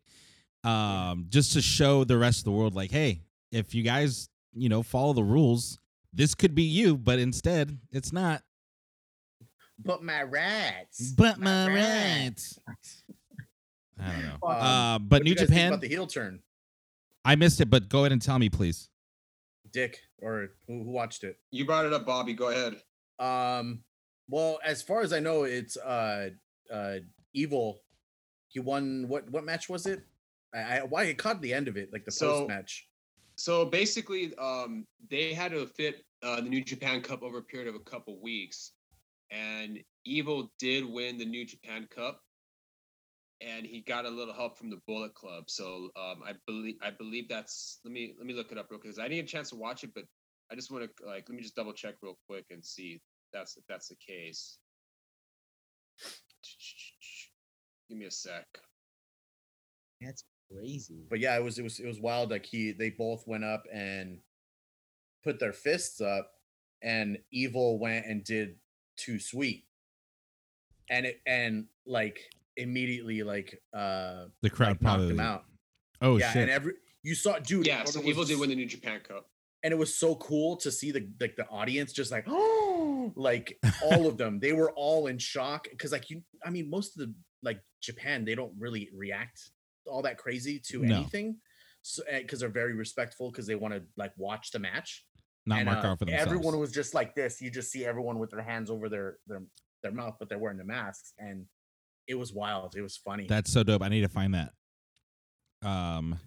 Um, 0.63 1.27
just 1.29 1.53
to 1.53 1.61
show 1.61 2.03
the 2.03 2.17
rest 2.17 2.39
of 2.39 2.43
the 2.45 2.51
world, 2.51 2.73
like, 2.75 2.91
hey, 2.91 3.21
if 3.51 3.73
you 3.75 3.83
guys, 3.83 4.29
you 4.55 4.69
know, 4.69 4.81
follow 4.81 5.13
the 5.13 5.23
rules, 5.23 5.79
this 6.13 6.33
could 6.33 6.55
be 6.55 6.63
you, 6.63 6.97
but 6.97 7.19
instead 7.19 7.77
it's 7.91 8.11
not. 8.13 8.41
But 9.77 10.01
my 10.03 10.21
rats. 10.23 11.11
But 11.11 11.39
my 11.39 11.67
rights. 11.67 12.57
I 13.99 14.11
don't 14.11 14.23
know. 14.23 14.47
Um, 14.47 14.55
Uh, 14.57 14.99
but 14.99 15.23
New 15.23 15.29
you 15.31 15.35
guys 15.35 15.41
think 15.47 15.49
Japan, 15.49 15.67
about 15.69 15.81
the 15.81 15.87
heel 15.89 16.07
turn, 16.07 16.39
I 17.25 17.35
missed 17.35 17.59
it, 17.61 17.69
but 17.69 17.89
go 17.89 17.99
ahead 17.99 18.11
and 18.13 18.21
tell 18.21 18.39
me, 18.39 18.49
please. 18.49 18.89
Dick, 19.73 19.99
or 20.21 20.49
who, 20.67 20.83
who 20.83 20.89
watched 20.91 21.23
it? 21.25 21.37
You 21.51 21.65
brought 21.65 21.85
it 21.85 21.91
up, 21.91 22.05
Bobby. 22.05 22.33
Go 22.33 22.49
ahead. 22.49 22.75
Um, 23.19 23.83
well, 24.29 24.59
as 24.63 24.81
far 24.81 25.01
as 25.01 25.11
I 25.11 25.19
know, 25.19 25.43
it's 25.43 25.75
uh 25.77 26.29
uh 26.71 26.95
Evil. 27.33 27.81
He 28.47 28.59
won 28.61 29.05
what 29.09 29.29
what 29.29 29.43
match 29.43 29.67
was 29.67 29.85
it? 29.85 30.01
I, 30.53 30.59
I 30.59 30.79
why 30.83 31.03
I 31.09 31.13
caught 31.13 31.41
the 31.41 31.53
end 31.53 31.67
of 31.67 31.75
it, 31.75 31.89
like 31.91 32.05
the 32.05 32.11
So- 32.11 32.39
post 32.39 32.47
match. 32.47 32.87
So 33.35 33.65
basically, 33.65 34.33
um, 34.37 34.85
they 35.09 35.33
had 35.33 35.51
to 35.51 35.67
fit 35.67 36.05
uh, 36.23 36.37
the 36.37 36.49
New 36.49 36.63
Japan 36.63 37.01
Cup 37.01 37.21
over 37.21 37.39
a 37.39 37.43
period 37.43 37.67
of 37.67 37.75
a 37.75 37.79
couple 37.79 38.19
weeks, 38.21 38.71
and 39.29 39.79
Evil 40.05 40.51
did 40.59 40.85
win 40.85 41.17
the 41.17 41.25
New 41.25 41.45
Japan 41.45 41.87
Cup, 41.93 42.21
and 43.41 43.65
he 43.65 43.81
got 43.81 44.05
a 44.05 44.09
little 44.09 44.33
help 44.33 44.57
from 44.57 44.69
the 44.69 44.79
Bullet 44.87 45.13
Club. 45.13 45.49
So 45.49 45.89
um, 45.95 46.23
I 46.25 46.33
believe 46.47 46.75
I 46.81 46.91
believe 46.91 47.27
that's 47.27 47.79
let 47.83 47.91
me 47.91 48.13
let 48.17 48.25
me 48.25 48.33
look 48.33 48.51
it 48.51 48.57
up 48.57 48.67
real 48.69 48.79
quick 48.79 48.97
I 48.97 49.03
didn't 49.03 49.17
get 49.17 49.25
a 49.25 49.27
chance 49.27 49.49
to 49.49 49.55
watch 49.55 49.83
it, 49.83 49.91
but 49.93 50.05
I 50.51 50.55
just 50.55 50.71
want 50.71 50.83
to 50.85 51.05
like 51.05 51.27
let 51.27 51.35
me 51.35 51.41
just 51.41 51.55
double 51.55 51.73
check 51.73 51.95
real 52.01 52.17
quick 52.27 52.45
and 52.51 52.63
see 52.63 52.93
if 52.93 53.01
that's 53.33 53.57
if 53.57 53.63
that's 53.67 53.89
the 53.89 53.95
case. 53.95 54.57
Give 57.89 57.97
me 57.97 58.05
a 58.05 58.11
sec. 58.11 58.45
That's 60.01 60.23
crazy. 60.51 61.05
But 61.09 61.19
yeah, 61.19 61.35
it 61.37 61.43
was 61.43 61.57
it 61.59 61.63
was 61.63 61.79
it 61.79 61.87
was 61.87 61.99
wild. 61.99 62.31
Like 62.31 62.45
he 62.45 62.71
they 62.71 62.89
both 62.89 63.27
went 63.27 63.43
up 63.43 63.63
and 63.73 64.19
put 65.23 65.39
their 65.39 65.53
fists 65.53 66.01
up, 66.01 66.31
and 66.81 67.17
Evil 67.31 67.79
went 67.79 68.05
and 68.05 68.23
did 68.23 68.55
too 68.97 69.19
sweet, 69.19 69.65
and 70.89 71.05
it 71.05 71.21
and 71.25 71.65
like 71.85 72.19
immediately 72.57 73.23
like 73.23 73.61
uh 73.73 74.25
The 74.41 74.49
crowd 74.49 74.69
like, 74.69 74.81
knocked 74.81 75.11
him 75.11 75.19
out. 75.19 75.45
Oh 76.01 76.17
yeah, 76.17 76.31
shit! 76.31 76.43
and 76.43 76.51
every 76.51 76.73
you 77.03 77.15
saw 77.15 77.39
dude. 77.39 77.67
Yeah, 77.67 77.79
and 77.81 77.89
so 77.89 77.99
it 77.99 78.05
Evil 78.05 78.21
was- 78.21 78.29
did 78.29 78.39
win 78.39 78.49
the 78.49 78.55
New 78.55 78.65
Japan 78.67 78.99
Cup. 79.07 79.29
and 79.63 79.71
it 79.71 79.77
was 79.77 79.95
so 79.95 80.15
cool 80.15 80.57
to 80.57 80.71
see 80.71 80.91
the 80.91 81.07
like 81.19 81.35
the 81.35 81.47
audience 81.49 81.91
just 81.93 82.11
like 82.11 82.25
oh 82.27 83.11
like 83.15 83.59
all 83.83 84.07
of 84.07 84.17
them, 84.17 84.39
they 84.39 84.51
were 84.53 84.71
all 84.71 85.07
in 85.07 85.17
shock 85.19 85.67
because, 85.69 85.91
like, 85.91 86.09
you, 86.09 86.23
I 86.43 86.49
mean, 86.49 86.69
most 86.69 86.97
of 86.99 87.05
the 87.07 87.13
like 87.43 87.59
Japan, 87.81 88.25
they 88.25 88.33
don't 88.35 88.53
really 88.57 88.89
react 88.95 89.51
all 89.87 90.01
that 90.03 90.17
crazy 90.17 90.59
to 90.67 90.81
No. 90.83 90.95
anything, 90.97 91.37
so 91.81 92.03
because 92.11 92.39
they're 92.39 92.49
very 92.49 92.73
respectful 92.73 93.31
because 93.31 93.45
they 93.47 93.55
want 93.55 93.73
to 93.73 93.83
like 93.97 94.11
watch 94.17 94.51
the 94.51 94.59
match. 94.59 95.05
Not 95.45 95.59
And, 95.59 95.65
mark 95.67 95.85
uh, 95.85 95.89
out 95.89 95.99
for 95.99 96.05
themselves. 96.05 96.25
Everyone 96.31 96.59
was 96.59 96.71
just 96.71 96.93
like 96.95 97.13
this. 97.13 97.39
You 97.41 97.51
just 97.51 97.71
see 97.71 97.85
everyone 97.85 98.17
with 98.17 98.31
their 98.31 98.41
hands 98.41 98.69
over 98.71 98.89
their 98.89 99.17
their 99.27 99.43
their 99.83 99.91
mouth, 99.91 100.15
but 100.19 100.27
they're 100.29 100.39
wearing 100.39 100.57
the 100.57 100.63
masks, 100.65 101.13
and 101.19 101.45
it 102.07 102.15
was 102.15 102.33
wild. 102.33 102.75
It 102.75 102.81
was 102.81 102.97
funny. 102.97 103.27
That's 103.27 103.51
so 103.51 103.61
dope. 103.63 103.81
I 103.83 103.89
need 103.89 104.01
to 104.01 104.09
find 104.09 104.33
that. 104.33 104.51
Um, 105.61 106.19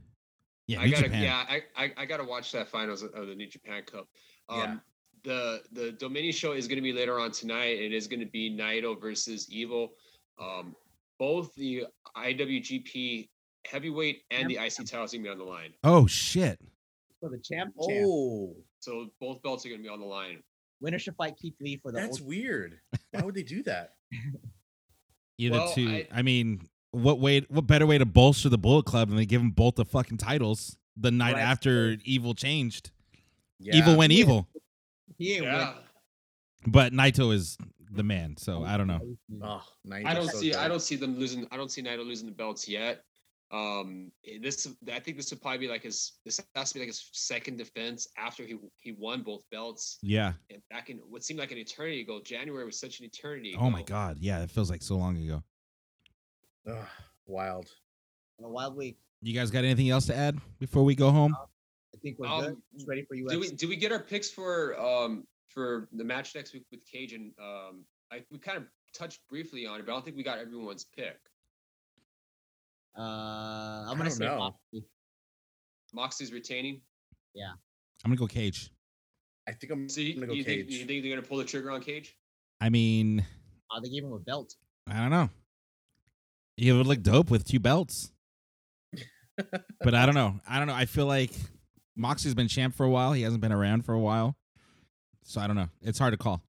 yeah, 0.67 0.81
I 0.81 0.85
New 0.87 0.91
gotta, 0.93 1.05
Japan. 1.05 1.23
yeah, 1.23 1.45
I, 1.49 1.63
I, 1.77 1.93
I 1.97 2.05
gotta 2.07 2.25
watch 2.25 2.53
that 2.53 2.69
finals 2.69 3.03
of 3.03 3.13
of 3.15 3.27
the 3.29 3.35
New 3.35 3.49
Japan 3.49 3.83
Cup. 3.85 4.07
Um, 4.49 4.59
Yeah. 4.61 4.77
The 5.25 5.63
the 5.73 5.93
Dominion 5.93 6.33
show 6.33 6.53
is 6.53 6.69
going 6.69 6.77
to 6.77 6.83
be 6.83 6.93
later 6.93 7.19
on 7.19 7.33
tonight. 7.33 7.77
It 7.81 7.93
is 7.93 8.07
going 8.07 8.21
to 8.21 8.27
be 8.27 8.57
Naito 8.57 8.99
versus 9.01 9.49
Evil. 9.51 9.91
Um, 10.41 10.77
both 11.19 11.53
the 11.57 11.87
IWGP 12.17 13.29
heavyweight 13.71 14.23
and 14.31 14.49
the 14.49 14.57
IC 14.57 14.87
titles 14.87 15.13
are 15.15 15.19
going 15.19 15.25
to 15.25 15.29
be 15.29 15.29
on 15.29 15.39
the 15.39 15.45
line. 15.45 15.73
Oh 15.85 16.07
shit! 16.07 16.59
For 17.21 17.29
the 17.31 17.39
champ, 17.39 17.75
champ. 17.89 18.05
oh, 18.07 18.55
So 18.81 19.09
both 19.21 19.43
belts 19.43 19.65
are 19.67 19.69
going 19.69 19.81
to 19.81 19.83
be 19.83 19.89
on 19.89 20.01
the 20.01 20.07
line. 20.07 20.43
Winner 20.81 20.99
should 20.99 21.17
fight 21.17 21.35
Keith 21.41 21.55
Lee 21.61 21.79
for 21.83 21.91
the 21.93 21.99
that's 22.01 22.19
ult- 22.21 22.29
weird. 22.29 22.79
Why 23.11 23.23
would 23.23 23.35
they 23.35 23.43
do 23.43 23.63
that? 23.65 23.95
Either 25.39 25.57
Well, 25.59 25.73
two. 25.73 25.89
I, 25.89 26.09
I- 26.13 26.23
mean, 26.23 26.63
what 26.93 27.19
way? 27.21 27.41
What 27.49 27.67
better 27.67 27.87
way 27.87 27.99
to 27.99 28.07
bolster 28.07 28.49
the 28.49 28.59
Bullet 28.59 28.85
Club 28.87 29.09
than 29.09 29.17
they 29.17 29.27
give 29.27 29.41
them 29.41 29.51
both 29.51 29.75
the 29.77 29.85
fucking 29.85 30.17
titles 30.19 30.77
the 30.97 31.11
night 31.11 31.35
Right. 31.35 31.43
after 31.43 31.97
Evil 32.05 32.35
changed? 32.35 32.91
Yeah. 33.61 33.77
Evil 33.77 33.97
went 33.97 34.13
Yeah. 34.13 34.21
evil, 34.21 34.49
He 35.19 35.35
ain't 35.35 35.45
Yeah. 35.45 35.75
but 36.67 36.93
Naito 36.93 37.35
is 37.35 37.59
the 37.91 38.03
man. 38.05 38.37
So 38.37 38.63
I 38.65 38.77
don't 38.77 38.87
know. 38.87 39.01
Oh. 39.43 39.63
I 39.93 40.15
don't 40.15 40.31
see. 40.31 40.55
I 40.55 40.69
don't 40.69 40.81
see 40.81 40.97
them 40.97 41.19
losing. 41.19 41.47
I 41.51 41.57
don't 41.57 41.71
see 41.71 41.83
Naito 41.83 42.05
losing 42.07 42.27
the 42.27 42.35
belts 42.35 42.69
yet. 42.69 43.03
Um, 43.51 44.13
eh, 44.27 44.39
this 44.43 44.69
I 44.93 45.01
think 45.01 45.17
this 45.17 45.31
would 45.31 45.41
probably 45.41 45.59
be 45.59 45.69
like 45.69 45.83
his. 45.83 46.13
This 46.25 46.41
has 46.55 46.69
to 46.69 46.75
be 46.75 46.81
like 46.81 46.89
his 46.89 47.09
second 47.13 47.57
defense 47.57 48.09
after 48.19 48.45
he 48.45 48.57
he 48.77 48.93
won 48.93 49.23
both 49.23 49.43
belts. 49.51 49.99
Yeah. 50.03 50.33
And 50.51 50.61
back 50.71 50.91
in 50.91 50.99
what 51.09 51.25
seemed 51.25 51.41
like 51.41 51.51
an 51.51 51.59
eternity 51.59 52.03
ago, 52.03 52.21
January 52.23 52.65
was 52.65 52.79
such 52.79 53.01
an 53.01 53.07
eternity. 53.07 53.57
Oh 53.59 53.71
my 53.71 53.83
god. 53.83 54.19
Yeah, 54.21 54.43
it 54.43 54.51
feels 54.51 54.71
like 54.71 54.83
so 54.83 54.97
long 54.97 55.17
ago. 55.17 55.43
Ugh, 56.69 56.87
wild. 57.27 57.71
On 58.39 58.45
a 58.45 58.49
wild 58.49 58.77
week. 58.77 58.99
You 59.23 59.35
guys 59.35 59.51
got 59.51 59.65
anything 59.65 59.91
else 59.91 60.07
to 60.07 60.17
add 60.17 60.39
before 60.59 60.85
we 60.85 60.95
go 60.95 61.11
home? 61.11 61.35
I 61.95 61.99
think 62.03 62.19
we're 62.19 62.29
good. 62.29 62.51
Um, 62.51 62.63
Just 62.75 62.87
ready 62.87 63.05
for 63.09 63.15
you. 63.15 63.27
Do 63.29 63.41
we 63.41 63.49
do 63.49 63.69
we 63.69 63.77
get 63.77 63.93
our 63.93 63.99
picks 63.99 64.31
for 64.31 64.79
um 64.79 65.25
for 65.49 65.89
the 65.93 66.05
match 66.05 66.35
next 66.35 66.53
week 66.53 66.65
with 66.71 66.85
Cage 66.85 67.15
and 67.15 67.33
um 67.43 67.85
I 68.13 68.23
we 68.31 68.39
kind 68.39 68.59
of 68.59 68.65
touched 68.93 69.21
briefly 69.29 69.67
on 69.67 69.81
it, 69.81 69.87
but 69.87 69.93
I 69.93 69.95
don't 69.95 70.05
think 70.05 70.17
we 70.17 70.23
got 70.23 70.39
everyone's 70.39 70.85
pick. 70.85 71.19
Uh, 72.99 73.87
I'm 73.89 73.97
gonna 73.97 74.11
say 74.11 74.25
know. 74.25 74.39
Moxley. 74.39 74.85
Moxley's 75.95 76.33
retaining. 76.33 76.81
Yeah. 77.35 77.53
I'm 78.05 78.11
gonna 78.11 78.17
go 78.17 78.27
Cage. 78.27 78.71
I 79.49 79.53
think 79.53 79.73
I'm 79.73 79.89
So 79.89 80.01
you, 80.01 80.15
gonna 80.15 80.27
go 80.27 80.33
you 80.33 80.45
think 80.45 80.67
Cage. 80.69 80.75
you 80.79 80.85
think 80.85 81.03
they're 81.03 81.15
gonna 81.17 81.27
pull 81.27 81.39
the 81.39 81.45
trigger 81.45 81.71
on 81.71 81.81
Cage? 81.81 82.17
I 82.61 82.69
mean, 82.71 83.25
Uh, 83.71 83.81
they 83.81 83.89
gave 83.89 84.03
him 84.05 84.13
a 84.13 84.19
belt. 84.19 84.55
I 84.87 84.99
don't 85.01 85.11
know. 85.11 85.31
He 86.57 86.73
would 86.73 86.87
look 86.87 87.03
dope 87.03 87.31
with 87.31 87.45
two 87.47 87.61
belts. 87.61 88.11
but 89.37 89.95
I 89.95 90.05
don't 90.07 90.15
know. 90.17 90.41
I 90.49 90.59
don't 90.59 90.67
know. 90.67 90.75
I 90.75 90.87
feel 90.87 91.07
like 91.07 91.31
Moxley's 91.97 92.35
been 92.35 92.49
champ 92.49 92.75
for 92.75 92.85
a 92.85 92.91
while. 92.91 93.13
He 93.13 93.23
hasn't 93.23 93.41
been 93.41 93.53
around 93.53 93.85
for 93.85 93.95
a 93.95 93.99
while. 94.01 94.37
So 95.23 95.41
I 95.41 95.47
don't 95.47 95.57
know. 95.57 95.69
It's 95.83 95.99
hard 95.99 96.13
to 96.13 96.17
call. 96.19 96.43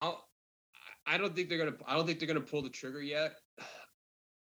I'll, 0.00 0.24
I 1.06 1.18
don't 1.18 1.34
think 1.36 1.48
they're 1.50 1.58
gonna. 1.58 1.76
I 1.86 1.94
don't 1.96 2.06
think 2.06 2.18
they're 2.20 2.28
gonna 2.28 2.40
pull 2.40 2.62
the 2.62 2.70
trigger 2.70 3.02
yet. 3.02 3.34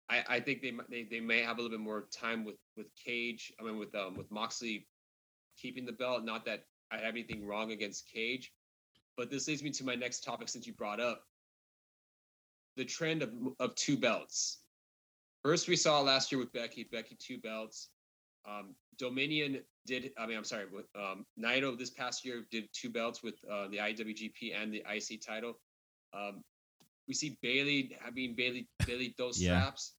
I, 0.10 0.24
I 0.30 0.40
think 0.40 0.62
they, 0.62 0.74
they 0.90 1.04
they 1.04 1.20
may 1.20 1.42
have 1.42 1.58
a 1.58 1.62
little 1.62 1.78
bit 1.78 1.84
more 1.84 2.08
time 2.12 2.46
with 2.46 2.56
with 2.76 2.88
Cage. 2.96 3.52
I 3.60 3.64
mean 3.64 3.78
with 3.78 3.94
um 3.96 4.16
with 4.16 4.32
Moxley 4.32 4.88
keeping 5.58 5.86
the 5.86 5.92
belt. 5.92 6.24
Not 6.24 6.46
that 6.46 6.64
I 6.92 6.98
have 6.98 7.14
anything 7.14 7.46
wrong 7.46 7.72
against 7.72 8.10
Cage, 8.12 8.54
but 9.18 9.30
this 9.30 9.48
leads 9.48 9.64
me 9.64 9.72
to 9.72 9.84
my 9.84 9.96
next 9.96 10.24
topic 10.24 10.50
since 10.50 10.66
you 10.66 10.74
brought 10.74 11.00
up 11.00 11.24
the 12.78 12.86
trend 12.86 13.22
of 13.22 13.32
of 13.60 13.76
two 13.76 13.98
belts. 13.98 14.60
First, 15.44 15.68
we 15.68 15.76
saw 15.76 16.02
last 16.02 16.32
year 16.32 16.40
with 16.40 16.52
Becky. 16.54 16.88
Becky 16.92 17.18
two 17.20 17.40
belts. 17.40 17.90
Um, 18.48 18.76
Dominion 18.98 19.62
did. 19.86 20.12
I 20.18 20.26
mean, 20.26 20.38
I'm 20.38 20.44
sorry. 20.44 20.66
With 20.72 20.88
um, 20.96 21.26
Naito 21.40 21.78
this 21.78 21.90
past 21.90 22.26
year 22.26 22.46
did 22.50 22.70
two 22.74 22.90
belts 22.90 23.22
with 23.22 23.36
uh, 23.52 23.68
the 23.68 23.78
IWGP 23.78 24.56
and 24.56 24.74
the 24.74 24.84
IC 24.90 25.22
title. 25.22 25.60
Um, 26.14 26.44
we 27.08 27.14
see 27.14 27.38
Bayley 27.42 27.96
having 28.04 28.36
Bayley 28.36 28.68
Bayley 28.86 29.14
those 29.18 29.42
Yeah. 29.42 29.60
straps. 29.62 29.94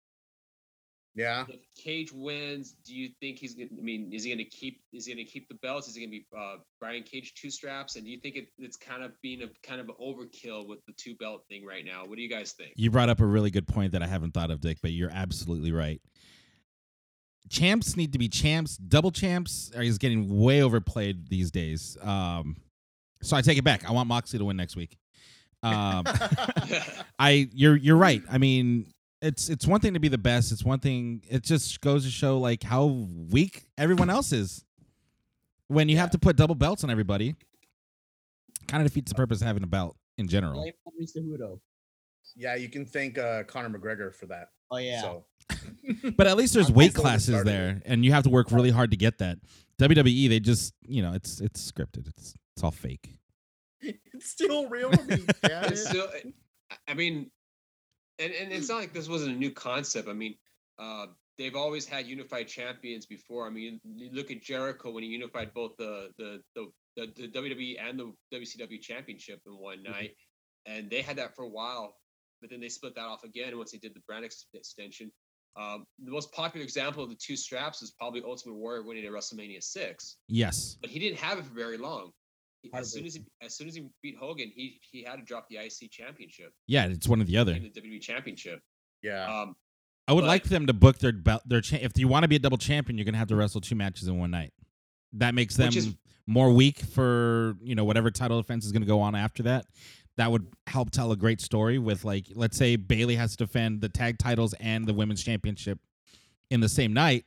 Yeah. 1.14 1.46
If 1.48 1.61
Cage 1.74 2.12
wins, 2.12 2.76
do 2.84 2.94
you 2.94 3.09
think 3.20 3.38
he's 3.38 3.54
gonna? 3.54 3.70
I 3.76 3.80
mean, 3.82 4.12
is 4.12 4.22
he 4.22 4.30
gonna 4.30 4.44
keep? 4.44 4.80
Is 4.92 5.06
he 5.06 5.14
gonna 5.14 5.24
keep 5.24 5.48
the 5.48 5.56
belts? 5.56 5.88
Is 5.88 5.96
he 5.96 6.02
gonna 6.02 6.11
be 6.12 6.26
uh, 6.36 6.56
Brian 6.78 7.02
Cage 7.02 7.34
two 7.34 7.50
straps? 7.50 7.96
And 7.96 8.04
do 8.04 8.11
you 8.11 8.20
think 8.20 8.36
it, 8.36 8.48
it's 8.59 8.76
kind 8.76 9.02
of 9.02 9.12
being 9.20 9.42
a 9.42 9.48
kind 9.66 9.80
of 9.80 9.88
an 9.88 9.96
overkill 10.00 10.68
with 10.68 10.78
the 10.86 10.92
two 10.96 11.16
belt 11.16 11.44
thing 11.48 11.64
right 11.66 11.84
now? 11.84 12.06
What 12.06 12.16
do 12.16 12.22
you 12.22 12.28
guys 12.28 12.52
think? 12.52 12.72
You 12.76 12.90
brought 12.92 13.09
up 13.09 13.18
a 13.20 13.26
really 13.26 13.50
good 13.50 13.66
point 13.66 13.92
that 13.92 14.02
I 14.02 14.06
haven't 14.06 14.32
thought 14.32 14.50
of, 14.52 14.61
Dick, 14.61 14.78
but 14.80 14.92
you're 14.92 15.11
absolutely 15.11 15.72
right. 15.72 16.00
Champs 17.48 17.96
need 17.96 18.12
to 18.12 18.18
be 18.18 18.28
champs. 18.28 18.76
Double 18.76 19.11
champs 19.11 19.72
are 19.74 19.82
is 19.82 19.98
getting 19.98 20.38
way 20.38 20.62
overplayed 20.62 21.28
these 21.28 21.50
days. 21.50 21.96
Um, 22.02 22.56
so 23.22 23.36
I 23.36 23.40
take 23.40 23.59
it 23.59 23.64
back. 23.64 23.88
I 23.88 23.92
want 23.92 24.06
Moxley 24.09 24.38
to 24.38 24.44
win 24.44 24.56
next 24.56 24.76
week. 24.76 24.98
Um, 25.62 26.04
I 27.18 27.48
you're 27.52 27.76
you're 27.76 27.96
right. 27.96 28.22
I 28.30 28.38
mean, 28.38 28.92
it's 29.20 29.48
it's 29.48 29.66
one 29.66 29.80
thing 29.80 29.94
to 29.94 30.00
be 30.00 30.09
the 30.09 30.18
best. 30.18 30.52
It's 30.52 30.64
one 30.64 30.78
thing. 30.80 31.22
It 31.28 31.42
just 31.42 31.80
goes 31.80 32.04
to 32.04 32.11
show 32.11 32.38
like 32.38 32.62
how 32.62 32.86
weak 32.86 33.64
everyone 33.76 34.11
else 34.11 34.32
is. 34.32 34.64
When 35.68 35.88
you 35.88 35.98
have 35.98 36.11
to 36.12 36.18
put 36.18 36.36
double 36.36 36.54
belts 36.54 36.82
on 36.82 36.90
everybody, 36.90 37.36
kind 38.68 38.82
of 38.82 38.88
defeats 38.88 39.11
the 39.12 39.16
purpose 39.16 39.40
of 39.40 39.46
having 39.46 39.62
a 39.62 39.66
belt 39.66 39.96
in 40.16 40.28
general. 40.28 40.54
Blame 40.54 40.72
on 40.86 40.92
Mr. 41.00 41.18
Hudo. 41.22 41.61
yeah, 42.36 42.54
you 42.54 42.68
can 42.70 42.86
thank 42.86 43.18
uh, 43.18 43.42
Conor 43.44 43.76
McGregor 43.78 44.14
for 44.14 44.26
that. 44.26 44.48
Oh 44.70 44.78
yeah. 44.78 45.02
So 45.02 45.24
But 46.16 46.26
at 46.26 46.36
least 46.36 46.54
there's 46.54 46.70
weight 46.80 46.94
classes 46.94 47.42
there, 47.44 47.82
and 47.84 48.04
you 48.04 48.12
have 48.12 48.24
to 48.24 48.30
work 48.30 48.50
really 48.50 48.70
hard 48.70 48.90
to 48.92 48.96
get 48.96 49.18
that. 49.18 49.38
WWE, 49.80 50.28
they 50.28 50.40
just 50.40 50.74
you 50.86 51.02
know, 51.02 51.12
it's 51.12 51.40
it's 51.40 51.70
scripted. 51.70 52.09
It's 52.09 52.34
it's 52.56 52.62
all 52.62 52.70
fake. 52.70 53.17
it's 54.12 54.31
still 54.31 54.68
real 54.68 54.91
to 54.91 55.05
me. 55.05 55.24
it's 55.45 55.89
still 55.89 56.09
I- 56.89 56.95
mean 56.95 57.31
and, 58.18 58.33
and 58.33 58.53
it's 58.53 58.68
not 58.68 58.79
like 58.81 58.93
this 58.93 59.09
wasn't 59.09 59.37
a 59.37 59.39
new 59.39 59.51
concept 59.51 60.09
i 60.09 60.13
mean 60.13 60.34
uh 60.79 61.07
they've 61.38 61.55
always 61.55 61.87
had 61.87 62.07
unified 62.07 62.49
champions 62.49 63.07
before 63.07 63.46
i 63.46 63.50
mean 63.50 63.80
you 63.84 64.11
look 64.13 64.30
at 64.30 64.42
jericho 64.42 64.91
when 64.91 65.03
he 65.03 65.09
unified 65.09 65.53
both 65.55 65.76
the 65.79 66.09
the 66.18 66.41
the, 66.55 66.67
the, 66.96 67.07
the 67.17 67.29
wwe 67.29 67.76
and 67.80 67.99
the 67.99 68.13
wcw 68.34 68.80
championship 68.80 69.41
in 69.46 69.53
one 69.55 69.83
night 69.83 70.11
and 70.67 70.91
they 70.91 71.00
had 71.00 71.17
that 71.17 71.34
for 71.34 71.45
a 71.45 71.49
while 71.49 71.95
but 72.41 72.50
then 72.50 72.61
they 72.61 72.68
split 72.68 72.95
that 72.95 73.03
off 73.07 73.25
again 73.25 73.57
once 73.57 73.72
they 73.72 73.79
did 73.79 73.95
the 73.95 74.00
brand 74.07 74.25
extension 74.55 75.11
um, 75.57 75.84
the 76.05 76.11
most 76.13 76.30
popular 76.33 76.63
example 76.63 77.03
of 77.03 77.09
the 77.11 77.17
two 77.17 77.37
straps 77.37 77.83
is 77.83 77.91
probably 77.99 78.22
Ultimate 78.25 78.55
Warrior 78.55 78.84
winning 78.84 79.05
at 79.07 79.11
WrestleMania 79.11 79.61
six, 79.61 80.18
Yes. 80.29 80.76
but 80.80 80.88
he 80.88 81.00
didn't 81.00 81.18
have 81.18 81.38
it 81.38 81.46
for 81.46 81.55
very 81.55 81.76
long. 81.76 82.13
He- 82.63 82.71
As 82.75 82.93
soon 82.93 83.07
as 83.07 83.14
he, 83.14 83.25
as 83.41 83.55
soon 83.57 83.68
as 83.68 83.75
he 83.76 83.89
beat 84.03 84.17
Hogan, 84.18 84.51
he 84.55 84.80
he 84.91 85.03
had 85.05 85.17
to 85.17 85.22
drop 85.22 85.49
the 85.49 85.57
IC 85.59 85.91
championship 85.91 86.53
Yeah, 86.67 86.87
it's 86.87 87.07
one 87.09 87.21
or 87.21 87.25
the 87.25 87.37
other. 87.37 87.53
and 87.53 87.64
the 87.64 87.80
WWE 87.80 88.01
championship. 88.01 88.61
yeah. 89.03 89.43
Um, 89.43 89.55
I 90.09 90.13
would 90.13 90.22
but- 90.22 90.26
like 90.29 90.45
them 90.45 90.67
to 90.67 90.72
book 90.72 90.99
their 90.99 91.13
belt. 91.13 91.43
Their 91.47 91.61
cha- 91.61 91.76
if 91.76 91.93
you 91.97 92.09
want 92.09 92.25
to 92.25 92.29
be 92.29 92.37
a 92.37 92.41
double 92.41 92.57
champion, 92.59 92.97
you're 92.99 93.05
gonna 93.05 93.18
have 93.18 93.29
to 93.29 93.37
wrestle 93.37 93.61
two 93.61 93.75
matches 93.76 94.09
in 94.09 94.18
one 94.18 94.30
night. 94.30 94.53
That 95.13 95.35
makes 95.35 95.57
them 95.57 95.68
is- 95.72 95.95
more 96.26 96.53
weak 96.53 96.79
for 96.80 97.57
you 97.63 97.75
know 97.75 97.85
whatever 97.85 98.11
title 98.11 98.41
defense 98.41 98.64
is 98.67 98.72
gonna 98.72 98.87
go 98.87 99.01
on 99.01 99.14
after 99.14 99.43
that. 99.45 99.67
That 100.17 100.33
would 100.33 100.49
help 100.67 100.91
tell 100.91 101.13
a 101.13 101.17
great 101.17 101.41
story 101.41 101.79
with 101.79 102.05
like 102.05 102.26
let's 102.35 102.57
say 102.57 102.75
Bayley 102.76 103.14
has 103.17 103.37
to 103.37 103.47
defend 103.47 103.80
the 103.83 103.89
tag 103.89 104.18
titles 104.18 104.53
and 104.55 104.85
the 104.87 104.93
women's 104.95 105.22
championship 105.22 105.79
in 106.51 106.61
the 106.61 106.68
same 106.68 106.93
night. 106.93 107.25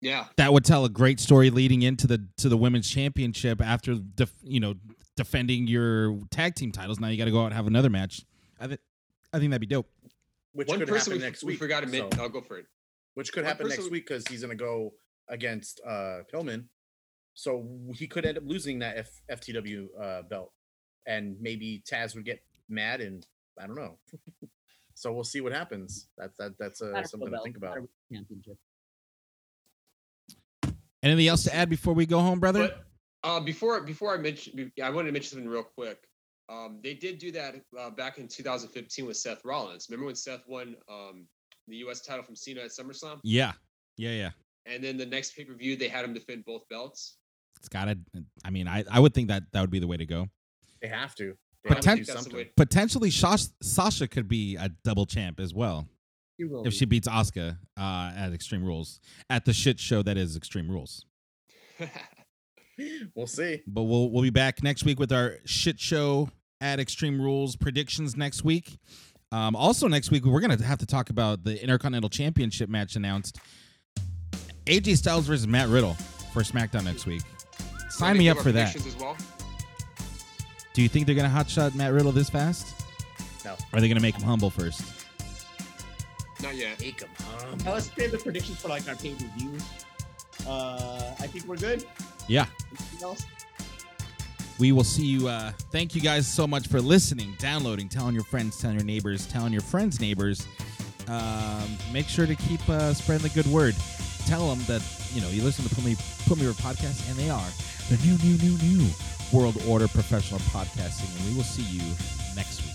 Yeah, 0.00 0.26
That 0.36 0.52
would 0.52 0.64
tell 0.64 0.84
a 0.84 0.88
great 0.88 1.20
story 1.20 1.50
leading 1.50 1.82
into 1.82 2.06
the 2.06 2.26
to 2.38 2.48
the 2.48 2.56
women's 2.56 2.88
championship 2.88 3.60
after 3.62 3.94
def, 3.94 4.32
you 4.42 4.60
know 4.60 4.74
defending 5.16 5.66
your 5.66 6.18
tag 6.30 6.54
team 6.54 6.72
titles. 6.72 6.98
Now 7.00 7.08
you 7.08 7.18
got 7.18 7.26
to 7.26 7.30
go 7.30 7.40
out 7.42 7.46
and 7.46 7.54
have 7.54 7.66
another 7.66 7.90
match. 7.90 8.24
I 8.58 8.66
think 8.66 8.80
I 9.32 9.38
think 9.38 9.50
that'd 9.50 9.60
be 9.60 9.66
dope. 9.66 9.86
which 10.52 10.68
one 10.68 10.78
could 10.78 10.88
person 10.88 11.12
happen 11.12 11.20
we, 11.22 11.26
next 11.26 11.44
we 11.44 11.52
week. 11.52 11.58
forgot 11.58 11.80
to 11.80 11.86
mention. 11.86 12.12
so- 12.12 12.22
I'll 12.22 12.28
go 12.28 12.40
for 12.40 12.58
it. 12.58 12.66
which 13.14 13.32
could 13.32 13.42
one 13.44 13.48
happen 13.48 13.66
next 13.68 13.76
person- 13.78 13.92
week 13.92 14.06
because 14.06 14.26
he's 14.28 14.40
gonna 14.42 14.54
go 14.54 14.94
against 15.28 15.80
uh 15.86 16.20
Pillman. 16.32 16.64
So 17.34 17.66
he 17.94 18.06
could 18.06 18.26
end 18.26 18.38
up 18.38 18.44
losing 18.46 18.80
that 18.80 18.96
F- 18.98 19.40
FTW 19.40 19.86
uh, 19.98 20.22
belt, 20.22 20.52
and 21.06 21.36
maybe 21.40 21.82
Taz 21.88 22.14
would 22.14 22.24
get 22.24 22.42
mad, 22.68 23.00
and 23.00 23.24
I 23.58 23.66
don't 23.66 23.76
know. 23.76 23.98
so 24.94 25.12
we'll 25.12 25.24
see 25.24 25.40
what 25.40 25.52
happens. 25.52 26.08
That's 26.18 26.34
that 26.38 26.58
that's 26.58 26.82
uh, 26.82 27.02
something 27.04 27.30
to 27.30 27.40
think 27.42 27.56
about. 27.56 27.76
Championship. 28.12 28.58
Anything 31.02 31.28
else 31.28 31.44
to 31.44 31.54
add 31.54 31.70
before 31.70 31.94
we 31.94 32.06
go 32.06 32.20
home, 32.20 32.40
brother? 32.40 32.68
But 32.68 32.84
uh, 33.28 33.40
before 33.40 33.80
before 33.82 34.14
I 34.14 34.18
mention, 34.18 34.70
I 34.82 34.90
wanted 34.90 35.08
to 35.08 35.12
mention 35.12 35.30
something 35.30 35.48
real 35.48 35.62
quick. 35.62 35.98
Um, 36.48 36.80
they 36.82 36.94
did 36.94 37.18
do 37.18 37.30
that 37.32 37.54
uh, 37.78 37.90
back 37.90 38.18
in 38.18 38.26
2015 38.26 39.06
with 39.06 39.16
Seth 39.16 39.44
Rollins. 39.44 39.86
Remember 39.88 40.06
when 40.06 40.16
Seth 40.16 40.42
won 40.48 40.74
um, 40.90 41.26
the 41.68 41.76
U.S. 41.76 42.00
title 42.00 42.24
from 42.24 42.34
Cena 42.34 42.62
at 42.62 42.70
SummerSlam? 42.70 43.20
Yeah, 43.22 43.52
yeah, 43.96 44.10
yeah. 44.10 44.30
And 44.66 44.82
then 44.82 44.96
the 44.96 45.06
next 45.06 45.36
pay 45.36 45.44
per 45.44 45.54
view, 45.54 45.76
they 45.76 45.88
had 45.88 46.04
him 46.04 46.12
defend 46.12 46.44
both 46.44 46.68
belts. 46.68 47.16
It's 47.58 47.68
gotta. 47.68 47.98
I 48.44 48.50
mean, 48.50 48.68
I 48.68 48.84
I 48.90 49.00
would 49.00 49.14
think 49.14 49.28
that 49.28 49.44
that 49.52 49.60
would 49.60 49.70
be 49.70 49.78
the 49.78 49.86
way 49.86 49.96
to 49.96 50.06
go. 50.06 50.28
They 50.82 50.88
have 50.88 51.14
to. 51.16 51.36
They 51.64 51.68
But 51.68 51.84
have 51.84 51.96
to 51.98 52.04
do 52.04 52.04
something. 52.04 52.46
Potentially, 52.56 53.10
Sas- 53.10 53.52
Sasha 53.62 54.08
could 54.08 54.28
be 54.28 54.56
a 54.56 54.70
double 54.82 55.04
champ 55.04 55.38
as 55.38 55.52
well 55.52 55.80
He 55.80 55.84
will 55.84 55.99
if 56.64 56.74
she 56.74 56.84
beats 56.84 57.08
Asuka 57.08 57.58
uh, 57.78 58.12
at 58.16 58.32
Extreme 58.32 58.64
Rules 58.64 59.00
at 59.28 59.44
the 59.44 59.52
shit 59.52 59.78
show 59.78 60.02
that 60.02 60.16
is 60.16 60.36
Extreme 60.36 60.70
Rules. 60.70 61.04
We'll 63.14 63.26
see. 63.26 63.62
But 63.66 63.82
we'll 63.82 64.10
we'll 64.10 64.22
be 64.22 64.30
back 64.30 64.62
next 64.62 64.84
week 64.84 64.98
with 64.98 65.12
our 65.12 65.36
shit 65.44 65.78
show 65.78 66.30
at 66.60 66.80
Extreme 66.80 67.20
Rules 67.20 67.56
predictions 67.56 68.16
next 68.16 68.44
week. 68.44 68.78
Um, 69.32 69.54
also 69.54 69.86
next 69.86 70.10
week 70.10 70.24
we're 70.24 70.40
gonna 70.40 70.62
have 70.62 70.78
to 70.78 70.86
talk 70.86 71.10
about 71.10 71.44
the 71.44 71.60
Intercontinental 71.62 72.10
Championship 72.10 72.68
match 72.68 72.96
announced. 72.96 73.38
AJ 74.66 74.96
Styles 74.96 75.26
versus 75.26 75.46
Matt 75.46 75.68
Riddle 75.68 75.94
for 76.32 76.42
SmackDown 76.42 76.84
next 76.84 77.06
week. 77.06 77.22
Sign 77.88 78.16
me 78.16 78.28
up 78.28 78.38
for 78.38 78.52
that. 78.52 78.74
Well. 78.98 79.16
Do 80.72 80.82
you 80.82 80.88
think 80.88 81.06
they're 81.06 81.16
gonna 81.16 81.28
hotshot 81.28 81.74
Matt 81.74 81.92
Riddle 81.92 82.12
this 82.12 82.30
fast? 82.30 82.82
No. 83.44 83.52
Or 83.52 83.56
are 83.78 83.80
they 83.80 83.88
gonna 83.88 84.00
make 84.00 84.14
him 84.14 84.22
humble 84.22 84.50
first? 84.50 84.99
Not 86.42 86.54
yet. 86.56 86.80
Make 86.80 87.02
'em 87.02 87.08
hum. 87.18 87.58
Now 87.64 87.74
let's 87.74 87.90
save 87.94 88.12
the 88.12 88.18
predictions 88.18 88.58
for 88.58 88.68
like 88.68 88.88
our 88.88 88.94
pay 88.96 89.14
per 89.14 89.26
view. 89.36 89.52
Uh, 90.46 91.14
I 91.20 91.26
think 91.26 91.44
we're 91.46 91.56
good. 91.56 91.84
Yeah. 92.28 92.46
Anything 92.70 93.02
else? 93.02 93.24
We 94.58 94.72
will 94.72 94.84
see 94.84 95.06
you. 95.06 95.28
Uh, 95.28 95.52
thank 95.70 95.94
you 95.94 96.00
guys 96.00 96.26
so 96.26 96.46
much 96.46 96.68
for 96.68 96.80
listening, 96.80 97.34
downloading, 97.38 97.88
telling 97.88 98.14
your 98.14 98.24
friends, 98.24 98.58
telling 98.60 98.76
your 98.76 98.84
neighbors, 98.84 99.26
telling 99.26 99.52
your 99.52 99.62
friends' 99.62 100.00
neighbors. 100.00 100.46
Um, 101.08 101.78
make 101.92 102.06
sure 102.08 102.26
to 102.26 102.34
keep 102.36 102.66
uh, 102.68 102.92
spreading 102.94 103.22
the 103.26 103.34
good 103.34 103.46
word. 103.50 103.74
Tell 104.26 104.48
them 104.48 104.62
that 104.66 104.82
you 105.14 105.20
know 105.20 105.28
you 105.28 105.42
listen 105.42 105.66
to 105.66 105.74
Put 105.74 105.84
Me 105.84 105.96
Put 106.26 106.38
Me 106.38 106.46
Over 106.46 106.60
podcast, 106.62 107.08
and 107.08 107.18
they 107.18 107.30
are 107.30 107.48
the 107.88 107.96
new, 108.06 108.16
new, 108.18 108.36
new, 108.38 108.58
new 108.62 108.86
World 109.32 109.60
Order 109.66 109.88
Professional 109.88 110.40
Podcasting. 110.40 111.14
And 111.18 111.30
we 111.30 111.36
will 111.36 111.42
see 111.44 111.62
you 111.62 111.82
next 112.36 112.62
week. 112.64 112.69